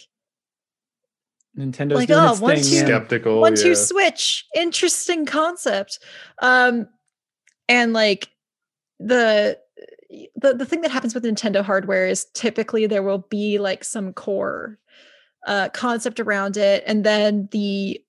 Nintendo's 1.57 1.95
Like, 1.95 2.07
doing 2.07 2.19
oh, 2.19 2.31
its 2.31 2.41
once 2.41 2.61
thing. 2.63 2.73
you- 2.73 2.79
yeah. 2.79 2.85
Skeptical. 2.85 3.39
one 3.41 3.55
two 3.55 3.75
switch 3.75 4.45
interesting 4.55 5.25
concept 5.25 5.99
um 6.41 6.87
and 7.67 7.93
like 7.93 8.29
the 8.99 9.57
the 10.35 10.53
the 10.53 10.65
thing 10.65 10.81
that 10.81 10.91
happens 10.91 11.13
with 11.13 11.23
Nintendo 11.23 11.63
hardware 11.63 12.07
is 12.07 12.25
typically 12.33 12.87
there 12.87 13.03
will 13.03 13.25
be 13.29 13.57
like 13.59 13.83
some 13.83 14.13
core 14.13 14.79
uh 15.47 15.69
concept 15.69 16.19
around 16.19 16.57
it 16.57 16.83
and 16.87 17.03
then 17.03 17.49
the 17.51 17.99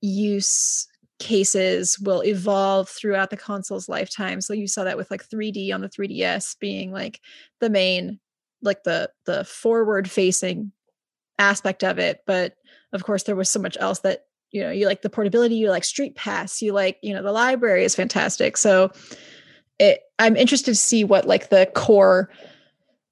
use 0.00 0.88
cases 1.18 1.98
will 2.00 2.24
evolve 2.24 2.88
throughout 2.88 3.30
the 3.30 3.36
console's 3.36 3.88
lifetime. 3.88 4.40
So 4.40 4.52
you 4.52 4.66
saw 4.66 4.82
that 4.82 4.96
with 4.96 5.10
like 5.10 5.26
3D 5.28 5.72
on 5.72 5.80
the 5.80 5.88
3DS 5.88 6.58
being 6.58 6.90
like 6.90 7.20
the 7.60 7.70
main 7.70 8.18
like 8.62 8.82
the 8.84 9.10
the 9.26 9.44
forward 9.44 10.10
facing 10.10 10.72
aspect 11.38 11.82
of 11.82 11.98
it 11.98 12.20
but 12.26 12.54
of 12.92 13.02
course 13.02 13.24
there 13.24 13.34
was 13.34 13.50
so 13.50 13.58
much 13.58 13.76
else 13.80 14.00
that 14.00 14.26
you 14.52 14.62
know 14.62 14.70
you 14.70 14.86
like 14.86 15.02
the 15.02 15.10
portability 15.10 15.56
you 15.56 15.70
like 15.70 15.84
street 15.84 16.14
pass 16.14 16.62
you 16.62 16.72
like 16.72 16.98
you 17.02 17.12
know 17.12 17.22
the 17.22 17.32
library 17.32 17.84
is 17.84 17.94
fantastic. 17.94 18.56
So 18.56 18.92
it 19.78 20.02
i'm 20.18 20.36
interested 20.36 20.72
to 20.72 20.76
see 20.76 21.02
what 21.02 21.26
like 21.26 21.48
the 21.48 21.70
core 21.74 22.30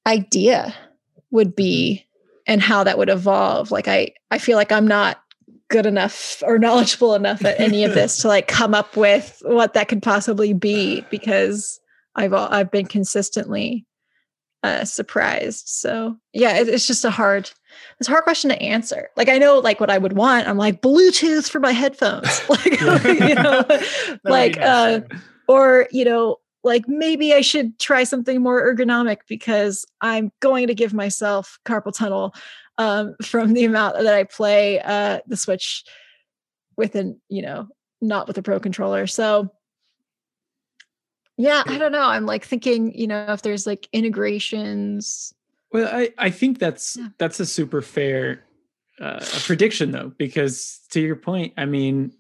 idea 0.07 0.75
would 1.31 1.57
be 1.57 2.07
and 2.47 2.62
how 2.62 2.85
that 2.85 2.99
would 2.99 3.09
evolve. 3.09 3.71
Like 3.71 3.89
i 3.89 4.12
i 4.31 4.39
feel 4.39 4.57
like 4.57 4.71
i'm 4.71 4.87
not 4.87 5.23
good 5.69 5.87
enough 5.87 6.43
or 6.47 6.59
knowledgeable 6.67 7.15
enough 7.15 7.45
at 7.45 7.59
any 7.59 7.85
of 7.85 7.95
this 7.95 8.19
to 8.19 8.29
like 8.29 8.47
come 8.47 8.75
up 8.75 8.97
with 8.97 9.43
what 9.45 9.75
that 9.75 9.89
could 9.89 10.03
possibly 10.03 10.53
be 10.53 11.05
because 11.11 11.81
i've 12.17 12.35
i've 12.35 12.71
been 12.71 12.87
consistently 12.87 13.87
uh 14.62 14.85
surprised. 14.85 15.69
So 15.69 16.17
yeah 16.33 16.59
it, 16.59 16.69
it's 16.69 16.87
just 16.87 17.05
a 17.05 17.11
hard 17.11 17.51
it's 17.98 18.09
a 18.09 18.12
hard 18.12 18.24
question 18.24 18.51
to 18.51 18.61
answer. 18.61 19.11
Like 19.16 19.28
I 19.28 19.39
know 19.39 19.59
like 19.59 19.81
what 19.81 19.90
I 19.90 19.98
would 19.98 20.15
want. 20.15 20.48
I'm 20.48 20.57
like 20.59 20.82
Bluetooth 20.82 21.51
for 21.51 21.61
my 21.61 21.73
headphones. 21.73 22.40
like 22.48 22.81
you 23.05 23.35
know, 23.35 23.62
That 23.69 23.89
would 24.09 24.23
be 24.24 24.31
like 24.31 24.59
uh 24.61 25.01
or 25.48 25.89
you 25.90 26.05
know, 26.05 26.36
like 26.62 26.89
maybe 26.89 27.35
I 27.35 27.40
should 27.40 27.78
try 27.78 28.05
something 28.05 28.43
more 28.43 28.62
ergonomic 28.62 29.19
because 29.28 29.86
I'm 30.01 30.32
going 30.40 30.66
to 30.66 30.74
give 30.74 30.94
myself 30.94 31.59
carpal 31.65 31.94
tunnel 31.94 32.35
um 32.78 33.15
from 33.23 33.52
the 33.52 33.65
amount 33.65 33.97
that 33.97 34.15
I 34.15 34.24
play 34.24 34.81
uh 34.81 35.20
the 35.27 35.36
Switch 35.36 35.85
with 36.77 36.94
an, 36.94 37.20
you 37.28 37.43
know, 37.43 37.69
not 38.01 38.27
with 38.27 38.39
a 38.39 38.43
pro 38.43 38.61
controller. 38.61 39.07
So 39.07 39.51
yeah, 41.40 41.62
I 41.66 41.78
don't 41.78 41.93
know. 41.93 42.02
I'm 42.02 42.27
like 42.27 42.44
thinking, 42.44 42.93
you 42.94 43.07
know, 43.07 43.24
if 43.28 43.40
there's 43.40 43.66
like 43.66 43.89
integrations. 43.94 45.32
Well, 45.73 45.89
I, 45.95 46.11
I 46.19 46.31
think 46.31 46.59
that's 46.59 46.97
Yeah. 46.97 47.09
that's 47.19 47.41
a 47.41 47.47
super 47.47 47.83
fair 47.83 48.45
uh, 49.01 49.25
prediction 49.45 49.93
though, 49.93 50.13
because 50.19 50.81
to 50.91 51.01
your 51.01 51.17
point, 51.17 51.55
I 51.57 51.65
mean, 51.65 52.13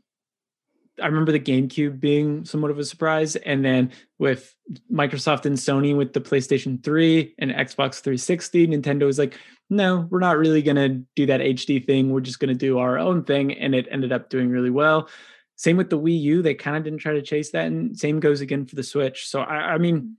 I 1.00 1.06
remember 1.06 1.32
the 1.32 1.40
GameCube 1.40 1.98
being 1.98 2.44
somewhat 2.44 2.70
of 2.70 2.78
a 2.78 2.84
surprise, 2.84 3.36
and 3.36 3.64
then 3.64 3.90
with 4.18 4.54
Microsoft 4.92 5.46
and 5.46 5.56
Sony 5.56 5.96
with 5.96 6.12
the 6.12 6.20
PlayStation 6.20 6.82
3 6.82 7.34
and 7.38 7.50
Xbox 7.50 8.00
360, 8.00 8.68
Nintendo 8.68 9.06
was 9.06 9.18
like, 9.18 9.38
no, 9.70 10.06
we're 10.10 10.18
not 10.20 10.36
really 10.36 10.62
gonna 10.62 11.00
do 11.16 11.26
that 11.26 11.40
HD 11.40 11.84
thing. 11.84 12.10
We're 12.10 12.20
just 12.20 12.38
gonna 12.40 12.54
do 12.54 12.78
our 12.78 12.98
own 12.98 13.24
thing, 13.24 13.52
and 13.52 13.74
it 13.74 13.88
ended 13.90 14.12
up 14.12 14.28
doing 14.30 14.50
really 14.50 14.70
well. 14.70 15.08
Same 15.56 15.76
with 15.76 15.90
the 15.90 15.98
Wii 15.98 16.20
U, 16.22 16.42
they 16.42 16.54
kind 16.54 16.76
of 16.76 16.84
didn't 16.84 17.00
try 17.00 17.12
to 17.12 17.22
chase 17.22 17.50
that, 17.52 17.66
and 17.66 17.98
same 17.98 18.20
goes 18.20 18.40
again 18.40 18.66
for 18.66 18.76
the 18.76 18.82
Switch. 18.82 19.26
So 19.28 19.40
I, 19.40 19.74
I 19.74 19.78
mean, 19.78 20.16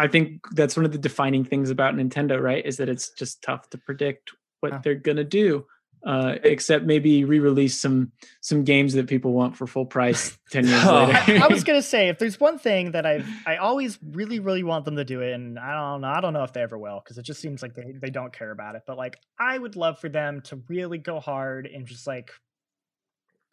I 0.00 0.08
think 0.08 0.40
that's 0.52 0.76
one 0.76 0.84
of 0.86 0.92
the 0.92 0.98
defining 0.98 1.44
things 1.44 1.70
about 1.70 1.94
Nintendo, 1.94 2.40
right? 2.40 2.64
Is 2.64 2.78
that 2.78 2.88
it's 2.88 3.10
just 3.10 3.42
tough 3.42 3.68
to 3.70 3.78
predict 3.78 4.30
what 4.60 4.72
Yeah. 4.72 4.80
they're 4.82 4.94
gonna 4.94 5.24
do. 5.24 5.66
Uh, 6.02 6.36
except 6.44 6.86
maybe 6.86 7.24
re-release 7.24 7.78
some 7.78 8.10
some 8.40 8.64
games 8.64 8.94
that 8.94 9.06
people 9.06 9.34
want 9.34 9.54
for 9.54 9.66
full 9.66 9.84
price 9.84 10.38
ten 10.50 10.66
years 10.66 10.82
Oh. 10.86 11.04
later. 11.04 11.44
I 11.44 11.48
was 11.48 11.62
gonna 11.68 11.82
say 11.82 12.08
if 12.08 12.18
there's 12.18 12.40
one 12.40 12.58
thing 12.58 12.92
that 12.92 13.04
I 13.04 13.22
I 13.46 13.56
always 13.58 13.98
really 14.02 14.38
really 14.38 14.62
want 14.62 14.86
them 14.86 14.96
to 14.96 15.04
do 15.04 15.20
it, 15.20 15.34
and 15.34 15.58
I 15.58 15.74
don't 15.74 16.00
know 16.00 16.08
I 16.08 16.22
don't 16.22 16.32
know 16.32 16.42
if 16.44 16.54
they 16.54 16.62
ever 16.62 16.78
will 16.78 17.02
because 17.04 17.18
it 17.18 17.24
just 17.26 17.42
seems 17.42 17.60
like 17.60 17.74
they 17.74 17.92
they 18.00 18.08
don't 18.08 18.32
care 18.32 18.50
about 18.50 18.76
it. 18.76 18.82
But 18.86 18.96
like 18.96 19.18
I 19.38 19.58
would 19.58 19.76
love 19.76 19.98
for 19.98 20.08
them 20.08 20.40
to 20.44 20.62
really 20.70 20.96
go 20.96 21.20
hard 21.20 21.66
and 21.66 21.86
just 21.86 22.06
like 22.06 22.30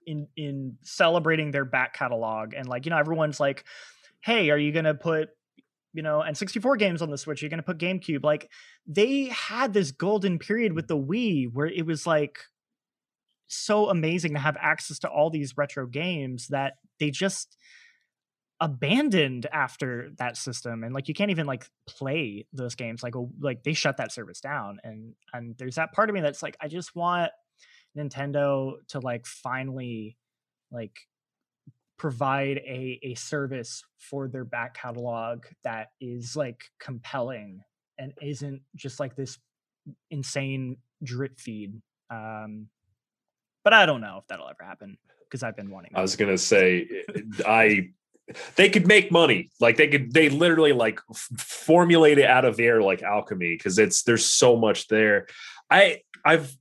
in 0.06 0.28
in 0.38 0.78
celebrating 0.84 1.52
their 1.52 1.66
back 1.66 1.94
catalog 1.94 2.54
and 2.54 2.66
like 2.68 2.86
you 2.86 2.92
know 2.92 2.98
everyone's 2.98 3.42
like, 3.42 3.66
hey, 4.22 4.52
are 4.52 4.58
you 4.58 4.72
gonna 4.72 4.96
put 4.96 5.30
you 5.98 6.04
know 6.04 6.24
N64 6.26 6.78
games 6.78 7.02
on 7.02 7.10
the 7.10 7.18
Switch? 7.18 7.42
You're 7.42 7.50
gonna 7.50 7.64
put 7.64 7.80
GameCube 7.80 8.24
like 8.24 8.52
they 8.86 9.26
had 9.26 9.74
this 9.74 9.92
golden 9.92 10.38
period 10.38 10.74
with 10.74 10.88
the 10.88 10.98
Wii 10.98 11.52
where 11.52 11.66
it 11.66 11.88
was 11.88 12.06
like 12.06 12.38
so 13.48 13.90
amazing 13.90 14.34
to 14.34 14.40
have 14.40 14.56
access 14.62 15.00
to 15.00 15.10
all 15.10 15.32
these 15.32 15.58
retro 15.58 15.88
games 15.88 16.50
that 16.50 16.74
they 17.00 17.10
just 17.10 17.58
abandoned 18.60 19.48
after 19.52 20.10
that 20.18 20.38
system 20.38 20.84
and 20.84 20.94
like 20.94 21.08
you 21.08 21.14
can't 21.14 21.32
even 21.32 21.46
like 21.46 21.68
play 21.88 22.46
those 22.54 22.76
games 22.76 23.04
like 23.04 23.16
oh, 23.16 23.30
like 23.40 23.64
they 23.64 23.74
shut 23.74 23.98
that 23.98 24.12
service 24.12 24.40
down 24.40 24.80
and 24.84 25.14
and 25.34 25.56
there's 25.58 25.76
that 25.76 25.94
part 25.94 26.10
of 26.10 26.14
me 26.14 26.22
that's 26.22 26.44
like 26.44 26.58
I 26.62 26.68
just 26.68 26.96
want 26.96 27.32
Nintendo 27.98 28.74
to 28.90 29.00
like 29.00 29.26
finally 29.26 30.18
like 30.72 31.08
provide 31.98 32.58
a 32.58 33.00
a 33.04 33.16
service 33.16 33.84
for 33.98 34.28
their 34.28 34.46
back 34.46 34.76
catalog 34.76 35.46
that 35.64 35.90
is 36.00 36.36
like 36.36 36.64
compelling 36.80 37.62
and 37.98 38.14
isn't 38.22 38.62
just 38.76 39.00
like 39.00 39.16
this 39.16 39.38
insane 40.12 40.78
drip 41.04 41.40
feed 41.40 41.82
um 42.10 42.68
but 43.68 43.74
I 43.74 43.86
don't 43.86 44.00
know 44.00 44.20
if 44.20 44.28
that'll 44.28 44.48
ever 44.48 44.64
happen 44.64 44.98
because 45.26 45.44
I've 45.44 45.58
been 45.58 45.70
wanting. 45.70 45.92
I 45.94 46.02
was 46.02 46.16
gonna 46.16 46.38
say, 46.38 46.88
I 47.46 47.90
they 48.56 48.70
could 48.70 48.88
make 48.88 49.12
money 49.12 49.50
like 49.60 49.76
they 49.76 49.90
could 49.90 50.14
they 50.14 50.30
literally 50.30 50.72
like 50.72 51.02
f- 51.10 51.30
formulate 51.38 52.18
it 52.18 52.24
out 52.24 52.46
of 52.46 52.62
air 52.62 52.82
like 52.82 53.04
alchemy 53.04 53.56
because 53.56 53.78
it's 53.78 54.04
there's 54.04 54.26
so 54.26 54.58
much 54.58 54.88
there 54.90 55.28
i 55.70 56.02
i've 56.26 56.54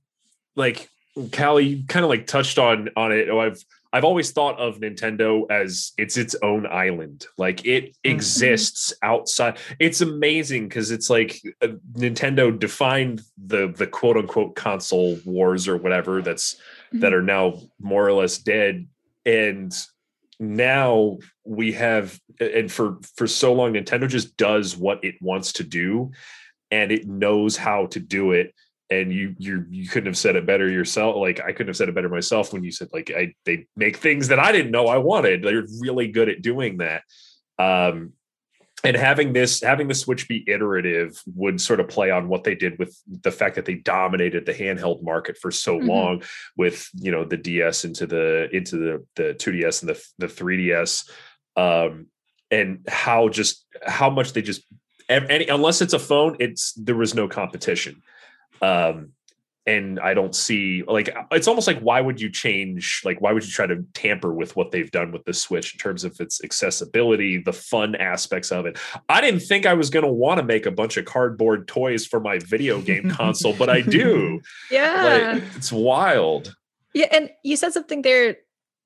like 0.55 0.89
Kallie 1.17 1.67
you 1.67 1.83
kind 1.85 2.05
of 2.05 2.09
like 2.09 2.25
touched 2.25 2.57
on 2.57 2.89
on 2.95 3.11
it 3.11 3.29
oh, 3.29 3.39
i've 3.41 3.61
i've 3.97 4.05
always 4.05 4.31
thought 4.31 4.59
of 4.59 4.79
nintendo 4.79 5.49
as 5.49 5.93
it's 5.97 6.17
its 6.17 6.35
own 6.43 6.67
island. 6.67 7.25
Like 7.37 7.65
it 7.65 7.97
exists 8.03 8.93
outside. 9.01 9.57
It's 9.79 10.01
amazing 10.01 10.67
because 10.67 10.91
it's 10.91 11.09
like 11.09 11.41
uh, 11.61 11.69
nintendo 11.93 12.57
defined 12.57 13.21
the 13.37 13.73
the 13.75 13.87
quote 13.87 14.17
unquote 14.17 14.55
console 14.55 15.17
wars 15.25 15.67
or 15.67 15.77
whatever 15.77 16.21
that's 16.21 16.57
that 16.93 17.13
are 17.13 17.23
now 17.23 17.59
more 17.79 18.07
or 18.07 18.13
less 18.13 18.37
dead. 18.37 18.87
And 19.25 19.75
now 20.39 21.17
we 21.43 21.73
have 21.73 22.19
and 22.39 22.71
for 22.71 22.99
for 23.15 23.25
so 23.25 23.53
long 23.53 23.73
nintendo 23.73 24.07
just 24.07 24.37
does 24.37 24.77
what 24.77 25.03
it 25.03 25.15
wants 25.19 25.53
to 25.53 25.63
do 25.63 26.11
and 26.69 26.91
it 26.91 27.07
knows 27.07 27.57
how 27.57 27.87
to 27.87 27.99
do 27.99 28.33
it 28.33 28.53
and 28.89 29.11
you 29.11 29.35
you 29.37 29.65
you 29.69 29.87
couldn't 29.87 30.07
have 30.07 30.17
said 30.17 30.35
it 30.35 30.45
better 30.45 30.69
yourself 30.69 31.15
like 31.17 31.39
i 31.41 31.51
couldn't 31.51 31.67
have 31.67 31.75
said 31.77 31.89
it 31.89 31.95
better 31.95 32.09
myself 32.09 32.53
when 32.53 32.63
you 32.63 32.71
said 32.71 32.87
like 32.93 33.11
i 33.15 33.33
they 33.45 33.65
make 33.75 33.97
things 33.97 34.29
that 34.29 34.39
i 34.39 34.51
didn't 34.51 34.71
know 34.71 34.87
i 34.87 34.97
wanted. 34.97 35.43
They're 35.43 35.65
really 35.81 36.07
good 36.07 36.29
at 36.29 36.41
doing 36.41 36.77
that. 36.77 37.03
Um 37.59 38.13
and 38.83 38.95
having 38.95 39.33
this 39.33 39.61
having 39.61 39.87
the 39.87 39.95
switch 39.95 40.27
be 40.27 40.43
iterative 40.47 41.19
would 41.35 41.59
sort 41.59 41.79
of 41.79 41.87
play 41.89 42.11
on 42.11 42.27
what 42.29 42.43
they 42.43 42.53
did 42.55 42.77
with 42.77 42.95
the 43.23 43.31
fact 43.31 43.55
that 43.55 43.65
they 43.65 43.73
dominated 43.73 44.45
the 44.45 44.53
handheld 44.53 45.03
market 45.03 45.37
for 45.37 45.51
so 45.51 45.79
Mhm. 45.79 45.87
long 45.87 46.23
with 46.55 46.87
you 46.93 47.11
know 47.11 47.25
the 47.25 47.37
ds 47.37 47.83
into 47.85 48.05
the 48.05 48.47
into 48.55 48.77
the 48.77 49.05
the 49.15 49.33
2ds 49.33 49.81
and 49.81 49.89
the 49.89 50.05
the 50.19 50.27
3ds 50.27 51.09
um 51.57 52.05
and 52.51 52.85
how 52.87 53.27
just 53.29 53.65
how 53.85 54.09
much 54.09 54.31
they 54.33 54.41
just 54.41 54.61
any 55.09 55.47
unless 55.47 55.81
it's 55.81 55.93
a 55.93 55.99
phone 55.99 56.37
it's 56.39 56.73
there 56.73 56.95
was 56.95 57.13
no 57.15 57.27
competition 57.27 58.01
um 58.61 59.09
and 59.65 59.99
i 59.99 60.13
don't 60.13 60.33
see 60.35 60.83
like 60.87 61.09
it's 61.31 61.47
almost 61.47 61.67
like 61.67 61.79
why 61.79 61.99
would 61.99 62.21
you 62.21 62.29
change 62.29 63.01
like 63.03 63.19
why 63.19 63.31
would 63.33 63.43
you 63.45 63.51
try 63.51 63.67
to 63.67 63.83
tamper 63.93 64.33
with 64.33 64.55
what 64.55 64.71
they've 64.71 64.91
done 64.91 65.11
with 65.11 65.25
the 65.25 65.33
switch 65.33 65.73
in 65.73 65.79
terms 65.79 66.03
of 66.05 66.17
its 66.21 66.41
accessibility 66.43 67.37
the 67.37 67.51
fun 67.53 67.93
aspects 67.95 68.51
of 68.51 68.65
it 68.65 68.77
i 69.09 69.19
didn't 69.19 69.41
think 69.41 69.65
i 69.65 69.73
was 69.73 69.89
going 69.89 70.05
to 70.05 70.11
want 70.11 70.37
to 70.39 70.43
make 70.43 70.65
a 70.65 70.71
bunch 70.71 70.95
of 70.97 71.03
cardboard 71.05 71.67
toys 71.67 72.05
for 72.05 72.19
my 72.19 72.39
video 72.39 72.79
game 72.89 73.09
console 73.11 73.53
but 73.53 73.69
i 73.69 73.81
do 73.81 74.39
Yeah. 74.71 75.33
like 75.33 75.43
it's 75.55 75.71
wild 75.71 76.55
Yeah, 76.93 77.07
and 77.11 77.29
you 77.43 77.57
said 77.57 77.73
something 77.73 78.01
there 78.01 78.37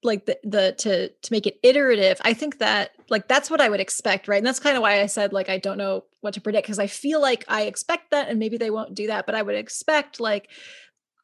like 0.04 0.26
the, 0.26 0.38
the 0.44 0.74
to 0.80 1.10
to 1.10 1.32
make 1.32 1.46
it 1.46 1.60
iterative. 1.62 2.20
I 2.26 2.34
think 2.34 2.58
that 2.58 2.90
like 3.12 3.28
that's 3.28 3.52
what 3.52 3.62
I 3.62 3.70
would 3.70 3.80
expect, 3.80 4.28
right? 4.28 4.38
And 4.38 4.48
that's 4.48 4.60
kind 4.60 4.76
of 4.76 4.82
why 4.82 5.02
I 5.02 5.06
said 5.06 5.34
like 5.34 5.50
I 5.50 5.58
don't 5.58 5.78
know 5.78 6.06
what 6.22 6.34
to 6.34 6.42
predict 6.42 6.66
because 6.66 6.80
I 6.80 6.88
feel 6.88 7.22
like 7.22 7.46
I 7.48 7.64
expect 7.64 8.12
that 8.12 8.30
and 8.30 8.40
maybe 8.40 8.58
they 8.58 8.72
won't 8.72 8.96
do 8.96 9.08
that, 9.08 9.26
but 9.26 9.36
I 9.36 9.42
would 9.42 9.56
expect 9.56 10.20
like 10.20 10.50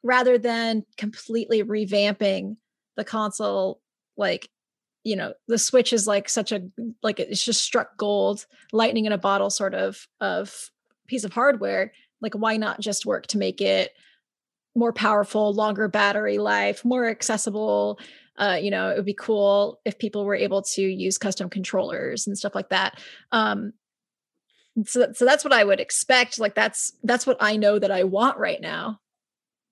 rather 0.04 0.38
than 0.38 0.84
completely 0.96 1.64
revamping 1.64 2.56
the 2.96 3.04
console 3.04 3.80
like 4.16 4.48
you 5.02 5.16
know 5.16 5.32
the 5.48 5.58
switch 5.58 5.92
is 5.92 6.06
like 6.06 6.28
such 6.28 6.52
a 6.52 6.62
like 7.02 7.18
it's 7.18 7.44
just 7.44 7.62
struck 7.62 7.96
gold 7.96 8.46
lightning 8.72 9.06
in 9.06 9.12
a 9.12 9.18
bottle 9.18 9.50
sort 9.50 9.74
of 9.74 10.06
of 10.20 10.70
piece 11.06 11.24
of 11.24 11.32
hardware 11.32 11.92
like 12.20 12.34
why 12.34 12.56
not 12.56 12.80
just 12.80 13.06
work 13.06 13.26
to 13.28 13.38
make 13.38 13.60
it 13.60 13.92
more 14.78 14.92
powerful, 14.92 15.52
longer 15.52 15.88
battery 15.88 16.38
life, 16.38 16.84
more 16.84 17.06
accessible. 17.06 17.98
Uh, 18.38 18.58
you 18.60 18.70
know, 18.70 18.90
it 18.90 18.96
would 18.96 19.04
be 19.04 19.14
cool 19.14 19.80
if 19.84 19.98
people 19.98 20.24
were 20.24 20.34
able 20.34 20.62
to 20.62 20.82
use 20.82 21.18
custom 21.18 21.50
controllers 21.50 22.26
and 22.26 22.38
stuff 22.38 22.54
like 22.54 22.70
that. 22.70 22.98
Um, 23.32 23.72
so, 24.86 25.12
so 25.12 25.24
that's 25.24 25.44
what 25.44 25.52
I 25.52 25.64
would 25.64 25.80
expect. 25.80 26.38
Like 26.38 26.54
that's 26.54 26.92
that's 27.02 27.26
what 27.26 27.36
I 27.40 27.56
know 27.56 27.78
that 27.78 27.90
I 27.90 28.04
want 28.04 28.38
right 28.38 28.60
now. 28.60 29.00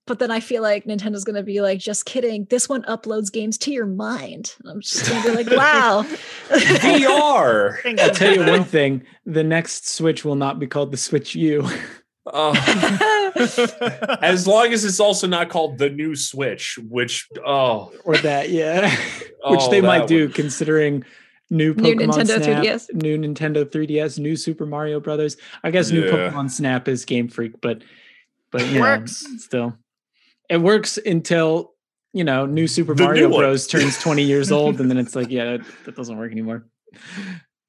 But 0.07 0.21
then 0.21 0.31
I 0.31 0.39
feel 0.39 0.63
like 0.63 0.85
Nintendo's 0.85 1.25
going 1.25 1.35
to 1.35 1.43
be 1.43 1.61
like, 1.61 1.81
just 1.81 2.07
kidding. 2.07 2.47
This 2.49 2.69
one 2.69 2.85
uploads 2.85 3.33
games 3.33 3.59
to 3.59 3.73
your 3.73 3.87
mind. 3.87 4.55
And 4.61 4.71
I'm 4.71 4.81
just 4.81 5.09
going 5.09 5.21
to 5.21 5.29
be 5.29 5.35
like, 5.35 5.51
wow. 5.51 6.03
vr 6.49 7.83
Things 7.83 8.01
I'll 8.03 8.15
tell 8.15 8.33
you 8.33 8.47
one 8.47 8.63
thing: 8.63 9.03
the 9.25 9.43
next 9.43 9.89
Switch 9.89 10.25
will 10.25 10.37
not 10.37 10.61
be 10.61 10.69
called 10.69 10.93
the 10.93 10.97
Switch 10.97 11.35
U. 11.35 11.69
Oh. 12.27 12.53
as 14.23 14.47
long 14.47 14.73
as 14.73 14.85
it's 14.85 15.01
also 15.01 15.27
not 15.27 15.49
called 15.49 15.79
the 15.79 15.91
new 15.91 16.15
switch 16.15 16.79
which 16.89 17.29
oh 17.45 17.93
or 18.05 18.17
that, 18.19 18.51
yeah, 18.51 18.91
which 19.47 19.61
oh, 19.63 19.71
they 19.71 19.81
might 19.81 20.01
would- 20.01 20.09
do 20.09 20.29
considering 20.29 21.05
new 21.51 21.73
New 21.75 21.95
Pokemon 21.95 22.09
Nintendo 22.15 22.43
Snap, 22.43 22.65
3DS. 22.65 22.95
new 23.03 23.19
Nintendo 23.19 23.65
3DS, 23.65 24.19
new 24.19 24.35
Super 24.37 24.67
Mario 24.67 24.99
Brothers. 24.99 25.37
I 25.63 25.71
guess 25.71 25.91
new 25.91 26.05
Yeah. 26.05 26.11
Pokemon 26.11 26.51
Snap 26.51 26.89
is 26.89 27.05
Game 27.05 27.29
Freak, 27.29 27.61
but 27.61 27.83
but 28.51 28.67
you 28.69 28.81
Works. 28.81 29.25
still, 29.39 29.77
it 30.51 30.59
works 30.61 30.99
until 30.99 31.75
you 32.13 32.25
know 32.25 32.47
new 32.47 32.67
Super 32.67 32.95
The 32.95 33.05
Mario 33.05 33.29
new. 33.29 33.37
Bros 33.39 33.67
turns 33.67 33.99
20 34.01 34.23
years 34.23 34.51
old, 34.51 34.81
and 34.81 34.91
then 34.91 34.99
it's 34.99 35.15
like, 35.15 35.31
yeah, 35.31 35.57
that, 35.57 35.67
that 35.85 35.97
doesn't 35.97 36.17
work 36.17 36.33
anymore. 36.33 36.67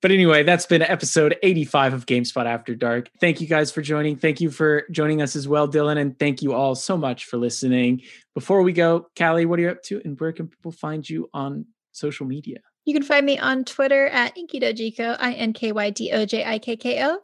But 0.07 0.13
anyway, 0.13 0.43
that's 0.43 0.65
been 0.65 0.83
episode 0.83 1.35
85 1.43 1.93
of 1.93 2.05
GameSpot 2.05 2.45
After 2.45 2.73
Dark. 2.75 3.09
Thank 3.19 3.41
you 3.41 3.47
guys 3.47 3.73
for 3.73 3.81
joining. 3.81 4.15
Thank 4.15 4.39
you 4.39 4.49
for 4.49 4.85
joining 4.89 5.21
us 5.21 5.35
as 5.35 5.49
well, 5.49 5.67
Dylan. 5.67 5.97
And 5.97 6.17
thank 6.17 6.41
you 6.41 6.53
all 6.53 6.75
so 6.75 6.95
much 6.95 7.25
for 7.25 7.35
listening. 7.35 8.03
Before 8.33 8.61
we 8.61 8.71
go, 8.71 9.09
Kallie, 9.17 9.45
what 9.45 9.59
are 9.59 9.63
you 9.63 9.69
up 9.69 9.83
to? 9.83 10.01
And 10.05 10.17
where 10.17 10.31
can 10.31 10.47
people 10.47 10.71
find 10.71 11.09
you 11.09 11.29
on 11.33 11.65
social 11.91 12.25
media? 12.25 12.59
You 12.85 12.93
can 12.93 13.03
find 13.03 13.25
me 13.25 13.37
on 13.37 13.65
Twitter 13.65 14.07
at 14.07 14.33
Inkydojiko, 14.37 15.17
I 15.19 15.33
N 15.33 15.51
K 15.51 15.73
Y 15.73 15.89
D 15.89 16.13
O 16.13 16.25
J 16.25 16.45
I 16.45 16.57
K 16.59 16.77
K 16.77 17.05
O. 17.05 17.19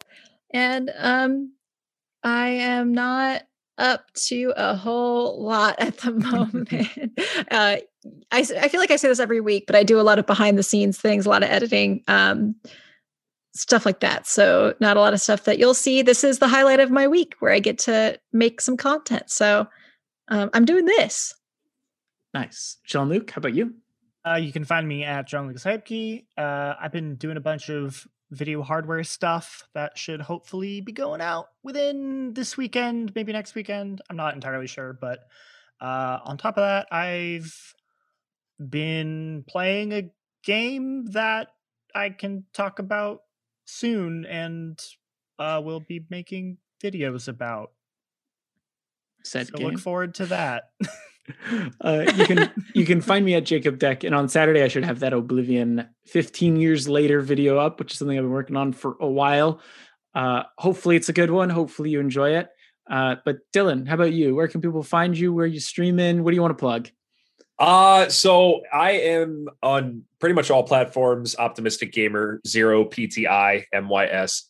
And 0.52 0.92
um, 0.98 1.54
I 2.22 2.48
am 2.48 2.92
not 2.92 3.44
up 3.78 4.12
to 4.26 4.52
a 4.58 4.76
whole 4.76 5.42
lot 5.42 5.76
at 5.78 5.96
the 5.96 6.12
moment. 6.12 6.70
uh, 7.50 7.76
I, 8.30 8.40
s- 8.40 8.52
I 8.52 8.68
feel 8.68 8.80
like 8.80 8.90
I 8.90 8.96
say 8.96 9.08
this 9.08 9.20
every 9.20 9.40
week, 9.40 9.64
but 9.66 9.76
I 9.76 9.82
do 9.82 10.00
a 10.00 10.02
lot 10.02 10.18
of 10.18 10.26
behind 10.26 10.58
the 10.58 10.62
scenes 10.62 10.98
things, 11.00 11.26
a 11.26 11.30
lot 11.30 11.42
of 11.42 11.50
editing, 11.50 12.02
um, 12.08 12.54
stuff 13.54 13.86
like 13.86 14.00
that. 14.00 14.26
So, 14.26 14.74
not 14.80 14.96
a 14.96 15.00
lot 15.00 15.14
of 15.14 15.20
stuff 15.20 15.44
that 15.44 15.58
you'll 15.58 15.74
see. 15.74 16.02
This 16.02 16.24
is 16.24 16.38
the 16.38 16.48
highlight 16.48 16.80
of 16.80 16.90
my 16.90 17.06
week 17.08 17.34
where 17.38 17.52
I 17.52 17.60
get 17.60 17.78
to 17.80 18.18
make 18.32 18.60
some 18.60 18.76
content. 18.76 19.30
So, 19.30 19.68
um, 20.28 20.50
I'm 20.52 20.64
doing 20.64 20.84
this. 20.86 21.34
Nice. 22.32 22.78
Jean 22.84 23.08
Luc, 23.08 23.30
how 23.30 23.38
about 23.38 23.54
you? 23.54 23.74
Uh, 24.26 24.36
you 24.36 24.52
can 24.52 24.64
find 24.64 24.88
me 24.88 25.04
at 25.04 25.28
Jean 25.28 25.46
Luc 25.46 25.56
Seipke. 25.56 26.24
Uh, 26.36 26.74
I've 26.80 26.92
been 26.92 27.16
doing 27.16 27.36
a 27.36 27.40
bunch 27.40 27.68
of 27.68 28.06
video 28.30 28.62
hardware 28.62 29.04
stuff 29.04 29.62
that 29.74 29.96
should 29.96 30.20
hopefully 30.20 30.80
be 30.80 30.92
going 30.92 31.20
out 31.20 31.48
within 31.62 32.32
this 32.32 32.56
weekend, 32.56 33.14
maybe 33.14 33.32
next 33.32 33.54
weekend. 33.54 34.00
I'm 34.10 34.16
not 34.16 34.34
entirely 34.34 34.66
sure, 34.66 34.96
but 34.98 35.20
uh, 35.80 36.18
on 36.24 36.38
top 36.38 36.56
of 36.56 36.62
that, 36.62 36.86
I've 36.90 37.74
been 38.58 39.44
playing 39.48 39.92
a 39.92 40.10
game 40.44 41.06
that 41.12 41.48
I 41.94 42.10
can 42.10 42.44
talk 42.52 42.78
about 42.78 43.20
soon, 43.64 44.26
and 44.26 44.80
uh, 45.38 45.60
we'll 45.64 45.80
be 45.80 46.04
making 46.10 46.58
videos 46.82 47.28
about. 47.28 47.72
Said 49.22 49.46
so 49.48 49.56
game. 49.56 49.68
look 49.68 49.78
forward 49.78 50.14
to 50.16 50.26
that. 50.26 50.70
uh, 51.80 52.04
you 52.16 52.26
can 52.26 52.52
you 52.74 52.84
can 52.84 53.00
find 53.00 53.24
me 53.24 53.34
at 53.34 53.44
Jacob 53.44 53.78
Deck, 53.78 54.04
and 54.04 54.14
on 54.14 54.28
Saturday 54.28 54.62
I 54.62 54.68
should 54.68 54.84
have 54.84 55.00
that 55.00 55.12
Oblivion 55.12 55.88
15 56.06 56.56
years 56.56 56.88
later 56.88 57.20
video 57.20 57.58
up, 57.58 57.78
which 57.78 57.92
is 57.92 57.98
something 57.98 58.16
I've 58.18 58.24
been 58.24 58.30
working 58.30 58.56
on 58.56 58.72
for 58.72 58.96
a 59.00 59.08
while. 59.08 59.60
Uh, 60.14 60.42
hopefully 60.58 60.96
it's 60.96 61.08
a 61.08 61.14
good 61.14 61.30
one. 61.30 61.50
Hopefully 61.50 61.90
you 61.90 62.00
enjoy 62.00 62.36
it. 62.36 62.48
Uh, 62.90 63.16
but 63.24 63.38
Dylan, 63.54 63.88
how 63.88 63.94
about 63.94 64.12
you? 64.12 64.34
Where 64.34 64.48
can 64.48 64.60
people 64.60 64.82
find 64.82 65.16
you? 65.16 65.32
Where 65.32 65.46
you 65.46 65.60
streaming? 65.60 66.22
What 66.22 66.30
do 66.30 66.34
you 66.34 66.42
want 66.42 66.56
to 66.56 66.60
plug? 66.62 66.90
Uh 67.58 68.08
so 68.08 68.62
I 68.72 68.92
am 68.92 69.48
on 69.62 70.04
pretty 70.18 70.34
much 70.34 70.50
all 70.50 70.64
platforms. 70.64 71.36
Optimistic 71.36 71.92
Gamer, 71.92 72.40
Zero 72.46 72.84
PTI, 72.84 73.64
MYS 73.72 74.46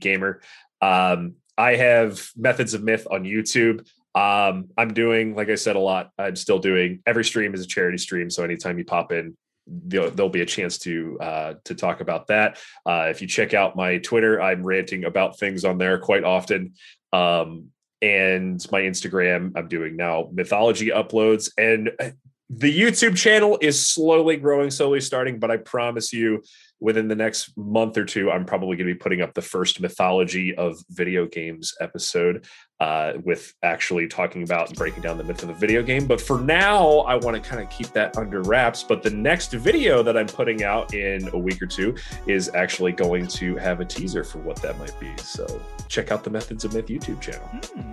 Gamer. 0.00 0.40
Um, 0.80 1.34
I 1.56 1.76
have 1.76 2.28
Methods 2.36 2.74
of 2.74 2.82
Myth 2.82 3.06
on 3.10 3.24
YouTube. 3.24 3.86
Um, 4.14 4.68
I'm 4.76 4.92
doing, 4.92 5.34
like 5.34 5.48
I 5.48 5.54
said, 5.54 5.76
a 5.76 5.80
lot. 5.80 6.10
I'm 6.18 6.36
still 6.36 6.58
doing 6.58 7.02
every 7.06 7.24
stream 7.24 7.54
is 7.54 7.62
a 7.62 7.66
charity 7.66 7.98
stream. 7.98 8.30
So 8.30 8.42
anytime 8.42 8.78
you 8.78 8.84
pop 8.84 9.12
in, 9.12 9.36
there'll, 9.66 10.10
there'll 10.10 10.30
be 10.30 10.42
a 10.42 10.46
chance 10.46 10.78
to 10.78 11.18
uh, 11.20 11.54
to 11.64 11.74
talk 11.74 12.00
about 12.00 12.26
that. 12.26 12.58
Uh, 12.84 13.06
if 13.10 13.22
you 13.22 13.28
check 13.28 13.54
out 13.54 13.76
my 13.76 13.98
Twitter, 13.98 14.40
I'm 14.40 14.62
ranting 14.62 15.04
about 15.04 15.38
things 15.38 15.64
on 15.64 15.78
there 15.78 15.98
quite 15.98 16.24
often. 16.24 16.74
Um, 17.12 17.68
and 18.00 18.64
my 18.72 18.80
Instagram, 18.80 19.52
I'm 19.56 19.68
doing 19.68 19.96
now 19.96 20.28
mythology 20.32 20.88
uploads. 20.88 21.50
And 21.56 21.90
uh, 22.00 22.10
the 22.54 22.80
YouTube 22.80 23.16
channel 23.16 23.56
is 23.62 23.84
slowly 23.84 24.36
growing, 24.36 24.70
slowly 24.70 25.00
starting, 25.00 25.38
but 25.38 25.50
I 25.50 25.56
promise 25.56 26.12
you, 26.12 26.42
within 26.80 27.08
the 27.08 27.14
next 27.14 27.56
month 27.56 27.96
or 27.96 28.04
two, 28.04 28.30
I'm 28.30 28.44
probably 28.44 28.76
going 28.76 28.88
to 28.88 28.92
be 28.92 28.98
putting 28.98 29.22
up 29.22 29.32
the 29.32 29.40
first 29.40 29.80
mythology 29.80 30.54
of 30.56 30.76
video 30.90 31.26
games 31.26 31.72
episode 31.80 32.44
uh, 32.78 33.14
with 33.24 33.54
actually 33.62 34.06
talking 34.06 34.42
about 34.42 34.68
and 34.68 34.76
breaking 34.76 35.02
down 35.02 35.16
the 35.16 35.24
myth 35.24 35.40
of 35.42 35.48
the 35.48 35.54
video 35.54 35.82
game. 35.82 36.06
But 36.06 36.20
for 36.20 36.40
now, 36.40 36.98
I 37.00 37.14
want 37.14 37.42
to 37.42 37.48
kind 37.48 37.62
of 37.62 37.70
keep 37.70 37.86
that 37.92 38.18
under 38.18 38.42
wraps. 38.42 38.82
But 38.82 39.02
the 39.02 39.10
next 39.10 39.52
video 39.52 40.02
that 40.02 40.18
I'm 40.18 40.26
putting 40.26 40.62
out 40.62 40.92
in 40.92 41.28
a 41.28 41.38
week 41.38 41.62
or 41.62 41.66
two 41.66 41.94
is 42.26 42.50
actually 42.54 42.92
going 42.92 43.28
to 43.28 43.56
have 43.56 43.80
a 43.80 43.84
teaser 43.84 44.24
for 44.24 44.40
what 44.40 44.60
that 44.60 44.78
might 44.78 44.98
be. 45.00 45.16
So 45.16 45.46
check 45.88 46.12
out 46.12 46.22
the 46.22 46.30
Methods 46.30 46.66
of 46.66 46.74
Myth 46.74 46.88
YouTube 46.88 47.20
channel. 47.22 47.46
Hmm. 47.46 47.92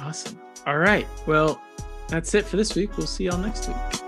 Awesome. 0.00 0.40
All 0.66 0.78
right. 0.78 1.06
Well, 1.26 1.60
that's 2.12 2.34
it 2.34 2.44
for 2.44 2.58
this 2.58 2.74
week. 2.74 2.98
We'll 2.98 3.06
see 3.06 3.24
y'all 3.24 3.38
next 3.38 3.68
week. 3.68 4.01